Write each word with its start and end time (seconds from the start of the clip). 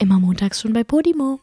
Immer 0.00 0.18
montags 0.18 0.62
schon 0.62 0.72
bei 0.72 0.82
Podimo. 0.82 1.40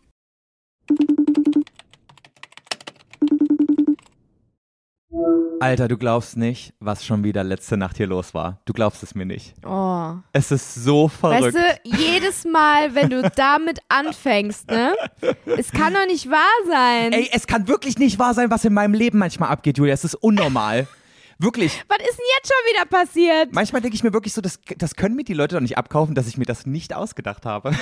Alter, 5.59 5.87
du 5.87 5.95
glaubst 5.95 6.37
nicht, 6.37 6.73
was 6.79 7.05
schon 7.05 7.23
wieder 7.23 7.43
letzte 7.43 7.77
Nacht 7.77 7.97
hier 7.97 8.07
los 8.07 8.33
war. 8.33 8.61
Du 8.65 8.73
glaubst 8.73 9.03
es 9.03 9.13
mir 9.13 9.27
nicht. 9.27 9.53
Oh. 9.63 10.13
Es 10.33 10.51
ist 10.51 10.73
so 10.73 11.07
verrückt. 11.07 11.55
Weißt 11.55 11.57
du, 11.85 11.89
jedes 11.97 12.45
Mal, 12.45 12.95
wenn 12.95 13.11
du 13.11 13.29
damit 13.35 13.79
anfängst, 13.89 14.71
ne? 14.71 14.95
Es 15.45 15.71
kann 15.71 15.93
doch 15.93 16.07
nicht 16.07 16.27
wahr 16.27 16.65
sein. 16.67 17.13
Ey, 17.13 17.29
es 17.31 17.45
kann 17.45 17.67
wirklich 17.67 17.99
nicht 17.99 18.17
wahr 18.17 18.33
sein, 18.33 18.49
was 18.49 18.65
in 18.65 18.73
meinem 18.73 18.95
Leben 18.95 19.19
manchmal 19.19 19.49
abgeht, 19.49 19.77
Julia. 19.77 19.93
Es 19.93 20.03
ist 20.03 20.15
unnormal. 20.15 20.87
Wirklich. 21.39 21.83
Was 21.87 21.97
ist 21.99 22.17
denn 22.17 22.25
jetzt 22.37 22.51
schon 22.51 22.73
wieder 22.73 22.85
passiert? 22.85 23.53
Manchmal 23.53 23.81
denke 23.81 23.95
ich 23.95 24.03
mir 24.03 24.13
wirklich 24.13 24.33
so, 24.33 24.41
das, 24.41 24.59
das 24.77 24.95
können 24.95 25.15
mir 25.15 25.23
die 25.23 25.33
Leute 25.33 25.55
doch 25.55 25.61
nicht 25.61 25.77
abkaufen, 25.77 26.15
dass 26.15 26.27
ich 26.27 26.37
mir 26.37 26.45
das 26.45 26.65
nicht 26.65 26.93
ausgedacht 26.93 27.45
habe. 27.45 27.71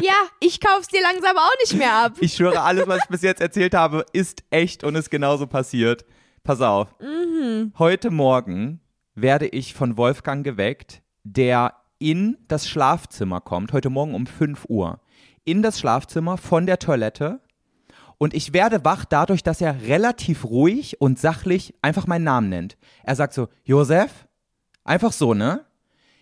Ja, 0.00 0.14
ich 0.40 0.58
kauf's 0.58 0.88
dir 0.88 1.02
langsam 1.02 1.36
auch 1.36 1.52
nicht 1.60 1.74
mehr 1.74 1.92
ab. 1.92 2.14
Ich 2.20 2.32
schwöre, 2.32 2.62
alles, 2.62 2.86
was 2.86 3.00
ich 3.02 3.08
bis 3.10 3.20
jetzt 3.20 3.42
erzählt 3.42 3.74
habe, 3.74 4.06
ist 4.14 4.42
echt 4.48 4.84
und 4.84 4.94
ist 4.94 5.10
genauso 5.10 5.46
passiert. 5.46 6.06
Pass 6.42 6.62
auf. 6.62 6.94
Heute 7.78 8.10
Morgen 8.10 8.80
werde 9.14 9.48
ich 9.48 9.74
von 9.74 9.98
Wolfgang 9.98 10.44
geweckt, 10.44 11.02
der 11.24 11.74
in 11.98 12.38
das 12.48 12.70
Schlafzimmer 12.70 13.42
kommt, 13.42 13.74
heute 13.74 13.90
Morgen 13.90 14.14
um 14.14 14.26
5 14.26 14.64
Uhr. 14.70 15.00
In 15.44 15.60
das 15.60 15.78
Schlafzimmer 15.78 16.38
von 16.38 16.64
der 16.64 16.78
Toilette. 16.78 17.40
Und 18.22 18.34
ich 18.34 18.52
werde 18.52 18.84
wach 18.84 19.06
dadurch, 19.06 19.42
dass 19.42 19.62
er 19.62 19.80
relativ 19.82 20.44
ruhig 20.44 21.00
und 21.00 21.18
sachlich 21.18 21.72
einfach 21.80 22.06
meinen 22.06 22.24
Namen 22.24 22.50
nennt. 22.50 22.76
Er 23.02 23.16
sagt 23.16 23.32
so, 23.32 23.48
Josef, 23.64 24.10
einfach 24.84 25.12
so, 25.12 25.32
ne? 25.32 25.64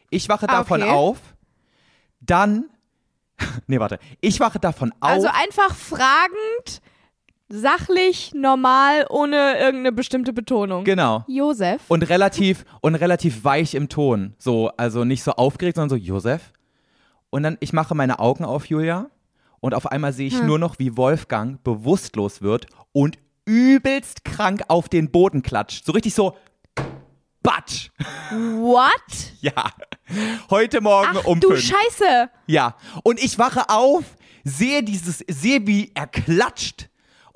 Ich 0.08 0.28
wache 0.28 0.48
Ah, 0.48 0.58
davon 0.58 0.80
okay. 0.82 0.92
auf, 0.92 1.18
dann, 2.20 2.66
nee, 3.66 3.80
warte, 3.80 3.98
ich 4.20 4.38
wache 4.38 4.60
davon 4.60 4.92
auf. 5.00 5.10
Also 5.10 5.26
einfach 5.26 5.74
fragend, 5.74 6.80
sachlich, 7.48 8.32
normal, 8.32 9.06
ohne 9.10 9.58
irgendeine 9.58 9.90
bestimmte 9.90 10.32
Betonung. 10.32 10.84
genau. 10.84 11.24
Josef. 11.26 11.82
Und 11.88 12.08
relativ, 12.08 12.64
und 12.80 12.94
relativ 12.94 13.42
weich 13.42 13.74
im 13.74 13.88
Ton. 13.88 14.34
So, 14.38 14.68
also 14.76 15.04
nicht 15.04 15.24
so 15.24 15.32
aufgeregt, 15.32 15.76
sondern 15.76 15.98
so, 15.98 16.04
Josef. 16.04 16.52
Und 17.30 17.42
dann, 17.42 17.56
ich 17.58 17.72
mache 17.72 17.96
meine 17.96 18.20
Augen 18.20 18.44
auf, 18.44 18.66
Julia. 18.66 19.10
Und 19.60 19.74
auf 19.74 19.86
einmal 19.90 20.12
sehe 20.12 20.28
ich 20.28 20.38
Hm. 20.38 20.46
nur 20.46 20.58
noch, 20.58 20.78
wie 20.78 20.96
Wolfgang 20.96 21.62
bewusstlos 21.64 22.42
wird 22.42 22.66
und 22.92 23.18
übelst 23.44 24.24
krank 24.24 24.62
auf 24.68 24.88
den 24.88 25.10
Boden 25.10 25.42
klatscht. 25.42 25.84
So 25.84 25.92
richtig 25.92 26.14
so, 26.14 26.36
Batsch. 27.42 27.90
What? 28.30 28.92
Ja. 29.40 29.70
Heute 30.50 30.80
Morgen 30.80 31.16
Ach 31.20 31.24
um 31.24 31.38
du 31.38 31.50
fünf. 31.50 31.60
Scheiße. 31.62 32.28
Ja. 32.46 32.76
Und 33.04 33.22
ich 33.22 33.38
wache 33.38 33.68
auf, 33.68 34.04
sehe 34.42 34.82
dieses, 34.82 35.18
sehe, 35.28 35.66
wie 35.66 35.92
er 35.94 36.06
klatscht. 36.08 36.87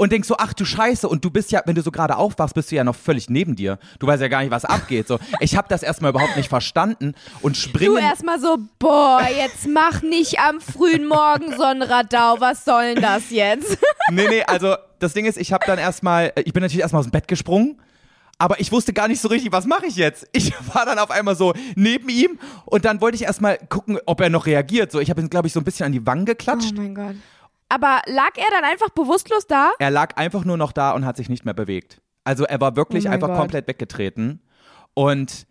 Und 0.02 0.10
denk 0.10 0.24
so, 0.24 0.34
ach 0.36 0.52
du 0.52 0.64
Scheiße, 0.64 1.08
und 1.08 1.24
du 1.24 1.30
bist 1.30 1.52
ja, 1.52 1.62
wenn 1.64 1.76
du 1.76 1.80
so 1.82 1.92
gerade 1.92 2.16
aufwachst, 2.16 2.56
bist 2.56 2.72
du 2.72 2.74
ja 2.74 2.82
noch 2.82 2.96
völlig 2.96 3.30
neben 3.30 3.54
dir. 3.54 3.78
Du 4.00 4.08
weißt 4.08 4.20
ja 4.20 4.26
gar 4.26 4.40
nicht, 4.40 4.50
was 4.50 4.64
abgeht. 4.64 5.06
So, 5.06 5.20
ich 5.38 5.56
habe 5.56 5.68
das 5.68 5.84
erstmal 5.84 6.10
überhaupt 6.10 6.36
nicht 6.36 6.48
verstanden 6.48 7.14
und 7.40 7.54
Du 7.54 7.60
springe. 7.60 8.00
erstmal 8.00 8.40
so, 8.40 8.58
boah, 8.80 9.22
jetzt 9.32 9.68
mach 9.68 10.02
nicht 10.02 10.40
am 10.40 10.60
frühen 10.60 11.06
Morgen 11.06 11.56
so 11.56 11.62
ein 11.62 11.82
Radau. 11.82 12.40
Was 12.40 12.64
soll 12.64 12.94
denn 12.94 13.02
das 13.04 13.30
jetzt? 13.30 13.78
Nee, 14.10 14.26
nee, 14.28 14.42
also 14.42 14.74
das 14.98 15.14
Ding 15.14 15.24
ist, 15.26 15.38
ich 15.38 15.52
habe 15.52 15.64
dann 15.64 15.78
erstmal, 15.78 16.32
ich 16.44 16.52
bin 16.52 16.62
natürlich 16.64 16.80
erstmal 16.82 16.98
aus 16.98 17.06
dem 17.06 17.12
Bett 17.12 17.28
gesprungen. 17.28 17.80
Aber 18.38 18.58
ich 18.58 18.72
wusste 18.72 18.92
gar 18.92 19.06
nicht 19.06 19.20
so 19.20 19.28
richtig, 19.28 19.52
was 19.52 19.66
mache 19.66 19.86
ich 19.86 19.94
jetzt? 19.94 20.26
Ich 20.32 20.52
war 20.74 20.84
dann 20.84 20.98
auf 20.98 21.12
einmal 21.12 21.36
so 21.36 21.54
neben 21.76 22.08
ihm 22.08 22.40
und 22.64 22.84
dann 22.84 23.00
wollte 23.00 23.14
ich 23.14 23.22
erstmal 23.22 23.56
gucken, 23.68 24.00
ob 24.04 24.20
er 24.20 24.30
noch 24.30 24.46
reagiert. 24.46 24.90
So, 24.90 24.98
ich 24.98 25.10
habe 25.10 25.20
ihn, 25.20 25.30
glaube 25.30 25.46
ich, 25.46 25.52
so 25.52 25.60
ein 25.60 25.64
bisschen 25.64 25.86
an 25.86 25.92
die 25.92 26.04
Wangen 26.04 26.24
geklatscht. 26.24 26.72
Oh 26.76 26.80
mein 26.80 26.96
Gott. 26.96 27.14
Aber 27.72 28.02
lag 28.06 28.36
er 28.36 28.50
dann 28.50 28.64
einfach 28.64 28.90
bewusstlos 28.90 29.46
da? 29.46 29.70
Er 29.78 29.90
lag 29.90 30.16
einfach 30.18 30.44
nur 30.44 30.58
noch 30.58 30.72
da 30.72 30.90
und 30.90 31.06
hat 31.06 31.16
sich 31.16 31.30
nicht 31.30 31.46
mehr 31.46 31.54
bewegt. 31.54 32.02
Also 32.22 32.44
er 32.44 32.60
war 32.60 32.76
wirklich 32.76 33.06
Oh 33.06 33.10
einfach 33.10 33.28
Gott. 33.28 33.38
komplett 33.38 33.66
weggetreten. 33.66 34.42
Und, 34.92 35.46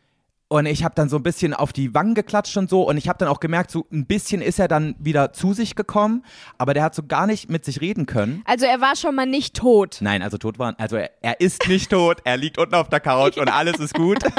und 0.48 0.68
ich 0.68 0.84
habe 0.84 0.94
dann 0.94 1.10
so 1.10 1.16
ein 1.18 1.24
bisschen 1.24 1.56
auf 1.56 1.74
die 1.74 1.96
Wangen 1.96 2.14
geklatscht 2.14 2.56
und 2.58 2.70
so. 2.70 2.84
Und 2.84 2.98
ich 2.98 3.10
habe 3.10 3.18
dann 3.18 3.28
auch 3.28 3.40
gemerkt, 3.40 3.72
so 3.72 3.88
ein 3.92 4.06
bisschen 4.06 4.44
ist 4.44 4.60
er 4.60 4.68
dann 4.68 4.94
wieder 5.00 5.34
zu 5.34 5.54
sich 5.54 5.76
gekommen. 5.76 6.24
Aber 6.60 6.76
der 6.76 6.84
hat 6.84 6.94
so 6.94 7.02
gar 7.02 7.26
nicht 7.26 7.50
mit 7.50 7.66
sich 7.66 7.82
reden 7.82 8.06
können. 8.06 8.44
Also 8.46 8.68
er 8.68 8.82
war 8.82 8.96
schon 8.96 9.16
mal 9.16 9.26
nicht 9.26 9.56
tot. 9.56 9.98
Nein, 10.02 10.22
also 10.22 10.38
tot 10.38 10.60
war. 10.60 10.76
Also 10.78 10.98
er, 10.98 11.10
er 11.24 11.40
ist 11.42 11.68
nicht 11.68 11.90
tot. 11.90 12.20
Er 12.24 12.38
liegt 12.38 12.60
unten 12.60 12.76
auf 12.76 12.88
der 12.90 13.00
Couch 13.00 13.38
und 13.38 13.50
alles 13.50 13.80
ist 13.80 13.96
gut. 13.96 14.20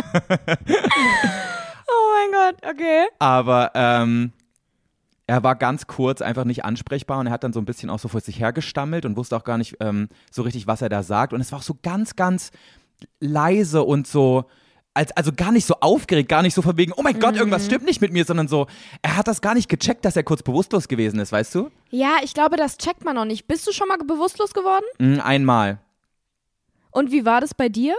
Oh 1.95 2.11
mein 2.15 2.33
Gott, 2.33 2.71
okay. 2.71 3.07
Aber 3.19 3.71
ähm, 3.75 4.33
er 5.27 5.43
war 5.43 5.55
ganz 5.57 5.87
kurz 5.87 6.21
einfach 6.21 6.45
nicht 6.45 6.65
ansprechbar 6.65 7.19
und 7.21 7.27
er 7.27 7.33
hat 7.33 7.45
dann 7.45 7.53
so 7.53 7.61
ein 7.61 7.65
bisschen 7.65 7.91
auch 7.91 7.99
so 7.99 8.09
vor 8.09 8.21
sich 8.21 8.41
hergestammelt 8.41 9.05
und 9.05 9.17
wusste 9.17 9.37
auch 9.37 9.45
gar 9.45 9.59
nicht 9.59 9.77
ähm, 9.81 10.09
so 10.31 10.43
richtig, 10.43 10.67
was 10.67 10.83
er 10.83 10.89
da 10.89 11.03
sagt. 11.03 11.33
Und 11.33 11.41
es 11.41 11.53
war 11.53 11.61
auch 11.61 11.65
so 11.65 11.79
ganz, 11.83 12.17
ganz 12.17 12.51
leise 13.21 13.83
und 13.83 14.07
so. 14.07 14.45
Als, 14.95 15.11
also 15.13 15.33
gar 15.35 15.53
nicht 15.53 15.65
so 15.65 15.77
aufgeregt, 15.81 16.29
gar 16.29 16.43
nicht 16.43 16.53
so 16.53 16.61
von 16.61 16.77
wegen, 16.77 16.93
oh 16.95 17.03
mein 17.03 17.19
Gott, 17.19 17.35
irgendwas 17.35 17.65
stimmt 17.65 17.87
nicht 17.87 18.03
mit 18.03 18.13
mir, 18.13 18.27
sondern 18.27 18.47
so, 18.47 18.67
er 19.01 19.17
hat 19.17 19.27
das 19.27 19.41
gar 19.41 19.55
nicht 19.55 19.71
gecheckt, 19.71 20.05
dass 20.05 20.17
er 20.17 20.23
kurz 20.23 20.43
bewusstlos 20.43 20.87
gewesen 20.87 21.19
ist, 21.19 21.33
weißt 21.33 21.55
du? 21.55 21.71
Ja, 21.89 22.17
ich 22.23 22.35
glaube, 22.35 22.59
das 22.59 22.77
checkt 22.77 23.03
man 23.03 23.17
noch 23.17 23.25
nicht. 23.25 23.49
Bist 23.49 23.67
du 23.67 23.73
schon 23.73 23.89
mal 23.89 23.97
bewusstlos 23.97 24.53
geworden? 24.53 24.85
Mm, 24.99 25.19
einmal. 25.21 25.79
Und 26.91 27.11
wie 27.11 27.25
war 27.25 27.41
das 27.41 27.55
bei 27.55 27.71
dir? 27.71 27.95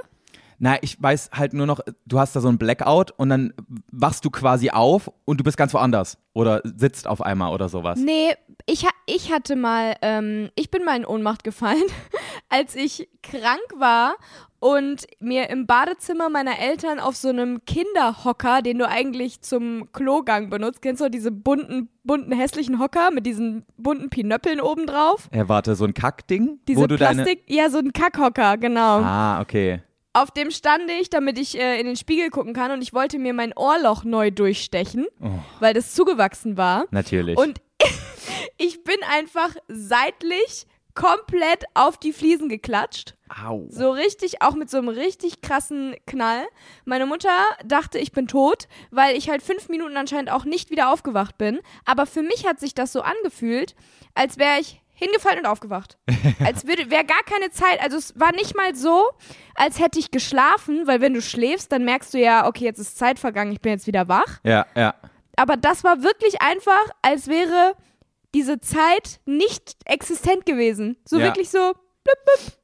Na, 0.63 0.77
ich 0.81 0.95
weiß 1.03 1.31
halt 1.33 1.51
nur 1.51 1.65
noch, 1.65 1.81
du 2.05 2.19
hast 2.21 2.37
da 2.37 2.39
so 2.39 2.47
ein 2.47 2.57
Blackout 2.57 3.11
und 3.17 3.27
dann 3.27 3.53
wachst 3.91 4.23
du 4.23 4.29
quasi 4.29 4.69
auf 4.69 5.11
und 5.25 5.41
du 5.41 5.43
bist 5.43 5.57
ganz 5.57 5.73
woanders 5.73 6.17
oder 6.31 6.61
sitzt 6.63 7.05
auf 7.05 7.21
einmal 7.21 7.53
oder 7.53 7.67
sowas. 7.67 7.99
Nee, 7.99 8.33
ich, 8.65 8.87
ich 9.05 9.33
hatte 9.33 9.57
mal, 9.57 9.97
ähm, 10.01 10.51
ich 10.55 10.71
bin 10.71 10.85
mal 10.85 10.95
in 10.95 11.05
Ohnmacht 11.05 11.43
gefallen, 11.43 11.83
als 12.49 12.77
ich 12.77 13.09
krank 13.21 13.59
war 13.77 14.15
und 14.59 15.05
mir 15.19 15.49
im 15.49 15.67
Badezimmer 15.67 16.29
meiner 16.29 16.57
Eltern 16.57 17.01
auf 17.01 17.17
so 17.17 17.27
einem 17.27 17.65
Kinderhocker, 17.65 18.61
den 18.61 18.79
du 18.79 18.87
eigentlich 18.87 19.41
zum 19.41 19.91
Klogang 19.91 20.49
benutzt, 20.49 20.81
kennst 20.81 21.01
du 21.01 21.09
diese 21.09 21.31
bunten, 21.31 21.89
bunten, 22.05 22.31
hässlichen 22.31 22.79
Hocker 22.79 23.11
mit 23.11 23.25
diesen 23.25 23.65
bunten 23.75 24.09
Pinöppeln 24.09 24.61
obendrauf? 24.61 25.27
Äh, 25.31 25.43
warte, 25.49 25.75
so 25.75 25.83
ein 25.83 25.93
Kackding? 25.93 26.61
Diese 26.69 26.79
wo 26.79 26.87
du 26.87 26.95
deine. 26.95 27.23
Plastik, 27.23 27.43
ja, 27.47 27.69
so 27.69 27.79
ein 27.79 27.91
Kackhocker, 27.91 28.57
genau. 28.57 29.01
Ah, 29.01 29.41
okay. 29.41 29.81
Auf 30.13 30.29
dem 30.31 30.51
stand 30.51 30.89
ich, 30.91 31.09
damit 31.09 31.39
ich 31.39 31.59
äh, 31.59 31.79
in 31.79 31.87
den 31.87 31.95
Spiegel 31.95 32.29
gucken 32.29 32.53
kann 32.53 32.69
und 32.71 32.81
ich 32.83 32.93
wollte 32.93 33.17
mir 33.17 33.33
mein 33.33 33.51
Ohrloch 33.57 34.03
neu 34.03 34.29
durchstechen, 34.31 35.07
Oh. 35.19 35.29
weil 35.59 35.73
das 35.73 35.93
zugewachsen 35.95 36.55
war. 36.55 36.85
Natürlich. 36.91 37.37
Und 37.37 37.61
ich 38.57 38.83
bin 38.83 38.97
einfach 39.11 39.55
seitlich 39.67 40.67
komplett 40.95 41.63
auf 41.73 41.97
die 41.97 42.13
Fliesen 42.13 42.49
geklatscht. 42.49 43.15
Au. 43.43 43.65
So 43.69 43.89
richtig, 43.89 44.43
auch 44.43 44.53
mit 44.53 44.69
so 44.69 44.77
einem 44.77 44.89
richtig 44.89 45.41
krassen 45.41 45.95
Knall. 46.05 46.45
Meine 46.85 47.07
Mutter 47.07 47.31
dachte, 47.65 47.97
ich 47.97 48.11
bin 48.11 48.27
tot, 48.27 48.67
weil 48.91 49.17
ich 49.17 49.27
halt 49.27 49.41
fünf 49.41 49.69
Minuten 49.69 49.97
anscheinend 49.97 50.29
auch 50.31 50.45
nicht 50.45 50.69
wieder 50.69 50.91
aufgewacht 50.93 51.39
bin. 51.39 51.59
Aber 51.85 52.05
für 52.05 52.21
mich 52.21 52.45
hat 52.45 52.59
sich 52.59 52.75
das 52.75 52.91
so 52.91 53.01
angefühlt, 53.01 53.73
als 54.13 54.37
wäre 54.37 54.59
ich 54.59 54.82
hingefallen 55.03 55.39
und 55.39 55.45
aufgewacht. 55.45 55.97
Als 56.45 56.65
würde, 56.67 56.89
wäre 56.89 57.03
gar 57.05 57.23
keine 57.25 57.51
Zeit. 57.51 57.81
Also 57.81 57.97
es 57.97 58.19
war 58.19 58.31
nicht 58.33 58.55
mal 58.55 58.73
so, 58.75 59.03
als 59.55 59.79
hätte 59.79 59.99
ich 59.99 60.11
geschlafen, 60.11 60.87
weil 60.87 61.01
wenn 61.01 61.13
du 61.13 61.21
schläfst, 61.21 61.71
dann 61.71 61.85
merkst 61.85 62.13
du 62.13 62.19
ja, 62.19 62.47
okay, 62.47 62.65
jetzt 62.65 62.79
ist 62.79 62.97
Zeit 62.97 63.19
vergangen, 63.19 63.51
ich 63.51 63.61
bin 63.61 63.71
jetzt 63.73 63.87
wieder 63.87 64.07
wach 64.07 64.39
Ja, 64.43 64.65
ja. 64.75 64.95
aber 65.35 65.57
das 65.57 65.83
war 65.83 66.01
wirklich 66.03 66.41
einfach, 66.41 66.83
als 67.01 67.27
wäre 67.27 67.75
diese 68.33 68.59
Zeit 68.59 69.19
nicht 69.25 69.75
existent 69.85 70.45
gewesen. 70.45 70.97
So 71.05 71.19
Ja. 71.19 71.25
wirklich 71.25 71.49
so, 71.51 71.73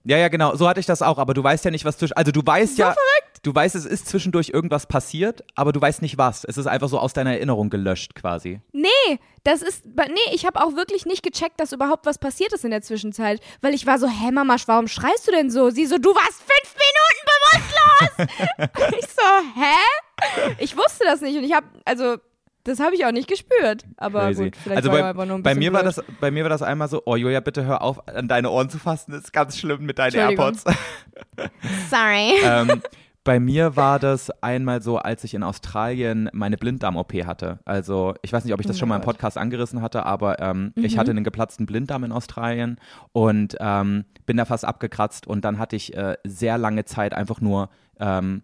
Ja, 0.03 0.17
ja, 0.17 0.27
genau. 0.27 0.55
So 0.55 0.67
hatte 0.67 0.79
ich 0.79 0.85
das 0.85 1.01
auch. 1.01 1.17
Aber 1.17 1.33
du 1.33 1.43
weißt 1.43 1.63
ja 1.63 1.71
nicht, 1.71 1.85
was 1.85 1.97
zwischen. 1.97 2.13
Also 2.13 2.31
du 2.31 2.41
weißt 2.43 2.77
ja. 2.77 2.95
Du 3.41 3.55
weißt, 3.55 3.75
es 3.75 3.85
ist 3.85 4.07
zwischendurch 4.07 4.49
irgendwas 4.49 4.85
passiert, 4.85 5.43
aber 5.55 5.71
du 5.71 5.79
weißt 5.79 6.01
nicht 6.01 6.17
was. 6.17 6.43
Es 6.43 6.57
ist 6.57 6.67
einfach 6.67 6.89
so 6.89 6.99
aus 6.99 7.13
deiner 7.13 7.33
Erinnerung 7.33 7.69
gelöscht 7.69 8.15
quasi. 8.15 8.61
nee, 8.73 9.19
das 9.43 9.61
ist, 9.61 9.85
nee, 9.85 10.33
ich 10.33 10.45
habe 10.45 10.61
auch 10.61 10.75
wirklich 10.75 11.05
nicht 11.05 11.23
gecheckt, 11.23 11.59
dass 11.59 11.71
überhaupt 11.71 12.05
was 12.05 12.17
passiert 12.17 12.53
ist 12.53 12.65
in 12.65 12.71
der 12.71 12.81
Zwischenzeit. 12.81 13.39
Weil 13.61 13.73
ich 13.73 13.85
war 13.85 13.97
so, 13.97 14.07
hä 14.07 14.31
Mama, 14.31 14.57
warum 14.65 14.87
schreist 14.87 15.27
du 15.27 15.31
denn 15.31 15.49
so? 15.49 15.69
Sie 15.69 15.85
so, 15.85 15.97
du 15.97 16.09
warst 16.09 16.43
fünf 16.43 16.75
Minuten 16.75 17.19
bewusstlos. 17.29 18.99
ich 18.99 19.07
so, 19.07 19.61
hä? 19.61 20.55
Ich 20.59 20.75
wusste 20.77 21.05
das 21.05 21.21
nicht 21.21 21.37
und 21.37 21.43
ich 21.45 21.53
habe, 21.53 21.67
also, 21.85 22.17
das 22.65 22.79
habe 22.79 22.95
ich 22.95 23.05
auch 23.05 23.11
nicht 23.11 23.29
gespürt. 23.29 23.85
Aber 23.97 24.25
Crazy. 24.25 24.43
gut, 24.43 24.55
vielleicht 24.57 24.77
also 24.77 24.91
war 24.91 24.99
bei, 24.99 25.09
einfach 25.09 25.25
nur 25.25 25.37
ein 25.37 25.43
bei 25.43 25.55
mir 25.55 25.71
war 25.71 25.81
blöd. 25.83 25.97
das, 25.97 26.05
bei 26.19 26.29
mir 26.29 26.43
war 26.43 26.49
das 26.49 26.61
einmal 26.61 26.89
so, 26.89 27.01
oh 27.05 27.15
Julia, 27.15 27.39
bitte 27.39 27.65
hör 27.65 27.81
auf, 27.81 28.05
an 28.07 28.27
deine 28.27 28.49
Ohren 28.49 28.69
zu 28.69 28.77
fassen. 28.77 29.11
Das 29.13 29.23
ist 29.23 29.33
ganz 29.33 29.57
schlimm 29.57 29.85
mit 29.85 29.97
deinen. 29.97 30.15
AirPods. 30.15 30.65
Sorry. 31.89 32.33
ähm, 32.43 32.81
bei 33.23 33.39
mir 33.39 33.75
war 33.75 33.99
das 33.99 34.29
einmal 34.41 34.81
so, 34.81 34.97
als 34.97 35.23
ich 35.23 35.33
in 35.33 35.43
Australien 35.43 36.29
meine 36.33 36.57
Blinddarm-OP 36.57 37.13
hatte. 37.25 37.59
Also 37.65 38.13
ich 38.21 38.31
weiß 38.33 38.45
nicht, 38.45 38.53
ob 38.53 38.59
ich 38.61 38.65
das 38.65 38.77
Oh 38.77 38.79
schon 38.79 38.89
mal 38.89 38.95
im. 38.95 39.01
Podcast 39.01 39.37
angerissen 39.37 39.81
hatte, 39.81 40.05
aber 40.05 40.39
ähm, 40.39 40.71
Mhm. 40.75 40.83
ich 40.85 40.97
hatte 40.97 41.11
einen 41.11 41.23
geplatzten 41.23 41.65
Blinddarm 41.65 42.03
in 42.05 42.11
Australien 42.11 42.77
und 43.11 43.55
ähm, 43.59 44.05
bin 44.25 44.37
da 44.37 44.45
fast 44.45 44.65
abgekratzt 44.65 45.27
und 45.27 45.43
dann 45.45 45.59
hatte 45.59 45.75
ich 45.75 45.95
äh, 45.95 46.15
sehr 46.23 46.57
lange 46.57 46.85
Zeit 46.85 47.13
einfach 47.13 47.41
nur 47.41 47.69
ähm, 47.99 48.41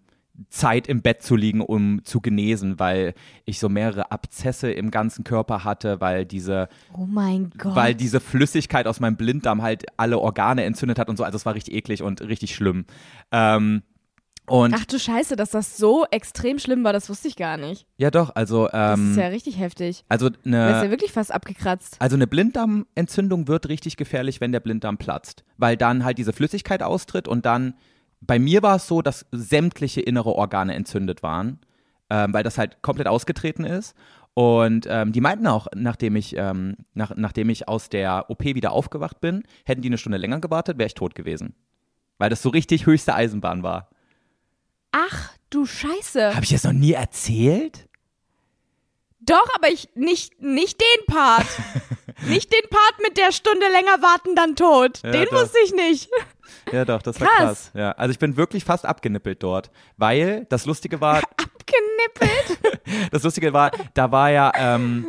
Zeit 0.50 0.88
im 0.90 1.02
Bett 1.02 1.24
zu 1.24 1.38
liegen, 1.38 1.62
um 1.62 2.04
zu 2.04 2.20
genesen, 2.20 2.78
weil 2.78 3.14
ich 3.46 3.58
so 3.60 3.70
mehrere 3.70 4.12
Abzesse 4.12 4.70
im 4.70 4.92
ganzen 4.92 5.24
Körper 5.24 5.64
hatte, 5.64 6.02
weil 6.02 6.26
diese, 6.26 6.68
Oh 6.94 7.08
weil 7.10 7.96
diese 7.96 8.20
Flüssigkeit 8.20 8.86
aus 8.86 9.00
meinem 9.00 9.16
Blinddarm 9.16 9.62
halt 9.62 9.86
alle 9.96 10.20
Organe 10.20 10.66
entzündet 10.66 11.00
hat 11.00 11.08
und 11.08 11.16
so. 11.16 11.24
Also 11.24 11.38
es 11.38 11.46
war 11.46 11.56
richtig 11.56 11.74
eklig 11.74 12.04
und 12.04 12.20
richtig 12.22 12.54
schlimm. 12.54 12.84
Ähm, 13.32 13.84
und 14.48 14.74
Ach 14.74 14.86
du 14.86 15.00
Scheiße, 15.00 15.36
dass 15.36 15.50
das 15.52 15.78
so 15.78 16.06
extrem 16.12 16.60
schlimm 16.60 16.84
war, 16.84 16.94
das 16.94 17.10
wusste 17.10 17.28
ich 17.28 17.36
gar 17.36 17.58
nicht. 17.58 17.88
ja 17.98 18.12
doch, 18.12 18.36
also 18.36 18.68
Das 18.68 19.00
ist 19.00 19.16
ähm, 19.18 19.20
ja 19.20 19.28
richtig 19.28 19.60
heftig. 19.60 20.04
also 20.10 20.30
Du 20.30 20.36
hast 20.38 20.46
ja 20.52 20.80
eine 20.82 20.92
wirklich 20.92 21.12
fast 21.12 21.34
abgekratzt. 21.34 21.96
also 22.00 22.16
eine 22.16 22.28
Blinddarmentzündung 22.28 23.48
wird 23.48 23.70
richtig 23.70 23.98
gefährlich, 23.98 24.42
wenn 24.42 24.52
der 24.52 24.60
Blinddarm 24.60 24.98
platzt, 24.98 25.44
weil 25.58 25.78
dann 25.78 26.04
halt 26.04 26.18
diese 26.18 26.34
Flüssigkeit 26.34 26.84
austritt 26.84 27.28
und 27.28 27.46
dann 27.46 27.76
bei 28.22 28.40
mir 28.40 28.64
war 28.64 28.78
es 28.78 28.88
so, 28.88 29.02
dass 29.02 29.26
sämtliche 29.32 30.02
innere 30.02 30.34
Organe 30.34 30.74
entzündet 30.74 31.22
waren, 31.24 31.60
ähm, 32.10 32.34
weil 32.34 32.44
das 32.44 32.58
halt 32.58 32.82
komplett 32.82 33.08
ausgetreten 33.08 33.66
ist. 33.66 33.96
Und 34.34 34.86
ähm, 34.90 35.12
die 35.12 35.22
meinten 35.22 35.48
auch, 35.48 35.68
nachdem 35.76 36.16
ich, 36.16 36.36
ähm, 36.36 36.76
nach, 36.94 37.16
nachdem 37.16 37.50
ich 37.50 37.68
aus 37.70 37.90
der 37.90 38.26
OP 38.30 38.44
wieder 38.44 38.72
aufgewacht 38.74 39.22
bin, 39.22 39.44
hätten 39.66 39.82
die 39.82 39.88
eine 39.90 39.98
Stunde 39.98 40.18
länger 40.18 40.42
gewartet, 40.42 40.78
wäre 40.78 40.88
ich 40.88 40.94
tot 40.94 41.16
gewesen. 41.16 41.56
Weil 42.18 42.30
das 42.30 42.42
so 42.42 42.50
richtig 42.50 42.86
höchste 42.86 43.14
Eisenbahn 43.16 43.64
war. 43.64 43.90
Ach 44.98 45.30
du 45.50 45.66
Scheiße. 45.66 46.34
Habe 46.34 46.46
ich 46.46 46.52
das 46.52 46.64
noch 46.64 46.72
nie 46.72 46.94
erzählt? 46.94 47.86
Doch, 49.20 49.48
aber 49.56 49.68
ich 49.68 49.90
nicht, 49.96 50.42
nicht 50.42 50.80
den 50.80 51.14
Part. 51.14 51.46
nicht 52.28 52.54
den 52.54 52.70
Part 52.70 52.96
mit 53.02 53.18
der 53.18 53.34
Stunde 53.34 53.68
länger 53.68 54.02
warten, 54.02 54.36
dann 54.36 54.56
tot. 54.56 55.02
Ja, 55.04 55.12
den 55.12 55.26
doch. 55.26 55.42
wusste 55.42 55.58
ich 55.66 55.74
nicht. 55.74 56.10
Ja, 56.72 56.86
doch, 56.86 57.02
das 57.02 57.20
war 57.20 57.28
Krass. 57.28 57.42
krass. 57.44 57.72
Ja, 57.74 57.92
also 57.92 58.12
ich 58.12 58.20
bin 58.20 58.38
wirklich 58.38 58.64
fast 58.64 58.86
abgenippelt 58.86 59.44
dort, 59.44 59.70
weil 59.98 60.46
das 60.50 60.66
Lustige 60.66 61.02
war, 61.02 61.18
Abgenippelt. 61.38 62.80
das 63.12 63.24
Lustige 63.24 63.52
war, 63.52 63.72
da 63.94 64.12
war 64.12 64.32
ja, 64.32 64.52
ähm, 64.56 65.08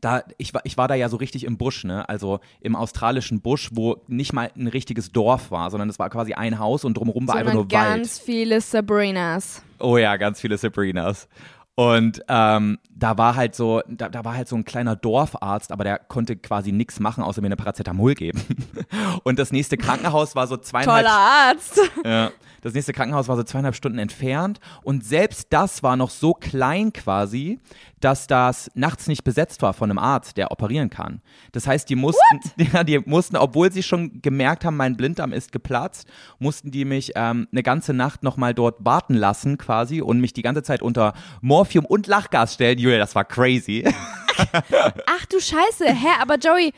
da, 0.00 0.22
ich 0.38 0.54
war, 0.54 0.62
ich 0.64 0.76
war 0.76 0.88
da 0.88 0.94
ja 0.94 1.08
so 1.08 1.16
richtig 1.16 1.44
im 1.44 1.56
Busch, 1.56 1.84
ne? 1.84 2.08
Also 2.08 2.40
im 2.60 2.76
australischen 2.76 3.40
Busch, 3.40 3.70
wo 3.72 3.96
nicht 4.06 4.32
mal 4.32 4.50
ein 4.56 4.66
richtiges 4.68 5.12
Dorf 5.12 5.50
war, 5.50 5.70
sondern 5.70 5.88
es 5.88 5.98
war 5.98 6.08
quasi 6.10 6.32
ein 6.34 6.58
Haus 6.58 6.84
und 6.84 6.94
drumherum 6.96 7.26
war 7.28 7.36
einfach 7.36 7.52
Sondern 7.52 7.68
nur 7.68 7.78
Wald. 7.80 7.96
ganz 7.98 8.18
viele 8.18 8.60
Sabrinas. 8.60 9.62
Oh 9.78 9.96
ja, 9.96 10.16
ganz 10.16 10.40
viele 10.40 10.56
Sabrinas. 10.58 11.28
Und 11.74 12.22
ähm, 12.28 12.78
da 12.90 13.16
war 13.16 13.36
halt 13.36 13.54
so, 13.54 13.80
da, 13.88 14.08
da 14.08 14.24
war 14.24 14.34
halt 14.34 14.48
so 14.48 14.56
ein 14.56 14.64
kleiner 14.64 14.96
Dorfarzt, 14.96 15.72
aber 15.72 15.84
der 15.84 15.98
konnte 15.98 16.36
quasi 16.36 16.72
nichts 16.72 17.00
machen, 17.00 17.24
außer 17.24 17.40
mir 17.40 17.46
eine 17.46 17.56
Paracetamol 17.56 18.14
geben. 18.14 18.42
Und 19.24 19.38
das 19.38 19.50
nächste 19.50 19.78
Krankenhaus 19.78 20.34
war 20.34 20.46
so 20.46 20.56
zweieinhalb 20.56 21.06
Toller 21.06 21.18
Arzt. 21.18 21.80
ja. 22.04 22.30
Das 22.62 22.74
nächste 22.74 22.92
Krankenhaus 22.92 23.28
war 23.28 23.36
so 23.36 23.42
zweieinhalb 23.42 23.74
Stunden 23.74 23.98
entfernt 23.98 24.60
und 24.82 25.04
selbst 25.04 25.46
das 25.50 25.82
war 25.82 25.96
noch 25.96 26.10
so 26.10 26.34
klein 26.34 26.92
quasi, 26.92 27.58
dass 28.00 28.26
das 28.26 28.70
nachts 28.74 29.06
nicht 29.06 29.24
besetzt 29.24 29.62
war 29.62 29.72
von 29.72 29.90
einem 29.90 29.98
Arzt, 29.98 30.36
der 30.36 30.50
operieren 30.50 30.90
kann. 30.90 31.20
Das 31.52 31.66
heißt, 31.66 31.88
die 31.88 31.96
mussten, 31.96 32.40
ja, 32.72 32.84
die 32.84 32.98
mussten, 32.98 33.36
obwohl 33.36 33.70
sie 33.72 33.82
schon 33.82 34.20
gemerkt 34.22 34.64
haben, 34.64 34.76
mein 34.76 34.96
Blinddarm 34.96 35.32
ist 35.32 35.52
geplatzt, 35.52 36.06
mussten 36.38 36.70
die 36.70 36.84
mich 36.84 37.12
ähm, 37.14 37.48
eine 37.52 37.62
ganze 37.62 37.92
Nacht 37.92 38.22
nochmal 38.22 38.54
dort 38.54 38.76
warten 38.84 39.14
lassen 39.14 39.58
quasi 39.58 40.00
und 40.00 40.20
mich 40.20 40.32
die 40.32 40.42
ganze 40.42 40.62
Zeit 40.62 40.82
unter 40.82 41.12
Morphium 41.60 41.84
und 41.84 42.06
Lachgas 42.06 42.54
stellen. 42.54 42.78
Julia, 42.78 42.96
das 42.98 43.14
war 43.14 43.24
crazy. 43.26 43.84
Ach 45.06 45.26
du 45.26 45.38
Scheiße. 45.40 45.84
Hä, 45.86 46.08
aber 46.22 46.36
Joey, 46.36 46.72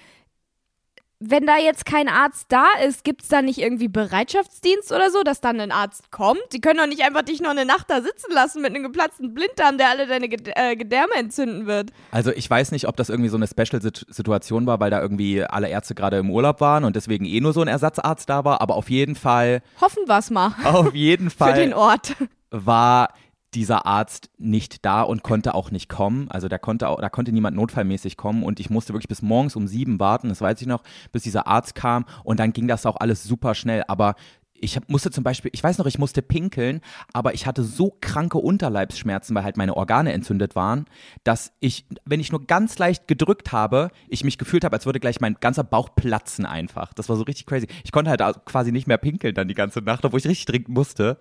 wenn 1.20 1.46
da 1.46 1.56
jetzt 1.56 1.87
kein 1.87 2.08
Arzt 2.08 2.46
da 2.49 2.64
ist, 2.84 3.05
gibt's 3.05 3.29
da 3.29 3.43
nicht 3.43 3.58
irgendwie 3.58 3.87
Bereitschaftsdienst 3.87 4.90
oder 4.90 5.08
so, 5.12 5.23
dass 5.23 5.40
dann 5.40 5.61
ein 5.61 5.70
Arzt 5.70 6.11
kommt? 6.11 6.40
Die 6.52 6.61
können 6.61 6.79
doch 6.81 6.88
nicht 6.88 7.02
einfach 7.05 7.23
dich 7.23 7.40
noch 7.40 7.50
eine 7.50 7.64
Nacht 7.64 7.88
da 7.90 8.00
sitzen 8.02 8.32
lassen 8.32 8.61
mit 8.61 8.75
einem 8.75 8.82
geplatzten 8.82 9.32
Blinddarm, 9.34 9.79
der 9.79 9.90
alle 9.90 10.08
deine 10.08 10.29
Ged 10.29 10.50
äh, 10.56 10.75
Gedärme 10.75 11.14
entzünden 11.14 11.67
wird. 11.67 11.90
Also 12.11 12.32
ich 12.32 12.50
weiß 12.50 12.73
nicht, 12.73 12.88
ob 12.88 12.96
das 12.96 13.08
irgendwie 13.08 13.29
so 13.31 13.37
eine 13.37 13.46
Special-Situation 13.46 14.67
war, 14.67 14.81
weil 14.81 14.90
da 14.90 15.00
irgendwie 15.00 15.44
alle 15.44 15.69
Ärzte 15.69 15.94
gerade 15.94 16.17
im 16.19 16.29
Urlaub 16.29 16.61
waren 16.61 16.82
und 16.82 16.96
deswegen 16.96 17.25
eh 17.25 17.40
nur 17.40 17.52
so 17.52 17.61
ein 17.62 17.69
Ersatzarzt 17.69 18.29
da 18.29 18.44
war, 18.44 18.61
aber 18.61 18.75
auf 18.75 18.90
jeden 18.90 19.14
Fall, 19.14 19.62
Hoffen 19.81 20.02
wir's 20.08 20.31
mal. 20.31 20.56
auf 20.64 20.93
jeden 20.93 21.31
Für 21.31 21.52
den 21.52 21.70
Fall 21.70 21.79
Ort. 21.79 22.17
war 22.50 23.14
dieser 23.55 23.87
Arzt 23.87 24.31
nicht 24.39 24.85
da 24.85 25.03
und 25.03 25.23
konnte 25.23 25.55
auch 25.55 25.71
nicht 25.71 25.89
kommen. 25.89 26.31
Also 26.31 26.49
da 26.49 26.59
konnte 26.59 26.89
auch, 26.89 27.01
da 27.01 27.09
konnte 27.09 27.33
niemand 27.33 27.57
notfallmäßig 27.57 28.17
kommen 28.17 28.43
und 28.43 28.61
ich 28.61 28.71
musste 28.71 28.93
wirklich 28.93 29.09
bis 29.09 29.23
morgens 29.23 29.57
um 29.57 29.67
sieben 29.69 30.01
warten, 30.01 30.29
das 30.29 30.41
weiß 30.41 30.61
ich 30.61 30.67
noch, 30.67 30.83
bis 31.13 31.23
dieser 31.23 31.47
Arzt 31.47 31.75
kam 31.75 32.05
und 32.25 32.41
dann 32.41 32.53
ging 32.53 32.69
das 32.69 32.87
auch 32.87 32.97
alles 32.97 33.25
super 33.25 33.55
schnell. 33.55 33.85
Aber 33.89 34.15
ich 34.62 34.76
hab, 34.76 34.88
musste 34.88 35.11
zum 35.11 35.25
Beispiel, 35.25 35.50
ich 35.53 35.62
weiß 35.62 35.79
noch, 35.79 35.87
ich 35.87 35.99
musste 35.99 36.23
pinkeln, 36.23 36.81
aber 37.12 37.35
ich 37.35 37.47
hatte 37.47 37.64
so 37.64 37.97
kranke 38.00 38.38
Unterleibsschmerzen, 38.38 39.35
weil 39.35 39.43
halt 39.43 39.56
meine 39.56 39.76
Organe 39.76 40.12
entzündet 40.12 40.55
waren, 40.55 40.87
dass 41.25 41.53
ich, 41.61 41.85
wenn 42.05 42.20
ich 42.20 42.31
nur 42.31 42.47
ganz 42.47 42.79
leicht 42.79 43.09
gedrückt 43.09 43.53
habe, 43.53 43.91
ich 44.09 44.23
mich 44.25 44.38
gefühlt 44.38 44.64
habe, 44.64 44.76
als 44.76 44.87
würde 44.87 45.00
gleich 45.00 45.20
mein 45.20 45.37
ganzer 45.41 45.64
Bauch 45.64 45.94
platzen 45.94 46.47
einfach. 46.47 46.94
Das 46.94 47.09
war 47.09 47.17
so 47.17 47.25
richtig 47.25 47.47
crazy. 47.47 47.67
Ich 47.82 47.91
konnte 47.91 48.11
halt 48.11 48.23
quasi 48.44 48.70
nicht 48.70 48.87
mehr 48.87 48.99
pinkeln 48.99 49.35
dann 49.35 49.49
die 49.49 49.55
ganze 49.55 49.81
Nacht, 49.81 50.05
obwohl 50.05 50.20
ich 50.20 50.26
richtig 50.26 50.47
dringend 50.47 50.69
musste. 50.69 51.19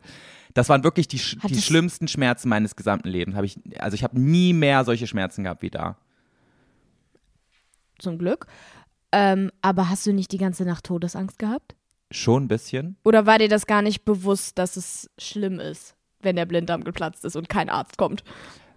Das 0.54 0.70
waren 0.70 0.84
wirklich 0.84 1.08
die, 1.08 1.20
die 1.48 1.62
schlimmsten 1.62 2.08
Schmerzen 2.08 2.48
meines 2.48 2.76
gesamten 2.76 3.10
Lebens. 3.10 3.36
Hab 3.36 3.44
ich, 3.44 3.58
also 3.80 3.96
ich 3.96 4.04
habe 4.04 4.20
nie 4.20 4.54
mehr 4.54 4.86
solche 4.86 5.08
Schmerzen 5.08 5.46
gehabt 5.46 5.64
wie 5.64 5.72
da. 5.72 5.98
Zum 7.98 8.20
Glück. 8.20 8.46
Ähm, 9.12 9.52
aber 9.62 9.90
hast 9.90 10.06
du 10.06 10.14
nicht 10.14 10.32
die 10.32 10.38
ganze 10.38 10.64
Nacht 10.64 10.86
Todesangst 10.86 11.40
gehabt? 11.40 11.76
Schon 12.12 12.44
ein 12.44 12.48
bisschen. 12.48 12.98
Oder 13.04 13.26
war 13.26 13.38
dir 13.40 13.48
das 13.50 13.66
gar 13.66 13.82
nicht 13.82 14.06
bewusst, 14.06 14.58
dass 14.58 14.76
es 14.78 15.10
schlimm 15.18 15.60
ist, 15.60 15.96
wenn 16.22 16.36
der 16.36 16.46
Blinddarm 16.46 16.84
geplatzt 16.84 17.26
ist 17.26 17.36
und 17.36 17.50
kein 17.50 17.70
Arzt 17.70 17.98
kommt? 17.98 18.24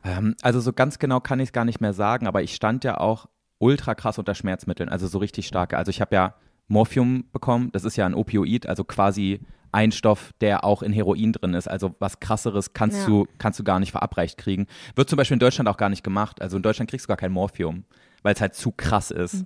Ähm, 0.04 0.34
also 0.42 0.60
so 0.60 0.72
ganz 0.72 0.98
genau 0.98 1.20
kann 1.20 1.40
ich 1.40 1.48
es 1.48 1.52
gar 1.52 1.64
nicht 1.64 1.80
mehr 1.80 1.92
sagen, 1.92 2.26
aber 2.26 2.42
ich 2.42 2.54
stand 2.54 2.84
ja 2.84 2.98
auch 2.98 3.26
ultra 3.58 3.94
krass 3.94 4.18
unter 4.18 4.34
Schmerzmitteln, 4.34 4.88
also 4.88 5.06
so 5.06 5.18
richtig 5.18 5.46
starke. 5.46 5.76
Also 5.76 5.90
ich 5.90 6.00
habe 6.00 6.14
ja 6.14 6.34
Morphium 6.68 7.24
bekommen, 7.32 7.70
das 7.72 7.84
ist 7.84 7.96
ja 7.96 8.06
ein 8.06 8.14
Opioid, 8.14 8.66
also 8.66 8.84
quasi 8.84 9.40
ein 9.72 9.90
Stoff, 9.90 10.32
der 10.40 10.62
auch 10.64 10.82
in 10.82 10.92
Heroin 10.92 11.32
drin 11.32 11.54
ist. 11.54 11.68
Also 11.68 11.94
was 11.98 12.20
krasseres 12.20 12.74
kannst 12.74 13.00
Ja. 13.00 13.06
du 13.06 13.26
kannst 13.38 13.58
du 13.58 13.64
gar 13.64 13.80
nicht 13.80 13.90
verabreicht 13.90 14.38
kriegen. 14.38 14.66
Wird 14.94 15.08
zum 15.10 15.16
Beispiel 15.16 15.34
in 15.34 15.40
Deutschland 15.40 15.68
auch 15.68 15.76
gar 15.76 15.88
nicht 15.88 16.04
gemacht. 16.04 16.40
Also 16.40 16.56
in 16.56 16.62
Deutschland 16.62 16.88
kriegst 16.90 17.06
du 17.06 17.08
gar 17.08 17.16
kein 17.16 17.32
Morphium, 17.32 17.84
weil 18.22 18.34
es 18.34 18.40
halt 18.40 18.54
zu 18.54 18.70
krass 18.70 19.10
ist. 19.10 19.44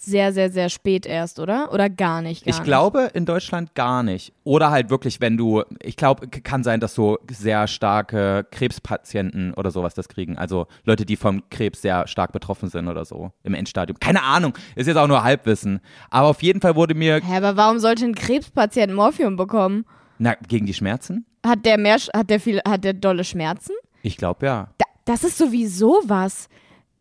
Sehr, 0.00 0.32
sehr, 0.32 0.50
sehr 0.50 0.68
spät 0.68 1.06
erst, 1.06 1.40
oder? 1.40 1.72
Oder 1.72 1.90
gar 1.90 2.22
nicht? 2.22 2.44
Gar 2.44 2.54
Ich 2.54 2.62
glaube 2.62 3.10
in 3.14 3.26
Deutschland 3.26 3.74
gar 3.74 4.02
nicht. 4.02 4.32
Oder 4.44 4.70
halt 4.70 4.90
wirklich, 4.90 5.20
wenn 5.20 5.36
du, 5.36 5.64
ich 5.82 5.96
glaube, 5.96 6.28
kann 6.28 6.62
sein, 6.62 6.80
dass 6.80 6.94
so 6.94 7.18
sehr 7.30 7.66
starke 7.66 8.46
Krebspatienten 8.50 9.54
oder 9.54 9.70
sowas 9.70 9.94
das 9.94 10.08
kriegen. 10.08 10.38
Also 10.38 10.66
Leute, 10.84 11.04
die 11.04 11.16
vom 11.16 11.42
Krebs 11.50 11.82
sehr 11.82 12.06
stark 12.06 12.32
betroffen 12.32 12.68
sind 12.68 12.88
oder 12.88 13.04
so 13.04 13.32
im 13.42 13.54
Endstadium. 13.54 13.98
Keine 13.98 14.22
Ahnung, 14.22 14.54
ist 14.76 14.86
jetzt 14.86 14.96
auch 14.96 15.08
nur 15.08 15.24
Halbwissen. 15.24 15.80
Aber 16.10 16.28
auf 16.28 16.42
jeden 16.42 16.60
Fall 16.60 16.76
wurde 16.76 16.94
mir, 16.94 17.16
nicht. 17.16 17.28
Hä, 17.28 17.36
aber 17.36 17.56
warum 17.56 17.78
sollte 17.78 18.04
ein 18.04 18.14
Krebspatient 18.14 18.94
Morphium 18.94 19.36
bekommen? 19.36 19.84
na, 20.18 20.34
gegen 20.46 20.66
die 20.66 20.74
Schmerzen? 20.74 21.24
Hat 21.46 21.64
der 21.64 21.78
mehr, 21.78 21.96
hat 21.96 22.30
der 22.30 22.40
viel, 22.40 22.60
hat 22.66 22.84
der 22.84 22.92
dolle 22.92 23.24
Schmerzen? 23.24 23.72
Ich 24.02 24.16
glaube 24.16 24.46
ja. 24.46 24.68
Da, 24.78 24.84
das 25.04 25.24
ist 25.24 25.38
sowieso 25.38 26.00
was. 26.04 26.48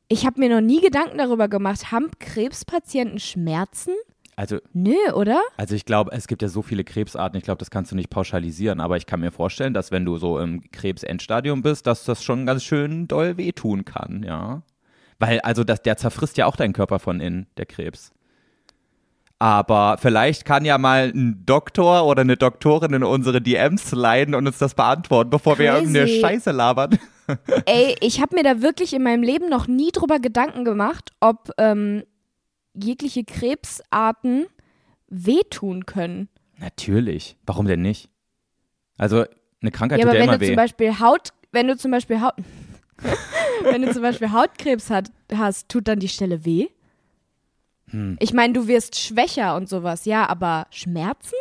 Ich 0.10 0.26
habe 0.26 0.40
mir 0.40 0.50
noch 0.50 0.66
nie 0.66 0.82
Gedanken 0.82 1.18
darüber 1.18 1.48
gemacht. 1.48 1.92
Haben 1.92 2.12
Krebspatienten 2.20 3.20
Schmerzen? 3.20 3.94
Also, 4.38 4.60
Nö, 4.72 4.96
oder? 5.16 5.42
also 5.58 5.74
ich 5.74 5.84
glaube, 5.84 6.12
es 6.12 6.28
gibt 6.28 6.44
ja 6.44 6.48
so 6.48 6.62
viele 6.62 6.84
Krebsarten, 6.84 7.36
ich 7.40 7.44
glaube, 7.44 7.58
das 7.58 7.72
kannst 7.72 7.92
du 7.92 7.96
nicht 7.96 8.12
pauschalisieren, 8.12 8.80
aber 8.80 8.96
ich 8.96 9.08
kann 9.08 9.20
mir 9.20 9.32
vorstellen, 9.32 9.74
dass 9.74 9.90
wenn 9.92 10.06
du 10.06 10.18
so 10.20 10.38
im 10.38 10.62
Krebsendstadium 10.70 11.64
bist, 11.64 11.88
dass 11.88 12.04
das 12.06 12.24
schon 12.24 12.46
ganz 12.46 12.64
schön 12.64 13.08
doll 13.08 13.38
wehtun 13.38 13.84
kann, 13.84 14.22
ja. 14.22 14.62
Weil, 15.18 15.40
also 15.40 15.64
das, 15.64 15.82
der 15.82 15.98
zerfrisst 15.98 16.38
ja 16.38 16.46
auch 16.46 16.56
deinen 16.56 16.74
Körper 16.74 17.00
von 17.00 17.20
innen, 17.20 17.48
der 17.58 17.66
Krebs. 17.66 18.12
Aber 19.40 19.98
vielleicht 20.00 20.46
kann 20.46 20.66
ja 20.66 20.78
mal 20.78 21.12
ein 21.14 21.44
Doktor 21.48 22.06
oder 22.06 22.22
eine 22.22 22.38
Doktorin 22.38 22.94
in 22.94 23.04
unsere 23.04 23.42
DMs 23.42 23.92
leiden 23.92 24.36
und 24.36 24.46
uns 24.46 24.60
das 24.60 24.76
beantworten, 24.76 25.32
bevor 25.32 25.58
wir 25.58 25.72
Crazy. 25.72 25.98
irgendeine 25.98 26.08
Scheiße 26.08 26.52
labern. 26.52 27.00
Ey, 27.66 27.96
ich 28.02 28.22
habe 28.22 28.36
mir 28.36 28.44
da 28.44 28.62
wirklich 28.62 28.94
in 28.94 29.04
meinem 29.04 29.24
Leben 29.24 29.50
noch 29.50 29.68
nie 29.68 29.92
drüber 29.92 30.20
Gedanken 30.20 30.64
gemacht, 30.66 31.12
ob 31.20 31.52
ähm, 31.58 32.04
jegliche 32.74 33.24
Krebsarten 33.24 34.46
wehtun 35.10 35.86
können. 35.86 36.30
Natürlich. 36.58 37.38
Warum 37.46 37.68
denn 37.68 37.82
nicht? 37.82 38.10
Also, 38.98 39.26
eine 39.62 39.72
Krankheit 39.72 40.00
Ja, 40.00 40.06
tut 40.06 40.10
aber 40.10 40.18
ja 40.18 40.24
wenn 40.24 40.30
immer 40.30 40.38
du 40.38 40.46
zum 40.46 40.54
weh. 40.54 40.56
Beispiel 40.56 41.00
Haut, 41.00 41.30
wenn 41.52 41.68
du 41.68 41.78
zum 41.78 41.92
Beispiel 41.92 42.22
Haut, 42.22 42.34
wenn 43.64 43.82
du 43.82 43.92
zum 43.92 44.02
Beispiel 44.02 44.32
Hautkrebs 44.32 44.90
hat, 44.90 45.12
hast, 45.34 45.70
tut 45.70 45.88
dann 45.88 46.00
die 46.00 46.10
Stelle 46.10 46.46
weh? 46.46 46.68
Hm. 47.90 48.18
Ich 48.20 48.34
meine, 48.34 48.54
du 48.54 48.68
wirst 48.68 49.00
schwächer 49.00 49.56
und 49.56 49.70
sowas, 49.70 50.06
ja, 50.06 50.28
aber 50.28 50.68
Schmerzen? 50.72 51.36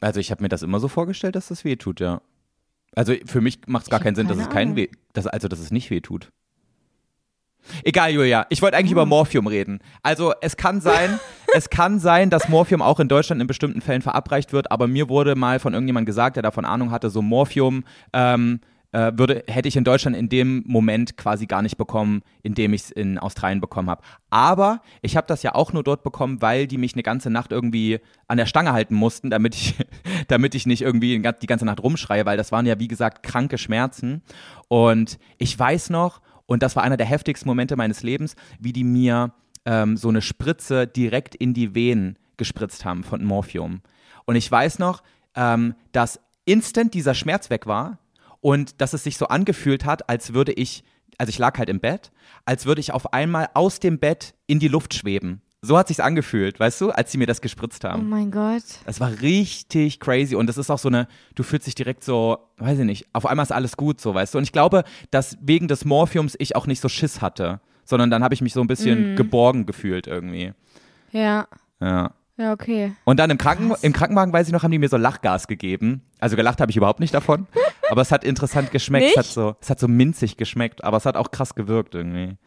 Also 0.00 0.18
ich 0.20 0.30
habe 0.30 0.42
mir 0.42 0.48
das 0.48 0.62
immer 0.62 0.80
so 0.80 0.88
vorgestellt, 0.88 1.36
dass 1.36 1.48
das 1.48 1.64
weh 1.64 1.76
tut, 1.76 2.00
ja. 2.00 2.20
Also 2.94 3.14
für 3.26 3.40
mich 3.40 3.60
macht 3.66 3.84
es 3.84 3.90
gar 3.90 4.00
keinen 4.00 4.14
Sinn, 4.14 4.28
dass 4.28 4.38
es 4.38 4.48
keinen 4.50 4.76
weh, 4.76 4.88
dass, 5.12 5.26
also 5.26 5.48
dass 5.48 5.58
es 5.60 5.70
nicht 5.70 5.90
weh 5.90 6.00
tut. 6.00 6.30
Egal, 7.84 8.10
Julia. 8.10 8.46
Ich 8.50 8.60
wollte 8.60 8.76
eigentlich 8.76 8.90
Ah. 8.90 8.98
über 9.02 9.06
Morphium 9.06 9.46
reden. 9.46 9.80
Also 10.02 10.34
es 10.40 10.56
kann 10.56 10.80
sein, 10.80 11.20
es 11.54 11.70
kann 11.70 12.00
sein, 12.00 12.28
dass 12.28 12.48
Morphium 12.48 12.82
auch 12.82 12.98
in 13.00 13.08
Deutschland 13.08 13.40
in 13.40 13.46
bestimmten 13.46 13.80
Fällen 13.80 14.02
verabreicht 14.02 14.52
wird, 14.52 14.70
aber 14.72 14.88
mir 14.88 15.08
wurde 15.08 15.36
mal 15.36 15.58
von 15.60 15.72
irgendjemandem 15.72 16.06
gesagt, 16.06 16.36
der 16.36 16.42
davon 16.42 16.64
Ahnung 16.64 16.90
hatte, 16.90 17.08
so 17.08 17.22
Morphium 17.22 17.84
ähm, 18.12 18.60
äh, 18.92 19.12
würde, 19.14 19.44
hätte 19.48 19.68
ich 19.68 19.76
in 19.76 19.84
Deutschland 19.84 20.16
in 20.16 20.28
dem 20.28 20.62
Moment 20.66 21.16
quasi 21.16 21.46
gar 21.46 21.62
nicht 21.62 21.76
bekommen, 21.76 22.22
in 22.42 22.54
dem 22.54 22.74
ich 22.74 22.82
es 22.82 22.90
in 22.90 23.18
Australien 23.18 23.60
bekommen 23.60 23.90
habe. 23.90 24.02
Aber 24.30 24.82
ich 25.00 25.16
habe 25.16 25.26
das 25.26 25.42
ja 25.42 25.54
auch 25.54 25.72
nur 25.72 25.82
dort 25.82 26.02
bekommen, 26.02 26.42
weil 26.42 26.66
die 26.66 26.78
mich 26.78 26.92
eine 26.94 27.02
ganze 27.02 27.30
Nacht 27.30 27.52
irgendwie 27.52 28.00
an 28.28 28.36
der 28.36 28.46
Stange 28.46 28.72
halten 28.72 28.94
mussten, 28.94 29.30
damit 29.30 29.54
ich, 29.54 29.74
damit 30.28 30.54
ich 30.54 30.66
nicht 30.66 30.82
irgendwie 30.82 31.20
die 31.40 31.46
ganze 31.46 31.64
Nacht 31.64 31.82
rumschreie, 31.82 32.26
weil 32.26 32.36
das 32.36 32.52
waren 32.52 32.66
ja, 32.66 32.78
wie 32.78 32.88
gesagt, 32.88 33.22
kranke 33.22 33.58
Schmerzen. 33.58 34.22
Und 34.68 35.18
ich 35.38 35.58
weiß 35.58 35.90
noch, 35.90 36.20
und 36.46 36.62
das 36.62 36.76
war 36.76 36.82
einer 36.82 36.98
der 36.98 37.06
heftigsten 37.06 37.48
Momente 37.48 37.76
meines 37.76 38.02
Lebens, 38.02 38.36
wie 38.60 38.74
die 38.74 38.84
mir 38.84 39.32
ähm, 39.64 39.96
so 39.96 40.08
eine 40.08 40.20
Spritze 40.20 40.86
direkt 40.86 41.34
in 41.34 41.54
die 41.54 41.74
Venen 41.74 42.18
gespritzt 42.36 42.84
haben 42.84 43.04
von 43.04 43.24
Morphium. 43.24 43.80
Und 44.26 44.36
ich 44.36 44.50
weiß 44.50 44.78
noch, 44.78 45.02
ähm, 45.34 45.74
dass 45.92 46.20
instant 46.44 46.92
dieser 46.92 47.14
Schmerz 47.14 47.48
weg 47.48 47.66
war 47.66 47.98
und 48.42 48.82
dass 48.82 48.92
es 48.92 49.04
sich 49.04 49.16
so 49.16 49.28
angefühlt 49.28 49.86
hat, 49.86 50.10
als 50.10 50.34
würde 50.34 50.52
ich, 50.52 50.84
also 51.16 51.30
ich 51.30 51.38
lag 51.38 51.56
halt 51.58 51.70
im 51.70 51.80
Bett, 51.80 52.12
als 52.44 52.66
würde 52.66 52.80
ich 52.82 52.92
auf 52.92 53.14
einmal 53.14 53.48
aus 53.54 53.80
dem 53.80 53.98
Bett 53.98 54.34
in 54.46 54.58
die 54.58 54.68
Luft 54.68 54.92
schweben. 54.92 55.40
So 55.64 55.78
hat 55.78 55.86
sich's 55.86 56.00
angefühlt, 56.00 56.58
weißt 56.58 56.80
du, 56.80 56.90
als 56.90 57.12
sie 57.12 57.18
mir 57.18 57.26
das 57.28 57.40
gespritzt 57.40 57.84
Oh 57.84 57.88
haben. 57.88 58.08
mein 58.08 58.32
Gott. 58.32 58.64
Das 58.84 58.98
war 58.98 59.12
richtig 59.22 60.00
crazy 60.00 60.34
und 60.34 60.48
das 60.48 60.58
ist 60.58 60.70
auch 60.70 60.78
so 60.80 60.88
eine, 60.88 61.06
du 61.36 61.44
fühlst 61.44 61.68
dich 61.68 61.76
direkt 61.76 62.02
so, 62.02 62.36
weiß 62.58 62.80
ich 62.80 62.84
nicht, 62.84 63.06
auf 63.12 63.26
einmal 63.26 63.44
ist 63.44 63.52
alles 63.52 63.76
gut, 63.76 64.00
so, 64.00 64.12
weißt 64.12 64.34
du. 64.34 64.38
Und 64.38 64.44
ich 64.44 64.50
glaube, 64.52 64.82
dass 65.12 65.38
wegen 65.40 65.68
des 65.68 65.84
Morphiums 65.84 66.34
ich 66.40 66.56
auch 66.56 66.66
nicht 66.66 66.80
so 66.80 66.88
Schiss 66.88 67.20
hatte, 67.22 67.60
sondern 67.84 68.10
dann 68.10 68.24
habe 68.24 68.34
ich 68.34 68.40
mich 68.42 68.52
so 68.54 68.60
ein 68.60 68.66
bisschen 68.66 69.14
geborgen 69.14 69.64
gefühlt 69.64 70.08
irgendwie. 70.08 70.52
Ja. 71.12 71.46
Ja. 71.80 72.10
Ja, 72.38 72.52
okay. 72.54 72.94
Und 73.04 73.20
dann 73.20 73.30
im, 73.30 73.38
Kranken 73.38 73.68
Krass. 73.68 73.84
im 73.84 73.92
Krankenwagen, 73.92 74.32
weiß 74.32 74.46
ich 74.48 74.52
noch, 74.52 74.62
haben 74.64 74.70
die 74.72 74.78
mir 74.78 74.88
so 74.88 74.96
Lachgas 74.96 75.46
gegeben. 75.46 76.02
Also 76.18 76.34
gelacht 76.34 76.60
habe 76.60 76.70
ich 76.70 76.76
überhaupt 76.76 76.98
nicht 76.98 77.14
davon. 77.14 77.46
aber 77.92 78.00
es 78.00 78.10
hat 78.10 78.24
interessant 78.24 78.70
geschmeckt. 78.70 79.10
Es 79.10 79.16
hat, 79.18 79.26
so, 79.26 79.54
es 79.60 79.68
hat 79.68 79.78
so 79.78 79.86
minzig 79.86 80.38
geschmeckt, 80.38 80.82
aber 80.82 80.96
es 80.96 81.04
hat 81.04 81.14
auch 81.14 81.30
krass 81.30 81.54
gewirkt 81.54 81.94
irgendwie. 81.94 82.38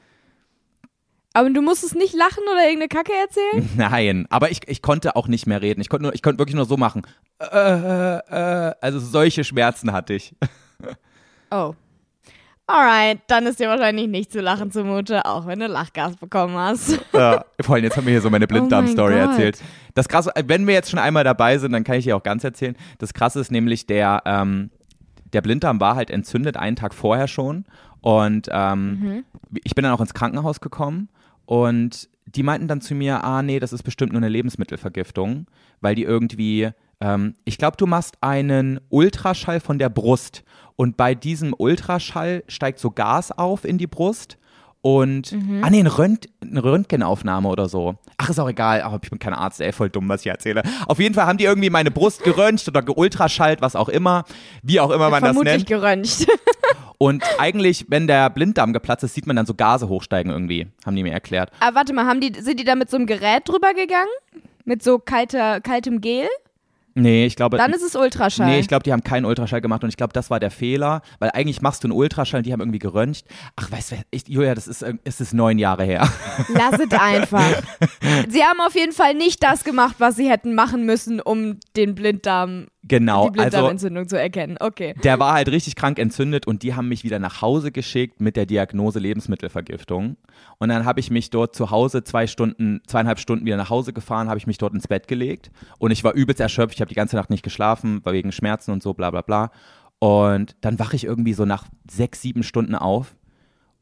Aber 1.34 1.52
du 1.52 1.62
musstest 1.62 1.94
nicht 1.94 2.16
lachen 2.16 2.42
oder 2.52 2.64
irgendeine 2.64 2.88
Kacke 2.88 3.12
erzählen? 3.14 3.70
Nein, 3.78 4.26
aber 4.32 4.50
ich, 4.50 4.62
ich 4.66 4.82
konnte 4.82 5.16
auch 5.16 5.28
nicht 5.28 5.46
mehr 5.46 5.62
reden. 5.62 5.82
Ich 5.82 5.90
konnte, 5.90 6.02
nur, 6.02 6.16
ich 6.16 6.24
konnte 6.24 6.40
wirklich 6.40 6.56
nur 6.56 6.66
so 6.66 6.78
machen. 6.78 7.04
Äh, 7.38 8.16
äh, 8.18 8.74
also 8.82 8.98
solche 8.98 9.44
Schmerzen 9.44 9.94
hatte 9.94 10.16
ich. 10.16 10.34
Oh. 11.52 11.76
Alright, 12.66 13.20
dann 13.28 13.46
ist 13.46 13.60
dir 13.60 13.70
wahrscheinlich 13.70 14.08
nicht 14.08 14.32
zu 14.32 14.42
lachen 14.42 14.72
zumute, 14.72 15.26
auch 15.26 15.46
wenn 15.46 15.60
du 15.60 15.68
Lachgas 15.68 16.16
bekommen 16.16 16.58
hast. 16.58 17.00
Ja, 17.14 17.46
vor 17.62 17.76
allem 17.76 17.84
jetzt 17.84 17.96
haben 17.96 18.08
wir 18.08 18.12
hier 18.12 18.22
so 18.22 18.32
meine 18.32 18.48
Blinddarm-Story 18.48 19.14
Oh 19.14 19.18
mein 19.18 19.30
erzählt. 19.30 19.60
Das 19.94 20.08
krasse, 20.08 20.32
wenn 20.48 20.66
wir 20.66 20.74
jetzt 20.74 20.90
schon 20.90 20.98
einmal 20.98 21.24
dabei 21.24 21.60
sind, 21.60 21.72
dann 21.72 21.84
kann 21.84 21.98
ich 21.98 22.06
dir 22.06 22.18
auch 22.18 22.24
ganz 22.24 22.44
erzählen. 22.44 22.76
Das 22.98 23.14
krasse 23.14 23.40
ist 23.40 23.52
nämlich 23.52 23.86
der, 23.86 24.24
ähm, 24.26 24.72
der 25.36 25.42
Blinddarm 25.42 25.82
war 25.82 25.96
halt 25.96 26.10
entzündet 26.10 26.56
einen 26.56 26.78
Tag 26.78 26.94
vorher 26.94 27.28
schon 27.28 27.66
und 28.00 28.48
ähm, 28.52 29.26
ich 29.64 29.76
bin 29.76 29.84
dann 29.84 29.92
auch 29.92 30.00
ins 30.00 30.14
Krankenhaus 30.14 30.62
gekommen 30.62 31.10
und 31.46 32.10
die 32.26 32.42
meinten 32.42 32.70
dann 32.70 32.80
zu 32.82 32.96
mir, 32.96 33.24
ah 33.24 33.44
nee, 33.44 33.60
das 33.60 33.74
ist 33.74 33.84
bestimmt 33.84 34.14
nur 34.14 34.22
eine 34.22 34.30
Lebensmittelvergiftung, 34.30 35.46
weil 35.82 35.94
die 35.94 36.04
irgendwie, 36.04 36.70
ähm, 37.02 37.36
ich 37.44 37.58
glaube, 37.58 37.76
du 37.78 37.86
machst 37.86 38.18
einen 38.22 38.80
Ultraschall 38.90 39.60
von 39.60 39.78
der 39.78 39.90
Brust 39.90 40.44
und 40.78 40.96
bei 40.96 41.14
diesem 41.14 41.54
Ultraschall 41.58 42.44
steigt 42.48 42.80
so 42.80 42.92
Gas 42.92 43.32
auf 43.32 43.66
in 43.66 43.78
die 43.78 43.88
Brust 43.88 44.38
und, 44.86 45.36
ah 45.64 45.72
nee, 45.72 45.80
eine, 45.80 45.98
Rönt 45.98 46.30
eine 46.44 46.64
Röntgenaufnahme 46.64 47.50
oder 47.50 47.68
so. 47.68 47.96
Ach, 48.18 48.30
ist 48.30 48.38
auch 48.38 48.48
egal, 48.48 48.84
aber 48.84 49.00
ich 49.02 49.10
bin 49.10 49.18
kein 49.18 49.34
Arzt, 49.34 49.60
ey, 49.60 49.72
voll 49.72 49.90
dumm, 49.90 50.08
was 50.10 50.22
ich 50.22 50.28
erzähle. 50.28 50.62
Auf 50.86 51.00
jeden 51.00 51.16
Fall 51.16 51.26
haben 51.26 51.40
die 51.40 51.46
irgendwie 51.46 51.72
meine 51.72 51.90
Brust 51.90 52.24
geröntgt 52.24 52.68
oder 52.68 52.84
geultraschallt, 52.84 53.62
was 53.62 53.76
auch 53.76 53.90
immer, 53.90 54.26
wie 54.62 54.80
auch 54.80 54.92
immer 54.92 55.10
man 55.10 55.22
das 55.24 55.30
Vermutlich 55.30 55.56
nennt. 55.56 55.66
geröntgt. 55.66 56.28
Und 57.00 57.24
eigentlich, 57.40 57.88
wenn 57.90 58.06
der 58.06 58.30
Blinddarm 58.30 58.74
geplatzt 58.74 59.04
ist, 59.04 59.16
sieht 59.16 59.26
man 59.26 59.36
dann 59.36 59.48
so 59.48 59.56
Gase 59.56 59.90
hochsteigen 59.90 60.32
irgendwie, 60.32 60.68
haben 60.86 60.96
die 60.96 61.02
mir 61.02 61.14
erklärt. 61.14 61.50
Aber 61.62 61.78
warte 61.78 61.92
mal, 61.92 62.06
haben 62.06 62.22
die, 62.22 62.32
sind 62.40 62.60
die 62.60 62.64
da 62.64 62.76
mit 62.76 62.92
so 62.92 62.98
einem 62.98 63.08
Gerät 63.08 63.50
drüber 63.50 63.74
gegangen? 63.74 64.06
Mit 64.66 64.84
so 64.84 65.00
kalter, 65.00 65.62
kaltem 65.62 66.00
Gel? 66.00 66.28
Nee, 66.98 67.26
ich 67.26 67.36
glaube. 67.36 67.58
Dann 67.58 67.74
ist 67.74 67.84
es 67.84 67.94
Ultraschall. 67.94 68.48
Nee, 68.48 68.60
ich 68.60 68.70
glaube, 68.70 68.84
die 68.84 68.94
haben 68.94 69.04
keinen 69.04 69.26
Ultraschall 69.26 69.60
gemacht 69.60 69.84
und 69.84 69.90
ich 69.90 69.98
glaube, 69.98 70.14
das 70.14 70.30
war 70.30 70.40
der 70.40 70.50
Fehler, 70.50 71.02
weil 71.20 71.30
eigentlich 71.34 71.62
machst 71.62 71.84
du 71.84 71.88
einen 71.88 71.98
Ultraschall 71.98 72.40
und 72.40 72.46
die 72.46 72.54
haben 72.54 72.62
irgendwie 72.62 72.80
geröntgt. 72.80 73.26
Ach, 73.58 73.70
weißt 73.70 73.92
du, 73.92 73.96
ich, 74.12 74.30
Julia, 74.30 74.56
das 74.56 74.68
ist, 74.68 74.82
äh, 74.82 74.94
es 75.04 75.20
ist 75.20 75.34
neun 75.34 75.60
Jahre 75.60 75.84
her. 75.84 76.08
Lass 76.48 76.80
es 76.80 76.92
einfach. 76.98 77.62
sie 78.30 78.44
haben 78.44 78.62
auf 78.62 78.76
jeden 78.76 78.94
Fall 78.94 79.14
nicht 79.14 79.44
das 79.44 79.66
gemacht, 79.66 79.96
was 80.00 80.16
sie 80.16 80.30
hätten 80.30 80.56
machen 80.56 80.86
müssen, 80.86 81.20
um 81.20 81.60
den 81.76 81.96
Blinddarm, 81.96 82.68
Genau, 82.88 83.30
die 83.30 83.40
also 83.40 83.50
Blinddarmentzündung 83.50 84.08
zu 84.08 84.20
erkennen. 84.20 84.58
Okay. 84.60 84.94
der 85.04 85.20
war 85.20 85.34
halt 85.34 85.50
richtig 85.50 85.76
krank 85.76 85.98
entzündet 85.98 86.46
und 86.46 86.62
die 86.62 86.76
haben 86.76 86.88
mich 86.88 87.04
wieder 87.04 87.18
nach 87.20 87.42
Hause 87.42 87.72
geschickt 87.72 88.22
mit 88.22 88.36
der 88.36 88.46
Diagnose 88.46 89.00
Lebensmittelvergiftung. 89.00 90.18
Und 90.60 90.70
dann 90.70 90.86
habe 90.86 91.00
ich 91.00 91.10
mich 91.10 91.32
dort 91.32 91.56
zu 91.56 91.72
Hause 91.72 92.04
zwei 92.04 92.28
Stunden, 92.28 92.82
zweieinhalb 92.86 93.20
Stunden 93.20 93.46
wieder 93.46 93.58
nach 93.58 93.70
Hause 93.70 93.92
gefahren, 93.92 94.28
habe 94.28 94.38
ich 94.38 94.48
mich 94.48 94.60
dort 94.60 94.74
ins 94.74 94.88
Bett 94.88 95.08
gelegt 95.08 95.52
und 95.80 95.92
ich 95.92 96.04
war 96.04 96.14
übelst 96.14 96.40
erschöpft. 96.40 96.76
Ich 96.76 96.82
habe 96.82 96.90
die 96.90 96.96
ganze 96.96 97.16
Nacht 97.16 97.30
nicht 97.30 97.44
geschlafen, 97.44 98.06
war 98.06 98.14
wegen 98.14 98.32
Schmerzen 98.32 98.72
und 98.72 98.84
so, 98.84 98.94
bla 98.94 99.10
bla 99.10 99.22
bla. 99.22 99.52
Und 100.00 100.56
dann 100.62 100.78
wache 100.78 100.96
ich 100.96 101.06
irgendwie 101.06 101.34
so 101.34 101.46
nach 101.46 101.66
sechs, 101.90 102.22
sieben 102.22 102.44
Stunden 102.44 102.76
auf 102.76 103.16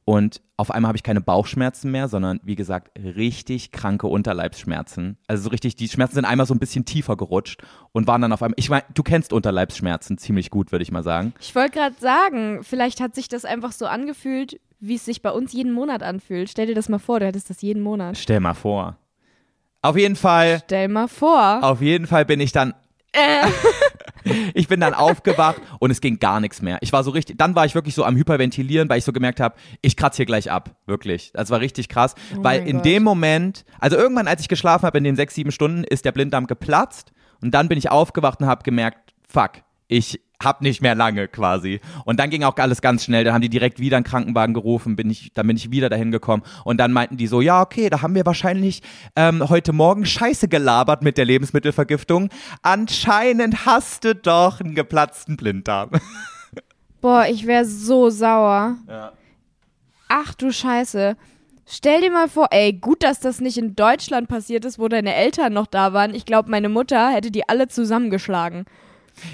und 0.05 0.41
auf 0.57 0.69
einmal 0.71 0.89
habe 0.89 0.97
ich 0.97 1.03
keine 1.03 1.21
Bauchschmerzen 1.21 1.91
mehr, 1.91 2.07
sondern 2.07 2.39
wie 2.43 2.55
gesagt, 2.55 2.91
richtig 3.01 3.71
kranke 3.71 4.07
Unterleibsschmerzen. 4.07 5.17
Also 5.27 5.43
so 5.43 5.49
richtig, 5.49 5.75
die 5.75 5.87
Schmerzen 5.87 6.15
sind 6.15 6.25
einmal 6.25 6.45
so 6.45 6.53
ein 6.53 6.59
bisschen 6.59 6.85
tiefer 6.85 7.15
gerutscht 7.17 7.61
und 7.91 8.07
waren 8.07 8.21
dann 8.21 8.31
auf 8.33 8.41
einmal, 8.43 8.55
ich 8.57 8.69
meine, 8.69 8.83
du 8.93 9.03
kennst 9.03 9.33
Unterleibsschmerzen 9.33 10.17
ziemlich 10.17 10.49
gut, 10.49 10.71
würde 10.71 10.83
ich 10.83 10.91
mal 10.91 11.03
sagen. 11.03 11.33
Ich 11.39 11.55
wollte 11.55 11.71
gerade 11.79 11.95
sagen, 11.99 12.63
vielleicht 12.63 12.99
hat 13.01 13.15
sich 13.15 13.27
das 13.27 13.45
einfach 13.45 13.71
so 13.71 13.85
angefühlt, 13.85 14.59
wie 14.79 14.95
es 14.95 15.05
sich 15.05 15.21
bei 15.21 15.31
uns 15.31 15.53
jeden 15.53 15.71
Monat 15.71 16.03
anfühlt. 16.03 16.49
Stell 16.49 16.67
dir 16.67 16.75
das 16.75 16.89
mal 16.89 16.99
vor, 16.99 17.19
du 17.19 17.25
hättest 17.25 17.49
das 17.49 17.61
jeden 17.61 17.81
Monat. 17.81 18.17
Stell 18.17 18.39
mal 18.41 18.53
vor. 18.53 18.97
Auf 19.81 19.97
jeden 19.97 20.15
Fall, 20.15 20.61
Stell 20.65 20.87
mal 20.89 21.07
vor. 21.07 21.59
auf 21.63 21.81
jeden 21.81 22.07
Fall 22.07 22.25
bin 22.25 22.39
ich 22.39 22.51
dann 22.51 22.73
Äh, 23.13 23.47
Ich 24.53 24.67
bin 24.67 24.79
dann 24.79 24.93
aufgewacht 24.93 25.61
und 25.79 25.91
es 25.91 26.01
ging 26.01 26.19
gar 26.19 26.39
nichts 26.39 26.61
mehr. 26.61 26.77
Ich 26.81 26.93
war 26.93 27.03
so 27.03 27.11
richtig, 27.11 27.37
dann 27.37 27.55
war 27.55 27.65
ich 27.65 27.75
wirklich 27.75 27.95
so 27.95 28.03
am 28.03 28.15
Hyperventilieren, 28.15 28.89
weil 28.89 28.99
ich 28.99 29.03
so 29.03 29.11
gemerkt 29.11 29.39
habe, 29.39 29.55
ich 29.81 29.95
kratze 29.95 30.17
hier 30.17 30.25
gleich 30.25 30.51
ab. 30.51 30.75
Wirklich. 30.85 31.31
Das 31.33 31.49
war 31.49 31.59
richtig 31.59 31.89
krass. 31.89 32.15
weil 32.35 32.59
mein 32.59 32.67
in 32.67 32.75
Gott. 32.77 32.85
dem 32.85 33.03
Moment, 33.03 33.65
also 33.79 33.97
irgendwann, 33.97 34.27
als 34.27 34.41
ich 34.41 34.47
geschlafen 34.47 34.85
habe, 34.85 34.97
in 34.97 35.03
den 35.03 35.15
sechs, 35.15 35.35
sieben 35.35 35.51
Stunden, 35.51 35.83
ist 35.83 36.05
der 36.05 36.11
Blinddarm 36.11 36.47
geplatzt 36.47 37.11
und 37.41 37.51
dann 37.51 37.67
bin 37.67 37.77
ich 37.77 37.89
aufgewacht 37.89 38.39
und 38.41 38.47
habe 38.47 38.63
gemerkt, 38.63 39.13
fuck, 39.27 39.51
ich 39.87 40.21
hab 40.43 40.61
nicht 40.61 40.81
mehr 40.81 40.95
lange 40.95 41.27
quasi. 41.27 41.79
Und 42.05 42.19
dann 42.19 42.29
ging 42.29 42.43
auch 42.43 42.55
alles 42.57 42.81
ganz 42.81 43.03
schnell. 43.03 43.23
Dann 43.23 43.33
haben 43.33 43.41
die 43.41 43.49
direkt 43.49 43.79
wieder 43.79 43.97
einen 43.97 44.03
Krankenwagen 44.03 44.53
gerufen, 44.53 44.95
bin 44.95 45.09
ich, 45.09 45.33
dann 45.33 45.47
bin 45.47 45.57
ich 45.57 45.71
wieder 45.71 45.89
dahin 45.89 46.11
gekommen. 46.11 46.43
Und 46.63 46.77
dann 46.77 46.91
meinten 46.91 47.17
die 47.17 47.27
so, 47.27 47.41
ja, 47.41 47.61
okay, 47.61 47.89
da 47.89 48.01
haben 48.01 48.15
wir 48.15 48.25
wahrscheinlich 48.25 48.81
ähm, 49.15 49.47
heute 49.49 49.73
Morgen 49.73 50.05
Scheiße 50.05 50.47
gelabert 50.47 51.03
mit 51.03 51.17
der 51.17 51.25
Lebensmittelvergiftung. 51.25 52.29
Anscheinend 52.61 53.65
hast 53.65 54.03
du 54.03 54.15
doch 54.15 54.59
einen 54.59 54.75
geplatzten 54.75 55.37
Blinddarm. 55.37 55.91
boah, 57.01 57.25
ich 57.29 57.45
wäre 57.47 57.65
so 57.65 58.09
sauer. 58.09 58.77
Ja. 58.87 59.11
Ach 60.07 60.33
du 60.33 60.51
Scheiße. 60.51 61.15
Stell 61.65 62.01
dir 62.01 62.11
mal 62.11 62.27
vor, 62.27 62.47
ey, 62.51 62.73
gut, 62.73 63.03
dass 63.03 63.19
das 63.19 63.39
nicht 63.39 63.57
in 63.57 63.75
Deutschland 63.75 64.27
passiert 64.27 64.65
ist, 64.65 64.79
wo 64.79 64.87
deine 64.89 65.15
Eltern 65.15 65.53
noch 65.53 65.67
da 65.67 65.93
waren. 65.93 66.13
Ich 66.13 66.25
glaube, 66.25 66.51
meine 66.51 66.69
Mutter 66.69 67.09
hätte 67.09 67.31
die 67.31 67.47
alle 67.47 67.67
zusammengeschlagen, 67.67 68.65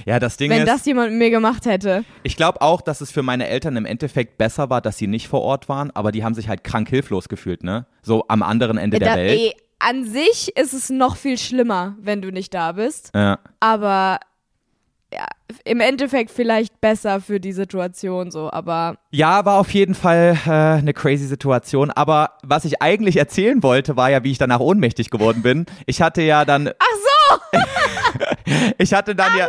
Ja, 0.06 0.20
das 0.20 0.38
Ding 0.38 0.50
wenn 0.52 0.62
ist, 0.64 0.68
das 0.68 0.86
jemand 0.86 1.10
mit 1.12 1.20
mir 1.20 1.30
gemacht 1.30 1.66
hätte. 1.66 2.04
ich 2.24 2.36
glaube 2.38 2.62
auch, 2.62 2.82
dass 2.82 3.02
es 3.02 3.12
für 3.12 3.24
meine 3.24 3.48
Eltern 3.48 3.76
im 3.78 3.86
Endeffekt 3.86 4.38
besser 4.38 4.70
war, 4.70 4.82
dass 4.82 4.98
sie 4.98 5.08
nicht 5.08 5.28
vor 5.28 5.42
Ort 5.42 5.70
waren, 5.70 5.92
aber 5.92 6.12
die 6.12 6.24
haben 6.24 6.34
sich 6.36 6.50
halt 6.50 6.64
krank 6.64 6.90
hilflos 6.90 7.30
gefühlt, 7.30 7.64
ne? 7.64 7.86
So 8.02 8.26
am 8.28 8.44
anderen 8.44 8.78
Ende 8.78 9.00
der 9.00 9.10
Da, 9.10 9.16
Welt. 9.16 9.32
ey, 9.40 9.54
an 9.80 10.06
sich 10.06 10.56
ist 10.58 10.74
es 10.74 10.90
noch 10.90 11.16
viel 11.16 11.38
schlimmer, 11.38 11.96
wenn 12.02 12.22
du 12.22 12.32
nicht 12.32 12.54
da 12.54 12.74
bist. 12.74 13.12
Ja. 13.16 13.40
Aber 13.62 14.20
ja, 15.12 15.26
im 15.66 15.80
Endeffekt 15.80 16.30
vielleicht 16.30 16.82
besser 16.82 17.20
für 17.20 17.40
die 17.40 17.52
Situation 17.54 18.30
so. 18.30 18.52
Aber 18.52 18.98
Ja, 19.10 19.44
war 19.44 19.58
auf 19.58 19.74
jeden 19.74 19.96
Fall 19.96 20.38
äh, 20.46 20.50
eine 20.52 20.94
crazy 20.94 21.26
Situation. 21.26 21.90
Aber 21.90 22.34
was 22.44 22.64
ich 22.66 22.82
eigentlich 22.84 23.18
erzählen 23.18 23.64
wollte, 23.64 23.98
war 23.98 24.12
ja, 24.12 24.24
wie 24.24 24.30
ich 24.32 24.38
danach 24.38 24.60
ohnmächtig 24.60 25.10
geworden 25.10 25.42
bin. 25.42 25.66
Ich 25.88 26.02
hatte 26.04 26.22
ja 26.22 26.46
dann, 26.46 26.68
ach 26.78 27.40
so, 27.42 27.58
ich 28.78 28.94
hatte 28.94 29.16
dann 29.16 29.38
ja, 29.38 29.48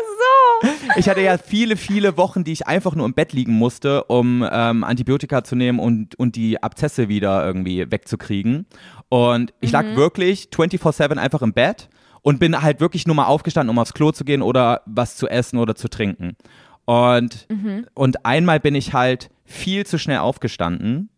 so. 0.62 0.68
ich 0.96 1.08
hatte 1.08 1.20
ja 1.20 1.38
viele, 1.38 1.76
viele 1.76 2.16
Wochen, 2.16 2.44
die 2.44 2.52
ich 2.52 2.66
einfach 2.66 2.94
nur 2.94 3.06
im 3.06 3.14
Bett 3.14 3.32
liegen 3.32 3.52
musste, 3.52 4.04
um 4.04 4.46
ähm, 4.50 4.84
Antibiotika 4.84 5.44
zu 5.44 5.56
nehmen 5.56 5.78
und, 5.78 6.14
und 6.16 6.36
die 6.36 6.62
Abzesse 6.62 7.08
wieder 7.08 7.44
irgendwie 7.44 7.90
wegzukriegen. 7.90 8.66
Und 9.08 9.52
ich 9.60 9.72
lag 9.72 9.84
wirklich 9.96 10.48
24-7 10.52 11.16
einfach 11.16 11.42
im 11.42 11.52
Bett 11.52 11.88
und 12.22 12.38
bin 12.38 12.60
halt 12.60 12.80
wirklich 12.80 13.06
nur 13.06 13.16
mal 13.16 13.26
aufgestanden, 13.26 13.70
um 13.70 13.78
aufs 13.78 13.94
Klo 13.94 14.12
zu 14.12 14.24
gehen 14.24 14.42
oder 14.42 14.82
was 14.86 15.16
zu 15.16 15.28
essen 15.28 15.58
oder 15.58 15.74
zu 15.74 15.88
trinken. 15.88 16.36
Und, 16.84 17.46
und 17.94 18.24
einmal 18.26 18.60
bin 18.60 18.74
ich 18.74 18.92
halt 18.92 19.30
viel 19.44 19.86
zu 19.86 19.98
schnell 19.98 20.18
aufgestanden, 20.18 21.10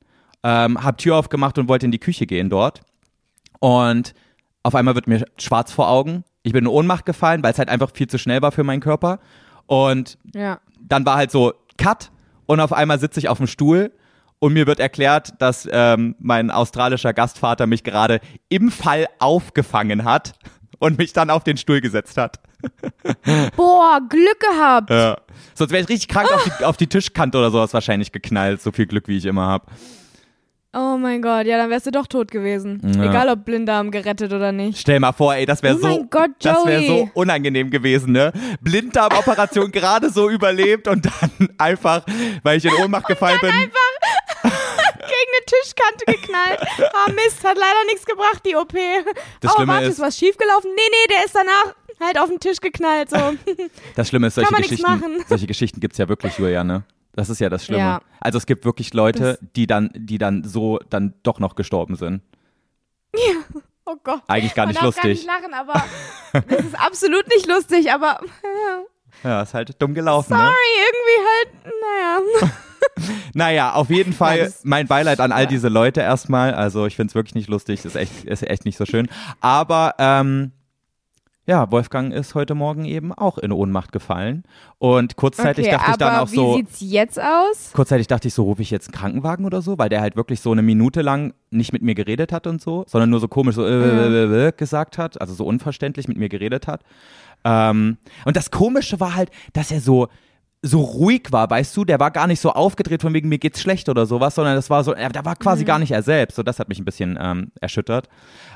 ähm, 0.42 0.82
hab 0.82 0.98
Tür 0.98 1.16
aufgemacht 1.16 1.58
und 1.58 1.68
wollte 1.68 1.86
in 1.86 1.92
die 1.92 1.98
Küche 1.98 2.26
gehen 2.26 2.50
dort. 2.50 2.82
Und 3.60 4.14
auf 4.62 4.74
einmal 4.74 4.94
wird 4.94 5.06
mir 5.06 5.24
schwarz 5.38 5.72
vor 5.72 5.88
Augen. 5.88 6.24
Ich 6.42 6.52
bin 6.52 6.64
in 6.64 6.68
Ohnmacht 6.70 7.06
gefallen, 7.06 7.42
weil 7.42 7.52
es 7.52 7.58
halt 7.58 7.68
einfach 7.68 7.90
viel 7.94 8.08
zu 8.08 8.18
schnell 8.18 8.42
war 8.42 8.52
für 8.52 8.64
meinen 8.64 8.80
Körper. 8.80 9.20
Und 9.66 10.18
Ja. 10.34 10.58
dann 10.80 11.06
war 11.06 11.16
halt 11.16 11.30
so 11.30 11.52
Cut 11.78 12.10
und 12.46 12.60
auf 12.60 12.72
einmal 12.72 12.98
sitze 12.98 13.20
ich 13.20 13.28
auf 13.28 13.38
dem 13.38 13.46
Stuhl 13.46 13.92
und 14.40 14.52
mir 14.52 14.66
wird 14.66 14.80
erklärt, 14.80 15.34
dass 15.38 15.68
ähm, 15.70 16.16
mein 16.18 16.50
australischer 16.50 17.12
Gastvater 17.14 17.66
mich 17.66 17.84
gerade 17.84 18.20
im 18.48 18.70
Fall 18.72 19.06
aufgefangen 19.20 20.04
hat 20.04 20.34
und 20.80 20.98
mich 20.98 21.12
dann 21.12 21.30
auf 21.30 21.44
den 21.44 21.56
Stuhl 21.56 21.80
gesetzt 21.80 22.16
hat. 22.18 22.40
Boah, 23.56 24.00
Glück 24.08 24.40
gehabt. 24.40 24.90
Ja. 24.90 25.16
Sonst 25.54 25.70
wäre 25.70 25.82
ich 25.82 25.88
richtig 25.88 26.08
krank 26.08 26.32
auf, 26.32 26.44
die, 26.44 26.64
auf 26.64 26.76
die 26.76 26.86
Tischkante 26.88 27.38
oder 27.38 27.50
sowas 27.50 27.72
wahrscheinlich 27.74 28.12
geknallt. 28.12 28.60
So 28.62 28.72
viel 28.72 28.86
Glück, 28.86 29.08
wie 29.08 29.16
ich 29.16 29.24
immer 29.26 29.46
habe. 29.46 29.66
Oh 30.74 30.96
mein 30.96 31.20
Gott, 31.20 31.44
ja, 31.46 31.58
dann 31.58 31.68
wärst 31.68 31.84
du 31.86 31.90
doch 31.90 32.06
tot 32.06 32.30
gewesen. 32.30 32.80
Ja. 32.96 33.04
Egal 33.04 33.28
ob 33.28 33.44
Blinddarm 33.44 33.90
gerettet 33.90 34.32
oder 34.32 34.52
nicht. 34.52 34.78
Stell 34.78 35.00
mal 35.00 35.12
vor, 35.12 35.34
ey, 35.34 35.44
das 35.44 35.62
wäre 35.62 35.74
Oh 35.74 35.78
so, 35.78 35.86
mein 35.86 36.08
Gott, 36.08 36.30
das 36.40 36.64
wäre 36.64 36.80
Joey. 36.80 36.86
so 36.86 37.10
unangenehm 37.20 37.68
gewesen, 37.70 38.12
ne? 38.12 38.32
Blinddarmoperation 38.62 39.70
gerade 39.72 40.08
so 40.10 40.30
überlebt 40.30 40.88
und 40.88 41.04
dann 41.04 41.48
einfach, 41.58 42.04
weil 42.42 42.56
ich 42.56 42.64
in 42.64 42.72
Ohnmacht 42.82 43.06
gefallen 43.08 43.38
bin. 43.42 43.50
Gegen 43.50 45.30
eine 45.30 45.44
Tischkante 45.46 46.04
geknallt. 46.06 46.60
Ah 46.94 47.10
Mist, 47.10 47.44
hat 47.44 47.56
leider 47.58 47.84
nichts 47.86 48.06
gebracht, 48.06 48.40
die 48.46 48.56
OP. 48.56 48.72
Das 49.40 49.52
oh, 49.52 49.56
Schlimme 49.56 49.72
warte, 49.74 49.86
ist- 49.86 49.94
ist 49.94 50.00
was 50.00 50.16
schiefgelaufen? 50.16 50.70
Nee, 50.74 50.80
nee, 50.90 51.14
der 51.14 51.26
ist 51.26 51.34
danach 51.34 51.74
halt 52.00 52.18
auf 52.18 52.28
den 52.30 52.40
Tisch 52.40 52.58
geknallt. 52.60 53.10
So. 53.10 53.18
Das 53.94 54.08
Schlimme 54.08 54.28
ist, 54.28 54.36
solche 54.36 54.46
Kann 54.48 54.54
man 54.54 54.62
nichts 54.62 54.82
Geschichten, 54.82 55.00
machen. 55.12 55.24
solche 55.28 55.46
Geschichten 55.46 55.80
gibt's 55.80 55.98
ja 55.98 56.08
wirklich, 56.08 56.38
Julia, 56.38 56.64
ne? 56.64 56.82
Das 57.14 57.28
ist 57.28 57.40
ja 57.40 57.48
das 57.50 57.64
Schlimme. 57.64 57.80
Ja. 57.82 58.00
Also 58.20 58.38
es 58.38 58.46
gibt 58.46 58.64
wirklich 58.64 58.94
Leute, 58.94 59.38
Das- 59.38 59.38
die 59.56 59.66
dann, 59.66 59.90
die 59.94 60.18
dann 60.18 60.44
so 60.44 60.78
dann 60.90 61.14
doch 61.22 61.38
noch 61.38 61.54
gestorben 61.54 61.96
sind. 61.96 62.22
Oh 63.84 63.96
Gott. 64.02 64.22
Eigentlich 64.28 64.54
gar 64.54 64.64
Man 64.66 64.70
nicht 64.70 64.78
darf 64.78 64.86
lustig. 65.02 65.26
Gar 65.26 65.40
nicht 65.40 65.50
lachen, 65.50 65.54
aber 65.54 65.84
das 66.48 66.64
ist 66.66 66.78
absolut 66.80 67.26
nicht 67.28 67.46
lustig, 67.46 67.92
aber 67.92 68.20
Ja, 69.24 69.42
ist 69.42 69.52
halt 69.54 69.80
dumm 69.80 69.92
gelaufen, 69.94 70.32
ne? 70.32 70.38
sorry, 70.38 70.52
irgendwie 70.86 71.28
halt, 71.28 71.74
naja. 72.40 72.50
Naja, 73.34 73.72
auf 73.74 73.90
jeden 73.90 74.12
Fall 74.12 74.38
Ja, 74.38 74.48
mein 74.64 74.86
Beileid 74.88 75.20
an 75.20 75.30
all 75.32 75.42
Ja. 75.42 75.48
diese 75.48 75.68
Leute 75.68 76.00
erstmal. 76.00 76.52
Also 76.54 76.86
ich 76.86 76.96
find's 76.96 77.14
wirklich 77.14 77.34
nicht 77.34 77.48
lustig, 77.48 77.84
ist 77.84 77.94
echt, 77.96 78.24
ist 78.24 78.42
echt 78.42 78.64
nicht 78.64 78.76
so 78.76 78.86
schön. 78.86 79.08
Aber 79.40 79.94
ähm, 79.98 80.52
ja, 81.52 81.70
Wolfgang 81.70 82.14
ist 82.14 82.34
heute 82.34 82.54
Morgen 82.54 82.86
eben 82.86 83.12
auch 83.12 83.36
in 83.36 83.52
Ohnmacht 83.52 83.92
gefallen. 83.92 84.44
Und 84.78 85.16
kurzzeitig 85.16 85.66
okay, 85.66 85.76
dachte 85.76 85.90
ich 85.90 85.96
dann 85.98 86.20
auch 86.20 86.30
wie 86.30 86.36
so, 86.36 86.54
sieht's 86.54 86.78
jetzt 86.80 87.20
aus? 87.20 87.72
kurzzeitig 87.74 88.06
dachte 88.06 88.26
ich 88.26 88.32
so, 88.32 88.44
rufe 88.44 88.62
ich 88.62 88.70
jetzt 88.70 88.88
einen 88.88 88.94
Krankenwagen 88.94 89.44
oder 89.44 89.60
so, 89.60 89.76
weil 89.76 89.90
der 89.90 90.00
halt 90.00 90.16
wirklich 90.16 90.40
so 90.40 90.50
eine 90.50 90.62
Minute 90.62 91.02
lang 91.02 91.34
nicht 91.50 91.74
mit 91.74 91.82
mir 91.82 91.94
geredet 91.94 92.32
hat 92.32 92.46
und 92.46 92.62
so, 92.62 92.84
sondern 92.88 93.10
nur 93.10 93.20
so 93.20 93.28
komisch 93.28 93.56
so 93.56 93.66
äh, 93.66 94.48
äh, 94.48 94.52
gesagt 94.52 94.96
hat, 94.96 95.20
also 95.20 95.34
so 95.34 95.44
unverständlich 95.44 96.08
mit 96.08 96.16
mir 96.16 96.30
geredet 96.30 96.66
hat. 96.66 96.84
Ähm, 97.44 97.98
und 98.24 98.34
das 98.34 98.50
Komische 98.50 98.98
war 98.98 99.14
halt, 99.14 99.30
dass 99.52 99.70
er 99.70 99.82
so 99.82 100.08
so 100.64 100.80
ruhig 100.80 101.32
war, 101.32 101.50
weißt 101.50 101.76
du, 101.76 101.84
der 101.84 101.98
war 101.98 102.12
gar 102.12 102.28
nicht 102.28 102.38
so 102.40 102.52
aufgedreht 102.52 103.02
von 103.02 103.12
wegen 103.12 103.28
mir 103.28 103.38
geht's 103.38 103.60
schlecht 103.60 103.88
oder 103.88 104.06
sowas, 104.06 104.36
sondern 104.36 104.54
das 104.54 104.70
war 104.70 104.84
so, 104.84 104.92
er, 104.92 105.08
der 105.08 105.24
war 105.24 105.34
quasi 105.34 105.64
gar 105.64 105.80
nicht 105.80 105.90
er 105.90 106.04
selbst. 106.04 106.36
So, 106.36 106.44
das 106.44 106.60
hat 106.60 106.68
mich 106.68 106.78
ein 106.78 106.84
bisschen 106.84 107.18
ähm, 107.20 107.50
erschüttert. 107.60 108.08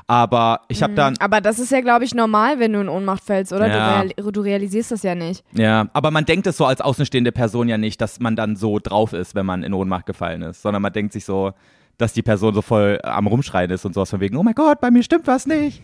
Aber 0.07 0.61
ich 0.69 0.81
habe 0.81 0.93
dann, 0.93 1.15
Aber 1.19 1.41
das 1.41 1.59
ist 1.59 1.69
ja, 1.69 1.81
glaube 1.81 2.05
ich, 2.05 2.15
normal, 2.15 2.59
wenn 2.59 2.71
du 2.71 2.79
in 2.79 2.87
Ohnmacht 2.87 3.25
fällst, 3.25 3.51
oder? 3.51 3.67
Ja. 3.67 4.03
Du, 4.03 4.09
real 4.21 4.31
du 4.31 4.41
realisierst 4.41 4.91
das 4.91 5.03
ja 5.03 5.15
nicht. 5.15 5.43
ja, 5.51 5.89
aber 5.91 6.11
man 6.11 6.23
denkt 6.23 6.47
es 6.47 6.55
so 6.55 6.65
als 6.65 6.79
außenstehende 6.79 7.33
Person 7.33 7.67
ja 7.67 7.77
nicht, 7.77 7.99
dass 7.99 8.21
man 8.21 8.37
dann 8.37 8.55
so 8.55 8.79
drauf 8.79 9.11
ist, 9.11 9.35
wenn 9.35 9.45
man 9.45 9.63
in 9.63 9.73
Ohnmacht 9.73 10.05
gefallen 10.05 10.43
ist, 10.43 10.61
sondern 10.61 10.81
man 10.81 10.93
denkt 10.93 11.11
sich 11.11 11.25
so, 11.25 11.51
dass 11.97 12.13
die 12.13 12.21
Person 12.21 12.53
so 12.53 12.61
voll 12.61 12.99
am 13.03 13.27
Rumschreien 13.27 13.69
ist 13.71 13.83
und 13.83 13.93
sowas 13.93 14.09
von 14.09 14.21
wegen, 14.21 14.37
oh 14.37 14.43
mein 14.43 14.55
Gott, 14.55 14.79
bei 14.79 14.91
mir 14.91 15.03
stimmt 15.03 15.27
was 15.27 15.45
nicht. 15.45 15.83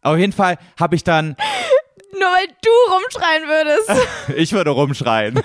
Auf 0.00 0.18
jeden 0.18 0.32
Fall 0.32 0.56
habe 0.80 0.96
ich 0.96 1.04
dann, 1.04 1.36
Nur 2.12 2.20
weil 2.28 2.46
du 2.62 2.92
rumschreien 2.94 3.44
würdest. 3.48 4.36
ich 4.36 4.52
würde 4.52 4.70
rumschreien. 4.70 5.40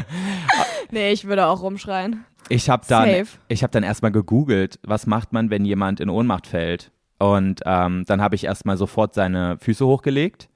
nee, 0.90 1.12
ich 1.12 1.24
würde 1.26 1.46
auch 1.46 1.62
rumschreien. 1.62 2.24
Ich 2.48 2.68
habe 2.70 2.84
dann, 2.88 3.08
Safe. 3.08 3.38
ich 3.48 3.62
habe 3.62 3.70
dann 3.70 3.82
erstmal 3.82 4.10
gegoogelt, 4.12 4.78
was 4.82 5.06
macht 5.06 5.32
man, 5.32 5.50
wenn 5.50 5.64
jemand 5.64 6.00
in 6.00 6.08
Ohnmacht 6.08 6.46
fällt. 6.46 6.90
Und 7.18 7.60
ähm, 7.66 8.04
dann 8.06 8.20
habe 8.22 8.34
ich 8.34 8.44
erstmal 8.44 8.76
sofort 8.76 9.14
seine 9.14 9.58
Füße 9.60 9.86
hochgelegt. 9.86 10.48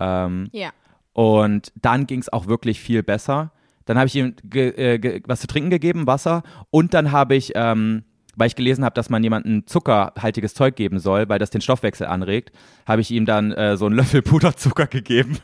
Ähm, 0.00 0.48
Ja. 0.52 0.70
und 1.12 1.72
dann 1.80 2.06
ging 2.06 2.20
es 2.20 2.32
auch 2.32 2.46
wirklich 2.46 2.80
viel 2.80 3.02
besser. 3.02 3.52
Dann 3.84 3.96
habe 3.96 4.06
ich 4.08 4.14
ihm 4.16 4.34
äh, 4.54 5.20
was 5.26 5.40
zu 5.40 5.46
trinken 5.46 5.70
gegeben, 5.70 6.06
Wasser. 6.06 6.42
Und 6.70 6.92
dann 6.94 7.10
habe 7.12 7.34
ich, 7.36 7.52
ähm, 7.54 8.04
weil 8.38 8.46
ich 8.46 8.56
gelesen 8.56 8.84
habe, 8.84 8.94
dass 8.94 9.10
man 9.10 9.22
jemandem 9.22 9.66
zuckerhaltiges 9.66 10.54
Zeug 10.54 10.76
geben 10.76 11.00
soll, 11.00 11.28
weil 11.28 11.38
das 11.38 11.50
den 11.50 11.60
Stoffwechsel 11.60 12.06
anregt, 12.06 12.52
habe 12.86 13.00
ich 13.00 13.10
ihm 13.10 13.26
dann 13.26 13.52
äh, 13.52 13.76
so 13.76 13.86
einen 13.86 13.96
Löffel 13.96 14.22
Puderzucker 14.22 14.86
gegeben. 14.86 15.38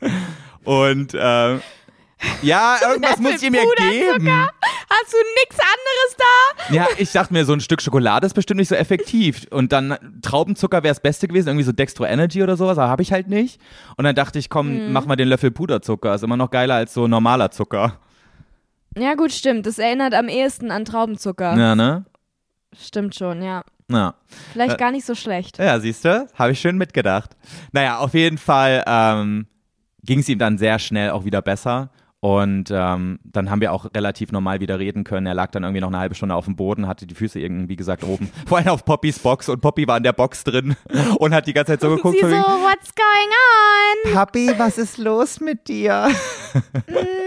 und 0.64 1.12
ähm, 1.18 1.60
ja, 2.42 2.76
irgendwas 2.88 3.18
muss 3.18 3.42
ich 3.42 3.48
ihm 3.48 3.54
ja 3.54 3.62
geben. 3.62 4.28
Hast 4.88 5.12
du 5.12 5.16
nichts 5.40 5.58
anderes 5.58 6.16
da? 6.16 6.74
Ja, 6.74 6.86
ich 6.96 7.10
dachte 7.10 7.32
mir, 7.32 7.44
so 7.44 7.52
ein 7.52 7.60
Stück 7.60 7.82
Schokolade 7.82 8.26
ist 8.26 8.34
bestimmt 8.34 8.58
nicht 8.58 8.68
so 8.68 8.76
effektiv. 8.76 9.46
Und 9.50 9.72
dann 9.72 9.96
Traubenzucker 10.22 10.84
wäre 10.84 10.94
das 10.94 11.00
Beste 11.00 11.26
gewesen, 11.26 11.48
irgendwie 11.48 11.64
so 11.64 11.72
Dextro 11.72 12.04
Energy 12.04 12.42
oder 12.42 12.56
sowas, 12.56 12.78
aber 12.78 12.88
habe 12.88 13.02
ich 13.02 13.12
halt 13.12 13.28
nicht. 13.28 13.60
Und 13.96 14.04
dann 14.04 14.14
dachte 14.14 14.38
ich, 14.38 14.48
komm, 14.48 14.92
mach 14.92 15.06
mal 15.06 15.16
den 15.16 15.28
Löffel 15.28 15.50
Puderzucker. 15.50 16.14
Ist 16.14 16.22
immer 16.22 16.36
noch 16.36 16.50
geiler 16.50 16.76
als 16.76 16.94
so 16.94 17.08
normaler 17.08 17.50
Zucker. 17.50 17.98
Ja, 18.96 19.14
gut, 19.14 19.32
stimmt. 19.32 19.66
Das 19.66 19.78
erinnert 19.78 20.14
am 20.14 20.28
ehesten 20.28 20.70
an 20.70 20.84
Traubenzucker. 20.84 21.56
Ja, 21.56 21.74
ne? 21.74 22.06
Stimmt 22.80 23.14
schon, 23.14 23.42
ja. 23.42 23.62
Ja. 23.90 24.14
Vielleicht 24.52 24.74
Äh, 24.74 24.78
gar 24.78 24.90
nicht 24.90 25.06
so 25.06 25.14
schlecht. 25.14 25.58
Ja, 25.58 25.78
siehst 25.78 26.04
du? 26.04 26.28
Habe 26.34 26.52
ich 26.52 26.60
schön 26.60 26.76
mitgedacht. 26.76 27.36
Naja, 27.72 27.98
auf 27.98 28.14
jeden 28.14 28.38
Fall 28.38 28.82
ähm, 28.86 29.46
ging 30.02 30.18
es 30.20 30.28
ihm 30.28 30.38
dann 30.38 30.58
sehr 30.58 30.78
schnell 30.78 31.10
auch 31.10 31.24
wieder 31.24 31.42
besser. 31.42 31.90
Und 32.20 32.70
ähm, 32.72 33.20
dann 33.24 33.50
haben 33.50 33.60
wir 33.60 33.72
auch 33.72 33.84
relativ 33.94 34.32
normal 34.32 34.58
wieder 34.58 34.78
reden 34.80 35.04
können. 35.04 35.26
Er 35.26 35.34
lag 35.34 35.50
dann 35.52 35.62
irgendwie 35.62 35.82
noch 35.82 35.88
eine 35.88 35.98
halbe 35.98 36.16
Stunde 36.16 36.34
auf 36.34 36.46
dem 36.46 36.56
Boden, 36.56 36.88
hatte 36.88 37.06
die 37.06 37.14
Füße 37.14 37.38
irgendwie, 37.38 37.68
wie 37.68 37.76
gesagt, 37.76 38.02
oben. 38.02 38.32
Vor 38.46 38.58
allem 38.58 38.68
auf 38.68 38.84
Poppys 38.84 39.18
Box 39.20 39.48
und 39.48 39.60
Poppy 39.60 39.86
war 39.86 39.98
in 39.98 40.02
der 40.02 40.14
Box 40.14 40.42
drin 40.42 40.74
und 41.18 41.34
hat 41.34 41.46
die 41.46 41.52
ganze 41.52 41.72
Zeit 41.72 41.82
so 41.82 41.94
geguckt. 41.94 42.16
Sie 42.16 42.22
so, 42.22 42.28
wegen, 42.28 42.42
what's 42.42 42.92
going 42.94 44.08
on? 44.08 44.14
Papi, 44.14 44.50
was 44.58 44.78
ist 44.78 44.98
los 44.98 45.38
mit 45.40 45.68
dir? 45.68 46.08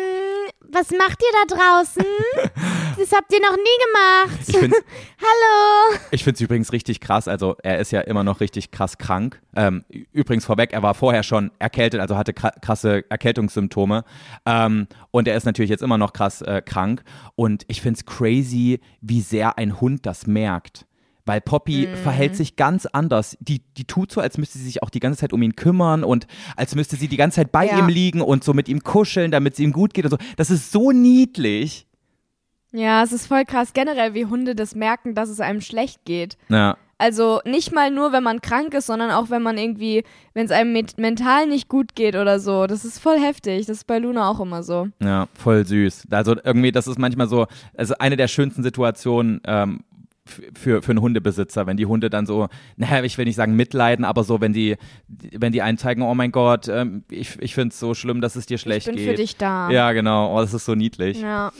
Was 0.71 0.91
macht 0.91 1.19
ihr 1.21 1.31
da 1.47 1.55
draußen? 1.55 2.05
das 2.97 3.11
habt 3.11 3.33
ihr 3.33 3.39
noch 3.41 3.55
nie 3.57 4.53
gemacht. 4.61 4.73
Hallo. 5.19 5.97
Ich 6.11 6.23
finde 6.23 6.35
es 6.35 6.41
übrigens 6.41 6.71
richtig 6.71 6.99
krass. 6.99 7.27
Also 7.27 7.55
er 7.63 7.79
ist 7.79 7.91
ja 7.91 8.01
immer 8.01 8.23
noch 8.23 8.39
richtig 8.39 8.69
krass 8.69 8.97
krank. 8.99 9.41
Ähm, 9.55 9.83
übrigens 10.11 10.45
vorweg, 10.45 10.71
er 10.73 10.83
war 10.83 10.93
vorher 10.93 11.23
schon 11.23 11.49
erkältet, 11.57 11.99
also 12.01 12.17
hatte 12.17 12.33
kra- 12.33 12.59
krasse 12.61 13.03
Erkältungssymptome. 13.09 14.03
Ähm, 14.45 14.87
und 15.11 15.27
er 15.27 15.35
ist 15.37 15.45
natürlich 15.45 15.71
jetzt 15.71 15.81
immer 15.81 15.97
noch 15.97 16.13
krass 16.13 16.41
äh, 16.43 16.61
krank. 16.63 17.03
Und 17.35 17.63
ich 17.67 17.81
finde 17.81 17.97
es 17.97 18.05
crazy, 18.05 18.79
wie 19.01 19.21
sehr 19.21 19.57
ein 19.57 19.81
Hund 19.81 20.05
das 20.05 20.27
merkt. 20.27 20.85
Weil 21.29 21.41
Poppy 21.41 21.87
verhält 22.01 22.35
sich 22.35 22.55
ganz 22.55 22.87
anders. 22.87 23.37
Die, 23.39 23.61
die 23.77 23.83
tut 23.85 24.11
so, 24.11 24.19
als 24.19 24.39
müsste 24.39 24.57
sie 24.57 24.63
sich 24.65 24.81
auch 24.81 24.89
die 24.89 24.99
ganze 24.99 25.19
Zeit 25.19 25.31
um 25.31 25.43
ihn 25.43 25.55
kümmern 25.55 26.03
und 26.03 26.25
als 26.55 26.73
müsste 26.73 26.95
sie 26.95 27.07
die 27.07 27.17
ganze 27.17 27.35
Zeit 27.35 27.51
bei 27.51 27.67
Ja. 27.67 27.77
ihm 27.77 27.87
liegen 27.87 28.21
und 28.21 28.43
so 28.43 28.55
mit 28.55 28.67
ihm 28.67 28.83
kuscheln, 28.83 29.29
damit 29.29 29.53
es 29.53 29.59
ihm 29.59 29.71
gut 29.71 29.93
geht 29.93 30.05
und 30.05 30.11
so. 30.11 30.17
Das 30.37 30.49
ist 30.49 30.71
so 30.71 30.91
niedlich. 30.91 31.85
Ja, 32.71 33.03
es 33.03 33.11
ist 33.11 33.27
voll 33.27 33.45
krass 33.45 33.73
generell, 33.73 34.15
wie 34.15 34.25
Hunde 34.25 34.55
das 34.55 34.73
merken, 34.73 35.13
dass 35.13 35.29
es 35.29 35.39
einem 35.39 35.61
schlecht 35.61 36.03
geht. 36.05 36.35
Ja. 36.49 36.77
Also 37.01 37.39
nicht 37.45 37.73
mal 37.73 37.91
nur, 37.91 38.11
wenn 38.11 38.23
man 38.23 38.41
krank 38.41 38.73
ist, 38.73 38.87
sondern 38.87 39.09
auch 39.11 39.29
wenn 39.29 39.41
man 39.41 39.57
irgendwie, 39.57 40.03
wenn 40.33 40.45
es 40.45 40.51
einem 40.51 40.73
mental 40.97 41.47
nicht 41.47 41.69
gut 41.69 41.95
geht 41.95 42.15
oder 42.15 42.39
so. 42.41 42.67
Das 42.67 42.83
ist 42.83 42.99
voll 42.99 43.17
heftig. 43.19 43.67
Das 43.67 43.77
ist 43.77 43.87
bei 43.87 43.99
Luna 43.99 44.27
auch 44.29 44.39
immer 44.41 44.63
so. 44.63 44.87
Ja, 45.01 45.27
voll 45.33 45.65
süß. 45.65 46.07
Also 46.11 46.35
irgendwie, 46.43 46.73
das 46.73 46.87
ist 46.87 46.99
manchmal 46.99 47.27
so, 47.29 47.47
also 47.77 47.93
eine 47.99 48.17
der 48.17 48.27
schönsten 48.27 48.63
Situationen 48.63 49.39
ähm, 49.45 49.79
für, 50.29 50.81
für 50.81 50.91
einen 50.91 51.01
Hundebesitzer, 51.01 51.67
wenn 51.67 51.77
die 51.77 51.85
Hunde 51.85 52.09
dann 52.09 52.25
so, 52.25 52.47
naja, 52.77 53.03
ich 53.03 53.17
will 53.17 53.25
nicht 53.25 53.35
sagen 53.35 53.55
mitleiden, 53.55 54.05
aber 54.05 54.23
so, 54.23 54.41
wenn 54.41 54.53
die, 54.53 54.77
wenn 55.07 55.51
die 55.51 55.61
einen 55.61 55.77
zeigen, 55.77 56.01
oh 56.01 56.13
mein 56.15 56.31
Gott, 56.31 56.67
ähm, 56.67 57.03
ich, 57.09 57.37
ich 57.41 57.53
finde 57.55 57.69
es 57.73 57.79
so 57.79 57.93
schlimm, 57.93 58.21
dass 58.21 58.35
es 58.35 58.45
dir 58.45 58.57
schlecht 58.57 58.87
ich 58.87 58.93
bin 58.93 59.03
geht. 59.03 59.09
für 59.09 59.15
dich 59.15 59.37
da. 59.37 59.69
Ja, 59.69 59.91
genau. 59.91 60.35
Oh, 60.35 60.41
das 60.41 60.53
ist 60.53 60.65
so 60.65 60.75
niedlich. 60.75 61.21
Ja. 61.21 61.51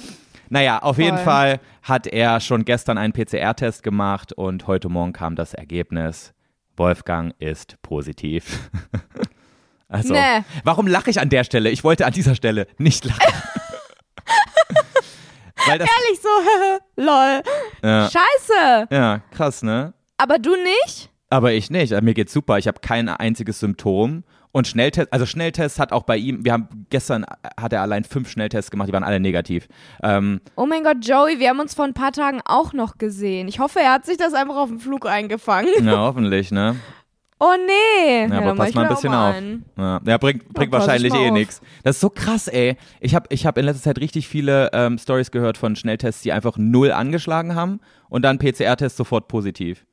Naja, 0.49 0.79
auf 0.79 0.97
jeden 0.97 1.17
Voll. 1.17 1.25
Fall 1.25 1.59
hat 1.83 2.07
er 2.07 2.39
schon 2.39 2.65
gestern 2.65 2.97
einen 2.97 3.13
PCR-Test 3.13 3.83
gemacht 3.83 4.33
und 4.33 4.65
heute 4.67 4.89
Morgen 4.89 5.13
kam 5.13 5.35
das 5.35 5.53
Ergebnis. 5.53 6.33
Wolfgang 6.77 7.33
ist 7.39 7.81
positiv. 7.81 8.69
Also, 9.91 10.13
Nee. 10.13 10.43
warum 10.63 10.85
lache 10.85 11.09
ich 11.09 11.19
an 11.19 11.29
der 11.29 11.43
Stelle? 11.43 11.71
Ich 11.71 11.83
wollte 11.83 12.05
an 12.05 12.13
dieser 12.13 12.35
Stelle 12.35 12.67
nicht 12.77 13.05
lachen. 13.05 13.19
Ehrlich 15.67 16.19
so, 16.21 16.29
lol. 17.03 17.41
ja, 17.83 18.09
Scheiße. 18.09 18.87
ja, 18.91 19.19
krass, 19.31 19.61
ne? 19.63 19.93
Aber 20.17 20.37
du 20.39 20.51
nicht? 20.85 21.09
Aber 21.29 21.51
ich 21.53 21.69
nicht. 21.69 21.91
Mir 22.01 22.13
geht's 22.13 22.33
super. 22.33 22.57
Ich 22.57 22.67
habe 22.67 22.79
kein 22.81 23.07
einziges 23.09 23.59
Symptom. 23.59 24.23
Und 24.51 24.67
Schnelltest, 24.67 25.13
also 25.13 25.27
Schnelltest 25.27 25.77
hat 25.79 25.91
auch 25.91 26.01
bei 26.01 26.17
ihm, 26.17 26.43
wir 26.43 26.53
haben 26.53 26.67
gestern 26.89 27.23
hat 27.59 27.71
er 27.71 27.83
allein 27.83 28.03
fünf 28.03 28.31
Schnelltests 28.31 28.71
gemacht, 28.71 28.87
die 28.89 28.93
waren 28.93 29.03
alle 29.03 29.19
negativ. 29.19 29.67
Ähm, 30.01 30.41
Oh 30.55 30.65
mein 30.65 30.83
Gott, 30.83 30.97
Joey, 31.05 31.37
wir 31.39 31.49
haben 31.49 31.59
uns 31.59 31.75
vor 31.75 31.85
ein 31.85 31.93
paar 31.93 32.11
Tagen 32.11 32.41
auch 32.45 32.73
noch 32.73 32.97
gesehen. 32.97 33.47
Ich 33.47 33.59
hoffe, 33.59 33.79
er 33.79 33.93
hat 33.93 34.07
sich 34.07 34.17
das 34.17 34.33
einfach 34.33 34.55
auf 34.55 34.69
dem 34.69 34.79
Flug 34.79 35.05
eingefangen. 35.05 35.69
ja, 35.85 35.97
hoffentlich, 35.99 36.49
ne? 36.49 36.77
Oh 37.41 37.53
nee. 37.65 38.19
Ja, 38.21 38.25
aber 38.37 38.47
dann 38.47 38.57
mach 38.57 38.65
pass 38.65 38.73
mal 38.75 38.81
ein 38.83 38.89
bisschen 38.89 39.11
mal 39.11 39.29
auf. 39.29 39.35
einen. 39.37 39.65
Ja, 39.77 40.01
ja 40.05 40.17
bringt, 40.17 40.49
bringt 40.53 40.67
ich 40.67 40.71
wahrscheinlich 40.79 41.13
eh 41.13 41.31
nichts. 41.31 41.61
Das 41.83 41.95
ist 41.95 42.01
so 42.01 42.09
krass, 42.09 42.47
ey. 42.49 42.75
Ich 42.99 43.15
habe 43.15 43.27
ich 43.29 43.45
hab 43.45 43.57
in 43.57 43.63
letzter 43.65 43.83
Zeit 43.83 43.99
richtig 43.99 44.27
viele 44.27 44.69
ähm, 44.73 44.97
Stories 44.97 45.31
gehört 45.31 45.57
von 45.57 45.75
Schnelltests, 45.77 46.21
die 46.21 46.33
einfach 46.33 46.57
null 46.57 46.91
angeschlagen 46.91 47.55
haben 47.55 47.79
und 48.09 48.23
dann 48.23 48.39
PCR-Test 48.39 48.97
sofort 48.97 49.29
positiv. 49.29 49.85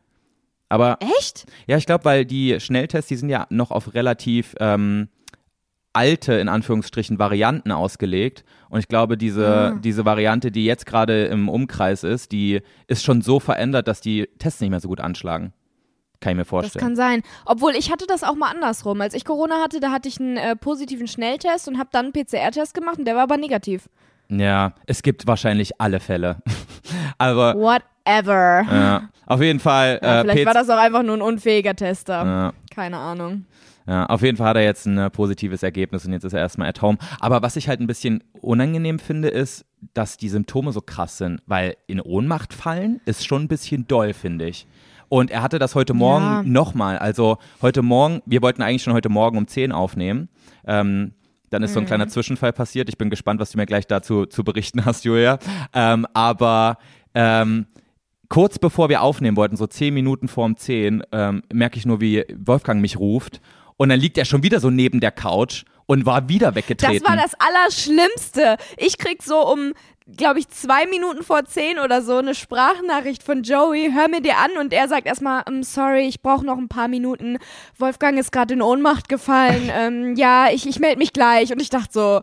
Aber 0.69 0.99
Echt? 1.19 1.47
ja, 1.69 1.77
ich 1.77 1.87
glaube, 1.87 2.05
weil 2.05 2.25
die 2.25 2.59
Schnelltests, 2.59 3.07
die 3.09 3.17
sind 3.17 3.29
ja 3.29 3.47
noch 3.51 3.71
auf 3.71 3.95
relativ 3.95 4.57
ähm, 4.59 5.09
alte, 5.93 6.35
in 6.35 6.49
Anführungsstrichen, 6.49 7.21
Varianten 7.21 7.71
ausgelegt. 7.71 8.45
Und 8.69 8.81
ich 8.81 8.89
glaube, 8.89 9.17
diese, 9.17 9.47
Ah. 9.47 9.71
diese 9.81 10.05
Variante, 10.05 10.51
die 10.51 10.65
jetzt 10.65 10.85
gerade 10.85 11.27
im 11.27 11.49
Umkreis 11.49 12.03
ist, 12.03 12.33
die 12.33 12.61
ist 12.89 13.05
schon 13.05 13.23
so 13.23 13.39
verändert, 13.39 13.87
dass 13.87 14.01
die 14.01 14.29
Tests 14.41 14.61
nicht 14.61 14.71
mehr 14.71 14.81
so 14.81 14.89
gut 14.89 15.01
anschlagen. 15.01 15.53
Kann 16.21 16.31
ich 16.33 16.37
mir 16.37 16.43
Das 16.43 16.49
vorstellen. 16.49 16.83
kann 16.85 16.97
sein. 16.97 17.23
Obwohl 17.45 17.73
ich 17.77 17.91
hatte 17.93 18.07
das 18.07 18.23
auch 18.25 18.35
mal 18.37 18.51
andersrum. 18.51 19.01
Als 19.01 19.15
ich 19.15 19.25
Corona 19.25 19.63
hatte, 19.63 19.81
da 19.81 19.91
hatte 19.91 20.09
ich 20.09 20.19
einen 20.21 20.37
äh, 20.37 20.57
positiven 20.57 21.07
Schnelltest 21.09 21.69
und 21.69 21.79
habe 21.79 21.91
dann 21.93 22.07
einen 22.07 22.13
PCR-Test 22.13 22.75
gemacht 22.75 22.99
und 22.99 23.05
der 23.05 23.15
war 23.17 23.23
aber 23.25 23.37
negativ. 23.37 23.89
ja, 24.29 24.73
es 24.87 25.03
gibt 25.03 25.27
wahrscheinlich 25.27 25.81
alle 25.81 26.01
Fälle. 26.01 26.37
Aber 27.19 27.55
Whatever. 27.55 28.63
ja, 28.71 29.09
auf 29.27 29.41
jeden 29.43 29.61
Fall. 29.61 29.99
Ja, 30.03 30.19
äh, 30.19 30.23
vielleicht 30.23 30.39
Pez- 30.41 30.47
war 30.47 30.55
das 30.55 30.71
auch 30.71 30.79
einfach 30.79 31.03
nur 31.03 31.17
ein 31.17 31.23
unfähiger 31.23 31.75
Tester. 31.75 32.25
ja, 32.25 32.53
Keine 32.75 32.97
Ahnung. 32.99 33.45
Ja, 33.89 34.07
auf 34.07 34.23
jeden 34.23 34.37
Fall 34.37 34.49
hat 34.49 34.57
er 34.57 34.65
jetzt 34.65 34.87
ein 34.87 34.99
äh, 34.99 35.11
positives 35.11 35.63
Ergebnis 35.63 36.05
und 36.07 36.13
jetzt 36.13 36.25
ist 36.25 36.33
er 36.33 36.41
erstmal 36.41 36.69
at 36.69 36.83
home. 36.83 36.99
Aber 37.21 37.43
was 37.43 37.55
ich 37.57 37.69
halt 37.69 37.81
ein 37.81 37.87
bisschen 37.87 38.23
unangenehm 38.41 38.99
finde, 38.99 39.29
ist, 39.29 39.65
dass 39.95 40.17
die 40.17 40.29
Symptome 40.29 40.73
so 40.73 40.81
krass 40.81 41.19
sind, 41.19 41.41
weil 41.47 41.77
in 41.87 42.01
Ohnmacht 42.01 42.53
fallen 42.53 43.01
ist 43.05 43.25
schon 43.25 43.43
ein 43.45 43.49
bisschen 43.49 43.87
doll, 43.87 44.13
finde 44.13 44.47
ich. 44.49 44.67
Und 45.09 45.31
er 45.31 45.43
hatte 45.43 45.59
das 45.59 45.75
heute 45.75 45.95
Morgen 45.95 46.25
Ja. 46.25 46.43
nochmal. 46.45 46.99
Also 46.99 47.39
heute 47.63 47.83
Morgen, 47.83 48.23
wir 48.27 48.43
wollten 48.43 48.63
eigentlich 48.63 48.83
schon 48.83 48.93
heute 48.93 49.09
Morgen 49.09 49.39
um 49.39 49.47
10 49.47 49.73
aufnehmen. 49.73 50.29
Ähm, 50.67 51.13
dann 51.51 51.63
ist 51.63 51.75
so 51.75 51.79
ein 51.81 51.85
Mhm. 51.85 51.87
kleiner 51.89 52.09
Zwischenfall 52.09 52.53
passiert. 52.53 52.89
Ich 52.89 52.99
bin 52.99 53.09
gespannt, 53.09 53.41
was 53.41 53.53
du 53.53 53.59
mir 53.59 53.67
gleich 53.67 53.87
dazu 53.87 54.27
zu 54.27 54.43
berichten 54.43 54.85
hast, 54.85 55.05
Julia. 55.05 55.39
Ähm, 55.73 56.07
aber 56.13 56.79
ähm, 57.15 57.67
kurz 58.29 58.59
bevor 58.59 58.89
wir 58.89 59.01
aufnehmen 59.03 59.37
wollten, 59.37 59.57
so 59.57 59.67
zehn 59.69 59.95
Minuten 59.95 60.27
vorm 60.29 60.57
zehn, 60.57 61.03
ähm, 61.13 61.43
merke 61.53 61.79
ich 61.79 61.87
nur, 61.87 62.01
wie 62.01 62.25
Wolfgang 62.37 62.81
mich 62.81 62.99
ruft. 62.99 63.41
Und 63.77 63.91
dann 63.91 64.01
liegt 64.01 64.19
er 64.19 64.25
schon 64.25 64.43
wieder 64.43 64.59
so 64.59 64.71
neben 64.71 65.01
der 65.01 65.13
Couch 65.13 65.65
und 65.87 66.07
war 66.07 66.29
wieder 66.29 66.55
weggetreten. 66.55 67.01
Das 67.03 67.09
war 67.09 67.17
das 67.17 67.33
Allerschlimmste. 67.39 68.57
Ich 68.77 68.99
krieg 68.99 69.23
so 69.23 69.47
um, 69.47 69.73
glaube 70.17 70.39
ich, 70.39 70.49
zwei 70.49 70.87
Minuten 70.87 71.23
vor 71.23 71.45
zehn 71.45 71.79
oder 71.79 72.03
so 72.03 72.17
eine 72.17 72.35
Sprachnachricht 72.35 73.23
von 73.23 73.43
Joey. 73.43 73.91
Hör 73.93 74.09
mir 74.09 74.21
dir 74.21 74.39
an 74.39 74.51
und 74.61 74.73
er 74.73 74.89
sagt 74.89 75.07
erstmal, 75.07 75.43
ähm, 75.49 75.63
sorry, 75.63 76.07
ich 76.07 76.23
brauche 76.23 76.45
noch 76.45 76.59
ein 76.59 76.69
paar 76.69 76.89
Minuten. 76.89 77.39
Wolfgang 77.79 78.19
ist 78.19 78.33
gerade 78.33 78.55
in 78.55 78.63
Ohnmacht 78.63 79.09
gefallen. 79.09 79.71
ähm, 79.75 80.17
ja, 80.17 80.49
ich, 80.51 80.67
ich 80.67 80.79
melde 80.79 80.99
mich 80.99 81.13
gleich. 81.13 81.53
Und 81.53 81.61
ich 81.61 81.71
dachte 81.71 81.93
so, 81.93 82.23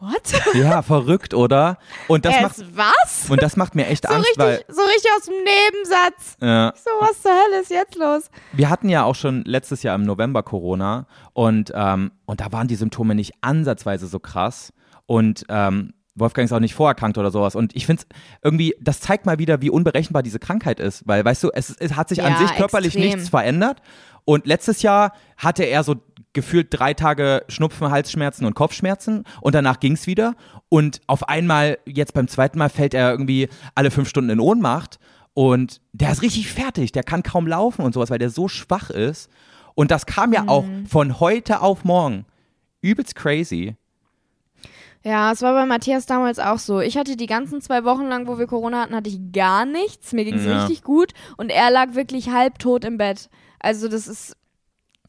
what? 0.00 0.54
ja, 0.54 0.82
verrückt, 0.82 1.34
oder? 1.34 1.78
Und 2.08 2.24
das, 2.24 2.40
macht, 2.40 2.58
es 2.58 2.64
was? 2.76 3.30
und 3.30 3.42
das 3.42 3.56
macht 3.56 3.74
mir 3.74 3.86
echt 3.86 4.06
So 4.06 4.14
Angst, 4.14 4.30
weil 4.36 4.56
richtig, 4.56 4.74
so 4.74 4.82
richtig 4.82 5.10
aus 5.16 5.24
dem 5.26 5.34
Nebensatz. 5.44 6.36
äh, 6.40 6.78
So, 6.82 6.90
was 7.00 7.22
zur 7.22 7.30
Hölle 7.32 7.60
ist 7.60 7.70
jetzt 7.70 7.94
los? 7.96 8.30
wir 8.52 8.68
hatten 8.70 8.88
ja 8.88 9.04
auch 9.04 9.14
schon 9.14 9.42
letztes 9.44 9.82
Jahr 9.82 9.94
im 9.94 10.02
November 10.04 10.42
Corona 10.42 11.06
und, 11.32 11.72
ähm, 11.74 12.10
und 12.26 12.40
da 12.40 12.50
waren 12.52 12.68
die 12.68 12.76
Symptome 12.76 13.14
nicht 13.14 13.32
ansatzweise 13.40 14.06
so 14.06 14.18
krass. 14.18 14.72
Und 15.06 15.44
ähm, 15.48 15.94
Wolfgang 16.14 16.44
ist 16.46 16.52
auch 16.52 16.60
nicht 16.60 16.74
vorerkrankt 16.74 17.18
oder 17.18 17.30
sowas. 17.30 17.54
Und 17.54 17.74
ich 17.74 17.86
finde 17.86 18.02
irgendwie, 18.42 18.74
das 18.80 19.00
zeigt 19.00 19.26
mal 19.26 19.38
wieder, 19.38 19.60
wie 19.62 19.70
unberechenbar 19.70 20.22
diese 20.22 20.38
Krankheit 20.38 20.78
ist. 20.80 21.02
Weil, 21.06 21.24
weißt 21.24 21.42
du, 21.44 21.50
es, 21.52 21.70
es 21.78 21.96
hat 21.96 22.08
sich 22.08 22.22
an 22.22 22.32
Ja, 22.32 22.38
sich 22.38 22.54
körperlich 22.56 22.94
extrem. 22.94 23.14
nichts 23.14 23.28
verändert. 23.30 23.80
Und 24.24 24.46
letztes 24.46 24.82
Jahr 24.82 25.12
hatte 25.36 25.64
er 25.64 25.82
so 25.82 25.96
gefühlt 26.32 26.68
drei 26.70 26.94
Tage 26.94 27.44
Schnupfen, 27.48 27.90
Halsschmerzen 27.90 28.44
und 28.46 28.54
Kopfschmerzen 28.54 29.24
und 29.40 29.54
danach 29.54 29.80
ging's 29.80 30.06
wieder. 30.06 30.34
Und 30.68 31.00
auf 31.06 31.28
einmal, 31.28 31.78
jetzt 31.86 32.14
beim 32.14 32.28
zweiten 32.28 32.58
Mal, 32.58 32.68
fällt 32.68 32.94
er 32.94 33.10
irgendwie 33.10 33.48
alle 33.74 33.90
fünf 33.90 34.08
Stunden 34.08 34.30
in 34.30 34.40
Ohnmacht. 34.40 34.98
Und 35.34 35.80
der 35.92 36.10
ist 36.12 36.22
richtig 36.22 36.52
fertig, 36.52 36.92
der 36.92 37.02
kann 37.02 37.22
kaum 37.22 37.46
laufen 37.46 37.82
und 37.82 37.94
sowas, 37.94 38.10
weil 38.10 38.18
der 38.18 38.30
so 38.30 38.48
schwach 38.48 38.90
ist. 38.90 39.30
Und 39.74 39.90
das 39.90 40.06
kam 40.06 40.32
ja 40.32 40.44
auch 40.48 40.64
von 40.88 41.20
heute 41.20 41.60
auf 41.62 41.84
morgen. 41.84 42.26
Übelst 42.82 43.14
crazy. 43.14 43.76
Ja, 45.02 45.32
es 45.32 45.40
war 45.40 45.54
bei 45.54 45.64
Matthias 45.64 46.04
damals 46.04 46.38
auch 46.38 46.58
so. 46.58 46.80
Ich 46.80 46.98
hatte 46.98 47.16
die 47.16 47.26
ganzen 47.26 47.62
zwei 47.62 47.84
Wochen 47.84 48.04
lang, 48.06 48.26
wo 48.26 48.38
wir 48.38 48.46
Corona 48.46 48.82
hatten, 48.82 48.94
hatte 48.94 49.08
ich 49.08 49.32
gar 49.32 49.64
nichts. 49.64 50.12
Mir 50.12 50.24
ging 50.24 50.34
es 50.34 50.44
Ja. 50.44 50.60
richtig 50.64 50.82
gut 50.82 51.12
und 51.38 51.50
er 51.50 51.70
lag 51.70 51.94
wirklich 51.94 52.28
halbtot 52.28 52.84
im 52.84 52.98
Bett. 52.98 53.30
Also 53.60 53.88
das 53.88 54.06
ist 54.06 54.36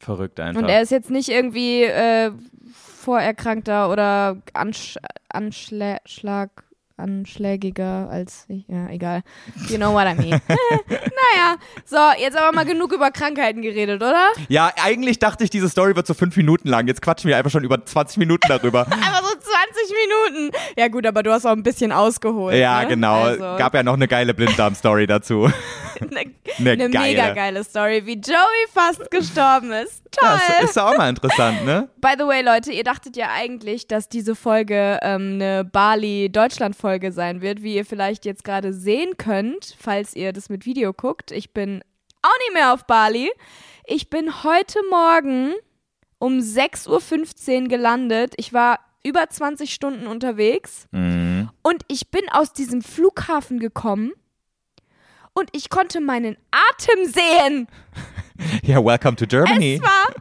Verrückt 0.02 0.40
einfach. 0.40 0.60
und 0.60 0.68
er 0.68 0.82
ist 0.82 0.90
jetzt 0.90 1.10
nicht 1.10 1.28
irgendwie 1.28 1.84
äh, 1.84 2.32
vorerkrankter 2.74 3.88
oder 3.88 4.36
Ansch 4.52 4.98
Anschlag 5.28 6.64
anschlägiger 6.96 8.08
als 8.10 8.44
ich. 8.48 8.66
Ja, 8.68 8.88
egal. 8.88 9.22
You 9.68 9.76
know 9.76 9.92
what 9.92 10.06
I 10.06 10.14
mean. 10.14 10.40
naja, 10.88 11.56
so, 11.84 11.98
jetzt 12.18 12.36
aber 12.36 12.54
mal 12.54 12.64
genug 12.64 12.92
über 12.92 13.10
Krankheiten 13.10 13.62
geredet, 13.62 14.02
oder? 14.02 14.28
ja, 14.48 14.72
eigentlich 14.82 15.18
dachte 15.18 15.44
ich, 15.44 15.50
diese 15.50 15.68
Story 15.68 15.96
wird 15.96 16.06
so 16.06 16.14
fünf 16.14 16.36
Minuten 16.36 16.68
lang. 16.68 16.86
Jetzt 16.86 17.02
quatschen 17.02 17.28
wir 17.28 17.36
einfach 17.36 17.50
schon 17.50 17.64
über 17.64 17.84
20 17.84 18.18
Minuten 18.18 18.46
darüber. 18.48 18.80
Aber 18.86 19.26
so 19.26 19.34
20 19.34 20.30
Minuten. 20.30 20.56
Ja 20.76 20.88
gut, 20.88 21.06
aber 21.06 21.22
du 21.22 21.32
hast 21.32 21.46
auch 21.46 21.52
ein 21.52 21.62
bisschen 21.62 21.92
ausgeholt. 21.92 22.56
ja, 22.56 22.82
ne? 22.82 22.88
genau. 22.88 23.22
Also. 23.22 23.40
Gab 23.56 23.74
ja 23.74 23.82
noch 23.82 23.94
eine 23.94 24.08
geile 24.08 24.34
Blinddarm-Story 24.34 25.06
dazu. 25.06 25.50
eine, 26.00 26.32
eine 26.58 26.90
geile. 26.90 27.06
mega 27.06 27.34
geile 27.34 27.64
Story, 27.64 28.02
wie 28.04 28.14
Joey 28.14 28.66
fast 28.72 29.10
gestorben 29.10 29.72
ist. 29.72 30.02
Toll. 30.10 30.38
Das 30.60 30.70
ist 30.70 30.78
auch 30.78 30.96
mal 30.96 31.08
interessant, 31.08 31.64
ne? 31.64 31.88
By 32.00 32.14
the 32.18 32.24
way, 32.24 32.42
Leute, 32.42 32.72
ihr 32.72 32.84
dachtet 32.84 33.16
ja 33.16 33.28
eigentlich, 33.34 33.86
dass 33.86 34.08
diese 34.08 34.34
Folge 34.34 34.98
ähm, 35.02 35.34
eine 35.34 35.64
Bali-Deutschland-Folge 36.82 37.12
sein 37.12 37.40
wird, 37.40 37.62
wie 37.62 37.76
ihr 37.76 37.84
vielleicht 37.84 38.24
jetzt 38.24 38.44
gerade 38.44 38.72
sehen 38.72 39.16
könnt, 39.16 39.76
falls 39.78 40.14
ihr 40.14 40.32
das 40.32 40.48
mit 40.48 40.66
Video 40.66 40.92
guckt. 40.92 41.30
Ich 41.30 41.52
bin 41.52 41.82
auch 42.22 42.38
nicht 42.46 42.54
mehr 42.54 42.72
auf 42.72 42.86
Bali. 42.86 43.30
Ich 43.86 44.10
bin 44.10 44.42
heute 44.42 44.78
Morgen 44.90 45.54
um 46.18 46.38
6.15 46.38 47.62
Uhr 47.62 47.68
gelandet. 47.68 48.34
Ich 48.36 48.52
war 48.52 48.80
über 49.04 49.28
20 49.28 49.72
Stunden 49.72 50.06
unterwegs. 50.06 50.86
Mhm. 50.90 51.50
Und 51.62 51.82
ich 51.88 52.10
bin 52.10 52.28
aus 52.30 52.52
diesem 52.52 52.82
Flughafen 52.82 53.58
gekommen 53.58 54.12
und 55.32 55.48
ich 55.52 55.70
konnte 55.70 56.00
meinen 56.00 56.36
Atem 56.50 57.06
sehen. 57.06 57.68
Ja, 58.64 58.84
welcome 58.84 59.14
to 59.14 59.24
Germany. 59.24 59.74
Es 59.74 59.82
war 59.82 60.14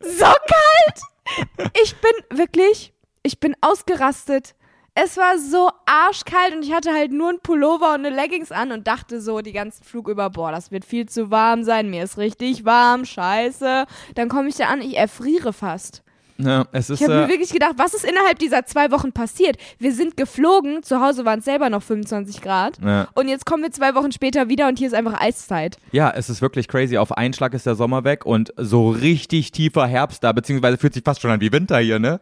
so 0.00 0.24
kalt. 0.24 1.48
Ich 1.80 1.94
bin 1.94 2.10
wirklich, 2.36 2.92
ich 3.22 3.38
bin 3.38 3.54
ausgerastet. 3.60 4.56
Es 5.00 5.16
war 5.16 5.38
so 5.38 5.70
arschkalt 5.86 6.56
und 6.56 6.64
ich 6.64 6.72
hatte 6.72 6.92
halt 6.92 7.12
nur 7.12 7.28
einen 7.28 7.38
Pullover 7.40 7.94
und 7.94 8.04
eine 8.04 8.10
Leggings 8.10 8.50
an 8.50 8.72
und 8.72 8.88
dachte 8.88 9.20
so 9.20 9.42
die 9.42 9.52
ganzen 9.52 9.84
Flug 9.84 10.08
über, 10.08 10.28
boah, 10.28 10.50
das 10.50 10.72
wird 10.72 10.84
viel 10.84 11.06
zu 11.06 11.30
warm 11.30 11.62
sein. 11.62 11.88
Mir 11.88 12.02
ist 12.02 12.18
richtig 12.18 12.64
warm, 12.64 13.04
scheiße. 13.04 13.84
Dann 14.16 14.28
komme 14.28 14.48
ich 14.48 14.56
da 14.56 14.64
an, 14.64 14.80
ich 14.80 14.96
erfriere 14.96 15.52
fast. 15.52 16.02
ja, 16.38 16.66
es 16.72 16.90
ist 16.90 17.00
Ich 17.00 17.06
habe 17.06 17.20
mir 17.20 17.26
äh, 17.26 17.28
wirklich 17.28 17.52
gedacht, 17.52 17.74
was 17.76 17.94
ist 17.94 18.04
innerhalb 18.04 18.40
dieser 18.40 18.66
zwei 18.66 18.90
Wochen 18.90 19.12
passiert? 19.12 19.56
Wir 19.78 19.92
sind 19.92 20.16
geflogen, 20.16 20.82
zu 20.82 21.00
Hause 21.00 21.24
waren 21.24 21.38
es 21.38 21.44
selber 21.44 21.70
noch 21.70 21.84
25 21.84 22.40
Grad. 22.42 22.78
ja. 22.84 23.06
Und 23.14 23.28
jetzt 23.28 23.46
kommen 23.46 23.62
wir 23.62 23.70
zwei 23.70 23.94
Wochen 23.94 24.10
später 24.10 24.48
wieder 24.48 24.66
und 24.66 24.80
hier 24.80 24.88
ist 24.88 24.94
einfach 24.94 25.20
Eiszeit. 25.20 25.78
ja, 25.92 26.10
es 26.10 26.28
ist 26.28 26.42
wirklich 26.42 26.66
crazy. 26.66 26.98
Auf 26.98 27.12
einen 27.12 27.34
Schlag 27.34 27.54
ist 27.54 27.66
der 27.66 27.76
Sommer 27.76 28.02
weg 28.02 28.26
und 28.26 28.52
so 28.56 28.90
richtig 28.90 29.52
tiefer 29.52 29.86
Herbst 29.86 30.24
da, 30.24 30.32
beziehungsweise 30.32 30.76
fühlt 30.76 30.94
sich 30.94 31.04
fast 31.04 31.20
schon 31.20 31.30
an 31.30 31.40
wie 31.40 31.52
Winter 31.52 31.78
hier, 31.78 32.00
ne? 32.00 32.20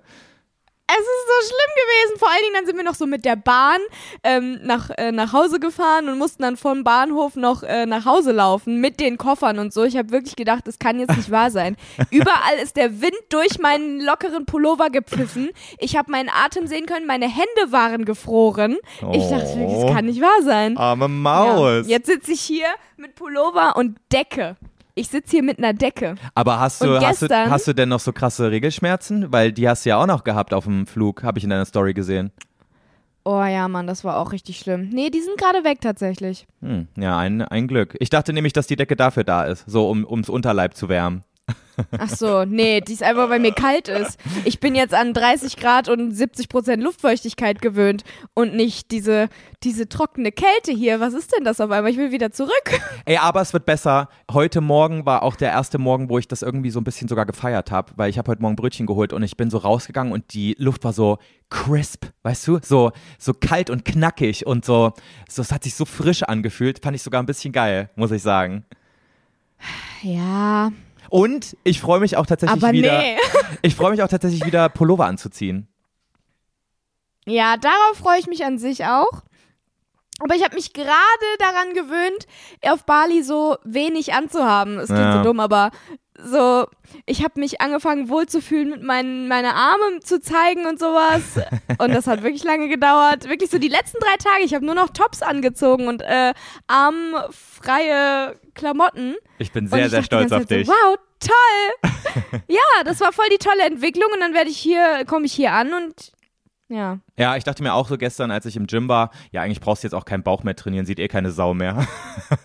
Es 0.88 1.00
ist 1.00 1.48
so 1.48 1.48
schlimm 1.48 1.74
gewesen. 1.74 2.18
Vor 2.20 2.28
allen 2.30 2.42
Dingen, 2.42 2.54
dann 2.54 2.66
sind 2.66 2.76
wir 2.76 2.84
noch 2.84 2.94
so 2.94 3.06
mit 3.06 3.24
der 3.24 3.34
Bahn 3.34 3.80
ähm, 4.22 4.60
nach, 4.62 4.90
äh, 4.96 5.10
nach 5.10 5.32
Hause 5.32 5.58
gefahren 5.58 6.08
und 6.08 6.16
mussten 6.16 6.42
dann 6.42 6.56
vom 6.56 6.84
Bahnhof 6.84 7.34
noch 7.34 7.64
äh, 7.64 7.86
nach 7.86 8.04
Hause 8.04 8.30
laufen 8.30 8.80
mit 8.80 9.00
den 9.00 9.18
Koffern 9.18 9.58
und 9.58 9.72
so. 9.72 9.82
Ich 9.82 9.96
habe 9.96 10.10
wirklich 10.12 10.36
gedacht, 10.36 10.66
das 10.66 10.78
kann 10.78 11.00
jetzt 11.00 11.16
nicht 11.16 11.30
wahr 11.30 11.50
sein. 11.50 11.76
Überall 12.10 12.58
ist 12.62 12.76
der 12.76 13.00
Wind 13.00 13.16
durch 13.30 13.58
meinen 13.58 14.00
lockeren 14.00 14.46
Pullover 14.46 14.90
gepfiffen. 14.90 15.50
Ich 15.78 15.96
habe 15.96 16.10
meinen 16.12 16.28
Atem 16.30 16.68
sehen 16.68 16.86
können, 16.86 17.06
meine 17.06 17.26
Hände 17.28 17.72
waren 17.72 18.04
gefroren. 18.04 18.76
Ich 19.12 19.28
dachte 19.28 19.56
wirklich, 19.58 19.80
das 19.82 19.92
kann 19.92 20.04
nicht 20.06 20.20
wahr 20.20 20.42
sein. 20.42 20.76
Arme 20.76 21.06
Ja. 21.06 21.08
Maus. 21.08 21.88
Jetzt 21.88 22.06
sitze 22.06 22.30
ich 22.32 22.40
hier 22.42 22.68
mit 22.96 23.16
Pullover 23.16 23.74
und 23.76 23.96
Decke. 24.12 24.56
Ich 24.98 25.08
sitze 25.08 25.32
hier 25.32 25.42
mit 25.42 25.58
einer 25.58 25.74
Decke. 25.74 26.14
Aber 26.34 26.58
hast 26.58 26.82
du, 26.82 26.98
hast, 26.98 27.20
du, 27.20 27.28
hast 27.28 27.68
du 27.68 27.74
denn 27.74 27.90
noch 27.90 28.00
so 28.00 28.14
krasse 28.14 28.50
Regelschmerzen? 28.50 29.30
Weil 29.30 29.52
die 29.52 29.68
hast 29.68 29.84
du 29.84 29.90
ja 29.90 29.98
auch 29.98 30.06
noch 30.06 30.24
gehabt 30.24 30.54
auf 30.54 30.64
dem 30.64 30.86
Flug, 30.86 31.22
habe 31.22 31.38
ich 31.38 31.44
in 31.44 31.50
deiner 31.50 31.66
Story 31.66 31.92
gesehen. 31.92 32.32
Oh 33.22 33.44
ja, 33.44 33.68
Mann, 33.68 33.86
das 33.86 34.04
war 34.04 34.16
auch 34.16 34.32
richtig 34.32 34.58
schlimm. 34.58 34.88
Nee, 34.88 35.10
die 35.10 35.20
sind 35.20 35.36
gerade 35.36 35.64
weg 35.64 35.82
tatsächlich. 35.82 36.46
Hm, 36.62 36.88
ja, 36.96 37.18
ein, 37.18 37.42
ein 37.42 37.68
Glück. 37.68 37.94
Ich 38.00 38.08
dachte 38.08 38.32
nämlich, 38.32 38.54
dass 38.54 38.68
die 38.68 38.76
Decke 38.76 38.96
dafür 38.96 39.24
da 39.24 39.44
ist, 39.44 39.64
so 39.66 39.90
um 39.90 40.06
ums 40.06 40.30
Unterleib 40.30 40.74
zu 40.74 40.88
wärmen. 40.88 41.24
Ach 41.98 42.08
so, 42.08 42.44
nee, 42.44 42.80
die 42.80 42.94
ist 42.94 43.02
einfach, 43.02 43.28
weil 43.28 43.38
mir 43.38 43.52
kalt 43.52 43.88
ist. 43.88 44.18
Ich 44.44 44.60
bin 44.60 44.74
jetzt 44.74 44.94
an 44.94 45.12
30 45.12 45.56
Grad 45.56 45.88
und 45.88 46.10
70 46.12 46.48
Prozent 46.48 46.82
Luftfeuchtigkeit 46.82 47.60
gewöhnt 47.60 48.02
und 48.34 48.54
nicht 48.54 48.90
diese, 48.90 49.28
diese 49.62 49.88
trockene 49.88 50.32
Kälte 50.32 50.72
hier. 50.72 51.00
Was 51.00 51.14
ist 51.14 51.34
denn 51.36 51.44
das 51.44 51.60
auf 51.60 51.70
einmal? 51.70 51.90
Ich 51.90 51.98
will 51.98 52.12
wieder 52.12 52.32
zurück. 52.32 52.80
Ey, 53.04 53.18
aber 53.18 53.40
es 53.40 53.52
wird 53.52 53.66
besser. 53.66 54.08
Heute 54.30 54.60
Morgen 54.60 55.06
war 55.06 55.22
auch 55.22 55.36
der 55.36 55.50
erste 55.50 55.78
Morgen, 55.78 56.08
wo 56.08 56.18
ich 56.18 56.28
das 56.28 56.42
irgendwie 56.42 56.70
so 56.70 56.80
ein 56.80 56.84
bisschen 56.84 57.08
sogar 57.08 57.26
gefeiert 57.26 57.70
habe, 57.70 57.92
weil 57.96 58.10
ich 58.10 58.18
habe 58.18 58.30
heute 58.30 58.42
Morgen 58.42 58.56
Brötchen 58.56 58.86
geholt 58.86 59.12
und 59.12 59.22
ich 59.22 59.36
bin 59.36 59.50
so 59.50 59.58
rausgegangen 59.58 60.12
und 60.12 60.32
die 60.32 60.56
Luft 60.58 60.84
war 60.84 60.92
so 60.92 61.18
crisp, 61.50 62.06
weißt 62.22 62.48
du? 62.48 62.58
So, 62.62 62.92
so 63.18 63.34
kalt 63.34 63.70
und 63.70 63.84
knackig 63.84 64.46
und 64.46 64.64
so, 64.64 64.92
so, 65.28 65.42
es 65.42 65.52
hat 65.52 65.64
sich 65.64 65.74
so 65.74 65.84
frisch 65.84 66.22
angefühlt. 66.22 66.82
Fand 66.82 66.96
ich 66.96 67.02
sogar 67.02 67.22
ein 67.22 67.26
bisschen 67.26 67.52
geil, 67.52 67.90
muss 67.96 68.10
ich 68.10 68.22
sagen. 68.22 68.64
Ja, 70.02 70.70
Und 71.10 71.56
ich 71.64 71.80
freue 71.80 72.00
mich 72.00 72.16
auch 72.16 72.26
tatsächlich 72.26 72.62
aber 72.62 72.72
wieder. 72.72 72.98
nee. 72.98 73.16
Ich 73.62 73.74
freue 73.74 73.90
mich 73.90 74.02
auch 74.02 74.08
tatsächlich 74.08 74.44
wieder 74.44 74.68
Pullover 74.68 75.06
anzuziehen. 75.06 75.68
Ja, 77.26 77.56
darauf 77.56 77.96
freue 77.98 78.18
ich 78.20 78.26
mich 78.26 78.44
an 78.44 78.58
sich 78.58 78.84
auch. 78.84 79.22
Aber 80.20 80.34
ich 80.34 80.42
habe 80.44 80.54
mich 80.54 80.72
gerade 80.72 80.88
daran 81.38 81.74
gewöhnt, 81.74 82.26
auf 82.62 82.84
Bali 82.84 83.22
so 83.22 83.56
wenig 83.64 84.14
anzuhaben. 84.14 84.78
Es 84.78 84.86
klingt 84.86 85.00
Ja. 85.02 85.18
so 85.18 85.22
dumm, 85.22 85.40
aber 85.40 85.70
so, 86.24 86.66
ich 87.04 87.22
habe 87.22 87.40
mich 87.40 87.60
angefangen 87.60 88.08
wohlzufühlen, 88.08 88.70
mit 88.70 88.82
meinen 88.82 89.28
meine 89.28 89.54
Arme 89.54 90.00
zu 90.00 90.20
zeigen 90.20 90.66
und 90.66 90.78
sowas. 90.78 91.22
Und 91.78 91.94
das 91.94 92.06
hat 92.06 92.22
wirklich 92.22 92.44
lange 92.44 92.68
gedauert. 92.68 93.28
Wirklich 93.28 93.50
so 93.50 93.58
die 93.58 93.68
letzten 93.68 93.98
drei 93.98 94.16
Tage. 94.16 94.44
Ich 94.44 94.54
habe 94.54 94.64
nur 94.64 94.74
noch 94.74 94.90
Tops 94.90 95.20
angezogen 95.20 95.88
und 95.88 96.00
äh, 96.02 96.32
armfreie 96.68 98.38
Klamotten. 98.54 99.16
Ich 99.38 99.52
bin 99.52 99.66
sehr, 99.68 99.84
ich 99.84 99.90
sehr 99.90 100.02
stolz 100.02 100.32
auf 100.32 100.46
dich. 100.46 100.66
So, 100.66 100.72
wow, 100.72 100.96
toll. 101.20 101.90
ja, 102.48 102.84
das 102.84 103.00
war 103.00 103.12
voll 103.12 103.28
die 103.30 103.38
tolle 103.38 103.64
Entwicklung 103.64 104.10
und 104.12 104.20
dann 104.20 104.32
werde 104.32 104.50
ich 104.50 104.58
hier, 104.58 105.04
komme 105.06 105.26
ich 105.26 105.32
hier 105.32 105.52
an 105.52 105.74
und 105.74 106.12
ja. 106.68 106.98
Ja, 107.18 107.36
ich 107.36 107.44
dachte 107.44 107.62
mir 107.62 107.74
auch 107.74 107.88
so 107.88 107.96
gestern, 107.96 108.30
als 108.30 108.46
ich 108.46 108.56
im 108.56 108.66
Gym 108.66 108.88
war, 108.88 109.10
ja, 109.30 109.42
eigentlich 109.42 109.60
brauchst 109.60 109.82
du 109.82 109.86
jetzt 109.86 109.94
auch 109.94 110.04
keinen 110.04 110.22
Bauch 110.22 110.42
mehr 110.42 110.56
trainieren, 110.56 110.86
sieht 110.86 110.98
eh 110.98 111.08
keine 111.08 111.30
Sau 111.30 111.54
mehr. 111.54 111.86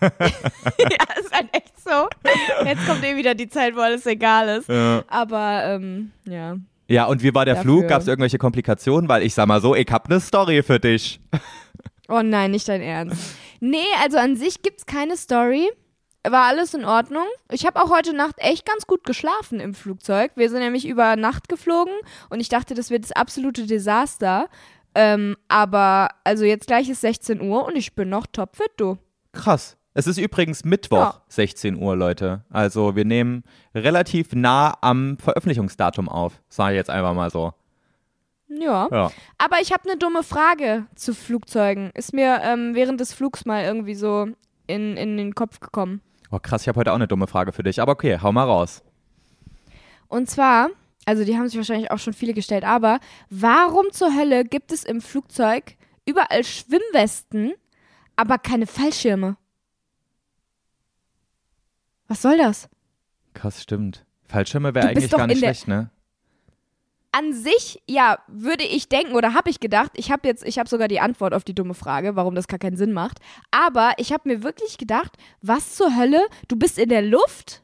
ja, 0.00 1.20
ist 1.20 1.32
halt 1.32 1.48
echt 1.52 1.80
so. 1.82 2.08
Jetzt 2.64 2.86
kommt 2.86 3.04
eh 3.04 3.16
wieder 3.16 3.34
die 3.34 3.48
Zeit, 3.48 3.74
wo 3.74 3.80
alles 3.80 4.06
egal 4.06 4.48
ist. 4.58 4.68
Ja. 4.68 5.02
Aber, 5.08 5.64
ähm, 5.64 6.12
ja. 6.24 6.56
Ja, 6.88 7.06
und 7.06 7.22
wie 7.22 7.34
war 7.34 7.44
der 7.44 7.54
Dafür. 7.54 7.78
Flug? 7.78 7.88
Gab 7.88 8.02
es 8.02 8.08
irgendwelche 8.08 8.38
Komplikationen? 8.38 9.08
Weil 9.08 9.22
ich 9.22 9.34
sag 9.34 9.46
mal 9.46 9.60
so, 9.60 9.74
ich 9.74 9.90
hab 9.90 10.08
ne 10.08 10.20
Story 10.20 10.62
für 10.62 10.78
dich. 10.78 11.20
Oh 12.08 12.20
nein, 12.22 12.50
nicht 12.50 12.68
dein 12.68 12.82
Ernst. 12.82 13.36
Nee, 13.60 13.78
also 14.02 14.18
an 14.18 14.36
sich 14.36 14.60
gibt's 14.62 14.84
keine 14.86 15.16
Story. 15.16 15.70
War 16.28 16.44
alles 16.44 16.72
in 16.74 16.84
Ordnung. 16.84 17.24
Ich 17.50 17.66
habe 17.66 17.82
auch 17.82 17.90
heute 17.90 18.14
Nacht 18.14 18.36
echt 18.38 18.64
ganz 18.64 18.86
gut 18.86 19.02
geschlafen 19.04 19.58
im 19.58 19.74
Flugzeug. 19.74 20.32
Wir 20.36 20.48
sind 20.50 20.60
nämlich 20.60 20.86
über 20.86 21.16
Nacht 21.16 21.48
geflogen 21.48 21.94
und 22.30 22.40
ich 22.40 22.48
dachte, 22.48 22.74
das 22.74 22.90
wird 22.90 23.02
das 23.04 23.12
absolute 23.12 23.66
Desaster. 23.66 24.48
Ähm, 24.94 25.36
aber 25.48 26.10
also 26.22 26.44
jetzt 26.44 26.66
gleich 26.68 26.88
ist 26.88 27.00
16 27.00 27.40
Uhr 27.40 27.64
und 27.64 27.76
ich 27.76 27.94
bin 27.94 28.08
noch 28.08 28.26
topfit, 28.26 28.70
du. 28.76 28.98
Krass. 29.32 29.76
Es 29.94 30.06
ist 30.06 30.18
übrigens 30.18 30.64
Mittwoch, 30.64 30.96
Ja. 30.98 31.22
16 31.28 31.76
Uhr, 31.76 31.96
Leute. 31.96 32.44
Also 32.50 32.94
wir 32.96 33.04
nehmen 33.04 33.42
relativ 33.74 34.32
nah 34.32 34.74
am 34.80 35.18
Veröffentlichungsdatum 35.18 36.08
auf. 36.08 36.40
Sage 36.48 36.74
ich 36.74 36.78
jetzt 36.78 36.90
einfach 36.90 37.14
mal 37.14 37.30
so. 37.30 37.52
Ja. 38.48 38.88
Ja. 38.90 39.10
Aber 39.38 39.60
ich 39.60 39.72
habe 39.72 39.88
eine 39.88 39.98
dumme 39.98 40.22
Frage 40.22 40.86
zu 40.94 41.14
Flugzeugen. 41.14 41.90
Ist 41.94 42.12
mir 42.14 42.40
ähm, 42.42 42.74
während 42.74 43.00
des 43.00 43.12
Flugs 43.12 43.44
mal 43.44 43.64
irgendwie 43.64 43.94
so 43.94 44.28
in, 44.66 44.96
in 44.96 45.16
den 45.16 45.34
Kopf 45.34 45.58
gekommen. 45.60 46.00
Oh 46.32 46.38
krass, 46.40 46.62
ich 46.62 46.68
habe 46.68 46.80
heute 46.80 46.92
auch 46.92 46.96
eine 46.96 47.06
dumme 47.06 47.26
Frage 47.26 47.52
für 47.52 47.62
dich. 47.62 47.80
Aber 47.80 47.92
okay, 47.92 48.18
hau 48.20 48.32
mal 48.32 48.44
raus. 48.44 48.82
Und 50.08 50.30
zwar, 50.30 50.70
also 51.04 51.24
die 51.24 51.36
haben 51.36 51.46
sich 51.46 51.58
wahrscheinlich 51.58 51.90
auch 51.90 51.98
schon 51.98 52.14
viele 52.14 52.32
gestellt, 52.32 52.64
aber 52.64 53.00
warum 53.28 53.92
zur 53.92 54.16
Hölle 54.16 54.44
gibt 54.44 54.72
es 54.72 54.82
im 54.82 55.02
Flugzeug 55.02 55.76
überall 56.06 56.42
Schwimmwesten, 56.42 57.52
aber 58.16 58.38
keine 58.38 58.66
Fallschirme? 58.66 59.36
Was 62.08 62.22
soll 62.22 62.38
das? 62.38 62.68
Krass, 63.34 63.62
stimmt. 63.62 64.06
Fallschirme 64.24 64.74
wäre 64.74 64.88
eigentlich 64.88 65.10
gar 65.10 65.26
nicht 65.26 65.38
schlecht, 65.38 65.68
ne? 65.68 65.90
An 67.12 67.34
sich, 67.34 67.82
ja, 67.86 68.18
würde 68.26 68.64
ich 68.64 68.88
denken 68.88 69.14
oder 69.14 69.34
habe 69.34 69.50
ich 69.50 69.60
gedacht, 69.60 69.92
ich 69.94 70.10
habe 70.10 70.26
jetzt, 70.26 70.44
ich 70.44 70.58
habe 70.58 70.68
sogar 70.68 70.88
die 70.88 71.00
Antwort 71.00 71.34
auf 71.34 71.44
die 71.44 71.54
dumme 71.54 71.74
Frage, 71.74 72.16
warum 72.16 72.34
das 72.34 72.48
gar 72.48 72.58
keinen 72.58 72.76
Sinn 72.76 72.92
macht. 72.92 73.18
Aber 73.50 73.92
ich 73.98 74.12
habe 74.12 74.28
mir 74.28 74.42
wirklich 74.42 74.78
gedacht, 74.78 75.16
was 75.42 75.74
zur 75.74 75.94
Hölle? 75.96 76.26
Du 76.48 76.56
bist 76.56 76.78
in 76.78 76.88
der 76.88 77.02
Luft? 77.02 77.61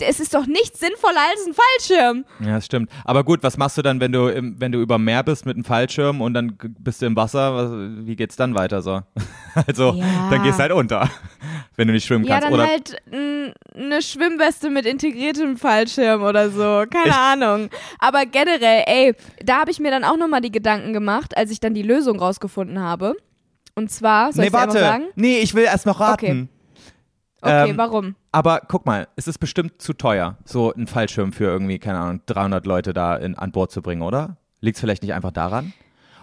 Es 0.00 0.18
ist 0.18 0.34
doch 0.34 0.46
nichts 0.46 0.80
sinnvoller 0.80 1.20
als 1.30 1.46
ein 1.46 1.54
Fallschirm. 1.54 2.24
Ja, 2.40 2.56
das 2.56 2.66
stimmt. 2.66 2.90
Aber 3.04 3.22
gut, 3.22 3.42
was 3.44 3.56
machst 3.56 3.78
du 3.78 3.82
dann, 3.82 4.00
wenn 4.00 4.10
du 4.10 4.26
im, 4.26 4.60
wenn 4.60 4.72
du 4.72 4.80
über 4.80 4.98
Meer 4.98 5.22
bist 5.22 5.46
mit 5.46 5.54
einem 5.56 5.64
Fallschirm 5.64 6.20
und 6.20 6.34
dann 6.34 6.58
bist 6.80 7.00
du 7.00 7.06
im 7.06 7.14
Wasser? 7.14 7.54
Was, 7.54 7.70
wie 8.06 8.16
geht's 8.16 8.34
dann 8.36 8.54
weiter 8.54 8.82
so? 8.82 9.02
Also, 9.68 9.92
Ja. 9.92 10.30
dann 10.30 10.42
gehst 10.42 10.58
du 10.58 10.62
halt 10.62 10.72
unter, 10.72 11.08
wenn 11.76 11.86
du 11.86 11.94
nicht 11.94 12.04
schwimmen 12.04 12.24
Ja, 12.24 12.40
kannst. 12.40 12.46
dann 12.48 12.54
Oder 12.54 12.66
halt 12.66 12.96
eine 13.12 14.02
Schwimmweste 14.02 14.68
mit 14.68 14.84
integriertem 14.84 15.56
Fallschirm 15.56 16.24
oder 16.24 16.50
so. 16.50 16.84
Keine 16.90 17.06
Ich- 17.06 17.14
Ahnung. 17.14 17.70
Aber 18.00 18.26
generell, 18.26 18.82
ey, 18.86 19.14
da 19.44 19.60
habe 19.60 19.70
ich 19.70 19.78
mir 19.78 19.92
dann 19.92 20.02
auch 20.02 20.16
nochmal 20.16 20.40
die 20.40 20.50
Gedanken 20.50 20.92
gemacht, 20.92 21.36
als 21.36 21.52
ich 21.52 21.60
dann 21.60 21.72
die 21.72 21.82
Lösung 21.82 22.18
rausgefunden 22.18 22.80
habe. 22.80 23.14
Und 23.76 23.92
zwar, 23.92 24.32
soll 24.32 24.42
nee, 24.42 24.48
ich 24.48 24.52
warte. 24.52 24.78
sagen? 24.80 25.04
Nee, 25.14 25.38
ich 25.38 25.54
will 25.54 25.64
erst 25.64 25.86
noch 25.86 26.00
raten. 26.00 26.14
Okay, 26.14 26.48
Ähm, 27.44 27.76
warum? 27.76 28.14
Aber 28.32 28.62
guck 28.66 28.86
mal, 28.86 29.08
es 29.16 29.28
ist 29.28 29.38
bestimmt 29.38 29.80
zu 29.80 29.92
teuer, 29.92 30.36
so 30.44 30.72
einen 30.72 30.86
Fallschirm 30.86 31.32
für 31.32 31.44
irgendwie, 31.44 31.78
keine 31.78 31.98
Ahnung, 31.98 32.20
300 32.26 32.66
Leute 32.66 32.92
da 32.92 33.16
in, 33.16 33.34
an 33.34 33.52
Bord 33.52 33.70
zu 33.70 33.82
bringen, 33.82 34.02
oder? 34.02 34.36
Liegt 34.60 34.76
es 34.76 34.80
vielleicht 34.80 35.02
nicht 35.02 35.14
einfach 35.14 35.32
daran? 35.32 35.72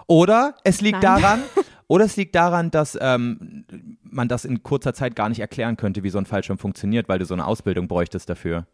Oder 0.08 0.56
es 0.64 0.82
liegt 0.82 1.04
Nein. 1.04 1.22
daran, 1.22 1.40
oder 1.88 2.06
es 2.06 2.18
liegt 2.18 2.36
daran, 2.36 2.72
dass 2.72 2.98
ähm, 3.00 3.66
man 4.04 4.28
das 4.28 4.46
in 4.46 4.64
kurzer 4.64 4.94
Zeit 4.94 5.16
gar 5.16 5.30
nicht 5.30 5.40
erklären 5.40 5.78
könnte, 5.78 6.04
wie 6.04 6.10
so 6.10 6.18
ein 6.18 6.26
Fallschirm 6.26 6.58
funktioniert, 6.58 7.08
weil 7.08 7.20
du 7.20 7.26
so 7.26 7.34
eine 7.34 7.46
Ausbildung 7.46 7.88
bräuchtest 7.88 8.30
dafür. 8.30 8.66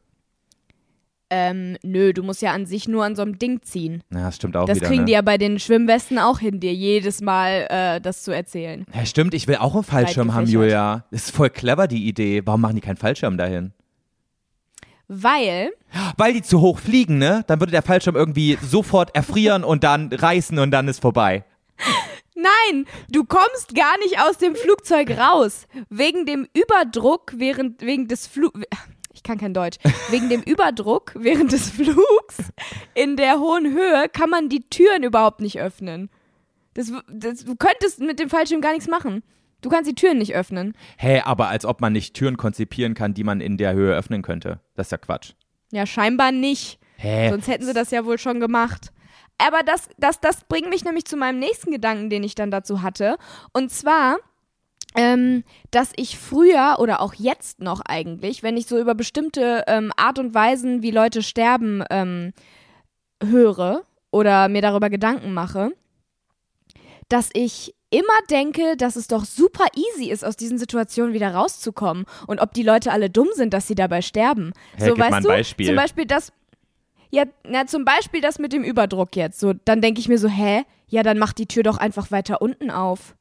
Ähm, 1.30 1.78
nö, 1.84 2.14
du 2.14 2.24
musst 2.24 2.42
ja 2.42 2.54
an 2.54 2.66
sich 2.66 2.88
nur 2.88 3.04
an 3.04 3.16
so 3.16 3.22
einem 3.22 3.38
Ding 3.38 3.62
ziehen. 3.62 4.02
Ja, 4.14 4.26
das 4.26 4.38
stimmt 4.38 4.56
auch 4.56 4.66
Das 4.66 4.78
wieder. 4.78 4.88
kriegen 4.88 5.02
ne? 5.02 5.06
die 5.08 5.12
ja 5.14 5.22
bei 5.22 5.38
den 5.38 5.60
Schwimmwesten 5.60 6.20
auch 6.20 6.40
hin, 6.40 6.60
dir 6.60 6.74
jedes 6.74 7.22
Mal 7.22 7.68
äh, 7.70 8.02
das 8.02 8.24
zu 8.24 8.32
erzählen. 8.32 8.86
Ja, 8.94 9.06
stimmt, 9.06 9.34
ich 9.34 9.48
will 9.48 9.58
auch 9.58 9.74
einen 9.76 9.84
Fallschirm 9.84 10.34
haben. 10.34 10.48
Julia. 10.48 11.06
Das 11.12 11.26
ist 11.26 11.36
voll 11.36 11.50
clever, 11.50 11.88
die 11.88 12.08
Idee. 12.08 12.42
Warum 12.46 12.62
machen 12.62 12.76
die 12.76 12.82
keinen 12.82 12.98
Fallschirm 12.98 13.38
dahin? 13.38 13.74
Weil, 15.10 15.72
Weil 16.18 16.34
die 16.34 16.42
zu 16.42 16.60
hoch 16.60 16.80
fliegen, 16.80 17.18
ne? 17.18 17.44
Dann 17.48 17.60
würde 17.62 17.72
der 17.72 17.82
Fallschirm 17.82 18.16
irgendwie 18.16 18.58
sofort 18.62 19.16
erfrieren 19.16 19.64
und 19.64 19.84
dann 19.86 20.12
reißen 20.12 20.60
und 20.60 20.72
dann 20.72 20.88
ist 20.90 21.02
vorbei. 21.02 21.46
Nein, 22.36 22.86
du 23.10 23.24
kommst 23.24 23.74
gar 23.74 23.98
nicht 24.00 24.20
aus 24.20 24.38
dem 24.38 24.56
Flugzeug 24.56 25.18
raus. 25.18 25.66
Wegen 25.90 26.26
dem 26.26 26.48
Überdruck 26.54 27.34
während 27.38 27.82
wegen 27.82 28.08
des 28.08 28.28
Flug 28.28 28.54
ich 29.18 29.24
kann 29.24 29.38
kein 29.38 29.54
Deutsch. 29.54 29.78
Wegen 30.10 30.30
dem 30.30 30.42
Überdruck 30.42 31.14
während 31.16 31.52
des 31.52 31.70
Flugs 31.72 32.38
in 32.94 33.18
der 33.18 33.40
hohen 33.40 33.74
Höhe 33.74 34.08
kann 34.10 34.30
man 34.30 34.48
die 34.48 34.70
Türen 34.70 35.04
überhaupt 35.04 35.42
nicht 35.42 35.60
öffnen. 35.60 36.10
Das, 36.76 36.92
das, 37.12 37.44
du 37.44 37.56
könntest 37.56 38.00
mit 38.00 38.20
dem 38.20 38.30
Fallschirm 38.30 38.62
gar 38.62 38.74
nichts 38.74 38.88
machen. 38.88 39.24
Du 39.62 39.70
kannst 39.70 39.90
die 39.90 39.96
Türen 39.96 40.20
nicht 40.20 40.36
öffnen. 40.36 40.76
Hä, 40.98 41.22
aber 41.22 41.48
als 41.48 41.66
ob 41.66 41.82
man 41.82 41.94
nicht 41.94 42.14
Türen 42.14 42.38
konzipieren 42.38 42.94
kann, 42.94 43.16
die 43.16 43.24
man 43.24 43.42
in 43.42 43.58
der 43.58 43.74
Höhe 43.74 43.96
öffnen 43.96 44.22
könnte. 44.22 44.60
Das 44.76 44.88
ist 44.88 44.92
ja 44.92 45.00
Quatsch. 45.00 45.34
Ja, 45.72 45.88
scheinbar 45.88 46.32
nicht. 46.32 46.80
Hä? 46.98 47.30
Sonst 47.32 47.48
hätten 47.48 47.66
sie 47.66 47.74
das 47.74 47.90
ja 47.90 48.06
wohl 48.06 48.20
schon 48.20 48.40
gemacht. 48.40 48.94
Aber 49.40 49.64
das, 49.64 49.90
das, 49.98 50.20
das 50.20 50.44
bringt 50.46 50.70
mich 50.70 50.86
nämlich 50.86 51.06
zu 51.06 51.18
meinem 51.18 51.40
nächsten 51.40 51.72
Gedanken, 51.72 52.12
den 52.12 52.24
ich 52.24 52.36
dann 52.36 52.52
dazu 52.52 52.84
hatte. 52.84 53.18
Und 53.52 53.72
zwar, 53.72 54.18
ähm, 54.96 55.44
dass 55.72 55.92
ich 55.96 56.18
früher 56.18 56.78
oder 56.80 57.02
auch 57.02 57.14
jetzt 57.14 57.60
noch 57.60 57.82
eigentlich, 57.82 58.44
wenn 58.44 58.58
ich 58.58 58.68
so 58.68 58.80
über 58.80 58.96
bestimmte 58.96 59.64
ähm, 59.68 59.92
Art 59.96 60.20
und 60.20 60.34
Weisen, 60.34 60.82
wie 60.82 60.92
Leute 60.92 61.22
sterben, 61.22 61.84
ähm, 61.90 62.34
höre 63.24 63.84
oder 64.12 64.48
mir 64.48 64.62
darüber 64.62 64.90
Gedanken 64.90 65.34
mache, 65.34 65.72
dass 67.10 67.30
ich 67.34 67.76
immer 67.90 68.06
denke, 68.30 68.76
dass 68.76 68.96
es 68.96 69.08
doch 69.08 69.24
super 69.24 69.66
easy 69.76 70.10
ist, 70.10 70.26
aus 70.26 70.36
diesen 70.36 70.58
Situationen 70.58 71.14
wieder 71.14 71.34
rauszukommen 71.34 72.06
und 72.28 72.42
ob 72.42 72.54
die 72.54 72.64
Leute 72.64 72.92
alle 72.92 73.10
dumm 73.10 73.30
sind, 73.34 73.54
dass 73.54 73.68
sie 73.68 73.76
dabei 73.76 74.02
sterben. 74.02 74.54
Hä, 74.78 74.90
so 74.90 74.98
weißt 74.98 75.24
du, 75.24 75.30
Beispiel. 75.30 75.68
zum 75.68 75.76
Beispiel 75.76 76.06
das 76.06 76.34
ja, 77.10 77.24
na, 77.44 77.66
zum 77.66 77.86
Beispiel 77.86 78.22
das 78.22 78.40
mit 78.40 78.54
dem 78.54 78.64
Überdruck 78.64 79.16
jetzt. 79.16 79.40
So, 79.40 79.54
dann 79.66 79.82
denke 79.82 80.00
ich 80.00 80.10
mir 80.10 80.18
so, 80.18 80.28
hä? 80.28 80.64
Ja, 80.90 81.04
dann 81.04 81.18
mach 81.18 81.34
die 81.34 81.46
Tür 81.46 81.64
doch 81.64 81.78
einfach 81.78 82.12
weiter 82.12 82.42
unten 82.42 82.70
auf. 82.70 83.16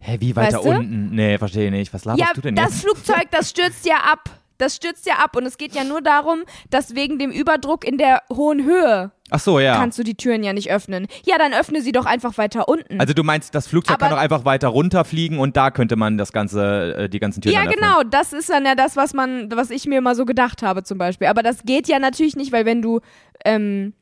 Hä, 0.00 0.16
wie 0.20 0.34
weiter 0.34 0.56
Weißt 0.58 0.66
du? 0.66 0.70
unten? 0.70 1.14
Nee, 1.14 1.38
verstehe 1.38 1.66
ich 1.66 1.70
nicht. 1.70 1.92
Was 1.94 2.04
laberst 2.04 2.20
ja, 2.26 2.32
du 2.34 2.40
denn 2.40 2.56
das 2.56 2.70
jetzt? 2.70 2.80
Flugzeug, 2.82 3.28
das 3.30 3.50
stürzt 3.50 3.86
ja 3.86 3.96
ab. 4.10 4.30
Das 4.56 4.76
stürzt 4.76 5.06
ja 5.06 5.14
ab 5.14 5.36
und 5.36 5.46
es 5.46 5.56
geht 5.56 5.74
ja 5.74 5.84
nur 5.84 6.02
darum, 6.02 6.40
dass 6.68 6.94
wegen 6.94 7.18
dem 7.18 7.30
Überdruck 7.30 7.82
in 7.86 7.96
der 7.96 8.22
hohen 8.30 8.62
Höhe 8.64 9.10
Ach 9.30 9.40
so, 9.40 9.58
ja. 9.58 9.76
kannst 9.76 9.98
du 9.98 10.02
die 10.02 10.16
Türen 10.16 10.42
ja 10.42 10.52
nicht 10.52 10.70
öffnen. 10.70 11.06
Ja, 11.24 11.38
dann 11.38 11.54
öffne 11.54 11.80
sie 11.80 11.92
doch 11.92 12.04
einfach 12.04 12.36
weiter 12.36 12.68
unten. 12.68 13.00
Also 13.00 13.14
du 13.14 13.22
meinst, 13.22 13.54
das 13.54 13.68
Flugzeug 13.68 13.94
Aber- 13.94 14.06
kann 14.06 14.16
doch 14.16 14.20
einfach 14.22 14.44
weiter 14.44 14.68
runterfliegen 14.68 15.38
und 15.38 15.56
da 15.56 15.70
könnte 15.70 15.96
man 15.96 16.18
das 16.18 16.32
ganze, 16.32 16.94
äh, 16.94 17.08
die 17.08 17.20
ganzen 17.20 17.40
Türen 17.40 17.54
ja, 17.54 17.64
genau, 17.64 18.02
das 18.02 18.34
ist 18.34 18.50
dann 18.50 18.66
ja 18.66 18.74
das, 18.74 18.96
was 18.96 19.14
man, 19.14 19.50
was 19.50 19.70
ich 19.70 19.86
mir 19.86 19.96
immer 19.98 20.14
so 20.14 20.26
gedacht 20.26 20.62
habe 20.62 20.82
zum 20.82 20.98
Beispiel. 20.98 21.28
Aber 21.28 21.42
das 21.42 21.62
geht 21.62 21.88
ja 21.88 21.98
natürlich 21.98 22.36
nicht, 22.36 22.52
weil 22.52 22.66
wenn 22.66 22.82
du, 22.82 23.00
ähm, 23.46 23.94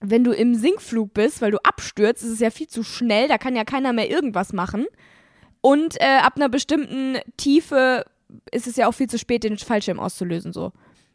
wenn 0.00 0.22
du 0.22 0.32
im 0.32 0.54
Sinkflug 0.54 1.14
bist, 1.14 1.40
weil 1.40 1.50
du 1.50 1.58
abstürzt, 1.64 2.22
ist 2.24 2.30
es 2.30 2.40
ja 2.40 2.50
viel 2.50 2.68
zu 2.68 2.82
schnell, 2.82 3.26
da 3.28 3.38
kann 3.38 3.56
ja 3.56 3.64
keiner 3.64 3.94
mehr 3.94 4.10
irgendwas 4.10 4.52
machen. 4.52 4.84
Und 5.68 6.00
äh, 6.00 6.18
ab 6.22 6.36
einer 6.36 6.48
bestimmten 6.48 7.18
Tiefe 7.36 8.06
ist 8.50 8.66
es 8.66 8.76
ja 8.76 8.88
auch 8.88 8.92
viel 8.92 9.06
zu 9.06 9.18
spät, 9.18 9.44
den 9.44 9.58
Fallschirm 9.58 10.00
auszulösen. 10.00 10.54
So. 10.54 10.72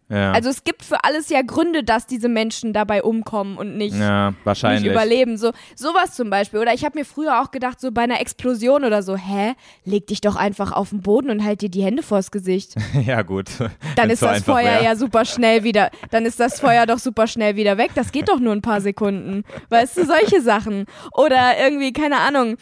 Ja. 0.10 0.32
Also 0.32 0.50
es 0.52 0.64
gibt 0.64 0.84
für 0.84 1.04
alles 1.04 1.30
ja 1.30 1.42
Gründe, 1.42 1.84
dass 1.84 2.06
diese 2.06 2.30
Menschen 2.30 2.72
dabei 2.72 3.02
umkommen 3.02 3.58
und 3.58 3.78
nicht, 3.78 3.96
ja, 3.96 4.36
nicht 4.46 4.86
überleben. 4.86 5.38
So 5.38 5.54
sowas 5.76 6.14
zum 6.14 6.30
Beispiel. 6.30 6.60
Oder 6.60 6.72
ich 6.72 6.86
habe 6.86 7.00
mir 7.00 7.04
früher 7.04 7.42
auch 7.42 7.50
gedacht, 7.50 7.82
so 7.82 7.92
bei 7.92 8.04
einer 8.04 8.22
Explosion 8.22 8.84
oder 8.84 9.02
so, 9.02 9.16
hä, 9.16 9.56
leg 9.86 10.06
dich 10.06 10.22
doch 10.22 10.36
einfach 10.36 10.72
auf 10.72 10.92
den 10.92 11.02
Boden 11.02 11.32
und 11.32 11.44
halt 11.44 11.62
dir 11.62 11.70
die 11.70 11.82
Hände 11.82 12.04
vors 12.04 12.30
Gesicht. 12.30 12.76
ja, 13.08 13.24
gut. 13.24 13.48
Dann 13.96 14.12
ist 14.12 14.22
das 14.22 14.44
Feuer 14.44 14.66
wär. 14.66 14.84
ja 14.84 14.96
super 14.96 15.26
schnell 15.26 15.64
wieder. 15.64 15.90
Dann 16.12 16.28
ist 16.28 16.40
das 16.40 16.60
Feuer 16.60 16.86
doch 16.86 17.00
super 17.00 17.26
schnell 17.26 17.56
wieder 17.56 17.80
weg. 17.80 17.90
Das 17.96 18.12
geht 18.12 18.30
doch 18.30 18.40
nur 18.40 18.54
ein 18.54 18.62
paar 18.62 18.82
Sekunden. 18.82 19.46
Weißt 19.70 19.98
du, 19.98 20.06
solche 20.06 20.42
Sachen. 20.42 20.86
Oder 21.12 21.58
irgendwie, 21.60 21.92
keine 21.92 22.20
Ahnung, 22.20 22.58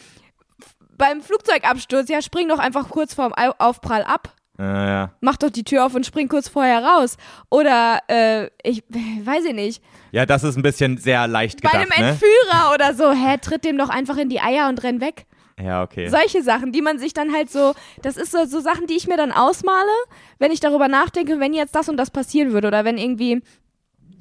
beim 0.98 1.20
Flugzeugabsturz, 1.22 2.08
ja, 2.08 2.22
spring 2.22 2.48
doch 2.48 2.58
einfach 2.58 2.88
kurz 2.88 3.14
vorm 3.14 3.32
Au- 3.34 3.54
Aufprall 3.58 4.02
ab. 4.04 4.34
Ja, 4.58 4.86
ja. 4.86 5.10
Mach 5.20 5.36
doch 5.38 5.50
die 5.50 5.64
Tür 5.64 5.86
auf 5.86 5.94
und 5.94 6.04
spring 6.06 6.28
kurz 6.28 6.48
vorher 6.48 6.84
raus. 6.84 7.16
Oder, 7.50 8.00
äh, 8.08 8.48
ich 8.62 8.84
weiß 9.24 9.44
ich 9.46 9.54
nicht, 9.54 9.82
ja, 10.12 10.26
das 10.26 10.44
ist 10.44 10.56
ein 10.56 10.62
bisschen 10.62 10.98
sehr 10.98 11.26
leicht 11.26 11.62
bei 11.62 11.70
gedacht, 11.70 11.90
einem 11.92 12.04
ne? 12.06 12.10
Entführer 12.12 12.74
oder 12.74 12.94
so, 12.94 13.12
hä, 13.12 13.38
tritt 13.40 13.64
dem 13.64 13.78
doch 13.78 13.88
einfach 13.88 14.18
in 14.18 14.28
die 14.28 14.40
Eier 14.40 14.68
und 14.68 14.82
renn 14.82 15.00
weg. 15.00 15.24
Ja, 15.60 15.82
okay. 15.82 16.08
Solche 16.08 16.42
Sachen, 16.42 16.72
die 16.72 16.82
man 16.82 16.98
sich 16.98 17.14
dann 17.14 17.32
halt 17.32 17.50
so, 17.50 17.74
das 18.02 18.16
ist 18.16 18.32
so, 18.32 18.44
so 18.44 18.60
Sachen, 18.60 18.86
die 18.86 18.94
ich 18.94 19.06
mir 19.08 19.16
dann 19.16 19.32
ausmale, 19.32 19.90
wenn 20.38 20.50
ich 20.52 20.60
darüber 20.60 20.88
nachdenke, 20.88 21.40
wenn 21.40 21.54
jetzt 21.54 21.74
das 21.74 21.88
und 21.88 21.96
das 21.96 22.10
passieren 22.10 22.52
würde 22.52 22.68
oder 22.68 22.84
wenn 22.84 22.98
irgendwie, 22.98 23.42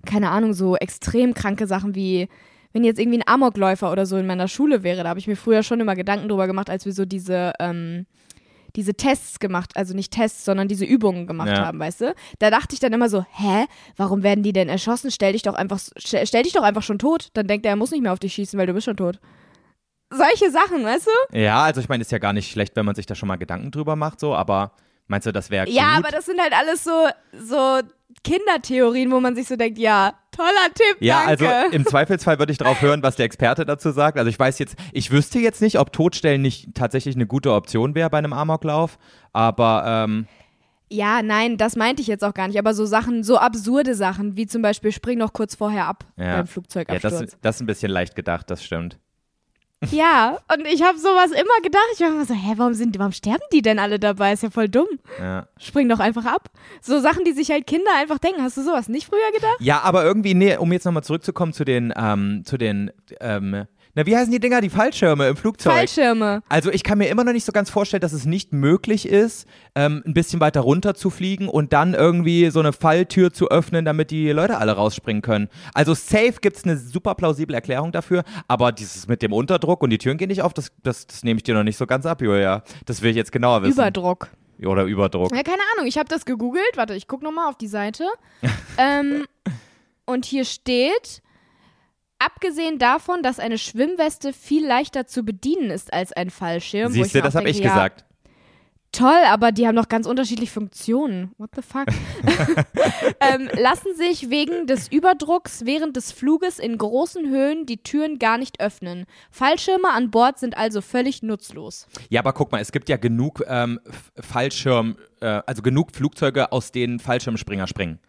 keine 0.05 0.29
Ahnung, 0.29 0.53
so 0.53 0.75
extrem 0.75 1.33
kranke 1.33 1.67
Sachen 1.67 1.93
wie, 1.95 2.27
wenn 2.73 2.83
jetzt 2.83 2.99
irgendwie 2.99 3.19
ein 3.19 3.27
Amokläufer 3.27 3.91
oder 3.91 4.05
so 4.05 4.17
in 4.17 4.27
meiner 4.27 4.47
Schule 4.47 4.83
wäre, 4.83 5.03
da 5.03 5.09
habe 5.09 5.19
ich 5.19 5.27
mir 5.27 5.35
früher 5.35 5.63
schon 5.63 5.79
immer 5.79 5.95
Gedanken 5.95 6.29
drüber 6.29 6.47
gemacht, 6.47 6.69
als 6.69 6.85
wir 6.85 6.93
so 6.93 7.05
diese, 7.05 7.53
ähm, 7.59 8.05
diese 8.75 8.93
Tests 8.93 9.39
gemacht, 9.39 9.71
also 9.75 9.93
nicht 9.93 10.13
Tests, 10.13 10.45
sondern 10.45 10.67
diese 10.69 10.85
Übungen 10.85 11.27
gemacht 11.27 11.49
Ja. 11.49 11.65
haben, 11.65 11.79
weißt 11.79 12.01
du? 12.01 12.15
Da 12.39 12.49
dachte 12.49 12.73
ich 12.73 12.79
dann 12.79 12.93
immer 12.93 13.09
so, 13.09 13.25
hä, 13.31 13.65
warum 13.97 14.23
werden 14.23 14.43
die 14.43 14.53
denn 14.53 14.69
erschossen? 14.69 15.11
Stell 15.11 15.33
dich 15.33 15.41
doch 15.41 15.55
einfach, 15.55 15.79
stell, 15.97 16.43
dich 16.43 16.53
doch 16.53 16.63
einfach 16.63 16.83
schon 16.83 16.97
tot. 16.99 17.27
Dann 17.33 17.47
denkt 17.47 17.65
er, 17.65 17.71
er 17.73 17.75
muss 17.75 17.91
nicht 17.91 18.01
mehr 18.01 18.13
auf 18.13 18.19
dich 18.19 18.33
schießen, 18.33 18.57
weil 18.57 18.67
du 18.67 18.73
bist 18.73 18.85
schon 18.85 18.95
tot. 18.97 19.19
Solche 20.13 20.51
Sachen, 20.51 20.83
weißt 20.83 21.07
du? 21.31 21.37
Ja, 21.37 21.63
also 21.63 21.79
ich 21.81 21.87
meine, 21.89 22.01
ist 22.01 22.11
ja 22.11 22.17
gar 22.17 22.33
nicht 22.33 22.51
schlecht, 22.51 22.75
wenn 22.75 22.85
man 22.85 22.95
sich 22.95 23.05
da 23.05 23.15
schon 23.15 23.27
mal 23.27 23.37
Gedanken 23.37 23.71
drüber 23.71 23.95
macht, 23.95 24.19
so, 24.19 24.35
aber 24.35 24.73
meinst 25.07 25.25
du, 25.27 25.31
das 25.31 25.49
wäre 25.49 25.69
Ja, 25.69 25.97
aber 25.97 26.09
das 26.09 26.25
sind 26.25 26.39
halt 26.41 26.53
alles 26.53 26.83
so, 26.83 27.07
so 27.33 27.79
Kindertheorien, 28.23 29.11
wo 29.11 29.19
man 29.19 29.35
sich 29.35 29.47
so 29.47 29.55
denkt, 29.55 29.77
ja, 29.79 30.13
toller 30.31 30.73
Tipp, 30.73 30.97
Ja, 30.99 31.25
danke. 31.27 31.49
also 31.49 31.75
im 31.75 31.85
Zweifelsfall 31.85 32.39
würde 32.39 32.51
ich 32.51 32.57
darauf 32.57 32.81
hören, 32.81 33.03
was 33.03 33.15
der 33.15 33.25
Experte 33.25 33.65
dazu 33.65 33.91
sagt. 33.91 34.17
Also 34.17 34.29
ich 34.29 34.39
weiß 34.39 34.59
jetzt, 34.59 34.75
ich 34.93 35.11
wüsste 35.11 35.39
jetzt 35.39 35.61
nicht, 35.61 35.79
ob 35.79 35.91
Totstellen 35.93 36.41
nicht 36.41 36.73
tatsächlich 36.73 37.15
eine 37.15 37.27
gute 37.27 37.53
Option 37.53 37.95
wäre 37.95 38.09
bei 38.09 38.17
einem 38.17 38.33
Amoklauf, 38.33 38.97
aber 39.33 39.83
ähm, 39.85 40.27
ja, 40.93 41.21
nein, 41.23 41.55
das 41.57 41.77
meinte 41.77 42.01
ich 42.01 42.07
jetzt 42.07 42.23
auch 42.23 42.33
gar 42.33 42.47
nicht, 42.47 42.59
aber 42.59 42.73
so 42.73 42.85
Sachen, 42.85 43.23
so 43.23 43.37
absurde 43.37 43.95
Sachen, 43.95 44.35
wie 44.35 44.45
zum 44.45 44.61
Beispiel 44.61 44.91
spring 44.91 45.17
noch 45.17 45.31
kurz 45.31 45.55
vorher 45.55 45.85
ab 45.87 46.03
ja, 46.17 46.25
beim 46.25 46.35
ja 46.37 46.45
Flugzeugabsturz. 46.45 47.19
das, 47.19 47.37
das 47.41 47.55
ist 47.55 47.61
ein 47.61 47.65
bisschen 47.67 47.91
leicht 47.91 48.15
gedacht, 48.15 48.49
das 48.49 48.61
stimmt. 48.63 48.99
Ja, 49.89 50.37
und 50.53 50.67
ich 50.67 50.83
habe 50.83 50.99
sowas 50.99 51.31
immer 51.31 51.61
gedacht. 51.63 51.87
Ich 51.93 51.99
war 52.01 52.09
immer 52.09 52.25
so, 52.25 52.35
hä, 52.35 52.53
warum, 52.57 52.75
sind, 52.75 52.99
warum 52.99 53.13
sterben 53.13 53.41
die 53.51 53.63
denn 53.63 53.79
alle 53.79 53.99
dabei? 53.99 54.33
Ist 54.33 54.43
ja 54.43 54.51
voll 54.51 54.69
dumm. 54.69 54.87
Ja. 55.19 55.47
Spring 55.59 55.89
doch 55.89 55.99
einfach 55.99 56.25
ab. 56.25 56.49
So 56.81 56.99
Sachen, 56.99 57.25
die 57.25 57.31
sich 57.31 57.49
halt 57.49 57.65
Kinder 57.65 57.89
einfach 57.97 58.19
denken. 58.19 58.43
Hast 58.43 58.57
du 58.57 58.63
sowas 58.63 58.89
nicht 58.89 59.07
früher 59.07 59.31
gedacht? 59.33 59.57
Ja, 59.59 59.81
aber 59.81 60.03
irgendwie, 60.03 60.35
nee, 60.35 60.55
um 60.55 60.71
jetzt 60.71 60.85
nochmal 60.85 61.03
zurückzukommen 61.03 61.53
zu 61.53 61.65
den, 61.65 61.91
ähm, 61.97 62.43
zu 62.45 62.57
den, 62.57 62.91
ähm, 63.19 63.65
na, 63.93 64.05
wie 64.05 64.15
heißen 64.15 64.31
die 64.31 64.39
Dinger? 64.39 64.61
Die 64.61 64.69
Fallschirme 64.69 65.27
im 65.27 65.35
Flugzeug. 65.35 65.73
Fallschirme. 65.73 66.43
Also 66.47 66.71
ich 66.71 66.83
kann 66.83 66.97
mir 66.97 67.07
immer 67.07 67.23
noch 67.23 67.33
nicht 67.33 67.45
so 67.45 67.51
ganz 67.51 67.69
vorstellen, 67.69 68.01
dass 68.01 68.13
es 68.13 68.25
nicht 68.25 68.53
möglich 68.53 69.07
ist, 69.07 69.47
ähm, 69.75 70.01
ein 70.05 70.13
bisschen 70.13 70.39
weiter 70.39 70.61
runter 70.61 70.95
zu 70.95 71.09
fliegen 71.09 71.47
und 71.49 71.73
dann 71.73 71.93
irgendwie 71.93 72.49
so 72.49 72.59
eine 72.59 72.73
Falltür 72.73 73.33
zu 73.33 73.49
öffnen, 73.49 73.83
damit 73.83 74.11
die 74.11 74.31
Leute 74.31 74.57
alle 74.57 74.73
rausspringen 74.73 75.21
können. 75.21 75.49
Also 75.73 75.93
safe 75.93 76.35
gibt 76.41 76.57
es 76.57 76.63
eine 76.63 76.77
super 76.77 77.15
plausible 77.15 77.55
Erklärung 77.55 77.91
dafür, 77.91 78.23
aber 78.47 78.71
dieses 78.71 79.07
mit 79.07 79.21
dem 79.21 79.33
Unterdruck 79.33 79.83
und 79.83 79.89
die 79.89 79.97
Türen 79.97 80.17
gehen 80.17 80.29
nicht 80.29 80.41
auf, 80.41 80.53
das, 80.53 80.71
das, 80.83 81.07
das 81.07 81.23
nehme 81.23 81.37
ich 81.37 81.43
dir 81.43 81.53
noch 81.53 81.63
nicht 81.63 81.77
so 81.77 81.85
ganz 81.85 82.05
ab, 82.05 82.21
Julia. 82.21 82.63
Das 82.85 83.01
will 83.01 83.11
ich 83.11 83.17
jetzt 83.17 83.31
genauer 83.31 83.61
wissen. 83.63 83.73
Überdruck. 83.73 84.29
Oder 84.65 84.83
Überdruck. 84.83 85.35
Ja, 85.35 85.43
keine 85.43 85.61
Ahnung. 85.73 85.87
Ich 85.87 85.97
habe 85.97 86.07
das 86.07 86.25
gegoogelt. 86.25 86.75
Warte, 86.75 86.93
ich 86.93 87.07
gucke 87.07 87.23
nochmal 87.23 87.49
auf 87.49 87.57
die 87.57 87.67
Seite. 87.67 88.05
ähm, 88.77 89.25
und 90.05 90.25
hier 90.25 90.45
steht, 90.45 91.21
abgesehen 92.23 92.77
davon, 92.79 93.23
dass 93.23 93.39
eine 93.39 93.57
Schwimmweste 93.57 94.33
viel 94.33 94.65
leichter 94.65 95.07
zu 95.07 95.23
bedienen 95.23 95.71
ist 95.71 95.91
als 95.93 96.13
ein 96.13 96.29
Fallschirm. 96.29 96.91
Siehst 96.91 97.07
ich 97.07 97.13
du, 97.13 97.21
das 97.21 97.35
habe 97.35 97.49
ich 97.49 97.59
ja, 97.59 97.69
gesagt. 97.69 98.05
Toll, 98.91 99.21
aber 99.27 99.53
die 99.53 99.65
haben 99.67 99.77
doch 99.77 99.87
ganz 99.87 100.05
unterschiedliche 100.05 100.51
Funktionen. 100.51 101.31
What 101.37 101.51
the 101.55 101.61
fuck? 101.61 101.87
ähm, 103.21 103.49
lassen 103.57 103.95
sich 103.95 104.29
wegen 104.29 104.67
des 104.67 104.91
Überdrucks 104.91 105.65
während 105.65 105.95
des 105.95 106.11
Fluges 106.11 106.59
in 106.59 106.77
großen 106.77 107.29
Höhen 107.29 107.65
die 107.65 107.81
Türen 107.81 108.19
gar 108.19 108.37
nicht 108.37 108.59
öffnen. 108.59 109.05
Fallschirme 109.31 109.89
an 109.89 110.11
Bord 110.11 110.39
sind 110.39 110.57
also 110.57 110.81
völlig 110.81 111.23
nutzlos. 111.23 111.87
Ja, 112.09 112.19
aber 112.19 112.33
guck 112.33 112.51
mal, 112.51 112.59
es 112.59 112.73
gibt 112.73 112.89
ja 112.89 112.97
genug 112.97 113.41
ähm, 113.47 113.79
Fallschirm, 114.19 114.97
äh, 115.21 115.41
also 115.45 115.61
genug 115.61 115.95
Flugzeuge, 115.95 116.51
aus 116.51 116.73
denen 116.73 116.99
Fallschirmspringer 116.99 117.67
springen. 117.67 117.99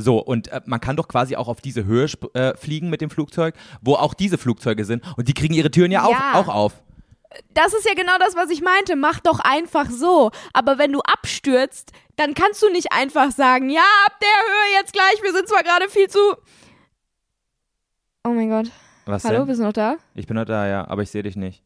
So, 0.00 0.18
und 0.18 0.48
äh, 0.48 0.60
man 0.66 0.80
kann 0.80 0.96
doch 0.96 1.08
quasi 1.08 1.36
auch 1.36 1.48
auf 1.48 1.60
diese 1.60 1.84
Höhe 1.84 2.06
äh, 2.34 2.56
fliegen 2.56 2.90
mit 2.90 3.00
dem 3.00 3.10
Flugzeug, 3.10 3.54
wo 3.80 3.94
auch 3.94 4.14
diese 4.14 4.38
Flugzeuge 4.38 4.84
sind. 4.84 5.04
Und 5.16 5.28
die 5.28 5.34
kriegen 5.34 5.54
ihre 5.54 5.70
Türen 5.70 5.92
ja, 5.92 6.08
Ja. 6.08 6.32
Auch, 6.34 6.48
auch 6.48 6.54
auf. 6.54 6.82
Das 7.54 7.72
ist 7.74 7.86
ja 7.86 7.94
genau 7.94 8.18
das, 8.18 8.34
was 8.34 8.50
ich 8.50 8.60
meinte. 8.60 8.96
Mach 8.96 9.20
doch 9.20 9.38
einfach 9.38 9.88
so. 9.88 10.32
Aber 10.52 10.78
wenn 10.78 10.92
du 10.92 11.00
abstürzt, 11.00 11.92
dann 12.16 12.34
kannst 12.34 12.60
du 12.62 12.70
nicht 12.70 12.92
einfach 12.92 13.30
sagen, 13.30 13.70
ja, 13.70 13.84
ab 14.06 14.18
der 14.20 14.28
Höhe 14.28 14.80
jetzt 14.80 14.92
gleich, 14.92 15.22
wir 15.22 15.32
sind 15.32 15.48
zwar 15.48 15.62
gerade 15.62 15.88
viel 15.88 16.08
zu. 16.08 16.18
Oh 18.24 18.30
mein 18.30 18.50
Gott. 18.50 18.70
Was 19.06 19.24
Hallo, 19.24 19.38
denn? 19.38 19.46
bist 19.46 19.60
du 19.60 19.64
noch 19.64 19.72
da? 19.72 19.96
Ich 20.14 20.26
bin 20.26 20.36
noch 20.36 20.44
da, 20.44 20.66
ja, 20.68 20.86
aber 20.88 21.02
ich 21.02 21.10
sehe 21.10 21.22
dich 21.22 21.36
nicht. 21.36 21.62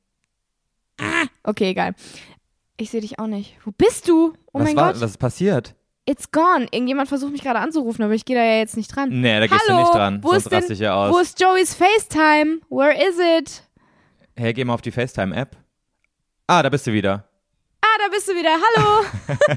Okay, 1.43 1.71
egal. 1.71 1.95
Ich 2.77 2.91
sehe 2.91 3.01
dich 3.01 3.19
auch 3.19 3.27
nicht. 3.27 3.57
Wo 3.65 3.71
bist 3.73 4.09
du? 4.09 4.35
Oh 4.53 4.59
was 4.61 4.65
mein 4.65 4.77
war, 4.77 4.93
Gott. 4.93 5.03
was 5.03 5.11
ist 5.13 5.19
passiert? 5.19 5.75
It's 6.07 6.31
gone. 6.31 6.67
Irgendjemand 6.71 7.09
versucht 7.09 7.33
mich 7.33 7.43
gerade 7.43 7.61
anzurufen, 7.61 8.05
aber 8.05 8.13
ich 8.15 8.25
gehe 8.27 8.37
da 8.37 8.43
ja 8.45 8.59
jetzt 8.59 8.77
nicht 8.77 8.95
dran. 8.95 9.09
Nee, 9.09 9.41
da 9.41 9.47
gehst 9.47 9.63
Hallo, 9.67 9.79
du 9.79 9.83
nicht 9.85 9.95
dran, 9.95 10.23
wo 10.23 10.31
sonst 10.33 10.47
ist 10.47 10.53
denn- 10.53 10.73
ich 10.73 10.79
ja 10.81 10.95
aus. 10.95 11.15
Wo 11.15 11.19
ist 11.19 11.41
Joeys 11.41 11.75
FaceTime? 11.75 12.61
Where 12.69 12.93
is 12.95 13.19
it? 13.19 13.63
hey, 14.37 14.53
geh 14.53 14.65
mal 14.65 14.75
auf 14.75 14.83
die 14.83 14.91
FaceTime-App. 14.91 15.57
Ah, 16.47 16.63
da 16.63 16.69
bist 16.69 16.87
du 16.87 16.93
wieder. 16.93 17.25
Da 17.97 18.09
bist 18.11 18.29
du 18.29 18.33
wieder. 18.35 18.51
Hallo. 18.51 19.05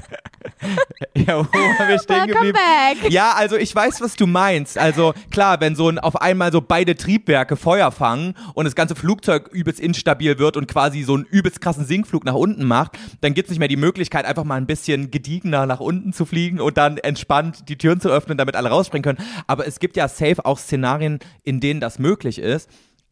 Ja, 1.14 1.38
wo 1.38 1.44
waren 1.52 1.88
wir 1.88 1.98
stehen 1.98 2.26
geblieben? 2.26 2.52
back. 2.52 3.10
Ja, 3.10 3.32
also 3.32 3.56
ich 3.56 3.74
weiß, 3.74 4.00
was 4.00 4.16
du 4.16 4.26
meinst. 4.26 4.78
Also 4.78 5.14
klar, 5.30 5.60
wenn 5.60 5.76
so 5.76 5.88
ein, 5.88 5.98
auf 5.98 6.20
einmal 6.20 6.52
so 6.52 6.60
beide 6.60 6.96
Triebwerke 6.96 7.56
Feuer 7.56 7.90
fangen 7.92 8.34
und 8.54 8.64
das 8.64 8.74
ganze 8.74 8.96
Flugzeug 8.96 9.48
übelst 9.52 9.80
instabil 9.80 10.38
wird 10.38 10.56
und 10.56 10.66
quasi 10.66 11.02
so 11.02 11.14
einen 11.14 11.24
übelst 11.24 11.60
krassen 11.60 11.84
Sinkflug 11.84 12.24
nach 12.24 12.34
unten 12.34 12.64
macht, 12.64 12.98
dann 13.20 13.34
gibt's 13.34 13.50
nicht 13.50 13.58
mehr 13.58 13.68
die 13.68 13.76
Möglichkeit, 13.76 14.24
einfach 14.24 14.44
mal 14.44 14.56
ein 14.56 14.66
bisschen 14.66 15.10
gediegener 15.10 15.66
nach 15.66 15.80
unten 15.80 16.12
zu 16.12 16.24
fliegen 16.24 16.60
und 16.60 16.76
dann 16.76 16.98
entspannt 16.98 17.68
die 17.68 17.76
Türen 17.78 18.00
zu 18.00 18.08
öffnen, 18.08 18.38
damit 18.38 18.56
alle 18.56 18.70
rausspringen 18.70 19.02
können. 19.02 19.28
Aber 19.46 19.66
es 19.66 19.80
gibt 19.80 19.96
ja 19.96 20.08
safe 20.08 20.44
auch 20.44 20.58
Szenarien, 20.58 21.18
in 21.42 21.60
denen 21.60 21.80
das 21.80 21.98
möglich 21.98 22.38
ist. 22.38 22.68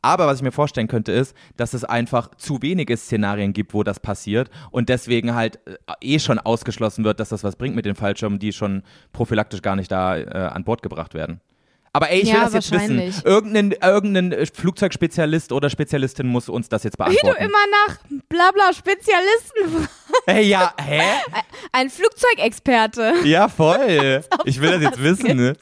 Aber 0.07 0.29
was 0.29 0.37
ich 0.39 0.43
mir 0.43 0.53
vorstellen 0.53 0.87
könnte, 0.87 1.11
ist, 1.11 1.35
dass 1.57 1.75
es 1.75 1.83
einfach 1.85 2.31
zu 2.37 2.63
wenige 2.63 2.97
Szenarien 2.97 3.53
gibt, 3.53 3.75
wo 3.75 3.83
das 3.83 3.99
passiert 3.99 4.51
und 4.71 4.89
deswegen 4.89 5.35
halt 5.35 5.59
äh, 5.67 5.75
eh 6.01 6.19
schon 6.21 6.39
ausgeschlossen 6.39 7.03
wird, 7.05 7.19
dass 7.19 7.31
das 7.31 7.43
was 7.43 7.57
bringt 7.57 7.75
mit 7.75 7.87
den 7.87 7.97
Fallschirmen, 7.97 8.39
die 8.39 8.53
schon 8.53 8.85
prophylaktisch 9.13 9.63
gar 9.63 9.75
nicht 9.75 9.91
da 9.91 10.17
äh, 10.17 10.25
an 10.53 10.63
Bord 10.63 10.83
gebracht 10.83 11.15
werden. 11.15 11.41
Aber 11.93 12.11
ey, 12.11 12.19
ich 12.21 12.27
will 12.29 12.35
Ja, 12.35 12.45
das 12.45 12.53
jetzt 12.53 12.73
wissen. 12.73 13.01
Irgendein, 13.25 13.73
irgendein 13.83 14.31
äh, 14.31 14.47
Flugzeugspezialist 14.47 15.51
oder 15.51 15.71
Spezialistin 15.71 16.27
muss 16.29 16.49
uns 16.51 16.69
das 16.69 16.85
jetzt 16.85 16.99
Wie 16.99 17.05
du 17.05 17.11
beantworten. 17.11 17.43
immer 17.45 17.59
nach 17.87 17.97
blabla 18.29 18.73
Spezialisten 18.75 19.89
Hey, 20.27 20.45
ja, 20.47 20.73
hä? 20.81 21.01
Ein 21.73 21.89
Flugzeugexperte. 21.91 23.15
Ja, 23.25 23.49
voll. 23.49 24.23
Ich 24.45 24.61
will 24.61 24.71
das 24.73 24.83
jetzt 24.83 25.03
wissen. 25.03 25.37
Ne? 25.37 25.55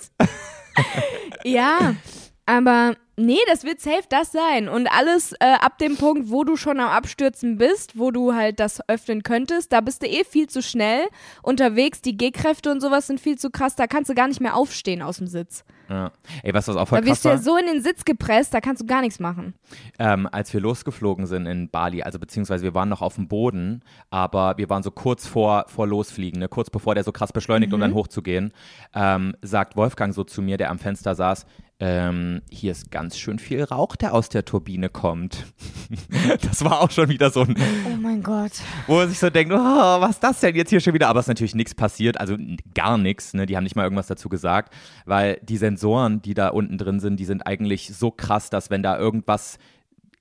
Ja, 1.45 1.95
aber 2.47 2.95
nee, 3.17 3.39
das 3.47 3.65
wird 3.65 3.81
safe 3.81 4.05
das 4.09 4.33
sein. 4.33 4.69
Und 4.69 4.87
alles 4.89 5.33
äh, 5.41 5.55
ab 5.61 5.79
dem 5.79 5.97
Punkt, 5.97 6.31
wo 6.31 6.45
du 6.45 6.57
schon 6.57 6.81
am 6.81 6.89
Abstürzen 6.89 7.57
bist, 7.57 7.99
wo 7.99 8.11
du 8.11 8.35
halt 8.35 8.61
das 8.61 8.87
öffnen 8.89 9.23
könntest, 9.23 9.73
da 9.73 9.81
bist 9.81 10.03
du 10.03 10.07
eh 10.07 10.25
viel 10.25 10.49
zu 10.49 10.63
schnell 10.63 11.07
unterwegs. 11.43 12.03
Die 12.03 12.17
G-Kräfte 12.17 12.71
und 12.71 12.81
sowas 12.81 13.07
sind 13.07 13.21
viel 13.21 13.39
zu 13.39 13.51
krass. 13.51 13.77
Da 13.77 13.87
kannst 13.87 14.11
du 14.11 14.15
gar 14.15 14.29
nicht 14.29 14.41
mehr 14.41 14.57
aufstehen 14.57 15.03
aus 15.03 15.19
dem 15.19 15.27
Sitz. 15.27 15.65
Ja. 15.89 16.13
Ey, 16.43 16.55
was 16.55 16.65
das 16.65 16.77
auch 16.77 16.89
voll 16.89 17.01
Da 17.01 17.07
wirst 17.07 17.23
krass 17.23 17.43
du 17.43 17.51
ja 17.51 17.57
so 17.57 17.57
in 17.59 17.67
den 17.67 17.83
Sitz 17.83 18.05
gepresst, 18.05 18.55
da 18.55 18.61
kannst 18.61 18.83
du 18.83 18.87
gar 18.87 19.03
nichts 19.03 19.21
machen. 19.21 19.55
ähm, 19.99 20.29
als 20.33 20.53
wir 20.53 20.61
losgeflogen 20.61 21.27
sind 21.27 21.47
in 21.47 21.69
Bali, 21.69 22.03
also 22.03 22.19
beziehungsweise 22.19 22.65
wir 22.65 22.75
waren 22.75 22.89
noch 22.89 23.03
auf 23.03 23.17
dem 23.17 23.29
Boden, 23.29 23.83
aber 24.09 24.57
wir 24.57 24.71
waren 24.71 24.83
so 24.83 24.91
kurz 24.91 25.27
vor, 25.27 25.67
vor 25.69 25.87
Losfliegen, 25.87 26.41
ne? 26.41 26.49
kurz 26.49 26.71
bevor 26.71 26.95
der 26.95 27.05
so 27.05 27.13
krass 27.13 27.33
beschleunigt, 27.33 27.73
um 27.75 27.81
dann 27.81 27.93
hochzugehen, 27.93 28.53
ähm, 28.95 29.37
sagt 29.43 29.77
Wolfgang 29.77 30.15
so 30.15 30.25
zu 30.25 30.41
mir, 30.41 30.57
der 30.57 30.71
am 30.71 30.79
Fenster 30.79 31.15
saß, 31.15 31.45
ähm, 31.87 32.41
hier 32.51 32.73
ist 32.73 32.91
ganz 32.91 33.19
schön 33.19 33.39
viel 33.39 33.63
Rauch, 33.63 33.95
der 33.95 34.15
aus 34.15 34.31
der 34.31 34.47
Turbine 34.47 34.89
kommt. 34.89 35.45
das 36.41 36.65
war 36.65 36.81
auch 36.81 36.91
schon 36.91 37.11
wieder 37.11 37.29
so 37.31 37.43
ein, 37.43 37.55
Oh 37.87 37.97
mein 38.01 38.23
Gott. 38.23 38.53
wo 38.87 38.95
man 38.97 39.11
sich 39.11 39.19
so 39.19 39.29
denkt, 39.29 39.53
oh, 39.53 39.59
was 39.59 40.13
ist 40.13 40.25
das 40.25 40.41
denn 40.41 40.57
jetzt 40.57 40.71
hier 40.71 40.81
schon 40.81 40.95
wieder? 40.95 41.09
Aber 41.09 41.21
es 41.21 41.25
ist 41.25 41.29
natürlich 41.29 41.55
nichts 41.55 41.75
passiert, 41.75 42.19
also 42.19 42.39
gar 42.75 42.97
nichts. 42.97 43.35
Ne? 43.35 43.45
Die 43.45 43.55
haben 43.55 43.65
nicht 43.65 43.77
mal 43.77 43.83
irgendwas 43.83 44.07
dazu 44.07 44.31
gesagt, 44.31 44.73
weil 45.05 45.39
die 45.43 45.59
Sensoren, 45.59 46.23
die 46.23 46.33
da 46.33 46.49
unten 46.49 46.79
drin 46.79 47.01
sind, 47.01 47.21
die 47.21 47.27
sind 47.27 47.47
eigentlich 47.47 47.95
so 47.95 48.11
krass, 48.11 48.49
dass 48.49 48.71
wenn 48.71 48.83
da 48.83 48.99
irgendwas 48.99 49.59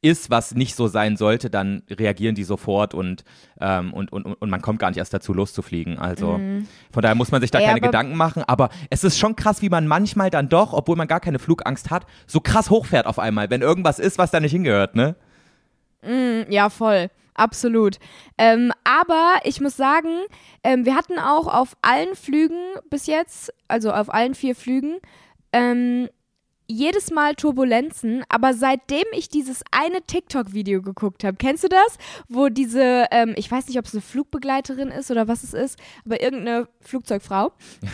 ist, 0.03 0.29
was 0.29 0.53
nicht 0.53 0.75
so 0.75 0.87
sein 0.87 1.17
sollte, 1.17 1.49
dann 1.49 1.81
reagieren 1.89 2.35
die 2.35 2.43
sofort 2.43 2.93
und, 2.93 3.23
ähm, 3.59 3.93
und, 3.93 4.11
und, 4.11 4.25
und 4.25 4.49
man 4.49 4.61
kommt 4.61 4.79
gar 4.79 4.89
nicht 4.89 4.97
erst 4.97 5.13
dazu, 5.13 5.33
loszufliegen. 5.33 5.97
Also 5.97 6.39
von 6.91 7.01
daher 7.01 7.15
muss 7.15 7.31
man 7.31 7.41
sich 7.41 7.51
da 7.51 7.59
Ey, 7.59 7.65
keine 7.65 7.81
Gedanken 7.81 8.15
machen. 8.15 8.43
Aber 8.45 8.69
es 8.89 9.03
ist 9.03 9.17
schon 9.17 9.35
krass, 9.35 9.61
wie 9.61 9.69
man 9.69 9.87
manchmal 9.87 10.29
dann 10.29 10.49
doch, 10.49 10.73
obwohl 10.73 10.97
man 10.97 11.07
gar 11.07 11.21
keine 11.21 11.39
Flugangst 11.39 11.89
hat, 11.89 12.05
so 12.27 12.41
krass 12.41 12.69
hochfährt 12.69 13.07
auf 13.07 13.17
einmal, 13.17 13.49
wenn 13.49 13.61
irgendwas 13.61 13.97
ist, 13.97 14.17
was 14.17 14.31
da 14.31 14.39
nicht 14.39 14.51
hingehört, 14.51 14.95
ne? 14.95 15.15
Ja, 16.49 16.69
voll. 16.69 17.09
Absolut. 17.33 17.97
Ähm, 18.37 18.71
aber 18.83 19.35
ich 19.43 19.59
muss 19.61 19.75
sagen, 19.75 20.09
ähm, 20.63 20.85
wir 20.85 20.95
hatten 20.95 21.17
auch 21.17 21.47
auf 21.47 21.75
allen 21.81 22.15
Flügen 22.15 22.59
bis 22.89 23.07
jetzt, 23.07 23.53
also 23.67 23.91
auf 23.91 24.13
allen 24.13 24.35
vier 24.35 24.55
Flügen, 24.55 24.97
ähm, 25.51 26.09
jedes 26.67 27.11
Mal 27.11 27.35
Turbulenzen, 27.35 28.23
aber 28.29 28.53
seitdem 28.53 29.03
ich 29.11 29.29
dieses 29.29 29.63
eine 29.71 30.01
TikTok-Video 30.01 30.81
geguckt 30.81 31.23
habe, 31.23 31.37
kennst 31.37 31.63
du 31.63 31.67
das? 31.67 31.97
Wo 32.29 32.49
diese, 32.49 33.05
ähm, 33.11 33.33
ich 33.37 33.49
weiß 33.51 33.67
nicht, 33.67 33.77
ob 33.79 33.85
es 33.85 33.93
eine 33.93 34.01
Flugbegleiterin 34.01 34.89
ist 34.89 35.11
oder 35.11 35.27
was 35.27 35.43
es 35.43 35.53
ist, 35.53 35.79
aber 36.05 36.21
irgendeine 36.21 36.67
Flugzeugfrau 36.81 37.51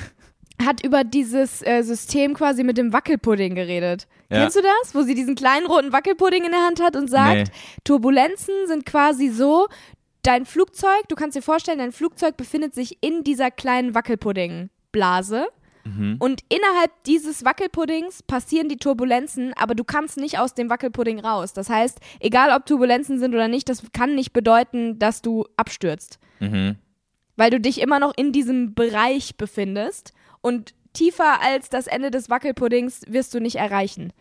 hat 0.65 0.83
über 0.83 1.03
dieses 1.03 1.61
äh, 1.65 1.83
System 1.83 2.33
quasi 2.33 2.63
mit 2.63 2.77
dem 2.77 2.91
Wackelpudding 2.93 3.55
geredet. 3.55 4.07
Ja. 4.29 4.41
Kennst 4.41 4.57
du 4.57 4.61
das? 4.61 4.93
Wo 4.93 5.03
sie 5.03 5.15
diesen 5.15 5.35
kleinen 5.35 5.65
roten 5.65 5.91
Wackelpudding 5.91 6.43
in 6.43 6.51
der 6.51 6.65
Hand 6.65 6.81
hat 6.81 6.95
und 6.95 7.09
sagt, 7.09 7.33
Nee. 7.35 7.43
Turbulenzen 7.83 8.53
sind 8.67 8.85
quasi 8.85 9.29
so, 9.29 9.67
dein 10.21 10.45
Flugzeug, 10.45 11.07
du 11.07 11.15
kannst 11.15 11.35
dir 11.35 11.41
vorstellen, 11.41 11.79
dein 11.79 11.91
Flugzeug 11.91 12.37
befindet 12.37 12.75
sich 12.75 12.97
in 13.01 13.23
dieser 13.23 13.51
kleinen 13.51 13.95
Wackelpudding-Blase. 15.85 16.15
Und 16.19 16.41
innerhalb 16.49 16.91
dieses 17.05 17.45
Wackelpuddings 17.45 18.23
passieren 18.23 18.69
die 18.69 18.77
Turbulenzen, 18.77 19.53
aber 19.55 19.75
du 19.75 19.83
kannst 19.83 20.17
nicht 20.17 20.37
aus 20.39 20.53
dem 20.53 20.69
Wackelpudding 20.69 21.19
raus. 21.19 21.53
Das 21.53 21.69
heißt, 21.69 21.99
egal 22.19 22.55
ob 22.55 22.65
Turbulenzen 22.65 23.19
sind 23.19 23.33
oder 23.33 23.47
nicht, 23.47 23.69
das 23.69 23.83
kann 23.93 24.15
nicht 24.15 24.33
bedeuten, 24.33 24.99
dass 24.99 25.21
du 25.21 25.45
abstürzt. 25.57 26.19
Mhm. 26.39 26.75
Weil 27.37 27.49
du 27.51 27.59
dich 27.59 27.79
immer 27.81 27.99
noch 27.99 28.13
in 28.17 28.31
diesem 28.31 28.73
Bereich 28.75 29.37
befindest 29.37 30.13
und 30.41 30.73
tiefer 30.93 31.41
als 31.41 31.69
das 31.69 31.87
Ende 31.87 32.11
des 32.11 32.29
Wackelpuddings 32.29 33.03
wirst 33.07 33.33
du 33.33 33.39
nicht 33.39 33.55
erreichen. 33.55 34.11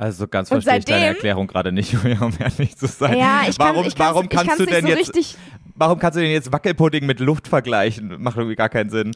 Also 0.00 0.18
so 0.24 0.28
ganz 0.28 0.48
verstehe 0.48 0.78
ich 0.78 0.84
deine 0.84 1.00
seitdem- 1.00 1.14
Erklärung 1.16 1.46
gerade 1.48 1.72
nicht, 1.72 1.94
um 2.20 2.32
ehrlich 2.38 2.76
zu 2.76 2.86
sein. 2.86 3.18
Ja, 3.18 3.42
ich 3.48 3.58
kann, 3.58 3.74
warum, 3.74 3.86
ich 3.86 3.94
kann's- 3.94 4.10
warum 4.10 4.24
ich 4.24 4.30
kannst 4.30 4.46
kann's 4.46 4.58
du 4.58 4.66
denn 4.66 4.82
so 4.82 4.88
jetzt, 4.88 4.98
richtig 5.16 5.36
warum 5.74 5.98
kannst 5.98 6.16
du 6.16 6.20
denn 6.20 6.30
jetzt 6.30 6.52
Wackelpudding 6.52 7.06
mit 7.06 7.20
Luft 7.20 7.48
vergleichen? 7.48 8.20
Macht 8.20 8.36
irgendwie 8.36 8.56
gar 8.56 8.68
keinen 8.68 8.90
Sinn. 8.90 9.12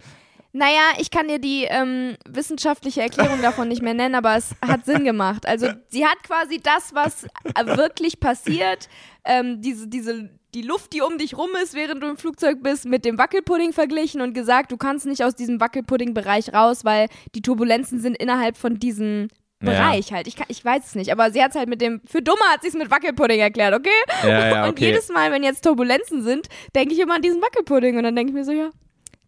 Naja, 0.55 0.83
ich 0.99 1.11
kann 1.11 1.29
dir 1.29 1.39
die 1.39 1.65
ähm, 1.65 2.17
wissenschaftliche 2.29 3.01
Erklärung 3.01 3.41
davon 3.41 3.69
nicht 3.69 3.81
mehr 3.81 3.95
nennen, 3.95 4.15
aber 4.15 4.37
es 4.37 4.55
hat 4.61 4.85
Sinn 4.85 5.05
gemacht. 5.05 5.47
Also 5.47 5.69
sie 5.89 6.05
hat 6.05 6.23
quasi 6.23 6.61
das, 6.63 6.95
was 6.95 7.25
äh, 7.25 7.77
wirklich 7.77 8.21
passiert, 8.21 8.89
ähm, 9.25 9.63
diese, 9.63 9.89
diese, 9.89 10.29
die 10.55 10.61
Luft, 10.61 10.93
die 10.93 11.01
um 11.01 11.17
dich 11.17 11.39
rum 11.39 11.49
ist, 11.63 11.73
während 11.73 12.03
du 12.03 12.09
im 12.09 12.19
Flugzeug 12.19 12.63
bist, 12.63 12.85
mit 12.85 13.07
dem 13.07 13.17
Wackelpudding 13.17 13.73
verglichen 13.73 14.21
und 14.21 14.35
gesagt, 14.35 14.73
du 14.73 14.77
kannst 14.77 15.07
nicht 15.07 15.25
aus 15.25 15.35
diesem 15.35 15.59
Wackelpudding-Bereich 15.59 16.53
raus, 16.53 16.85
weil 16.85 17.09
die 17.35 17.41
Turbulenzen 17.41 17.99
sind 18.01 18.15
innerhalb 18.19 18.59
von 18.59 18.79
diesem 18.79 19.29
Ja. 19.63 19.71
Bereich 19.71 20.13
halt. 20.13 20.27
Ich, 20.27 20.37
kann, 20.37 20.47
ich 20.49 20.63
weiß 20.63 20.85
es 20.85 20.95
nicht, 20.97 21.13
aber 21.13 21.31
sie 21.31 21.43
hat 21.43 21.53
es 21.53 21.57
halt 21.57 21.71
mit 21.71 21.81
dem, 21.81 22.03
für 22.05 22.21
Dumme 22.21 22.43
hat 22.53 22.61
sie 22.61 22.69
es 22.69 22.75
mit 22.75 22.91
Wackelpudding 22.91 23.41
erklärt, 23.41 23.73
okay? 23.73 23.89
Ja, 24.23 24.29
ja, 24.51 24.65
Und 24.65 24.71
okay. 24.73 24.87
jedes 24.87 25.09
Mal, 25.09 25.33
wenn 25.33 25.45
jetzt 25.45 25.63
Turbulenzen 25.65 26.23
sind, 26.23 26.49
denke 26.75 26.93
ich 26.93 27.01
immer 27.01 27.15
an 27.15 27.23
diesen 27.23 27.41
Wackelpudding 27.41 27.97
und 27.97 28.03
dann 28.03 28.15
denke 28.17 28.33
ich 28.33 28.35
mir 28.35 28.45
so, 28.45 28.53
ja, 28.53 28.69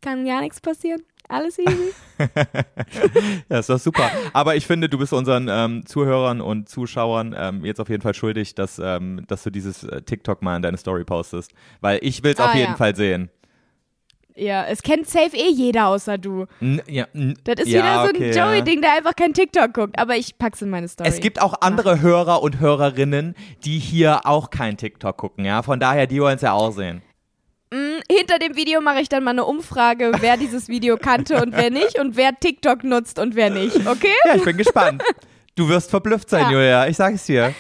kann 0.03 0.27
gar 0.27 0.43
nichts 0.43 0.61
passieren. 0.61 1.03
Alles 1.35 1.59
easy. 1.59 1.93
Ja, 3.49 3.59
ist 3.59 3.69
doch 3.69 3.79
super. 3.79 4.09
Aber 4.33 4.55
ich 4.55 4.67
finde, 4.67 4.89
du 4.89 4.99
bist 4.99 5.13
unseren 5.13 5.49
ähm, 5.51 5.85
Zuhörern 5.85 6.41
und 6.41 6.69
Zuschauern 6.69 7.35
ähm, 7.37 7.65
jetzt 7.65 7.81
auf 7.81 7.89
jeden 7.89 8.03
Fall 8.03 8.15
schuldig, 8.15 8.55
dass, 8.55 8.79
ähm, 8.79 9.25
dass 9.27 9.43
du 9.43 9.51
dieses 9.51 9.83
äh, 9.83 10.01
TikTok 10.03 10.43
mal 10.43 10.55
in 10.57 10.63
deine 10.63 10.77
Story 10.77 11.05
postest. 11.05 11.53
Weil 11.81 11.99
ich 12.03 12.23
will 12.23 12.33
es 12.35 12.39
Ah, 12.41 12.47
auf 12.51 12.55
jeden 12.55 12.71
ja. 12.73 12.77
Fall 12.77 12.95
sehen. 12.95 13.31
Ja, 14.37 14.65
es 14.65 14.83
kennt 14.83 15.09
safe 15.09 15.37
eh 15.37 15.51
jeder 15.51 15.89
außer 15.89 16.19
du. 16.19 16.47
N 16.61 16.81
ja, 16.89 17.07
Das 17.45 17.61
ist 17.61 17.69
ja, 17.69 17.83
wieder 17.83 17.95
so 18.03 18.09
ein 18.11 18.17
okay. 18.17 18.31
Joey-Ding, 18.37 18.81
der 18.81 18.93
einfach 18.95 19.15
kein 19.17 19.33
TikTok 19.33 19.73
guckt. 19.73 19.99
Aber 19.99 20.17
ich 20.17 20.39
pack's 20.39 20.63
in 20.63 20.71
meine 20.71 20.87
Story. 20.89 21.09
Es 21.09 21.21
gibt 21.21 21.41
auch 21.43 21.55
andere 21.61 22.01
Hörer 22.01 22.43
und 22.43 22.61
Hörerinnen, 22.61 23.35
die 23.65 23.79
hier 23.79 24.27
auch 24.27 24.51
kein 24.51 24.77
TikTok 24.77 25.17
gucken, 25.17 25.45
ja. 25.45 25.63
Von 25.63 25.81
daher, 25.81 26.07
die 26.07 26.21
wollen 26.21 26.37
es 26.37 26.43
ja 26.43 26.53
auch 26.53 26.71
sehen. 26.73 27.03
Mm, 27.75 28.01
Hinter 28.11 28.39
dem 28.39 28.55
Video 28.55 28.81
mache 28.81 29.01
ich 29.01 29.09
dann 29.09 29.25
mal 29.25 29.33
eine 29.33 29.45
Umfrage, 29.45 30.13
wer 30.21 30.37
dieses 30.37 30.69
Video 30.69 30.97
kannte 30.97 31.43
und 31.43 31.53
wer 31.57 31.71
nicht 31.71 31.99
und 31.99 32.17
wer 32.17 32.39
TikTok 32.39 32.85
nutzt 32.85 33.19
und 33.19 33.35
wer 33.35 33.51
nicht, 33.51 33.87
okay? 33.87 34.15
Ja, 34.27 34.37
ich 34.37 34.45
bin 34.45 34.57
gespannt. 34.57 35.03
Du 35.57 35.69
wirst 35.69 35.91
verblüfft 35.91 36.31
sein, 36.31 36.43
Ja. 36.45 36.51
Julia. 36.53 36.87
Ich 36.89 36.97
sag 36.97 37.15
es 37.15 37.25
dir. 37.27 37.53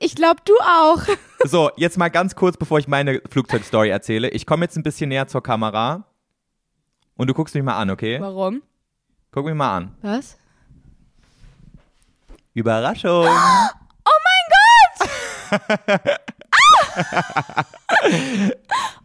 Ich 0.00 0.14
glaube, 0.14 0.40
du 0.44 0.54
auch. 0.60 1.02
So, 1.44 1.70
jetzt 1.76 1.98
mal 1.98 2.08
ganz 2.08 2.34
kurz, 2.36 2.56
bevor 2.56 2.78
ich 2.78 2.86
meine 2.88 3.20
Flugzeugstory 3.30 3.88
erzähle. 3.90 4.28
Ich 4.30 4.46
komme 4.46 4.64
jetzt 4.64 4.76
ein 4.76 4.82
bisschen 4.84 5.08
näher 5.08 5.26
zur 5.28 5.42
Kamera. 5.42 6.04
Und 7.16 7.26
du 7.28 7.34
guckst 7.34 7.54
mich 7.54 7.64
mal 7.64 7.76
an, 7.76 7.90
okay? 7.90 8.20
Warum? 8.20 8.62
Guck 9.32 9.44
mich 9.46 9.54
mal 9.54 9.76
an. 9.76 9.96
Was? 10.02 10.36
Überraschung. 12.54 13.26
Oh 13.26 14.18
mein 14.26 15.08
Gott! 15.50 16.20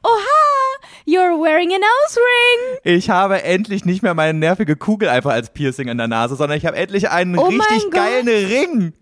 Oha! 0.04 0.80
You're 1.06 1.38
wearing 1.42 1.72
a 1.72 1.78
nose 1.78 2.18
ring! 2.18 2.78
Ich 2.84 3.10
habe 3.10 3.44
endlich 3.44 3.86
nicht 3.86 4.04
mehr 4.04 4.14
meine 4.14 4.38
nervige 4.38 4.76
Kugel 4.76 5.10
einfach 5.10 5.32
als 5.32 5.52
Piercing 5.54 5.88
in 5.88 5.98
der 5.98 6.08
Nase, 6.08 6.36
sondern 6.36 6.58
ich 6.58 6.66
habe 6.66 6.78
endlich 6.78 7.10
einen 7.10 7.38
Oh 7.38 7.46
richtig 7.48 7.84
Gott. 7.84 7.92
geilen 7.94 8.28
Ring. 8.28 8.94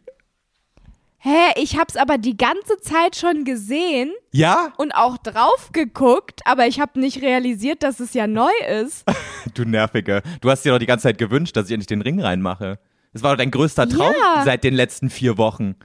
Hä, 1.18 1.54
ich 1.56 1.78
hab's 1.80 1.96
aber 1.98 2.20
die 2.20 2.38
ganze 2.38 2.78
Zeit 2.82 3.16
schon 3.16 3.46
gesehen 3.46 4.12
Ja? 4.32 4.72
und 4.78 4.92
auch 4.92 5.18
drauf 5.18 5.70
geguckt, 5.74 6.42
aber 6.46 6.68
ich 6.68 6.80
habe 6.80 7.00
nicht 7.00 7.24
realisiert, 7.24 7.82
dass 7.82 8.00
es 8.00 8.14
ja 8.14 8.28
neu 8.28 8.52
ist. 8.82 9.04
Du 9.56 9.64
Nervige. 9.64 10.22
Du 10.42 10.50
hast 10.52 10.66
dir 10.66 10.74
doch 10.74 10.80
die 10.80 10.86
ganze 10.86 11.04
Zeit 11.04 11.18
gewünscht, 11.18 11.56
dass 11.56 11.68
ich 11.68 11.72
endlich 11.72 11.88
den 11.88 12.02
Ring 12.02 12.20
reinmache. 12.22 12.78
Das 13.14 13.24
war 13.24 13.32
doch 13.32 13.38
dein 13.38 13.52
größter 13.52 13.88
Traum 13.88 14.14
Ja. 14.14 14.42
seit 14.44 14.64
den 14.66 14.74
letzten 14.74 15.10
vier 15.10 15.38
Wochen. 15.38 15.76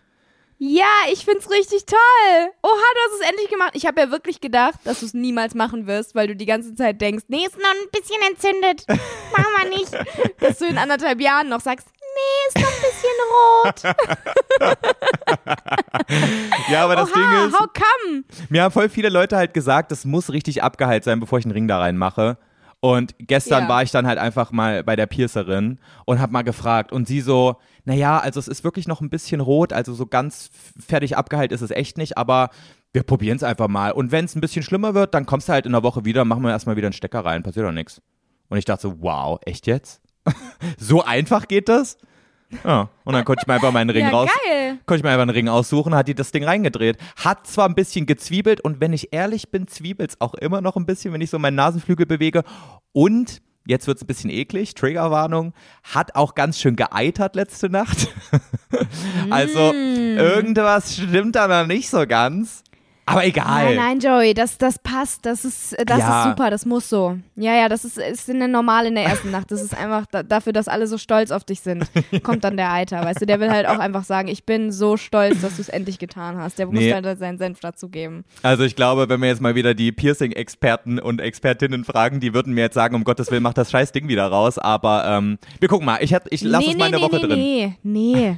Ja, 0.63 0.85
ich 1.11 1.25
find's 1.25 1.51
richtig 1.51 1.87
toll. 1.87 1.99
Oha, 2.63 2.71
du 2.71 3.01
hast 3.07 3.21
es 3.23 3.27
endlich 3.31 3.49
gemacht. 3.49 3.71
Ich 3.73 3.87
habe 3.87 3.99
ja 3.99 4.11
wirklich 4.11 4.43
gedacht, 4.43 4.75
dass 4.85 5.01
du 5.01 5.07
es 5.07 5.15
niemals 5.15 5.55
machen 5.55 5.87
wirst, 5.87 6.15
weil 6.15 6.27
du 6.27 6.37
die 6.37 6.45
ganze 6.45 6.75
Zeit 6.75 7.01
denkst, 7.01 7.25
nee, 7.29 7.47
ist 7.47 7.57
noch 7.57 7.65
ein 7.71 7.89
bisschen 7.91 8.21
entzündet. 8.31 8.85
Machen 8.87 9.47
wir 9.57 9.69
nicht. 9.79 9.91
Dass 10.41 10.59
du 10.59 10.67
in 10.67 10.77
anderthalb 10.77 11.19
Jahren 11.19 11.49
noch 11.49 11.61
sagst, 11.63 11.87
nee, 11.95 12.49
ist 12.49 12.59
noch 12.59 12.71
ein 12.71 12.83
bisschen 12.83 13.95
rot. 14.77 14.77
Ja, 16.71 16.85
aber 16.85 16.97
das 16.97 17.11
Oha, 17.11 17.19
Ding 17.19 17.49
ist, 17.49 17.59
how 17.59 17.67
come? 17.73 18.25
mir 18.49 18.63
haben 18.65 18.73
voll 18.73 18.89
viele 18.89 19.09
Leute 19.09 19.37
halt 19.37 19.55
gesagt, 19.55 19.91
das 19.93 20.05
muss 20.05 20.31
richtig 20.31 20.63
abgeheilt 20.63 21.05
sein, 21.05 21.21
bevor 21.21 21.39
ich 21.39 21.45
einen 21.45 21.53
Ring 21.53 21.69
da 21.69 21.79
reinmache. 21.79 22.37
Und 22.81 23.15
gestern 23.19 23.65
Ja. 23.65 23.69
war 23.69 23.83
ich 23.83 23.91
dann 23.91 24.07
halt 24.07 24.19
einfach 24.19 24.53
mal 24.53 24.83
bei 24.85 24.97
der 24.97 25.07
Piercerin 25.07 25.79
und 26.07 26.21
hab 26.21 26.31
mal 26.31 26.43
gefragt. 26.43 26.93
Und 26.93 27.07
sie 27.07 27.21
so, 27.21 27.57
naja, 27.91 28.21
also 28.21 28.39
es 28.39 28.47
ist 28.47 28.63
wirklich 28.63 28.87
noch 28.87 29.01
ein 29.01 29.11
bisschen 29.11 29.41
rot, 29.41 29.73
also 29.73 29.95
so 29.95 30.07
ganz 30.07 30.49
fertig 30.79 31.17
abgeheilt 31.17 31.51
ist 31.51 31.61
es 31.61 31.73
echt 31.73 31.99
nicht, 31.99 32.17
aber 32.17 32.51
wir 32.93 33.03
probieren 33.03 33.35
es 33.37 33.43
einfach 33.43 33.67
mal. 33.67 33.91
Und 33.91 34.13
wenn 34.13 34.27
es 34.27 34.37
ein 34.37 34.41
bisschen 34.41 34.63
schlimmer 34.63 34.95
wird, 34.95 35.13
dann 35.13 35.27
kommst 35.27 35.49
du 35.49 35.53
halt 35.53 35.67
in 35.67 35.73
der 35.73 35.83
Woche 35.83 36.05
wieder, 36.05 36.25
machen 36.25 36.45
wir 36.45 36.51
erstmal 36.51 36.77
wieder 36.77 36.87
einen 36.87 36.93
Stecker 36.93 37.25
rein, 37.25 37.43
passiert 37.43 37.67
doch 37.67 37.73
nichts. 37.73 38.01
Und 38.49 38.59
ich 38.59 38.65
dachte 38.65 38.83
so, 38.83 39.03
wow, 39.03 39.41
echt 39.45 39.67
jetzt? 39.67 40.01
so 40.79 41.03
einfach 41.03 41.49
geht 41.49 41.69
das? 41.69 41.99
Ja, 42.65 42.91
und 43.03 43.13
dann 43.13 43.25
konnte 43.25 43.43
ich 43.43 43.49
mir 43.49 43.55
einfach 43.55 43.73
meinen 43.73 43.91
Ring 43.91 44.07
Ja, 44.07 44.11
raus, 44.13 44.31
geil. 44.47 44.79
konnte 44.87 44.99
ich 44.99 45.03
mir 45.03 45.11
einfach 45.11 45.23
einen 45.23 45.31
Ring 45.31 45.49
aussuchen, 45.49 45.93
hat 45.97 46.07
die 46.07 46.15
das 46.15 46.31
Ding 46.31 46.45
reingedreht. 46.45 46.97
Hat 47.17 47.45
zwar 47.49 47.69
ein 47.69 47.75
bisschen 47.75 48.07
gezwiebelt 48.07 48.61
und 48.61 48.81
wenn 48.81 48.93
ich 48.93 49.13
ehrlich 49.13 49.51
bin, 49.51 49.67
zwiebelt's 49.67 50.21
auch 50.21 50.35
immer 50.35 50.61
noch 50.61 50.77
ein 50.77 50.87
bisschen, 50.87 51.13
wenn 51.13 51.23
ich 51.23 51.31
so 51.31 51.41
meinen 51.41 51.57
Nasenflügel 51.57 52.07
bewege. 52.07 52.45
Und 52.93 53.43
Jetzt 53.67 53.87
wird 53.87 53.99
es 53.99 54.03
ein 54.05 54.07
bisschen 54.07 54.31
eklig, 54.31 54.75
Triggerwarnung. 54.75 55.53
Hat 55.85 56.15
auch 56.17 56.35
ganz 56.35 56.59
schön 56.59 56.77
geeitert 56.77 57.37
letzte 57.37 57.69
Nacht. 57.71 58.09
also 59.31 59.73
Mm. 59.73 60.19
irgendwas 60.19 60.95
stimmt 60.97 61.37
da 61.37 61.47
noch 61.47 61.67
nicht 61.67 61.91
so 61.91 62.07
ganz. 62.07 62.63
Aber 63.11 63.25
egal. 63.27 63.75
Nein, 63.75 63.77
nein, 63.77 63.99
Joey, 64.01 64.35
das, 64.35 64.57
das 64.59 64.79
passt. 64.79 65.27
Das 65.27 65.45
ist, 65.45 65.77
das 65.87 65.99
Ja. 65.99 66.23
ist 66.23 66.29
super, 66.31 66.51
das 66.51 66.65
muss 66.67 66.89
so. 66.89 67.17
Ja, 67.37 67.55
ja, 67.55 67.69
das 67.69 67.85
ist, 67.85 67.99
ist 67.99 68.31
eine 68.31 68.47
normal 68.49 68.87
in 68.87 68.95
der 68.95 69.05
ersten 69.05 69.31
Nacht. 69.31 69.51
Das 69.51 69.61
ist 69.63 69.77
einfach 69.77 70.07
da, 70.11 70.23
dafür, 70.23 70.53
dass 70.53 70.69
alle 70.69 70.87
so 70.87 70.97
stolz 70.99 71.31
auf 71.31 71.45
dich 71.45 71.61
sind. 71.61 71.85
Kommt 72.23 72.45
dann 72.45 72.57
der 72.57 72.73
Eiter, 72.73 73.05
weißt 73.05 73.23
du? 73.23 73.27
Der 73.27 73.41
will 73.41 73.51
halt 73.51 73.67
auch 73.67 73.79
einfach 73.79 74.05
sagen, 74.05 74.29
ich 74.29 74.45
bin 74.45 74.71
so 74.73 74.97
stolz, 74.97 75.41
dass 75.41 75.57
du 75.57 75.63
es 75.63 75.69
endlich 75.69 75.99
getan 75.99 76.37
hast. 76.39 76.59
Der 76.59 76.67
muss 76.67 76.77
Nee. 76.77 76.93
halt 76.93 77.19
seinen 77.19 77.39
Senf 77.39 77.61
dazugeben. 77.61 78.25
Also 78.43 78.63
ich 78.65 78.77
glaube, 78.77 79.09
wenn 79.09 79.21
wir 79.21 79.29
jetzt 79.29 79.41
mal 79.41 79.55
wieder 79.55 79.75
die 79.75 79.93
Piercing-Experten 79.93 80.99
und 80.99 81.21
Expertinnen 81.21 81.85
fragen, 81.85 82.21
die 82.21 82.33
würden 82.35 82.55
mir 82.55 82.63
jetzt 82.63 82.75
sagen, 82.75 82.95
um 82.95 83.05
Gottes 83.05 83.31
Willen, 83.31 83.43
mach 83.43 83.55
das 83.55 83.71
scheiß 83.71 83.93
Ding 83.93 84.09
wieder 84.09 84.27
raus. 84.29 84.59
Aber 84.59 85.05
ähm, 85.07 85.39
wir 85.59 85.69
gucken 85.69 85.87
mal. 85.87 85.99
Ich, 86.01 86.15
ich 86.31 86.43
lass 86.43 86.65
nee, 86.65 86.71
es 86.73 86.77
mal 86.79 86.91
nee, 86.91 86.97
eine 86.97 87.05
Woche 87.05 87.17
nee, 87.17 87.27
drin. 87.27 87.39
nee, 87.39 87.77
nee. 87.83 88.37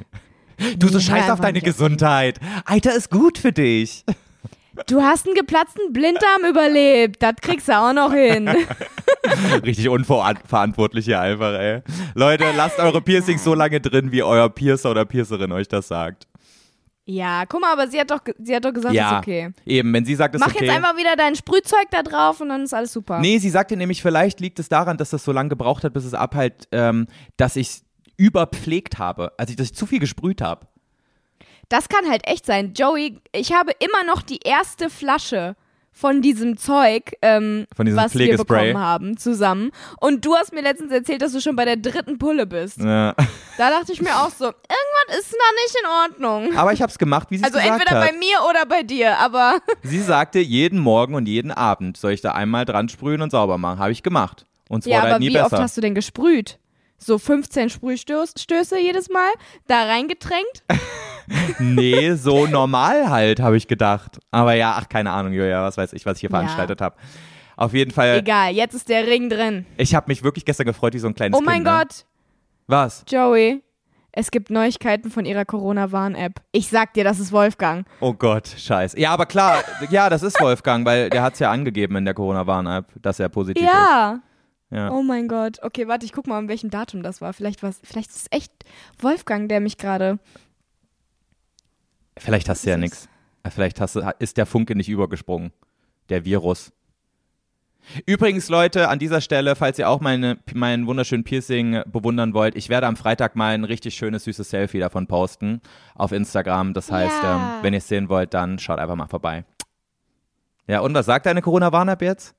Du 0.77 0.87
so 0.87 0.97
Nee, 0.99 1.03
scheiß 1.03 1.29
auf 1.31 1.39
deine. 1.41 1.61
Gesundheit. 1.61 2.39
Eiter 2.65 2.95
ist 2.95 3.09
gut 3.09 3.37
für 3.37 3.51
dich. 3.51 4.03
Du 4.87 5.01
hast 5.01 5.27
einen 5.27 5.35
geplatzten 5.35 5.93
Blinddarm 5.93 6.45
überlebt. 6.49 7.21
Das 7.21 7.35
kriegst 7.41 7.67
du 7.67 7.77
auch 7.77 7.93
noch 7.93 8.11
hin. 8.11 8.49
Richtig 9.63 9.87
unverantwortlich 9.89 11.05
hier 11.05 11.19
einfach, 11.19 11.53
ey. 11.53 11.81
Leute, 12.15 12.45
lasst 12.55 12.79
eure 12.79 13.01
Piercings 13.01 13.43
so 13.43 13.53
lange 13.53 13.79
drin, 13.79 14.11
wie 14.11 14.23
euer 14.23 14.49
Piercer 14.49 14.91
oder 14.91 15.05
Piercerin 15.05 15.51
euch 15.51 15.67
das 15.67 15.87
sagt. 15.87 16.27
Ja, 17.05 17.45
guck 17.45 17.59
mal, 17.59 17.73
aber 17.73 17.87
sie 17.87 17.99
hat 17.99 18.11
doch, 18.11 18.21
sie 18.39 18.55
hat 18.55 18.63
doch 18.63 18.71
gesagt, 18.71 18.95
ja, 18.95 19.17
ist 19.17 19.17
okay. 19.17 19.51
eben, 19.65 19.93
wenn 19.93 20.05
sie 20.05 20.15
sagt, 20.15 20.35
ist 20.35 20.39
Mach 20.41 20.47
okay. 20.47 20.65
jetzt 20.65 20.73
einfach 20.73 20.95
wieder 20.95 21.17
dein 21.17 21.35
Sprühzeug 21.35 21.87
da 21.91 22.01
drauf 22.01 22.39
und 22.39 22.47
dann 22.49 22.63
ist 22.63 22.73
alles 22.73 22.93
super. 22.93 23.19
Nee, 23.19 23.39
sie 23.39 23.49
sagte 23.49 23.75
nämlich, 23.75 24.01
vielleicht 24.01 24.39
liegt 24.39 24.57
es 24.57 24.69
daran, 24.69 24.97
dass 24.97 25.09
das 25.09 25.25
so 25.25 25.33
lange 25.33 25.49
gebraucht 25.49 25.83
hat, 25.83 25.93
bis 25.93 26.05
es 26.05 26.13
abheilt, 26.13 26.67
ähm, 26.71 27.07
dass 27.35 27.57
ich 27.57 27.81
überpflegt 28.15 28.99
habe. 28.99 29.33
Also, 29.37 29.53
dass 29.55 29.67
ich 29.67 29.75
zu 29.75 29.85
viel 29.85 29.99
gesprüht 29.99 30.41
habe. 30.41 30.67
Das 31.69 31.89
kann 31.89 32.09
halt 32.09 32.27
echt 32.27 32.45
sein. 32.45 32.73
Joey, 32.73 33.19
ich 33.31 33.53
habe 33.53 33.71
immer 33.79 34.03
noch 34.05 34.21
die 34.21 34.39
erste 34.43 34.89
Flasche 34.89 35.55
von 35.95 36.21
diesem 36.23 36.57
Zeug, 36.57 37.13
ähm, 37.21 37.67
Von 37.75 37.85
diesem 37.85 38.01
was 38.01 38.15
wir 38.15 38.35
bekommen 38.35 38.79
haben, 38.79 39.15
zusammen. 39.17 39.71
Und 39.99 40.25
du 40.25 40.35
hast 40.35 40.51
mir 40.51 40.61
letztens 40.61 40.91
erzählt, 40.91 41.21
dass 41.21 41.33
du 41.33 41.39
schon 41.39 41.55
bei 41.55 41.65
der 41.65 41.77
dritten 41.77 42.17
Pulle 42.17 42.45
bist. 42.45 42.79
Ja. 42.79 43.15
Da 43.55 43.69
dachte 43.69 43.93
ich 43.93 44.01
mir 44.01 44.15
auch 44.15 44.31
so, 44.31 44.45
irgendwas 44.45 45.19
ist 45.19 45.31
da 45.31 45.37
nicht 45.63 45.75
in 45.79 45.87
Ordnung. 46.25 46.57
Aber 46.57 46.73
ich 46.73 46.81
habe 46.81 46.89
es 46.89 46.97
gemacht, 46.97 47.27
wie 47.29 47.37
sie 47.37 47.43
Also 47.43 47.59
gesagt 47.59 47.79
entweder 47.81 48.01
hat. 48.01 48.09
bei 48.09 48.17
mir 48.17 48.37
oder 48.49 48.65
bei 48.65 48.81
dir, 48.81 49.19
aber 49.19 49.59
Sie 49.83 49.99
sagte, 50.01 50.39
jeden 50.39 50.79
Morgen 50.79 51.13
und 51.13 51.27
jeden 51.27 51.51
Abend 51.51 51.95
soll 51.95 52.13
ich 52.13 52.21
da 52.21 52.31
einmal 52.31 52.65
dran 52.65 52.89
sprühen 52.89 53.21
und 53.21 53.29
sauber 53.29 53.59
machen. 53.59 53.77
Habe 53.77 53.91
ich 53.91 54.01
gemacht. 54.01 54.47
Und 54.69 54.79
es 54.79 54.85
ja, 54.87 54.93
wurde 54.95 55.01
aber 55.03 55.11
halt 55.11 55.19
nie 55.21 55.29
wie 55.29 55.33
besser. 55.33 55.45
oft 55.45 55.61
hast 55.61 55.77
du 55.77 55.81
denn 55.81 55.93
gesprüht? 55.93 56.57
So 56.97 57.19
15 57.19 57.69
Sprühstöße 57.69 58.79
jedes 58.79 59.09
Mal, 59.09 59.31
da 59.67 59.83
reingetränkt? 59.83 60.63
nee, 61.59 62.13
so 62.13 62.47
normal 62.47 63.09
halt, 63.09 63.39
habe 63.39 63.57
ich 63.57 63.67
gedacht. 63.67 64.19
Aber 64.31 64.53
ja, 64.53 64.75
ach, 64.79 64.89
keine 64.89 65.11
Ahnung, 65.11 65.33
Julia, 65.33 65.63
was 65.63 65.77
weiß 65.77 65.93
ich, 65.93 66.05
was 66.05 66.17
ich 66.17 66.21
hier 66.21 66.29
Ja. 66.29 66.37
veranstaltet 66.37 66.81
habe. 66.81 66.95
Auf 67.55 67.73
jeden 67.73 67.91
Fall, 67.91 68.17
Egal, 68.19 68.51
jetzt 68.53 68.73
ist 68.73 68.89
der 68.89 69.05
Ring 69.05 69.29
drin. 69.29 69.65
ich 69.77 69.93
habe 69.95 70.05
mich 70.07 70.23
wirklich 70.23 70.43
gestern 70.45 70.65
gefreut, 70.65 70.93
wie 70.93 70.99
so 70.99 71.07
ein 71.07 71.13
kleines 71.15 71.37
Oh 71.39 71.41
mein 71.43 71.63
Kind. 71.63 71.65
Ne? 71.67 71.71
Gott, 71.79 72.05
Was? 72.67 73.05
Joey, 73.07 73.61
es 74.11 74.31
gibt 74.31 74.49
Neuigkeiten 74.49 75.11
von 75.11 75.25
ihrer 75.25 75.45
Corona-Warn-App. 75.45 76.41
Ich 76.51 76.69
sag 76.69 76.93
dir, 76.93 77.03
das 77.03 77.19
ist 77.19 77.31
Wolfgang. 77.31 77.85
Oh 77.99 78.13
Gott, 78.13 78.47
scheiße. 78.47 78.99
Ja, 78.99 79.11
aber 79.11 79.25
klar, 79.27 79.63
ja, 79.91 80.09
das 80.09 80.23
ist 80.23 80.39
Wolfgang, 80.41 80.85
weil 80.85 81.09
der 81.09 81.21
hat 81.21 81.33
es 81.33 81.39
ja 81.39 81.51
angegeben 81.51 81.95
in 81.97 82.05
der 82.05 82.13
Corona-Warn-App, 82.15 82.85
dass 83.01 83.19
er 83.19 83.29
positiv 83.29 83.63
ist. 83.63 83.69
Ja. 83.69 84.19
Ja. 84.71 84.89
Oh 84.91 85.03
mein 85.03 85.27
Gott. 85.27 85.59
Okay, 85.61 85.87
warte, 85.87 86.03
ich 86.05 86.11
guck 86.13 86.25
mal, 86.25 86.39
an 86.39 86.47
welchem 86.47 86.71
Datum 86.71 87.03
das 87.03 87.21
war. 87.21 87.33
Vielleicht 87.33 87.61
was, 87.61 87.79
vielleicht 87.83 88.09
ist 88.09 88.17
es 88.17 88.27
echt 88.31 88.51
Wolfgang, 88.99 89.47
der 89.47 89.59
mich 89.59 89.77
gerade. 89.77 90.17
Vielleicht 92.17 92.49
hast 92.49 92.65
du 92.65 92.69
ja 92.69 92.77
nichts. 92.77 93.09
Vielleicht 93.49 93.81
hast 93.81 93.95
du, 93.95 94.01
ist 94.19 94.37
der 94.37 94.45
Funke 94.45 94.75
nicht 94.75 94.89
übergesprungen. 94.89 95.51
Der 96.09 96.25
Virus. 96.25 96.71
Übrigens, 98.05 98.47
Leute, 98.47 98.87
an 98.87 98.97
dieser 98.99 99.19
Stelle, 99.19 99.55
falls 99.57 99.77
ihr 99.77 99.89
auch 99.89 99.99
meine, 99.99 100.37
meinen 100.53 100.87
wunderschönen 100.87 101.25
Piercing 101.25 101.81
bewundern 101.85 102.33
wollt, 102.33 102.55
ich 102.55 102.69
werde 102.69 102.87
am 102.87 102.95
Freitag 102.95 103.35
mal 103.35 103.53
ein 103.53 103.65
richtig 103.65 103.95
schönes, 103.95 104.23
süßes 104.23 104.49
Selfie 104.49 104.79
davon 104.79 105.05
posten 105.07 105.59
auf 105.93 106.13
Instagram. 106.13 106.73
Das 106.73 106.89
heißt, 106.91 107.23
Ja. 107.23 107.57
ähm, 107.57 107.63
wenn 107.63 107.73
ihr 107.73 107.79
es 107.79 107.87
sehen 107.89 108.07
wollt, 108.07 108.33
dann 108.33 108.57
schaut 108.59 108.79
einfach 108.79 108.95
mal 108.95 109.07
vorbei. 109.07 109.43
Ja, 110.67 110.79
und 110.79 110.93
was 110.93 111.05
sagt 111.07 111.25
deine 111.25 111.41
Corona-Warn-App 111.41 112.01
jetzt? 112.01 112.35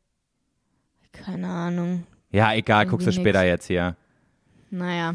Keine 1.12 1.46
Ahnung. 1.48 2.06
Ja, 2.30 2.54
egal, 2.54 2.86
guckst 2.86 3.06
du 3.06 3.12
später 3.12 3.40
nix. 3.40 3.48
jetzt 3.50 3.66
hier. 3.66 3.96
Naja. 4.70 5.14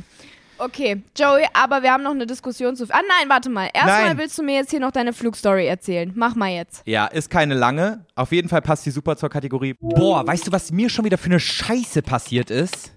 Okay, 0.60 1.02
Joey, 1.18 1.46
aber 1.54 1.84
wir 1.84 1.94
haben 1.94 2.04
noch 2.04 2.12
eine 2.12 2.26
Diskussion 2.26 2.76
zu. 2.76 2.84
Ah 2.90 3.02
nein, 3.08 3.30
warte 3.30 3.50
mal. 3.50 3.70
Erstmal 3.74 4.10
Nein. 4.10 4.18
willst 4.18 4.38
du 4.38 4.44
mir 4.44 4.56
jetzt 4.56 4.72
hier 4.72 4.82
noch 4.82 4.92
deine 4.92 5.14
Flugstory 5.14 5.66
erzählen. 5.66 6.12
Mach 6.16 6.36
mal 6.36 6.50
jetzt. 6.50 6.82
Ja, 6.86 7.06
ist 7.06 7.30
keine 7.30 7.54
lange. 7.54 8.06
Auf 8.16 8.34
jeden 8.34 8.50
Fall 8.50 8.62
passt 8.62 8.86
die 8.86 8.92
super 8.92 9.16
zur 9.16 9.30
Kategorie. 9.30 9.76
Boah, 9.80 10.28
weißt 10.28 10.48
du, 10.48 10.52
was 10.52 10.72
mir 10.72 10.90
schon 10.90 11.06
wieder 11.06 11.18
für 11.18 11.28
eine 11.28 11.40
Scheiße 11.40 12.02
passiert 12.02 12.52
ist? 12.52 12.92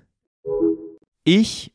Ich 1.22 1.72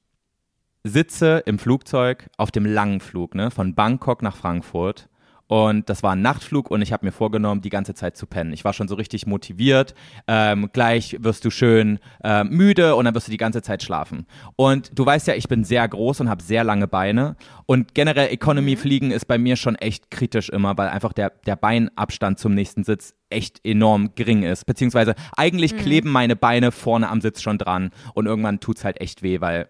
sitze 0.84 1.44
im 1.46 1.58
Flugzeug 1.58 2.30
auf 2.38 2.52
dem 2.52 2.66
langen 2.66 3.00
Flug, 3.00 3.34
ne, 3.34 3.50
von 3.50 3.74
Bangkok 3.74 4.22
nach 4.22 4.36
Frankfurt. 4.36 5.08
Und 5.48 5.90
das 5.90 6.04
war 6.04 6.12
ein 6.12 6.22
Nachtflug 6.22 6.70
und 6.70 6.82
ich 6.82 6.92
habe 6.92 7.06
mir 7.06 7.12
vorgenommen, 7.12 7.62
die 7.62 7.70
ganze 7.70 7.94
Zeit 7.94 8.18
zu 8.18 8.28
pennen. 8.28 8.52
Ich 8.54 8.66
war 8.66 8.74
schon 8.74 8.88
so 8.88 8.96
richtig 8.96 9.26
motiviert. 9.26 9.96
Ähm, 10.28 10.70
gleich 10.74 11.18
wirst 11.20 11.46
du 11.46 11.50
schön 11.50 12.00
äh, 12.24 12.44
müde 12.44 12.96
und 12.96 13.06
dann 13.06 13.16
wirst 13.16 13.28
du 13.28 13.32
die 13.32 13.38
ganze 13.38 13.62
Zeit 13.62 13.82
schlafen. 13.82 14.28
Und 14.56 14.98
du 14.98 15.06
weißt 15.06 15.28
ja, 15.28 15.36
ich 15.36 15.48
bin 15.48 15.64
sehr 15.64 15.88
groß 15.88 16.20
und 16.22 16.30
habe 16.30 16.44
sehr 16.44 16.64
lange 16.64 16.88
Beine. 16.88 17.38
Und 17.66 17.94
generell 17.94 18.30
Economy-Fliegen 18.30 19.12
ist 19.12 19.26
bei 19.26 19.38
mir 19.38 19.56
schon 19.56 19.76
echt 19.76 20.12
kritisch 20.12 20.50
immer, 20.50 20.78
weil 20.78 20.90
einfach 20.90 21.14
der, 21.14 21.32
der 21.46 21.56
Beinabstand 21.56 22.40
zum 22.40 22.54
nächsten 22.54 22.84
Sitz 22.84 23.14
echt 23.30 23.62
enorm 23.66 24.12
gering 24.16 24.44
ist. 24.44 24.66
Beziehungsweise 24.66 25.16
eigentlich 25.36 25.78
kleben 25.78 26.10
meine 26.10 26.36
Beine 26.36 26.72
vorne 26.72 27.10
am 27.10 27.22
Sitz 27.22 27.42
schon 27.42 27.58
dran 27.58 27.92
und 28.14 28.26
irgendwann 28.26 28.60
tut's 28.60 28.84
halt 28.84 29.02
echt 29.02 29.22
weh, 29.24 29.42
weil 29.42 29.68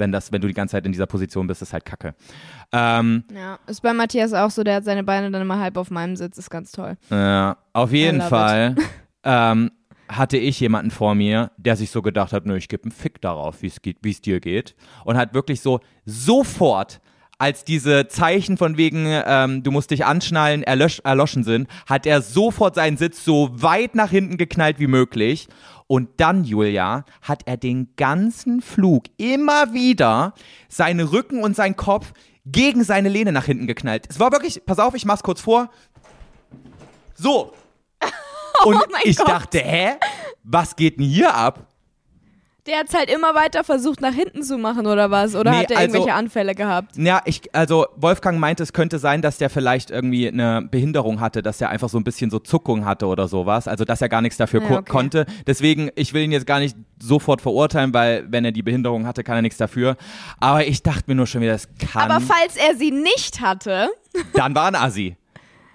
wenn 0.00 0.10
das, 0.10 0.32
wenn 0.32 0.40
du 0.40 0.48
die 0.48 0.54
ganze 0.54 0.72
Zeit 0.72 0.86
in 0.86 0.92
dieser 0.92 1.06
Position 1.06 1.46
bist, 1.46 1.62
ist 1.62 1.72
halt 1.72 1.84
Kacke. 1.84 2.14
Ähm, 2.72 3.24
Ja, 3.32 3.58
ist 3.66 3.82
bei 3.82 3.92
Matthias 3.92 4.32
auch 4.32 4.50
so, 4.50 4.64
der 4.64 4.76
hat 4.76 4.84
seine 4.84 5.04
Beine 5.04 5.30
dann 5.30 5.42
immer 5.42 5.60
halb 5.60 5.76
auf 5.76 5.90
meinem 5.90 6.16
Sitz, 6.16 6.38
ist 6.38 6.50
ganz 6.50 6.72
toll. 6.72 6.96
Ja, 7.10 7.56
auf 7.72 7.92
jeden 7.92 8.20
Fall 8.20 8.74
ähm, 9.24 9.70
hatte 10.08 10.36
ich 10.36 10.58
jemanden 10.58 10.90
vor 10.90 11.14
mir, 11.14 11.52
der 11.56 11.76
sich 11.76 11.90
so 11.90 12.02
gedacht 12.02 12.32
hat, 12.32 12.46
nö, 12.46 12.56
ich 12.56 12.68
gebe 12.68 12.84
einen 12.84 12.92
Fick 12.92 13.20
darauf, 13.20 13.62
wie 13.62 13.68
es 13.68 13.80
geht, 13.80 13.98
wie 14.02 14.10
es 14.10 14.20
dir 14.20 14.40
geht. 14.40 14.74
Und 15.04 15.16
hat 15.16 15.34
wirklich 15.34 15.60
so 15.60 15.80
sofort, 16.04 17.00
als 17.38 17.64
diese 17.64 18.06
Zeichen 18.08 18.58
von 18.58 18.76
wegen, 18.76 19.06
ähm, 19.06 19.62
du 19.62 19.70
musst 19.70 19.90
dich 19.90 20.04
anschnallen, 20.04 20.62
erlösch, 20.62 21.00
erloschen 21.04 21.42
sind, 21.44 21.68
hat 21.86 22.04
er 22.04 22.20
sofort 22.20 22.74
seinen 22.74 22.98
Sitz 22.98 23.24
so 23.24 23.50
weit 23.52 23.94
nach 23.94 24.10
hinten 24.10 24.36
geknallt 24.36 24.78
wie 24.78 24.88
möglich. 24.88 25.48
Und 25.90 26.20
dann, 26.20 26.44
Julia, 26.44 27.04
hat 27.20 27.42
er 27.46 27.56
den 27.56 27.88
ganzen 27.96 28.62
Flug 28.62 29.06
immer 29.16 29.74
wieder 29.74 30.34
seine 30.68 31.10
Rücken 31.10 31.42
und 31.42 31.56
seinen 31.56 31.74
Kopf 31.74 32.12
gegen 32.46 32.84
seine 32.84 33.08
Lehne 33.08 33.32
nach 33.32 33.46
hinten 33.46 33.66
geknallt. 33.66 34.06
Es 34.08 34.20
war 34.20 34.30
wirklich, 34.30 34.64
pass 34.64 34.78
auf, 34.78 34.94
ich 34.94 35.04
mach's 35.04 35.24
kurz 35.24 35.40
vor. 35.40 35.68
So. 37.16 37.52
Und 38.64 38.76
Oh 38.76 38.96
ich 39.02 39.16
Gott. 39.16 39.26
dachte, 39.26 39.58
hä? 39.58 39.94
Was 40.44 40.76
geht 40.76 41.00
denn 41.00 41.06
hier 41.06 41.34
ab? 41.34 41.66
Der 42.70 42.78
hat's 42.78 42.94
halt 42.94 43.10
immer 43.10 43.34
weiter 43.34 43.64
versucht, 43.64 44.00
nach 44.00 44.14
hinten 44.14 44.44
zu 44.44 44.56
machen, 44.56 44.86
oder 44.86 45.10
was? 45.10 45.34
Oder 45.34 45.50
Nee, 45.50 45.56
hat 45.58 45.70
er 45.72 45.78
also- 45.78 45.94
irgendwelche 45.96 46.16
Anfälle 46.16 46.54
gehabt? 46.54 46.96
Ja, 46.96 47.20
ich, 47.24 47.52
also 47.52 47.86
Wolfgang 47.96 48.38
meinte, 48.38 48.62
es 48.62 48.72
könnte 48.72 49.00
sein, 49.00 49.22
dass 49.22 49.38
der 49.38 49.50
vielleicht 49.50 49.90
irgendwie 49.90 50.28
eine 50.28 50.62
Behinderung 50.70 51.18
hatte, 51.18 51.42
dass 51.42 51.60
er 51.60 51.70
einfach 51.70 51.88
so 51.88 51.98
ein 51.98 52.04
bisschen 52.04 52.30
so 52.30 52.38
Zuckung 52.38 52.84
hatte 52.84 53.06
oder 53.06 53.26
sowas. 53.26 53.66
Also, 53.66 53.84
dass 53.84 54.00
er 54.00 54.08
gar 54.08 54.20
nichts 54.22 54.36
dafür 54.38 54.62
Ja, 54.62 54.70
okay. 54.78 54.88
konnte. 54.90 55.26
Deswegen, 55.48 55.90
ich 55.96 56.14
will 56.14 56.22
ihn 56.22 56.30
jetzt 56.30 56.46
gar 56.46 56.60
nicht 56.60 56.76
sofort 57.02 57.40
verurteilen, 57.42 57.92
weil 57.92 58.24
wenn 58.30 58.44
er 58.44 58.52
die 58.52 58.62
Behinderung 58.62 59.04
hatte, 59.04 59.24
kann 59.24 59.34
er 59.34 59.42
nichts 59.42 59.58
dafür. 59.58 59.96
Aber 60.38 60.64
ich 60.64 60.84
dachte 60.84 61.04
mir 61.08 61.16
nur 61.16 61.26
schon 61.26 61.40
wieder, 61.40 61.52
das 61.54 61.68
kann. 61.92 62.08
Aber 62.08 62.20
falls 62.20 62.54
er 62.56 62.76
sie 62.76 62.92
nicht 62.92 63.40
hatte, 63.40 63.88
dann 64.34 64.54
war 64.54 64.66
ein 64.68 64.76
Assi. 64.76 65.16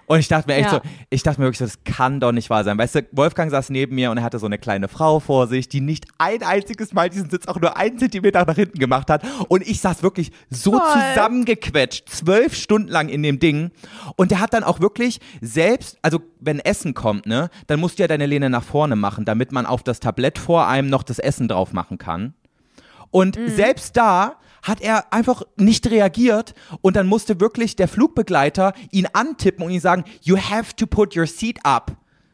Und 0.06 0.20
ich 0.20 0.28
dachte 0.28 0.48
mir 0.48 0.54
echt 0.54 0.66
Ja. 0.72 0.80
so, 0.82 0.90
ich 1.10 1.22
dachte 1.24 1.40
mir 1.40 1.46
wirklich 1.46 1.58
so, 1.58 1.64
das 1.64 1.82
kann 1.84 2.20
doch 2.20 2.30
nicht 2.32 2.48
wahr 2.48 2.62
sein. 2.64 2.78
Weißt 2.78 2.94
du, 2.94 3.06
Wolfgang 3.12 3.50
saß 3.50 3.70
neben 3.70 3.94
mir 3.96 4.10
und 4.10 4.18
er 4.18 4.22
hatte 4.22 4.38
so 4.38 4.46
eine 4.46 4.56
kleine 4.58 4.86
Frau 4.88 5.18
vor 5.20 5.48
sich, 5.48 5.68
die 5.68 5.80
nicht 5.80 6.06
ein 6.18 6.42
einziges 6.44 6.92
Mal 6.92 7.10
diesen 7.10 7.28
Sitz 7.28 7.46
auch 7.48 7.60
nur 7.60 7.76
einen 7.76 7.98
Zentimeter 7.98 8.44
nach 8.44 8.54
hinten 8.54 8.78
gemacht 8.78 9.10
hat. 9.10 9.22
Und 9.48 9.66
ich 9.66 9.80
saß 9.80 10.02
wirklich 10.04 10.30
so 10.48 10.72
Toll. 10.78 10.80
zusammengequetscht, 11.14 12.08
zwölf 12.08 12.54
Stunden 12.54 12.88
lang 12.88 13.08
in 13.08 13.22
dem 13.22 13.38
Ding. 13.40 13.70
Und 14.16 14.30
der 14.30 14.40
hat 14.40 14.54
dann 14.54 14.64
auch 14.64 14.80
wirklich 14.80 15.20
selbst, 15.40 15.98
also 16.02 16.20
wenn 16.40 16.60
Essen 16.60 16.94
kommt, 16.94 17.26
ne, 17.26 17.50
dann 17.66 17.80
musst 17.80 17.98
du 17.98 18.02
ja 18.04 18.08
deine 18.08 18.26
Lehne 18.26 18.48
nach 18.48 18.62
vorne 18.62 18.96
machen, 18.96 19.24
damit 19.24 19.50
man 19.52 19.66
auf 19.66 19.82
das 19.82 20.00
Tablett 20.00 20.38
vor 20.38 20.68
einem 20.68 20.88
noch 20.88 21.02
das 21.02 21.18
Essen 21.18 21.48
drauf 21.48 21.72
machen 21.72 21.98
kann. 21.98 22.34
Und 23.10 23.36
Mhm. 23.38 23.48
selbst 23.48 23.96
da 23.96 24.36
hat 24.66 24.80
er 24.80 25.12
einfach 25.12 25.42
nicht 25.56 25.88
reagiert 25.90 26.54
und 26.80 26.96
dann 26.96 27.06
musste 27.06 27.40
wirklich 27.40 27.76
der 27.76 27.88
Flugbegleiter 27.88 28.72
ihn 28.90 29.06
antippen 29.12 29.64
und 29.64 29.70
ihm 29.70 29.80
sagen, 29.80 30.04
you 30.22 30.36
have 30.36 30.74
to 30.74 30.86
put 30.86 31.16
your 31.16 31.26
seat 31.26 31.58
up. 31.64 31.92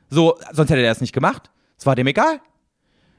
So, 0.09 0.39
sonst 0.53 0.71
hätte 0.71 0.83
er 0.83 0.89
das 0.89 1.01
nicht 1.01 1.13
gemacht. 1.13 1.51
Es 1.79 1.87
war 1.87 1.95
dem 1.95 2.07
egal. 2.07 2.41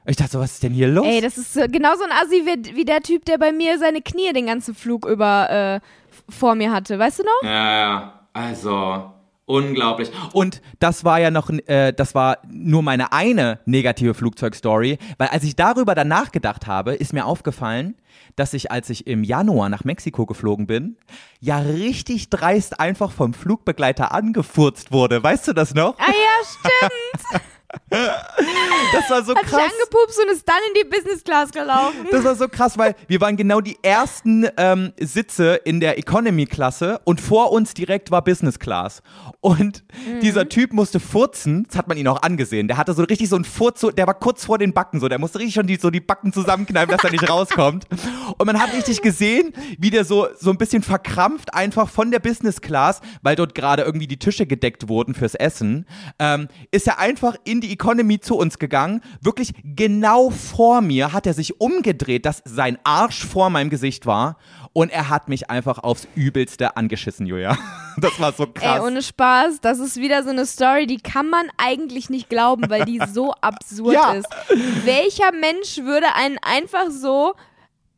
Ich 0.06 0.16
dachte 0.16 0.32
so, 0.32 0.40
was 0.40 0.54
ist 0.54 0.62
denn 0.62 0.72
hier 0.72 0.88
los? 0.88 1.06
Ey, 1.06 1.20
das 1.20 1.38
ist 1.38 1.54
so, 1.54 1.60
genauso 1.68 2.04
ein 2.04 2.12
Assi 2.12 2.44
wie, 2.44 2.76
wie 2.76 2.84
der 2.84 3.00
Typ, 3.00 3.24
der 3.24 3.38
bei 3.38 3.52
mir 3.52 3.78
seine 3.78 4.02
Knie 4.02 4.32
den 4.32 4.46
ganzen 4.46 4.74
Flug 4.74 5.06
über 5.06 5.50
äh, 5.50 5.80
vor 6.28 6.54
mir 6.56 6.72
hatte. 6.72 6.98
Weißt 6.98 7.20
du 7.20 7.22
noch? 7.22 7.42
Ja, 7.42 7.78
ja, 7.78 8.28
also 8.32 9.13
unglaublich. 9.46 10.10
Und 10.32 10.62
das 10.78 11.04
war 11.04 11.20
ja 11.20 11.30
noch, 11.30 11.50
äh, 11.50 11.92
das 11.92 12.14
war 12.14 12.38
nur 12.48 12.82
meine 12.82 13.12
eine 13.12 13.60
negative 13.66 14.14
Flugzeugstory, 14.14 14.98
weil 15.18 15.28
als 15.28 15.44
ich 15.44 15.56
darüber 15.56 15.94
dann 15.94 16.08
nachgedacht 16.08 16.66
habe, 16.66 16.94
ist 16.94 17.12
mir 17.12 17.26
aufgefallen, 17.26 17.96
dass 18.36 18.54
ich, 18.54 18.70
als 18.70 18.90
ich 18.90 19.06
im 19.06 19.24
Januar 19.24 19.68
nach 19.68 19.84
Mexiko 19.84 20.26
geflogen 20.26 20.66
bin, 20.66 20.96
ja 21.40 21.58
richtig 21.58 22.30
dreist 22.30 22.80
einfach 22.80 23.10
vom 23.10 23.34
Flugbegleiter 23.34 24.12
angefurzt 24.12 24.92
wurde. 24.92 25.22
Weißt 25.22 25.48
du 25.48 25.52
das 25.52 25.74
noch? 25.74 25.98
Ah 25.98 26.06
ja, 26.06 26.90
stimmt. 27.28 27.42
Das 27.90 29.10
war 29.10 29.24
so 29.24 29.34
Hat 29.34 29.42
krass. 29.44 29.62
angepupst 29.62 30.20
und 30.22 30.30
ist 30.30 30.48
dann 30.48 30.56
in 30.68 30.82
die 30.82 30.88
Business 30.88 31.22
Class 31.24 31.50
gelaufen. 31.50 32.06
Das 32.10 32.24
war 32.24 32.34
so 32.34 32.48
krass, 32.48 32.78
weil 32.78 32.94
wir 33.08 33.20
waren 33.20 33.36
genau 33.36 33.60
die 33.60 33.76
ersten 33.82 34.46
ähm, 34.56 34.92
Sitze 35.00 35.54
in 35.64 35.80
der 35.80 35.98
Economy-Klasse 35.98 37.00
und 37.04 37.20
vor 37.20 37.52
uns 37.52 37.74
direkt 37.74 38.10
war 38.10 38.22
Business 38.22 38.58
Class. 38.58 39.02
Und 39.40 39.84
Mhm. 40.06 40.20
dieser 40.20 40.48
Typ 40.48 40.72
musste 40.72 40.98
furzen, 41.00 41.64
das 41.68 41.76
hat 41.76 41.88
man 41.88 41.96
ihn 41.96 42.08
auch 42.08 42.22
angesehen. 42.22 42.66
Der 42.68 42.76
hatte 42.76 42.92
so 42.94 43.02
richtig 43.04 43.28
so 43.28 43.36
einen 43.36 43.44
Furz, 43.44 43.80
so, 43.80 43.90
der 43.90 44.06
war 44.06 44.14
kurz 44.14 44.44
vor 44.44 44.58
den 44.58 44.72
Backen 44.72 45.00
so, 45.00 45.08
der 45.08 45.18
musste 45.18 45.38
richtig 45.38 45.54
schon 45.54 45.66
die, 45.66 45.76
so 45.76 45.90
die 45.90 46.00
Backen 46.00 46.32
zusammenkneifen, 46.32 46.90
dass 46.90 47.04
er 47.04 47.10
nicht 47.10 47.28
rauskommt. 47.28 47.86
Und 48.38 48.44
man 48.46 48.60
hat 48.60 48.72
richtig 48.74 49.02
gesehen, 49.02 49.52
wie 49.78 49.90
der 49.90 50.04
so, 50.04 50.28
so 50.38 50.50
ein 50.50 50.58
bisschen 50.58 50.82
verkrampft 50.82 51.54
einfach 51.54 51.88
von 51.88 52.10
der 52.10 52.18
Business 52.18 52.60
Class, 52.60 53.00
weil 53.22 53.36
dort 53.36 53.54
gerade 53.54 53.82
irgendwie 53.82 54.06
die 54.06 54.18
Tische 54.18 54.46
gedeckt 54.46 54.88
wurden 54.88 55.14
fürs 55.14 55.34
Essen, 55.34 55.86
ähm, 56.18 56.48
ist 56.70 56.86
er 56.86 56.98
einfach 56.98 57.36
in 57.44 57.60
die 57.60 57.63
Economy 57.72 58.20
zu 58.20 58.36
uns 58.36 58.58
gegangen. 58.58 59.00
Wirklich 59.20 59.52
genau 59.64 60.30
vor 60.30 60.80
mir 60.80 61.12
hat 61.12 61.26
er 61.26 61.34
sich 61.34 61.60
umgedreht, 61.60 62.26
dass 62.26 62.42
sein 62.44 62.78
Arsch 62.84 63.24
vor 63.24 63.50
meinem 63.50 63.70
Gesicht 63.70 64.06
war. 64.06 64.36
Und 64.72 64.90
er 64.90 65.08
hat 65.08 65.28
mich 65.28 65.50
einfach 65.50 65.78
aufs 65.78 66.08
Übelste 66.14 66.76
angeschissen, 66.76 67.26
Julia. 67.26 67.56
Das 67.96 68.18
war 68.18 68.32
so 68.32 68.48
krass. 68.48 68.80
Ey, 68.80 68.84
ohne 68.84 69.02
Spaß, 69.02 69.60
das 69.60 69.78
ist 69.78 69.98
wieder 69.98 70.24
so 70.24 70.30
eine 70.30 70.46
Story, 70.46 70.88
die 70.88 70.96
kann 70.96 71.30
man 71.30 71.46
eigentlich 71.58 72.10
nicht 72.10 72.28
glauben, 72.28 72.68
weil 72.68 72.84
die 72.84 73.00
so 73.12 73.32
absurd 73.40 73.94
Ja. 73.94 74.14
ist. 74.14 74.26
Welcher 74.84 75.30
Mensch 75.30 75.76
würde 75.78 76.08
einen 76.16 76.36
einfach 76.42 76.90
so 76.90 77.34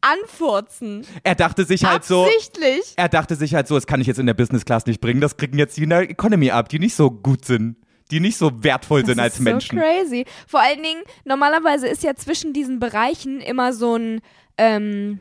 anfurzen? 0.03 1.07
er 1.23 1.35
dachte 1.35 1.65
sich 1.65 1.85
halt 1.85 2.05
so. 2.05 2.25
Absichtlich. 2.25 2.93
Er 2.97 3.09
dachte 3.09 3.37
sich 3.37 3.55
halt 3.55 3.69
so, 3.69 3.75
das 3.75 3.87
kann 3.87 4.01
ich 4.01 4.07
jetzt 4.07 4.19
in 4.19 4.27
der 4.27 4.35
Business 4.35 4.65
Class 4.65 4.87
nicht 4.87 5.01
bringen, 5.01 5.21
das 5.21 5.37
kriegen 5.37 5.59
jetzt 5.59 5.77
die 5.77 5.85
in 5.85 5.91
der 5.91 6.09
Economy 6.11 6.51
ab, 6.51 6.69
die 6.69 6.79
nicht 6.79 6.95
so 6.95 7.11
gut 7.11 7.45
sind, 7.45 7.77
die 8.11 8.21
nicht 8.21 8.37
so 8.37 8.63
wertvoll 8.63 9.05
sind 9.05 9.19
das 9.19 9.25
als 9.25 9.35
ist 9.35 9.41
Menschen. 9.41 9.79
So 9.79 9.85
crazy. 9.85 10.25
Vor 10.47 10.61
allen 10.61 10.83
Dingen, 10.83 11.03
normalerweise 11.25 11.89
ist 11.89 12.03
ja 12.03 12.15
zwischen 12.15 12.53
diesen 12.53 12.79
Bereichen 12.79 13.41
immer 13.41 13.73
so 13.73 13.97
ein, 13.97 14.21
ähm, 14.59 15.21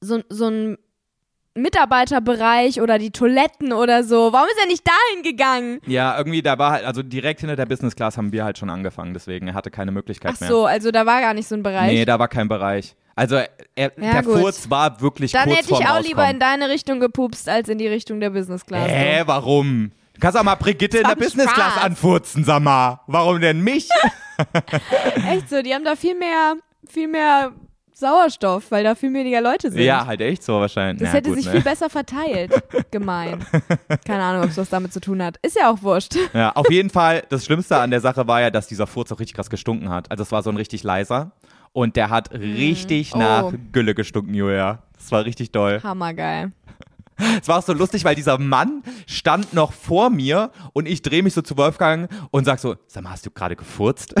so, 0.00 0.20
so 0.28 0.48
ein 0.48 0.78
Mitarbeiterbereich 1.54 2.80
oder 2.80 2.98
die 2.98 3.10
Toiletten 3.10 3.72
oder 3.72 4.04
so. 4.04 4.32
Warum 4.32 4.46
ist 4.48 4.58
er 4.60 4.66
nicht 4.66 4.84
dahin 4.86 5.22
gegangen? 5.22 5.80
Ja, 5.86 6.16
irgendwie, 6.16 6.42
da 6.42 6.58
war 6.58 6.72
halt, 6.72 6.84
also 6.84 7.02
direkt 7.02 7.40
hinter 7.40 7.56
der 7.56 7.66
Business 7.66 7.96
Class 7.96 8.16
haben 8.16 8.32
wir 8.32 8.44
halt 8.44 8.58
schon 8.58 8.70
angefangen, 8.70 9.14
deswegen 9.14 9.48
er 9.48 9.54
hatte 9.54 9.70
keine 9.70 9.90
Möglichkeit 9.90 10.32
Ach 10.36 10.40
mehr. 10.40 10.48
so, 10.48 10.66
also 10.66 10.90
da 10.90 11.06
war 11.06 11.20
gar 11.20 11.34
nicht 11.34 11.48
so 11.48 11.54
ein 11.54 11.62
Bereich. 11.62 11.92
Nee, 11.92 12.04
da 12.04 12.18
war 12.18 12.28
kein 12.28 12.48
Bereich. 12.48 12.94
Also 13.14 13.36
er, 13.36 13.48
Ja, 13.74 13.88
der 13.96 14.22
gut. 14.22 14.38
Furz 14.40 14.68
war 14.68 15.00
wirklich 15.00 15.32
Dann 15.32 15.44
kurz 15.44 15.58
hätte 15.58 15.72
ich 15.72 15.88
auch 15.88 16.02
lieber 16.02 16.28
in 16.28 16.38
deine 16.38 16.68
Richtung 16.68 17.00
gepupst, 17.00 17.48
als 17.48 17.68
in 17.70 17.78
die 17.78 17.88
Richtung 17.88 18.20
der 18.20 18.30
Business 18.30 18.66
Class. 18.66 18.88
Hä, 18.88 19.22
warum? 19.24 19.92
Du 20.16 20.20
kannst 20.20 20.38
auch 20.38 20.42
mal 20.42 20.54
Brigitte 20.54 20.96
in 20.98 21.04
der 21.06 21.14
Business 21.14 21.52
Class 21.52 21.74
Spaß. 21.74 21.84
anfurzen, 21.84 22.42
sag 22.42 22.62
mal. 22.62 23.00
Warum 23.06 23.38
denn 23.38 23.60
mich? 23.60 23.88
Echt 25.28 25.50
so, 25.50 25.60
die 25.62 25.74
haben 25.74 25.84
da 25.84 25.94
viel 25.94 26.14
mehr, 26.14 26.54
viel 26.88 27.06
mehr 27.06 27.52
Sauerstoff, 27.92 28.70
weil 28.70 28.82
da 28.84 28.94
viel 28.94 29.12
weniger 29.12 29.40
Leute 29.42 29.70
sind. 29.70 29.80
ja, 29.82 30.04
halt 30.06 30.20
echt 30.22 30.42
so 30.42 30.60
wahrscheinlich. 30.60 31.00
Das 31.02 31.10
Na 31.10 31.14
hätte 31.18 31.28
gut, 31.30 31.38
sich 31.38 31.46
ne? 31.46 31.52
viel 31.52 31.62
besser 31.62 31.88
verteilt. 31.90 32.52
Gemein. 32.90 33.44
Keine 34.06 34.22
Ahnung, 34.22 34.44
ob 34.44 34.50
es 34.50 34.56
was 34.58 34.68
damit 34.70 34.92
zu 34.92 35.00
tun 35.00 35.22
hat. 35.22 35.36
Ist 35.42 35.56
ja 35.58 35.70
auch 35.70 35.82
wurscht. 35.82 36.14
Ja, 36.34 36.52
auf 36.54 36.70
jeden 36.70 36.90
Fall, 36.90 37.22
das 37.30 37.44
Schlimmste 37.46 37.76
an 37.78 37.90
der 37.90 38.00
Sache 38.02 38.26
war 38.26 38.40
ja, 38.42 38.50
dass 38.50 38.68
dieser 38.68 38.86
Furz 38.86 39.12
auch 39.12 39.20
richtig 39.20 39.36
krass 39.36 39.48
gestunken 39.50 39.88
hat. 39.90 40.10
Also 40.10 40.22
es 40.22 40.32
war 40.32 40.42
so 40.42 40.50
ein 40.50 40.56
richtig 40.58 40.82
leiser 40.82 41.32
und 41.72 41.96
der 41.96 42.10
hat 42.10 42.32
richtig 42.32 43.14
Oh. 43.14 43.18
nach 43.18 43.52
Gülle 43.72 43.94
gestunken, 43.94 44.34
Julia. 44.34 44.82
Das 44.94 45.10
war 45.12 45.24
richtig 45.24 45.52
doll. 45.52 45.80
Hammergeil. 45.82 46.52
Es 47.40 47.48
war 47.48 47.58
auch 47.58 47.62
so 47.62 47.72
lustig, 47.72 48.04
weil 48.04 48.14
dieser 48.14 48.38
Mann 48.38 48.82
stand 49.06 49.54
noch 49.54 49.72
vor 49.72 50.10
mir 50.10 50.50
und 50.72 50.86
ich 50.86 51.02
drehe 51.02 51.22
mich 51.22 51.34
so 51.34 51.42
zu 51.42 51.56
Wolfgang 51.56 52.10
und 52.30 52.44
sag 52.44 52.58
so, 52.58 52.76
sag 52.86 53.04
mal, 53.04 53.10
hast 53.10 53.24
du 53.24 53.30
gerade 53.30 53.56
gefurzt? 53.56 54.14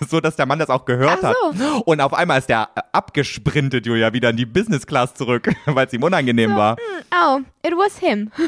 so, 0.08 0.20
dass 0.20 0.36
der 0.36 0.46
Mann 0.46 0.58
das 0.58 0.70
auch 0.70 0.84
gehört 0.84 1.20
Ach 1.22 1.28
hat. 1.28 1.36
Und 1.84 2.00
auf 2.00 2.14
einmal 2.14 2.38
ist 2.38 2.48
der 2.48 2.68
äh, 2.74 2.80
abgesprintet, 2.92 3.86
Julia, 3.86 4.12
wieder 4.12 4.30
in 4.30 4.36
die 4.36 4.46
Business 4.46 4.86
Class 4.86 5.14
zurück, 5.14 5.50
weil 5.66 5.86
es 5.86 5.92
ihm 5.92 6.02
unangenehm 6.02 6.56
war. 6.56 6.76
Oh, 7.12 7.40
it 7.64 7.72
was 7.72 7.98
him. 7.98 8.30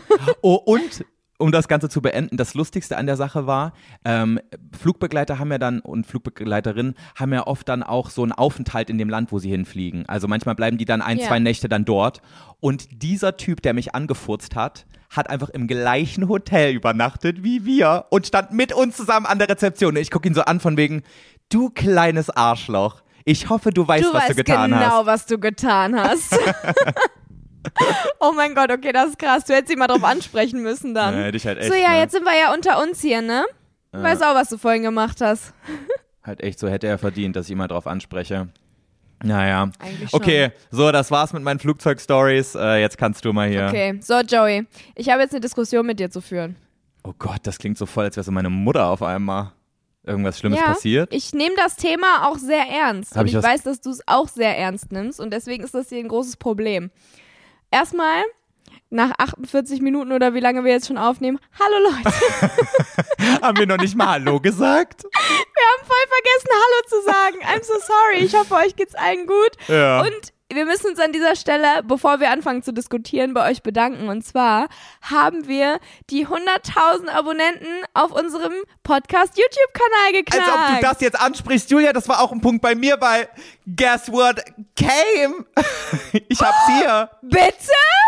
Oh, 0.42 0.54
und 0.54 1.04
um 1.40 1.52
das 1.52 1.68
Ganze 1.68 1.88
zu 1.88 2.00
beenden, 2.02 2.36
das 2.36 2.54
Lustigste 2.54 2.96
an 2.96 3.06
der 3.06 3.16
Sache 3.16 3.46
war, 3.46 3.72
ähm, 4.04 4.38
Flugbegleiter 4.78 5.38
haben 5.38 5.50
ja 5.50 5.58
dann 5.58 5.80
und 5.80 6.06
Flugbegleiterinnen 6.06 6.94
haben 7.16 7.32
ja 7.32 7.46
oft 7.46 7.68
dann 7.68 7.82
auch 7.82 8.10
so 8.10 8.22
einen 8.22 8.32
Aufenthalt 8.32 8.90
in 8.90 8.98
dem 8.98 9.08
Land, 9.08 9.32
wo 9.32 9.38
sie 9.38 9.50
hinfliegen. 9.50 10.06
Also 10.08 10.28
manchmal 10.28 10.54
bleiben 10.54 10.78
die 10.78 10.84
dann 10.84 11.02
ein, 11.02 11.18
Ja. 11.18 11.26
zwei 11.26 11.38
Nächte 11.38 11.68
dann 11.68 11.84
dort. 11.84 12.20
Und 12.60 13.02
dieser 13.02 13.36
Typ, 13.36 13.62
der 13.62 13.74
mich 13.74 13.94
angefurzt 13.94 14.54
hat, 14.54 14.86
hat 15.10 15.28
einfach 15.28 15.48
im 15.48 15.66
gleichen 15.66 16.28
Hotel 16.28 16.72
übernachtet 16.74 17.42
wie 17.42 17.64
wir 17.64 18.04
und 18.10 18.26
stand 18.26 18.52
mit 18.52 18.72
uns 18.72 18.96
zusammen 18.96 19.26
an 19.26 19.38
der 19.38 19.48
Rezeption. 19.48 19.96
Ich 19.96 20.10
gucke 20.10 20.28
ihn 20.28 20.34
so 20.34 20.42
an 20.42 20.60
von 20.60 20.76
wegen, 20.76 21.02
du 21.48 21.70
kleines 21.70 22.30
Arschloch. 22.30 23.02
Ich 23.24 23.48
hoffe, 23.50 23.70
du 23.70 23.86
weißt, 23.86 24.04
Du 24.04 24.08
was 24.14 24.20
weißt 24.22 24.30
du 24.30 24.34
getan 24.36 24.70
genau, 24.70 24.80
hast. 25.00 25.06
was 25.06 25.26
du 25.26 25.38
getan 25.38 25.96
hast. 25.98 26.38
oh 28.20 28.32
mein 28.34 28.54
Gott, 28.54 28.70
okay, 28.70 28.92
das 28.92 29.10
ist 29.10 29.18
krass. 29.18 29.44
Du 29.44 29.54
hättest 29.54 29.72
ihn 29.72 29.78
mal 29.78 29.86
drauf 29.86 30.04
ansprechen 30.04 30.62
müssen 30.62 30.94
dann. 30.94 31.14
Ja, 31.14 31.24
hätte 31.24 31.36
ich 31.36 31.46
halt 31.46 31.58
echt, 31.58 31.68
so, 31.68 31.74
ja, 31.74 31.90
ne? 31.90 31.98
jetzt 31.98 32.12
sind 32.12 32.24
wir 32.24 32.38
ja 32.38 32.52
unter 32.54 32.82
uns 32.82 33.00
hier, 33.00 33.22
ne? 33.22 33.44
Ja. 33.92 34.02
Weiß 34.02 34.22
auch, 34.22 34.34
was 34.34 34.48
du 34.48 34.58
vorhin 34.58 34.82
gemacht 34.82 35.20
hast. 35.20 35.52
Halt 36.22 36.42
echt 36.42 36.58
so 36.58 36.68
hätte 36.68 36.86
er 36.86 36.98
verdient, 36.98 37.34
dass 37.34 37.46
ich 37.46 37.52
ihn 37.52 37.58
mal 37.58 37.66
drauf 37.66 37.86
anspreche. 37.86 38.48
Naja. 39.22 39.70
Eigentlich 39.78 40.10
schon. 40.10 40.20
Okay, 40.20 40.52
so, 40.70 40.92
das 40.92 41.10
war's 41.10 41.32
mit 41.32 41.42
meinen 41.42 41.58
Flugzeugstories. 41.58 42.54
Äh, 42.54 42.80
jetzt 42.80 42.98
kannst 42.98 43.24
du 43.24 43.32
mal 43.32 43.48
hier. 43.48 43.66
Okay, 43.66 43.98
so 44.02 44.20
Joey, 44.20 44.66
ich 44.94 45.08
habe 45.08 45.22
jetzt 45.22 45.32
eine 45.32 45.40
Diskussion 45.40 45.86
mit 45.86 45.98
dir 45.98 46.10
zu 46.10 46.20
führen. 46.20 46.56
Oh 47.02 47.14
Gott, 47.18 47.40
das 47.44 47.58
klingt 47.58 47.78
so 47.78 47.86
voll, 47.86 48.04
als 48.04 48.16
wäre 48.16 48.24
so 48.24 48.32
meine 48.32 48.50
Mutter 48.50 48.86
auf 48.86 49.02
einmal. 49.02 49.52
Irgendwas 50.02 50.38
Schlimmes 50.38 50.58
ja, 50.58 50.66
passiert. 50.66 51.12
ich 51.12 51.34
nehme 51.34 51.54
das 51.56 51.76
Thema 51.76 52.26
auch 52.28 52.38
sehr 52.38 52.66
ernst. 52.66 53.14
Hab 53.14 53.22
und 53.22 53.28
ich 53.28 53.34
ich 53.34 53.42
weiß, 53.42 53.62
dass 53.62 53.82
du 53.82 53.90
es 53.90 54.00
auch 54.06 54.28
sehr 54.28 54.56
ernst 54.56 54.92
nimmst 54.92 55.20
und 55.20 55.30
deswegen 55.30 55.62
ist 55.62 55.74
das 55.74 55.90
hier 55.90 55.98
ein 55.98 56.08
großes 56.08 56.36
Problem. 56.38 56.90
Erstmal, 57.70 58.24
nach 58.90 59.12
48 59.18 59.80
Minuten 59.80 60.12
oder 60.12 60.34
wie 60.34 60.40
lange 60.40 60.64
wir 60.64 60.72
jetzt 60.72 60.88
schon 60.88 60.98
aufnehmen, 60.98 61.38
hallo 61.58 61.90
Leute, 61.90 62.16
Haben 63.42 63.58
wir 63.58 63.66
noch 63.66 63.76
nicht 63.76 63.94
mal 63.94 64.08
Hallo 64.08 64.40
gesagt? 64.40 65.04
wir 65.04 65.10
haben 65.10 65.86
voll 65.86 66.06
vergessen, 66.08 66.50
Hallo 66.52 66.88
zu 66.88 67.02
sagen. 67.04 67.38
I'm 67.44 67.64
so 67.64 67.74
sorry. 67.80 68.24
Ich 68.24 68.34
hoffe, 68.34 68.54
euch 68.54 68.74
geht's 68.76 68.94
allen 68.94 69.26
gut. 69.26 69.52
Ja. 69.68 70.00
Und 70.00 70.32
wir 70.52 70.64
müssen 70.64 70.88
uns 70.88 70.98
an 70.98 71.12
dieser 71.12 71.36
Stelle, 71.36 71.82
bevor 71.84 72.20
wir 72.20 72.30
anfangen 72.30 72.62
zu 72.62 72.72
diskutieren, 72.72 73.34
bei 73.34 73.50
euch 73.50 73.62
bedanken. 73.62 74.08
Und 74.08 74.22
zwar 74.24 74.68
haben 75.02 75.46
wir 75.46 75.78
die 76.10 76.26
100.000 76.26 77.08
Abonnenten 77.08 77.68
auf 77.94 78.10
unserem 78.12 78.52
Podcast 78.82 79.38
YouTube-Kanal 79.38 80.12
geknackt. 80.12 80.48
Als 80.50 80.70
ob 80.70 80.76
du 80.76 80.86
das 80.86 81.00
jetzt 81.00 81.20
ansprichst, 81.20 81.70
Julia, 81.70 81.92
das 81.92 82.08
war 82.08 82.20
auch 82.20 82.32
ein 82.32 82.40
Punkt 82.40 82.62
bei 82.62 82.74
mir, 82.74 83.00
weil 83.00 83.28
guess 83.76 84.10
what 84.10 84.42
came? 84.76 85.44
Ich 86.28 86.40
hab's 86.40 86.66
hier. 86.66 87.10
Bitte? 87.22 87.46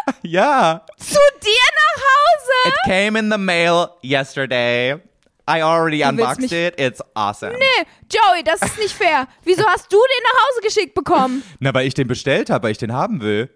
Ja. 0.22 0.84
Zu 0.98 1.18
dir 1.42 1.68
nach 1.76 2.02
Hause? 2.02 2.68
It 2.68 2.74
came 2.84 3.18
in 3.18 3.30
the 3.30 3.38
mail 3.38 3.88
yesterday. 4.02 5.00
I 5.48 5.62
already 5.62 6.02
unboxed 6.02 6.52
it. 6.52 6.74
It's 6.78 7.00
awesome. 7.14 7.54
Nee, 7.58 7.84
Joey, 8.08 8.44
das 8.44 8.62
ist 8.62 8.78
nicht 8.78 8.94
fair. 8.94 9.26
Wieso 9.42 9.64
hast 9.66 9.92
du 9.92 9.96
den 9.96 10.22
nach 10.24 10.48
Hause 10.48 10.60
geschickt 10.62 10.94
bekommen? 10.94 11.42
Na, 11.58 11.74
weil 11.74 11.86
ich 11.86 11.94
den 11.94 12.06
bestellt 12.06 12.48
habe, 12.50 12.64
weil 12.64 12.72
ich 12.72 12.78
den 12.78 12.92
haben 12.92 13.20
will. 13.20 13.50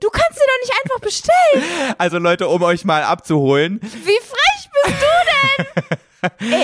Du 0.00 0.08
kannst 0.08 0.38
den 0.38 0.46
doch 0.46 0.60
nicht 0.62 0.72
einfach 0.82 1.00
bestellen. 1.00 1.94
Also 1.98 2.18
Leute, 2.18 2.48
um 2.48 2.62
euch 2.62 2.84
mal 2.84 3.02
abzuholen. 3.02 3.80
Wie 3.82 3.88
frech 4.18 4.70
bist 4.84 4.96
du 5.02 5.82
denn? 5.82 5.98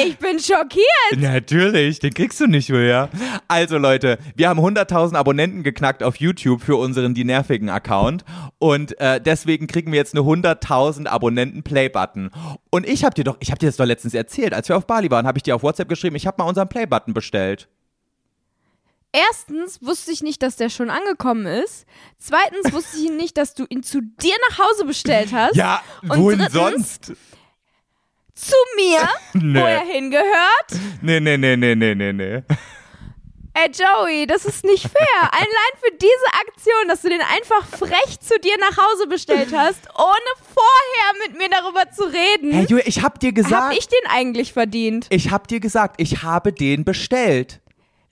Ich 0.05 0.19
bin 0.19 0.39
schockiert. 0.39 0.85
Natürlich, 1.19 1.99
den 1.99 2.13
kriegst 2.15 2.41
du 2.41 2.47
nicht, 2.47 2.69
Julia. 2.69 3.09
Also 3.49 3.79
Leute, 3.79 4.19
wir 4.35 4.49
haben 4.49 4.61
100.000 4.61 5.15
Abonnenten 5.15 5.63
geknackt 5.63 6.03
auf 6.03 6.17
YouTube 6.17 6.61
für 6.63 6.77
unseren 6.77 7.15
Die 7.15 7.25
Nervigen 7.25 7.69
Account 7.71 8.25
und 8.59 8.99
äh, 9.01 9.21
deswegen 9.21 9.67
kriegen 9.67 9.93
wir 9.93 9.99
jetzt 9.99 10.15
eine 10.15 10.23
100.000 10.25 11.07
Abonnenten 11.07 11.63
Play-Button. 11.63 12.31
Und 12.71 12.87
ich 12.87 13.05
habe 13.05 13.15
dir 13.15 13.25
doch, 13.25 13.37
ich 13.41 13.51
habe 13.51 13.59
dir 13.59 13.67
das 13.67 13.77
doch 13.77 13.87
letztens 13.87 14.15
erzählt, 14.15 14.53
als 14.53 14.69
wir 14.69 14.77
auf 14.77 14.87
Bali 14.87 15.11
waren, 15.11 15.27
habe 15.27 15.39
ich 15.39 15.43
dir 15.43 15.57
auf 15.57 15.63
WhatsApp 15.63 15.89
geschrieben, 15.89 16.17
ich 16.17 16.27
habe 16.27 16.43
mal 16.43 16.49
unseren 16.49 16.69
Play-Button 16.69 17.15
bestellt. 17.15 17.69
Erstens 19.13 19.81
wusste 19.83 20.11
ich 20.13 20.23
nicht, 20.23 20.43
dass 20.43 20.57
der 20.57 20.69
schon 20.69 20.91
angekommen 20.91 21.47
ist. 21.47 21.87
Zweitens 22.19 22.71
wusste 22.73 22.99
ich 22.99 23.11
nicht, 23.11 23.39
dass 23.39 23.55
du 23.55 23.65
ihn 23.69 23.83
zu 23.83 24.03
dir 24.03 24.35
nach 24.51 24.59
Hause 24.59 24.85
bestellt 24.85 25.33
hast. 25.33 25.57
Ja, 25.57 25.81
Und 26.03 26.19
wohin 26.19 26.39
drittens- 26.41 26.53
sonst? 26.53 27.13
Zu 28.37 28.55
mir, 28.76 29.09
Nee. 29.32 29.59
wo 29.61 29.64
er 29.64 29.80
hingehört. 29.80 30.68
Nee, 31.03 31.18
nee, 31.20 31.37
nee, 31.37 31.57
nee, 31.57 31.74
nee, 31.74 31.95
nee, 31.95 32.12
nee. 32.12 32.43
Ey, 33.59 33.70
Joey, 33.70 34.26
das 34.26 34.45
ist 34.45 34.64
nicht 34.66 34.82
fair. 34.87 35.22
Allein 35.32 35.72
für 35.80 35.91
diese 35.93 36.41
Aktion, 36.47 36.89
dass 36.89 37.01
du 37.01 37.09
den 37.09 37.22
einfach 37.22 37.66
frech 37.66 38.20
zu 38.20 38.39
dir 38.39 38.55
nach 38.61 38.76
Hause 38.76 39.07
bestellt 39.07 39.49
hast, 39.57 39.80
ohne 39.97 40.30
vorher 40.55 41.26
mit 41.26 41.39
mir 41.39 41.49
darüber 41.49 41.91
zu 41.91 42.05
reden. 42.05 42.53
Hey, 42.53 42.66
Julia, 42.68 42.84
ich 42.87 43.03
hab 43.03 43.18
dir 43.18 43.32
gesagt. 43.32 43.70
Hab 43.70 43.72
ich 43.72 43.89
den 43.89 44.11
eigentlich 44.11 44.53
verdient? 44.53 45.07
Ich 45.09 45.30
hab 45.30 45.49
dir 45.49 45.61
gesagt, 45.61 45.99
ich 45.99 46.22
habe 46.22 46.53
den 46.53 46.84
bestellt. 46.84 47.61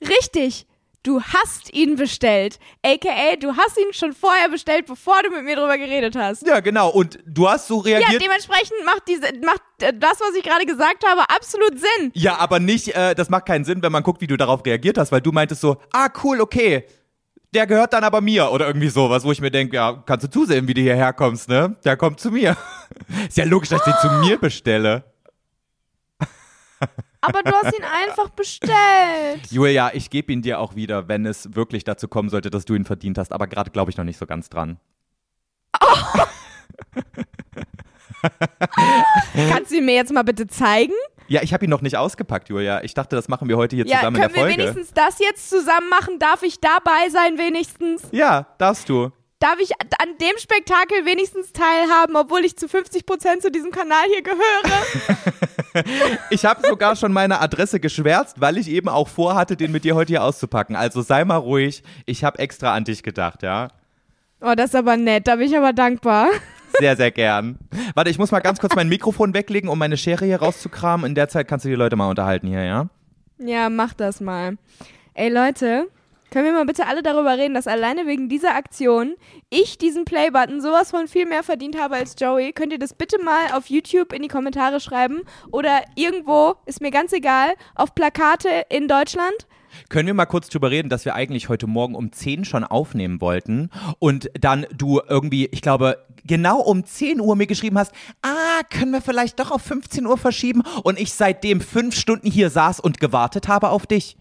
Richtig. 0.01 0.67
Du 1.05 1.21
hast 1.21 1.75
ihn 1.75 1.97
bestellt. 1.97 2.59
AKA, 2.83 3.37
du 3.39 3.55
hast 3.55 3.79
ihn 3.79 3.93
schon 3.93 4.15
vorher 4.15 4.49
bestellt, 4.49 4.87
bevor 4.87 5.23
du 5.23 5.29
mit 5.29 5.45
mir 5.45 5.55
drüber 5.55 5.77
geredet 5.77 6.17
hast. 6.17 6.47
Ja, 6.47 6.61
genau. 6.61 6.89
Und 6.89 7.19
du 7.27 7.47
hast 7.47 7.69
so 7.69 7.77
reagiert. 7.77 8.11
Ja, 8.11 8.19
dementsprechend 8.19 8.73
macht, 8.87 9.03
diese, 9.07 9.39
macht 9.45 9.61
äh, 9.83 9.93
das, 9.93 10.19
was 10.21 10.35
ich 10.35 10.43
gerade 10.43 10.65
gesagt 10.65 11.05
habe, 11.07 11.21
absolut 11.29 11.79
Sinn. 11.79 12.11
Ja, 12.15 12.39
aber 12.39 12.59
nicht, 12.59 12.97
äh, 12.97 13.15
das 13.15 13.29
macht 13.29 13.45
keinen 13.45 13.67
Sinn, 13.67 13.83
wenn 13.83 13.93
man 13.93 14.03
guckt, 14.03 14.23
wie 14.23 14.27
du 14.27 14.39
darauf 14.39 14.65
reagiert 14.65 14.97
hast, 14.97 15.13
weil 15.13 15.21
du 15.21 15.31
meintest 15.31 15.61
so, 15.61 15.77
ah, 15.93 16.09
cool, 16.23 16.41
okay. 16.41 16.87
Der 17.53 17.67
gehört 17.67 17.93
dann 17.93 18.03
aber 18.03 18.23
mir 18.23 18.51
oder 18.51 18.67
irgendwie 18.67 18.89
sowas, 18.89 19.25
wo 19.25 19.31
ich 19.31 19.43
mir 19.43 19.51
denke, 19.51 19.77
ja, 19.77 20.03
kannst 20.07 20.25
du 20.25 20.31
zusehen, 20.31 20.67
wie 20.69 20.75
du 20.75 20.81
hierher 20.81 21.13
kommst, 21.13 21.51
ne? 21.51 21.77
Der 21.85 21.99
kommt 21.99 22.19
zu 22.19 22.31
mir. 22.31 22.57
Ist 23.29 23.37
ja 23.37 23.45
logisch, 23.45 23.69
dass 23.69 23.87
ich 23.87 23.93
den 23.93 24.01
zu 24.01 24.09
mir 24.27 24.39
bestelle. 24.39 25.05
Aber 27.27 27.43
du 27.43 27.53
hast 27.53 27.77
ihn 27.77 27.85
einfach 27.85 28.29
bestellt. 28.31 29.47
Julia, 29.51 29.91
ich 29.95 30.11
gebe 30.11 30.33
ihn 30.33 30.43
dir 30.43 30.61
auch 30.61 30.75
wieder, 30.75 31.09
wenn 31.09 31.25
es 31.27 31.55
wirklich 31.55 31.85
dazu 31.85 32.09
kommen 32.09 32.29
sollte, 32.29 32.51
dass 32.51 32.65
du 32.65 32.75
ihn 32.75 32.85
verdient 32.85 33.19
hast. 33.19 33.33
Aber 33.33 33.47
gerade 33.47 33.71
glaube 33.71 33.91
ich 33.91 33.97
noch 33.97 34.05
nicht 34.05 34.19
so 34.19 34.27
ganz 34.27 34.49
dran. 34.49 34.79
Oh. 35.83 36.21
Kannst 39.35 39.71
du 39.71 39.77
ihn 39.77 39.85
mir 39.85 39.95
jetzt 39.95 40.13
mal 40.13 40.23
bitte 40.23 40.47
zeigen? 40.47 40.95
Ja, 41.29 41.43
ich 41.43 41.55
habe 41.55 41.65
ihn 41.65 41.71
noch 41.71 41.81
nicht 41.81 41.97
ausgepackt, 41.97 42.49
Julia. 42.51 42.83
Ich 42.85 42.93
dachte, 42.95 43.17
das 43.17 43.29
machen 43.29 43.49
wir 43.49 43.57
heute 43.57 43.77
hier 43.77 43.87
ja, 43.87 43.99
zusammen 43.99 44.17
in 44.17 44.23
der 44.23 44.31
Folge. 44.31 44.57
Können 44.57 44.59
wir 44.59 44.67
wenigstens 44.67 44.93
das 44.95 45.19
jetzt 45.19 45.49
zusammen 45.49 45.89
machen? 45.89 46.19
Darf 46.19 46.43
ich 46.43 46.61
dabei 46.61 47.09
sein 47.11 47.39
wenigstens? 47.39 48.03
Ja, 48.13 48.47
darfst 48.59 48.89
du. 48.89 49.11
Darf 49.39 49.59
ich 49.61 49.73
an 49.81 50.17
dem 50.21 50.39
Spektakel 50.39 51.05
wenigstens 51.05 51.53
teilhaben, 51.53 52.17
obwohl 52.17 52.45
ich 52.45 52.57
zu 52.57 52.69
50 52.69 53.05
Prozent 53.05 53.43
zu 53.43 53.51
diesem 53.51 53.71
Kanal 53.71 54.05
hier 54.09 54.23
gehöre? 54.23 54.39
ich 56.31 56.45
habe 56.45 56.67
sogar 56.67 56.97
schon 56.97 57.13
meine 57.13 57.41
Adresse 57.41 57.81
geschwärzt, 57.81 58.41
weil 58.41 58.59
ich 58.59 58.69
eben 58.69 58.89
auch 58.89 59.09
vorhatte, 59.09 59.57
den 59.57 59.73
mit 59.73 59.85
dir 59.85 59.95
heute 59.95 60.13
hier 60.13 60.23
auszupacken. 60.23 60.77
Also 60.77 61.03
sei 61.03 61.25
mal 61.25 61.37
ruhig. 61.37 61.83
Ich 62.07 62.25
habe 62.25 62.39
extra 62.39 62.75
an 62.75 62.85
dich 62.85 63.03
gedacht, 63.03 63.43
ja. 63.43 63.69
Oh, 64.41 64.55
das 64.57 64.67
ist 64.67 64.77
aber 64.77 64.97
nett. 64.97 65.27
Da 65.27 65.37
bin 65.37 65.47
ich 65.47 65.57
aber 65.57 65.73
dankbar. 65.73 66.29
Sehr, 66.79 66.97
sehr 66.97 67.11
gern. 67.11 67.59
Warte, 67.95 68.11
ich 68.11 68.19
muss 68.19 68.33
mal 68.33 68.41
ganz 68.41 68.59
kurz 68.59 68.75
mein 68.75 68.89
Mikrofon 68.89 69.33
weglegen, 69.33 69.71
um 69.71 69.79
meine 69.79 69.97
Schere 69.97 70.25
hier 70.25 70.41
rauszukramen. 70.41 71.07
In 71.07 71.15
der 71.15 71.29
Zeit 71.29 71.47
kannst 71.49 71.65
du 71.65 71.69
die 71.69 71.77
Leute 71.77 71.97
mal 71.97 72.11
unterhalten 72.11 72.49
hier, 72.49 72.65
ja? 72.65 72.89
Ja, 73.39 73.69
mach 73.71 73.95
das 73.95 74.21
mal. 74.21 74.57
Ey, 75.15 75.29
Leute, 75.29 75.87
können 76.35 76.47
wir 76.47 76.53
mal 76.53 76.67
bitte 76.67 76.89
alle 76.89 77.05
darüber 77.05 77.39
reden, 77.39 77.55
dass 77.55 77.69
alleine 77.69 78.09
wegen 78.09 78.29
dieser 78.29 78.57
Aktion 78.57 79.15
ich 79.51 79.79
diesen 79.79 80.05
Playbutton 80.05 80.61
sowas 80.61 80.91
von 80.91 81.07
viel 81.07 81.27
mehr 81.27 81.45
verdient 81.45 81.79
habe 81.81 81.95
als 81.95 82.17
Joey? 82.19 82.53
Könnt 82.53 82.73
ihr 82.73 82.81
das 82.81 82.93
bitte 82.93 83.23
mal 83.23 83.53
auf 83.53 83.69
YouTube 83.71 84.13
in 84.13 84.21
die 84.21 84.27
Kommentare 84.27 84.81
schreiben 84.81 85.21
oder 85.53 85.85
irgendwo, 85.95 86.57
ist 86.67 86.81
mir 86.81 86.91
ganz 86.91 87.13
egal, 87.13 87.55
auf 87.77 87.95
Plakate 87.95 88.49
in 88.69 88.89
Deutschland? 88.89 89.47
Können 89.89 90.09
wir 90.09 90.15
mal 90.15 90.27
kurz 90.27 90.49
drüber 90.49 90.73
reden, 90.73 90.89
dass 90.89 91.05
wir 91.05 91.15
eigentlich 91.15 91.49
heute 91.49 91.69
Morgen 91.69 91.95
um 91.95 92.11
10 92.11 92.45
schon 92.45 92.65
aufnehmen 92.65 93.21
wollten 93.21 93.71
und 94.01 94.29
dann 94.37 94.67
du 94.77 95.01
irgendwie, 95.09 95.47
ich 95.53 95.63
glaube, 95.63 96.05
genau 96.25 96.59
um 96.59 96.85
10 96.85 97.21
Uhr 97.21 97.37
mir 97.37 97.47
geschrieben 97.47 97.79
hast, 97.79 97.93
ah, 98.23 98.65
können 98.71 98.91
wir 98.91 99.03
vielleicht 99.03 99.39
doch 99.39 99.53
auf 99.53 99.63
15 99.63 100.05
Uhr 100.05 100.19
verschieben 100.19 100.65
und 100.83 100.99
ich 100.99 101.13
seitdem 101.13 101.61
fünf 101.61 101.95
Stunden 101.95 102.29
hier 102.29 102.51
saß 102.51 102.81
und 102.81 102.99
gewartet 102.99 103.47
habe 103.47 103.69
auf 103.69 103.87
dich? 103.87 104.17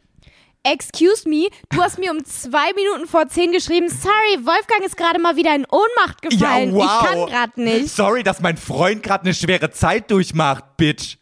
Excuse 0.66 1.28
me, 1.28 1.49
du 1.70 1.82
hast 1.82 1.99
mir 1.99 2.11
um 2.11 2.24
zwei 2.24 2.72
Minuten 2.74 3.05
vor 3.05 3.28
zehn 3.28 3.51
geschrieben, 3.51 3.89
sorry, 3.89 4.45
Wolfgang 4.45 4.82
ist 4.86 4.95
gerade 4.95 5.20
mal 5.20 5.36
wieder 5.36 5.53
in 5.53 5.66
Ohnmacht 5.70 6.22
gefallen. 6.22 6.70
Ja, 6.70 6.76
wow. 6.76 6.86
Ich 6.86 7.09
kann 7.09 7.26
gerade 7.26 7.61
nicht. 7.61 7.89
Sorry, 7.89 8.24
dass 8.24 8.39
mein 8.39 8.55
Freund 8.55 9.03
gerade 9.03 9.26
eine 9.26 9.34
schwere 9.34 9.72
Zeit 9.72 10.09
durchmacht, 10.09 10.78
Bitch. 10.78 11.18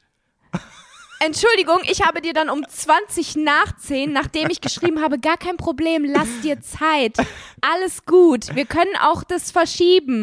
Entschuldigung, 1.23 1.79
ich 1.83 2.01
habe 2.01 2.21
dir 2.21 2.33
dann 2.33 2.49
um 2.49 2.67
20 2.67 3.35
nach 3.37 3.77
10, 3.77 4.11
nachdem 4.11 4.49
ich 4.49 4.59
geschrieben 4.59 5.01
habe, 5.01 5.19
gar 5.19 5.37
kein 5.37 5.57
Problem, 5.57 6.03
lass 6.03 6.27
dir 6.41 6.61
Zeit. 6.61 7.15
Alles 7.61 8.05
gut. 8.05 8.55
Wir 8.55 8.65
können 8.65 8.95
auch 8.99 9.23
das 9.23 9.51
verschieben. 9.51 10.21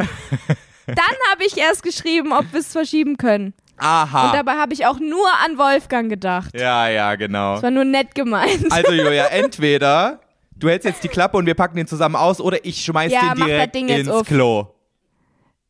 Dann 0.86 1.16
habe 1.30 1.44
ich 1.44 1.56
erst 1.56 1.84
geschrieben, 1.84 2.32
ob 2.32 2.52
wir 2.52 2.60
es 2.60 2.72
verschieben 2.72 3.16
können. 3.16 3.54
Aha. 3.78 4.26
Und 4.26 4.34
dabei 4.34 4.52
habe 4.52 4.74
ich 4.74 4.86
auch 4.86 4.98
nur 4.98 5.26
an 5.44 5.58
Wolfgang 5.58 6.08
gedacht. 6.08 6.58
Ja, 6.58 6.88
ja, 6.88 7.14
genau. 7.14 7.54
Das 7.54 7.62
war 7.62 7.70
nur 7.70 7.84
nett 7.84 8.14
gemeint. 8.14 8.70
Also, 8.70 8.92
Julia, 8.92 9.26
entweder 9.30 10.20
du 10.56 10.68
hältst 10.68 10.86
jetzt 10.86 11.04
die 11.04 11.08
Klappe 11.08 11.36
und 11.36 11.46
wir 11.46 11.54
packen 11.54 11.76
den 11.76 11.86
zusammen 11.86 12.16
aus 12.16 12.40
oder 12.40 12.64
ich 12.64 12.84
schmeiß 12.84 13.12
ja, 13.12 13.34
den 13.34 13.44
direkt 13.44 13.76
ins 13.76 14.08
auf. 14.08 14.26
Klo. 14.26 14.74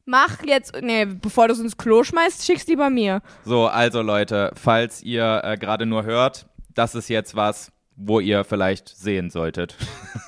Mach 0.06 0.42
jetzt, 0.42 0.74
nee, 0.80 1.04
bevor 1.04 1.48
du 1.48 1.52
es 1.52 1.60
ins 1.60 1.76
Klo 1.76 2.02
schmeißt, 2.02 2.46
schick's 2.46 2.66
lieber 2.66 2.88
mir. 2.88 3.20
So, 3.44 3.66
also 3.66 4.00
Leute, 4.00 4.52
falls 4.54 5.02
ihr 5.02 5.42
äh, 5.44 5.58
gerade 5.58 5.84
nur 5.84 6.04
hört, 6.04 6.46
das 6.74 6.94
ist 6.94 7.10
jetzt 7.10 7.36
was, 7.36 7.72
wo 7.94 8.20
ihr 8.20 8.44
vielleicht 8.44 8.88
sehen 8.88 9.28
solltet. 9.28 9.76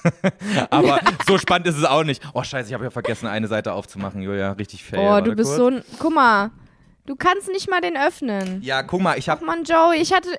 Aber 0.71 1.01
so 1.27 1.39
spannend 1.39 1.67
ist 1.67 1.79
es 1.79 1.85
auch 1.85 2.05
nicht. 2.05 2.23
Oh, 2.35 2.43
scheiße, 2.43 2.69
ich 2.69 2.75
habe 2.75 2.85
ja 2.85 2.91
vergessen, 2.91 3.27
eine 3.27 3.47
Seite 3.49 3.73
aufzumachen, 3.73 4.21
Julia. 4.21 4.53
Richtig 4.53 4.85
fair. 4.85 5.01
Oh, 5.01 5.25
du 5.25 5.35
bist 5.35 5.49
kurz. 5.49 5.57
so 5.57 5.69
ein. 5.69 5.83
Guck 5.99 6.15
mal, 6.15 6.51
du 7.07 7.17
kannst 7.17 7.49
nicht 7.49 7.69
mal 7.69 7.81
den 7.81 7.97
öffnen. 7.97 8.61
Ja, 8.63 8.83
guck 8.83 9.01
mal, 9.01 9.19
ich 9.19 9.29
hab. 9.29 9.41
Ach 9.41 9.47
man, 9.47 9.65
Joey, 9.65 10.01
ich 10.01 10.13
hatte. 10.13 10.31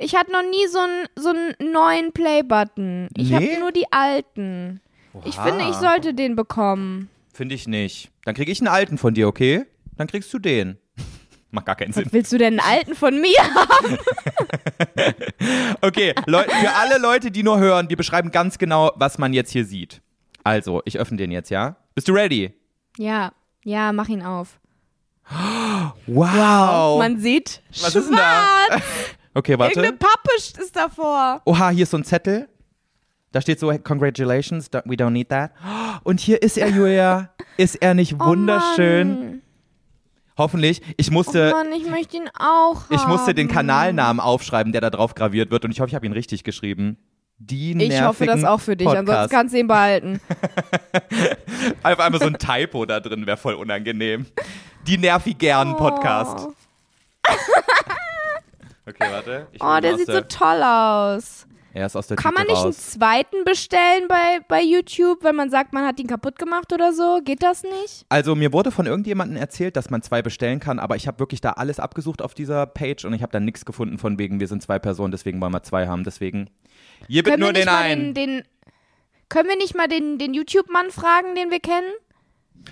Ich 0.00 0.14
hatte 0.14 0.30
noch 0.30 0.42
nie 0.42 0.66
so 0.68 0.78
einen 0.78 1.06
so 1.16 1.30
einen 1.30 1.72
neuen 1.72 2.12
Play-Button. 2.12 3.08
Ich 3.16 3.30
nee? 3.30 3.34
habe 3.34 3.60
nur 3.60 3.72
die 3.72 3.90
alten. 3.90 4.80
Oha. 5.12 5.24
Ich 5.26 5.34
finde, 5.34 5.64
ich 5.68 5.74
sollte 5.74 6.14
den 6.14 6.36
bekommen. 6.36 7.10
Finde 7.32 7.56
ich 7.56 7.66
nicht. 7.66 8.10
Dann 8.24 8.34
kriege 8.34 8.52
ich 8.52 8.60
einen 8.60 8.68
alten 8.68 8.98
von 8.98 9.14
dir, 9.14 9.26
okay? 9.26 9.64
Dann 9.96 10.06
kriegst 10.06 10.32
du 10.32 10.38
den. 10.38 10.78
Macht 11.50 11.66
gar 11.66 11.76
keinen 11.76 11.92
Sinn. 11.92 12.04
Was 12.06 12.12
willst 12.12 12.32
du 12.32 12.38
denn 12.38 12.60
einen 12.60 12.78
alten 12.78 12.94
von 12.94 13.20
mir 13.20 13.38
haben? 13.54 13.98
okay, 15.80 16.14
Leu 16.26 16.44
für 16.44 16.74
alle 16.74 16.98
Leute, 16.98 17.30
die 17.30 17.42
nur 17.42 17.58
hören, 17.58 17.88
wir 17.88 17.96
beschreiben 17.96 18.30
ganz 18.30 18.58
genau, 18.58 18.92
was 18.96 19.18
man 19.18 19.32
jetzt 19.32 19.50
hier 19.50 19.64
sieht. 19.64 20.00
Also, 20.44 20.82
ich 20.84 20.98
öffne 20.98 21.16
den 21.16 21.30
jetzt, 21.30 21.50
ja? 21.50 21.76
Bist 21.94 22.08
du 22.08 22.12
ready? 22.12 22.52
Ja, 22.96 23.32
ja, 23.64 23.92
mach 23.92 24.08
ihn 24.08 24.22
auf. 24.22 24.60
Wow. 25.30 25.92
wow. 26.06 26.98
Man 26.98 27.18
sieht 27.20 27.62
Was 27.70 27.78
schwarz. 27.80 27.94
ist 27.96 28.08
denn 28.08 28.16
da? 28.16 28.78
Okay, 29.34 29.56
warte. 29.56 29.80
Irgendeine 29.80 29.98
Pappe 29.98 30.30
ist 30.36 30.74
davor. 30.74 31.42
Oha, 31.44 31.68
hier 31.70 31.84
ist 31.84 31.90
so 31.90 31.96
ein 31.96 32.02
Zettel. 32.04 32.48
Da 33.30 33.40
steht 33.40 33.60
so, 33.60 33.72
congratulations, 33.84 34.68
we 34.84 34.94
don't 34.96 35.10
need 35.10 35.28
that. 35.28 35.52
Und 36.02 36.18
hier 36.18 36.42
ist 36.42 36.58
er, 36.58 36.70
Julia. 36.70 37.30
Ist 37.56 37.76
er 37.76 37.94
nicht 37.94 38.14
Oh 38.18 38.24
wunderschön? 38.24 39.08
Mann. 39.08 39.42
Hoffentlich. 40.36 40.80
Ich 40.96 41.10
musste, 41.10 41.52
Oh 41.52 41.56
Mann, 41.56 41.72
ich 41.72 41.88
möchte 41.88 42.16
ihn 42.16 42.30
auch 42.38 42.82
ich 42.90 43.04
musste 43.06 43.34
den 43.34 43.48
haben. 43.48 43.54
Kanalnamen 43.54 44.20
aufschreiben, 44.20 44.72
der 44.72 44.80
da 44.80 44.90
drauf 44.90 45.14
graviert 45.14 45.50
wird. 45.50 45.64
Und 45.64 45.72
ich 45.72 45.80
hoffe, 45.80 45.88
ich 45.88 45.94
habe 45.96 46.06
ihn 46.06 46.12
richtig 46.12 46.44
geschrieben. 46.44 46.96
Die 47.38 47.72
Ich 47.80 48.02
hoffe 48.02 48.26
das 48.26 48.42
auch 48.44 48.60
für 48.60 48.76
dich, 48.76 48.88
ansonsten 48.88 49.06
Podcast. 49.12 49.30
kannst 49.30 49.54
du 49.54 49.58
ihn 49.60 49.68
behalten. 49.68 50.20
Einfach 51.82 52.04
einmal 52.04 52.20
so 52.20 52.26
ein 52.26 52.38
Typo 52.38 52.84
da 52.84 52.98
drin 52.98 53.26
wäre 53.26 53.36
voll 53.36 53.54
unangenehm. 53.54 54.26
Die 54.86 54.98
nervigern 54.98 55.76
Podcast. 55.76 56.48
Oh, 56.48 56.52
Okay, 58.88 59.06
warte. 59.10 59.46
Ich 59.52 59.62
oh 59.62 59.78
der 59.80 59.98
sieht 59.98 60.08
der, 60.08 60.14
so 60.16 60.20
toll 60.22 60.62
aus. 60.62 61.46
Er 61.74 61.84
ist 61.86 61.94
aus 61.94 62.06
der 62.06 62.16
Kann 62.16 62.32
man 62.32 62.44
Tüte 62.44 62.52
nicht 62.54 62.62
einen 62.64 62.72
raus. 62.72 62.86
zweiten 62.90 63.44
bestellen 63.44 64.08
bei, 64.08 64.40
bei 64.48 64.62
YouTube, 64.62 65.22
wenn 65.22 65.36
man 65.36 65.50
sagt, 65.50 65.74
man 65.74 65.86
hat 65.86 66.00
ihn 66.00 66.06
kaputt 66.06 66.38
gemacht 66.38 66.72
oder 66.72 66.94
so? 66.94 67.20
Geht 67.22 67.42
das 67.42 67.62
nicht? 67.62 68.06
Also 68.08 68.34
mir 68.34 68.52
wurde 68.54 68.70
von 68.70 68.86
irgendjemandem 68.86 69.36
erzählt, 69.36 69.76
dass 69.76 69.90
man 69.90 70.00
zwei 70.00 70.22
bestellen 70.22 70.58
kann, 70.58 70.78
aber 70.78 70.96
ich 70.96 71.06
habe 71.06 71.18
wirklich 71.18 71.42
da 71.42 71.50
alles 71.52 71.78
abgesucht 71.78 72.22
auf 72.22 72.32
dieser 72.32 72.64
Page 72.66 73.04
und 73.04 73.12
ich 73.12 73.20
habe 73.22 73.30
da 73.30 73.40
nichts 73.40 73.66
gefunden 73.66 73.98
von 73.98 74.18
wegen, 74.18 74.40
wir 74.40 74.48
sind 74.48 74.62
zwei 74.62 74.78
Personen, 74.78 75.12
deswegen 75.12 75.38
wollen 75.42 75.52
wir 75.52 75.62
zwei 75.62 75.86
haben. 75.86 76.02
Deswegen, 76.02 76.48
hier 77.06 77.24
wird 77.24 77.34
Können 77.34 77.40
nur 77.40 77.48
wir 77.48 77.52
nicht 77.52 77.66
den 77.66 77.72
mal 77.72 77.82
einen. 77.82 78.14
den, 78.14 78.36
den 78.38 78.44
Können 79.28 79.48
wir 79.48 79.56
nicht 79.56 79.74
mal 79.74 79.88
den, 79.88 80.18
den 80.18 80.34
YouTube-Mann 80.34 80.90
fragen, 80.90 81.34
den 81.34 81.50
wir 81.50 81.60
kennen? 81.60 81.90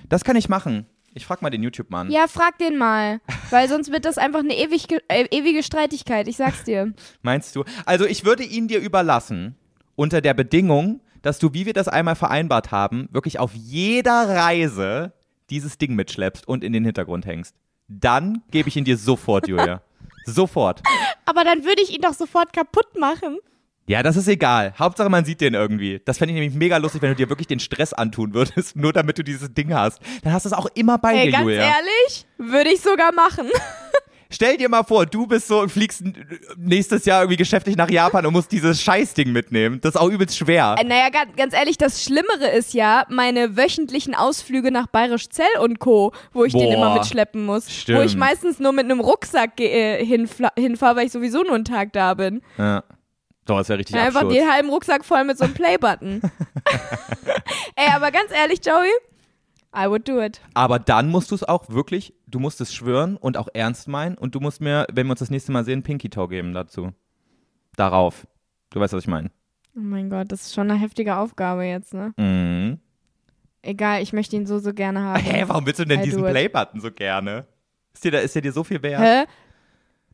Das 0.08 0.24
kann 0.24 0.36
ich 0.36 0.48
machen. 0.48 0.86
Ich 1.14 1.24
frag 1.24 1.40
mal 1.40 1.48
den 1.50 1.62
YouTube-Mann. 1.62 2.10
Ja, 2.10 2.26
frag 2.26 2.58
den 2.58 2.76
mal. 2.76 3.20
Weil 3.50 3.68
sonst 3.68 3.90
wird 3.90 4.04
das 4.04 4.18
einfach 4.18 4.40
eine 4.40 4.54
ewig, 4.54 4.86
äh, 5.08 5.24
ewige 5.30 5.62
Streitigkeit, 5.62 6.28
ich 6.28 6.36
sag's 6.36 6.64
dir. 6.64 6.92
Meinst 7.22 7.56
du? 7.56 7.64
Also 7.86 8.04
ich 8.04 8.24
würde 8.26 8.42
ihn 8.42 8.68
dir 8.68 8.80
überlassen, 8.80 9.56
unter 9.94 10.20
der 10.20 10.34
Bedingung, 10.34 11.00
dass 11.22 11.38
du, 11.38 11.54
wie 11.54 11.64
wir 11.64 11.72
das 11.72 11.88
einmal 11.88 12.16
vereinbart 12.16 12.70
haben, 12.70 13.08
wirklich 13.12 13.38
auf 13.38 13.52
jeder 13.54 14.28
Reise 14.28 15.12
dieses 15.48 15.78
Ding 15.78 15.94
mitschleppst 15.94 16.46
und 16.46 16.62
in 16.62 16.74
den 16.74 16.84
Hintergrund 16.84 17.24
hängst. 17.24 17.56
Dann 17.88 18.42
gebe 18.50 18.68
ich 18.68 18.76
ihn 18.76 18.84
dir 18.84 18.98
sofort, 18.98 19.48
Julia. 19.48 19.80
sofort. 20.26 20.82
Aber 21.24 21.44
dann 21.44 21.64
würde 21.64 21.80
ich 21.82 21.94
ihn 21.94 22.02
doch 22.02 22.12
sofort 22.14 22.52
kaputt 22.52 22.98
machen. 22.98 23.38
Ja, 23.88 24.02
das 24.02 24.16
ist 24.16 24.26
egal. 24.26 24.74
Hauptsache, 24.78 25.08
man 25.08 25.24
sieht 25.24 25.40
den 25.40 25.54
irgendwie. 25.54 26.00
Das 26.04 26.18
fände 26.18 26.34
ich 26.34 26.40
nämlich 26.40 26.58
mega 26.58 26.76
lustig, 26.76 27.02
wenn 27.02 27.10
du 27.10 27.16
dir 27.16 27.28
wirklich 27.28 27.46
den 27.46 27.60
Stress 27.60 27.92
antun 27.92 28.34
würdest, 28.34 28.74
nur 28.76 28.92
damit 28.92 29.18
du 29.18 29.22
dieses 29.22 29.52
Ding 29.54 29.72
hast. 29.72 30.00
Dann 30.22 30.32
hast 30.32 30.44
du 30.44 30.48
es 30.48 30.52
auch 30.52 30.66
immer 30.74 30.98
bei 30.98 31.14
Ey, 31.14 31.26
dir, 31.26 31.32
ganz 31.32 31.44
Julia. 31.44 31.62
ehrlich, 31.62 32.26
würde 32.38 32.70
ich 32.70 32.80
sogar 32.80 33.12
machen. 33.12 33.48
Stell 34.28 34.56
dir 34.56 34.68
mal 34.68 34.82
vor, 34.82 35.06
du 35.06 35.28
bist 35.28 35.46
so 35.46 35.60
und 35.60 35.70
fliegst 35.70 36.02
nächstes 36.56 37.04
Jahr 37.04 37.22
irgendwie 37.22 37.36
geschäftlich 37.36 37.76
nach 37.76 37.88
Japan 37.88 38.26
und 38.26 38.32
musst 38.32 38.50
dieses 38.50 38.82
Scheißding 38.82 39.30
mitnehmen. 39.30 39.80
Das 39.80 39.94
ist 39.94 40.00
auch 40.00 40.08
übelst 40.08 40.36
schwer. 40.36 40.74
Äh, 40.80 40.84
naja, 40.84 41.10
ganz, 41.36 41.54
ehrlich, 41.54 41.78
das 41.78 42.02
Schlimmere 42.02 42.48
ist 42.56 42.74
ja 42.74 43.06
meine 43.08 43.56
wöchentlichen 43.56 44.16
Ausflüge 44.16 44.72
nach 44.72 44.88
Bayerisch 44.88 45.28
Zell 45.28 45.46
und 45.60 45.78
Co., 45.78 46.12
wo 46.32 46.44
ich 46.44 46.52
den 46.52 46.62
Boah, 46.62 46.74
immer 46.74 46.94
mitschleppen 46.94 47.46
muss. 47.46 47.66
Wo 47.66 47.70
stimmt. 47.70 48.04
ich 48.04 48.16
meistens 48.16 48.58
nur 48.58 48.72
mit 48.72 48.86
einem 48.86 48.98
Rucksack 48.98 49.60
äh, 49.60 50.04
hinfahre, 50.04 50.96
weil 50.96 51.06
ich 51.06 51.12
sowieso 51.12 51.44
nur 51.44 51.54
einen 51.54 51.64
Tag 51.64 51.92
da 51.92 52.14
bin. 52.14 52.42
Ja. 52.58 52.82
Doch, 53.46 53.58
das 53.58 53.68
wäre 53.68 53.78
richtig 53.78 53.96
Einfach 53.96 54.22
Absturz. 54.22 54.34
den 54.34 54.52
halben 54.52 54.68
Rucksack 54.70 55.04
voll 55.04 55.24
mit 55.24 55.38
so 55.38 55.44
einem 55.44 55.54
Playbutton. 55.54 56.20
Ey, 57.76 57.88
aber 57.94 58.10
ganz 58.10 58.30
ehrlich, 58.32 58.60
Joey, 58.64 58.90
I 59.74 59.88
would 59.88 60.08
do 60.08 60.20
it. 60.20 60.40
Aber 60.54 60.78
dann 60.78 61.08
musst 61.08 61.30
du 61.30 61.34
es 61.36 61.44
auch 61.44 61.68
wirklich, 61.68 62.12
du 62.26 62.40
musst 62.40 62.60
es 62.60 62.74
schwören 62.74 63.16
und 63.16 63.36
auch 63.36 63.48
ernst 63.54 63.88
meinen 63.88 64.18
und 64.18 64.34
du 64.34 64.40
musst 64.40 64.60
mir, 64.60 64.86
wenn 64.92 65.06
wir 65.06 65.12
uns 65.12 65.20
das 65.20 65.30
nächste 65.30 65.52
Mal 65.52 65.64
sehen, 65.64 65.82
Pinky 65.82 66.10
Toe 66.10 66.28
geben 66.28 66.54
dazu. 66.54 66.92
Darauf. 67.76 68.26
Du 68.70 68.80
weißt, 68.80 68.92
was 68.92 69.04
ich 69.04 69.08
meine. 69.08 69.30
Oh 69.76 69.80
mein 69.80 70.10
Gott, 70.10 70.32
das 70.32 70.42
ist 70.42 70.54
schon 70.54 70.70
eine 70.70 70.80
heftige 70.80 71.16
Aufgabe 71.16 71.64
jetzt, 71.64 71.94
ne? 71.94 72.14
Mhm. 72.16 72.80
Egal, 73.62 74.02
ich 74.02 74.12
möchte 74.12 74.34
ihn 74.36 74.46
so, 74.46 74.58
so 74.58 74.72
gerne 74.72 75.00
haben. 75.02 75.20
Hä, 75.22 75.44
warum 75.46 75.66
willst 75.66 75.80
du 75.80 75.84
denn 75.84 76.00
I 76.00 76.04
diesen. 76.04 76.24
Playbutton 76.24 76.80
so 76.80 76.90
gerne? 76.90 77.46
Ist 77.92 78.04
dir, 78.04 78.10
da, 78.10 78.18
ist 78.18 78.34
der 78.34 78.42
dir 78.42 78.52
so 78.52 78.64
viel 78.64 78.82
wert? 78.82 79.00
Hä? 79.00 79.24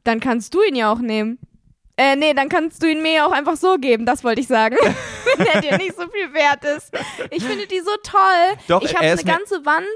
Dann 0.05 0.21
kannst 0.21 0.55
du 0.55 0.63
ihn 0.63 0.75
ja 0.75 0.93
auch 0.93 0.99
nehmen. 0.99 1.39
Äh, 2.03 2.17
nee, 2.17 2.35
dann 2.35 2.49
kannst 2.49 2.83
du 2.83 2.87
ihn 2.91 3.01
mir 3.03 3.25
auch 3.27 3.33
einfach 3.33 3.57
so 3.57 3.77
geben, 3.79 4.07
das 4.07 4.25
wollte 4.25 4.41
ich 4.41 4.49
sagen. 4.49 4.77
Wenn 5.37 5.47
er 5.47 5.61
dir 5.61 5.77
nicht 5.79 5.95
so 5.97 6.09
viel 6.09 6.33
wert 6.35 6.65
ist. 6.65 6.91
Ich 7.31 7.45
finde 7.45 7.67
die 7.67 7.79
so 7.81 7.93
toll. 8.03 8.57
Doch, 8.69 8.83
ich 8.83 8.95
habe 8.95 9.05
eine 9.07 9.17
mir- 9.17 9.23
ganze 9.25 9.65
Wand, 9.65 9.87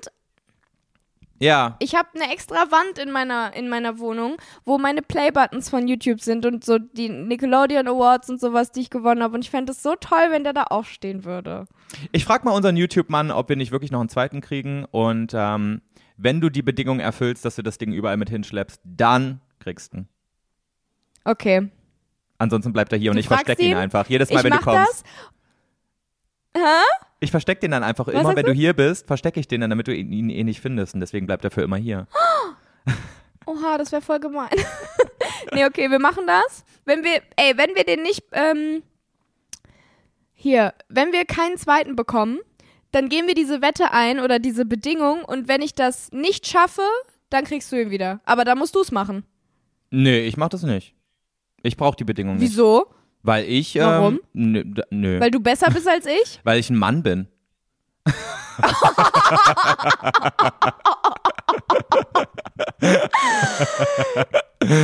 Ja. 1.38 1.76
ich 1.80 1.94
habe 1.94 2.08
eine 2.14 2.32
extra 2.32 2.70
Wand 2.70 2.98
in 2.98 3.10
meiner, 3.10 3.54
in 3.54 3.68
meiner 3.68 3.98
Wohnung, 3.98 4.36
wo 4.64 4.78
meine 4.78 5.02
Playbuttons 5.02 5.68
von 5.68 5.88
YouTube 5.88 6.20
sind 6.20 6.46
und 6.46 6.64
so 6.64 6.78
die 6.78 7.08
Nickelodeon 7.08 7.88
Awards 7.88 8.30
und 8.30 8.40
sowas, 8.40 8.70
die 8.72 8.80
ich 8.82 8.90
gewonnen 8.90 9.22
habe. 9.22 9.34
Und 9.34 9.42
ich 9.42 9.50
fände 9.50 9.72
es 9.72 9.82
so 9.82 9.94
toll, 9.96 10.28
wenn 10.30 10.44
der 10.44 10.52
da 10.52 10.64
auch 10.70 10.84
stehen 10.84 11.24
würde. 11.24 11.66
Ich 12.12 12.24
frage 12.24 12.44
mal 12.44 12.52
unseren 12.52 12.76
YouTube-Mann, 12.76 13.30
ob 13.30 13.48
wir 13.48 13.56
nicht 13.56 13.72
wirklich 13.72 13.90
noch 13.90 14.00
einen 14.00 14.08
zweiten 14.08 14.40
kriegen. 14.40 14.84
Und 14.90 15.32
ähm, 15.34 15.82
wenn 16.16 16.40
du 16.40 16.48
die 16.50 16.62
Bedingung 16.62 17.00
erfüllst, 17.00 17.44
dass 17.44 17.56
du 17.56 17.62
das 17.62 17.78
Ding 17.78 17.92
überall 17.92 18.16
mit 18.16 18.30
hinschleppst, 18.30 18.80
dann 18.84 19.40
kriegst 19.58 19.92
du 19.92 19.98
ihn. 19.98 20.08
Okay. 21.24 21.68
Ansonsten 22.38 22.72
bleibt 22.72 22.92
er 22.92 22.98
hier 22.98 23.10
und 23.10 23.16
Du 23.16 23.20
ich 23.20 23.28
verstecke 23.28 23.62
ihn 23.62 23.76
einfach. 23.76 24.08
Jedes 24.08 24.30
Mal, 24.30 24.44
wenn 24.44 24.52
du 24.52 24.58
kommst. 24.58 25.04
das. 26.54 26.62
Hä? 26.62 26.82
Ich 27.20 27.30
verstecke 27.30 27.60
den 27.60 27.70
dann 27.70 27.82
einfach 27.82 28.08
immer, 28.08 28.22
sagst 28.22 28.36
wenn 28.36 28.46
du 28.46 28.52
hier 28.52 28.74
bist, 28.74 29.06
verstecke 29.06 29.40
ich 29.40 29.48
den 29.48 29.62
dann, 29.62 29.70
damit 29.70 29.88
du 29.88 29.94
ihn, 29.94 30.12
ihn 30.12 30.30
eh 30.30 30.44
nicht 30.44 30.60
findest. 30.60 30.94
Und 30.94 31.00
deswegen 31.00 31.26
bleibt 31.26 31.44
er 31.44 31.50
für 31.50 31.62
immer 31.62 31.76
hier. 31.76 32.06
Oha, 33.46 33.78
das 33.78 33.92
wäre 33.92 34.02
voll 34.02 34.20
gemein. 34.20 34.50
nee, 35.52 35.64
okay, 35.64 35.90
wir 35.90 35.98
machen 35.98 36.26
das. 36.26 36.64
Wenn 36.84 37.04
wir, 37.04 37.22
ey, 37.36 37.56
wenn 37.56 37.74
wir 37.74 37.84
den 37.84 38.02
nicht, 38.02 38.24
ähm, 38.32 38.82
hier, 40.34 40.74
wenn 40.88 41.12
wir 41.12 41.24
keinen 41.24 41.56
zweiten 41.56 41.96
bekommen, 41.96 42.40
dann 42.90 43.08
gehen 43.08 43.26
wir 43.26 43.34
diese 43.34 43.62
Wette 43.62 43.92
ein 43.92 44.20
oder 44.20 44.38
diese 44.38 44.64
Bedingung 44.64 45.24
und 45.24 45.48
wenn 45.48 45.62
ich 45.62 45.74
das 45.74 46.10
nicht 46.12 46.46
schaffe, 46.46 46.82
dann 47.30 47.44
kriegst 47.44 47.70
du 47.70 47.80
ihn 47.80 47.90
wieder. 47.90 48.20
Aber 48.24 48.44
da 48.44 48.54
musst 48.54 48.74
du 48.74 48.80
es 48.80 48.90
machen. 48.90 49.24
Nee, 49.90 50.20
ich 50.26 50.36
mach 50.36 50.48
das 50.48 50.62
nicht. 50.62 50.95
Ich 51.66 51.76
brauche 51.76 51.96
die 51.96 52.04
Bedingung 52.04 52.36
nicht. 52.36 52.52
Wieso? 52.52 52.86
Weil 53.22 53.44
ich. 53.44 53.74
Ähm, 53.74 53.82
Warum? 53.82 54.20
Nö. 54.32 54.62
nö. 54.90 55.20
Weil 55.20 55.32
du 55.32 55.40
besser 55.40 55.70
bist 55.70 55.88
als 55.88 56.06
ich? 56.06 56.40
Weil 56.44 56.60
ich 56.60 56.70
ein 56.70 56.76
Mann 56.76 57.02
bin. 57.02 57.26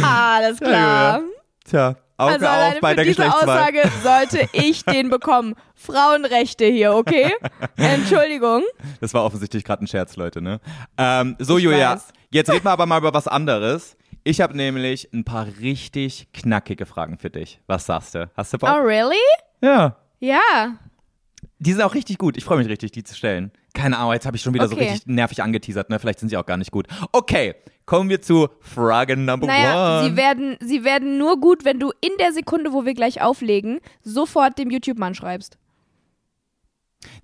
Alles 0.02 0.60
klar. 0.60 1.20
Tja, 1.64 1.94
Auge 2.16 2.32
also 2.34 2.46
auf 2.46 2.52
alleine 2.52 2.80
bei 2.80 2.90
für 2.90 2.96
der 2.96 3.04
diese. 3.04 3.34
Aussage 3.34 3.82
sollte 4.02 4.48
ich 4.52 4.84
den 4.84 5.10
bekommen. 5.10 5.54
Frauenrechte 5.74 6.64
hier, 6.66 6.94
okay? 6.94 7.32
Entschuldigung. 7.76 8.62
Das 9.00 9.14
war 9.14 9.24
offensichtlich 9.24 9.64
gerade 9.64 9.84
ein 9.84 9.86
Scherz, 9.86 10.16
Leute, 10.16 10.42
ne? 10.42 10.60
Ähm, 10.98 11.36
so, 11.38 11.58
Ich 11.58 11.64
Julia, 11.64 11.94
weiß. 11.94 12.08
jetzt 12.30 12.50
reden 12.50 12.64
wir 12.64 12.70
aber 12.70 12.86
mal 12.86 12.98
über 12.98 13.14
was 13.14 13.28
anderes. 13.28 13.96
Ich 14.24 14.40
habe 14.40 14.56
nämlich 14.56 15.12
ein 15.12 15.24
paar 15.24 15.46
richtig 15.60 16.28
knackige 16.32 16.86
Fragen 16.86 17.18
für 17.18 17.30
dich. 17.30 17.60
Was 17.66 17.86
sagst 17.86 18.14
du? 18.14 18.30
Hast 18.36 18.52
du 18.52 18.58
Bock? 18.58 18.70
Oh, 18.72 18.80
really? 18.80 19.16
Ja. 19.60 19.96
Ja. 20.20 20.76
Die 21.58 21.72
sind 21.72 21.82
auch 21.82 21.94
richtig 21.94 22.18
gut. 22.18 22.36
Ich 22.36 22.44
freue 22.44 22.58
mich 22.58 22.68
richtig, 22.68 22.92
die 22.92 23.02
zu 23.02 23.14
stellen. 23.16 23.50
Keine 23.74 23.96
Ahnung, 23.98 24.12
jetzt 24.12 24.26
habe 24.26 24.36
ich 24.36 24.42
schon 24.42 24.54
wieder 24.54 24.68
so 24.68 24.74
Okay. 24.76 24.90
richtig 24.90 25.06
nervig 25.06 25.42
angeteasert, 25.42 25.90
ne? 25.90 25.98
Vielleicht 25.98 26.20
sind 26.20 26.28
sie 26.28 26.36
auch 26.36 26.46
gar 26.46 26.56
nicht 26.56 26.70
gut. 26.70 26.86
Okay, 27.12 27.54
kommen 27.86 28.10
wir 28.10 28.20
zu 28.20 28.48
Frage 28.60 29.16
Number 29.16 29.46
Naja, 29.46 30.00
one. 30.00 30.08
sie 30.10 30.16
werden, 30.16 30.56
sie 30.60 30.84
werden 30.84 31.18
nur 31.18 31.40
gut, 31.40 31.64
wenn 31.64 31.80
du 31.80 31.90
in 32.00 32.10
der 32.20 32.32
Sekunde, 32.32 32.72
wo 32.72 32.84
wir 32.84 32.94
gleich 32.94 33.22
auflegen, 33.22 33.80
sofort 34.02 34.58
dem 34.58 34.70
YouTube-Mann 34.70 35.14
schreibst. 35.14 35.56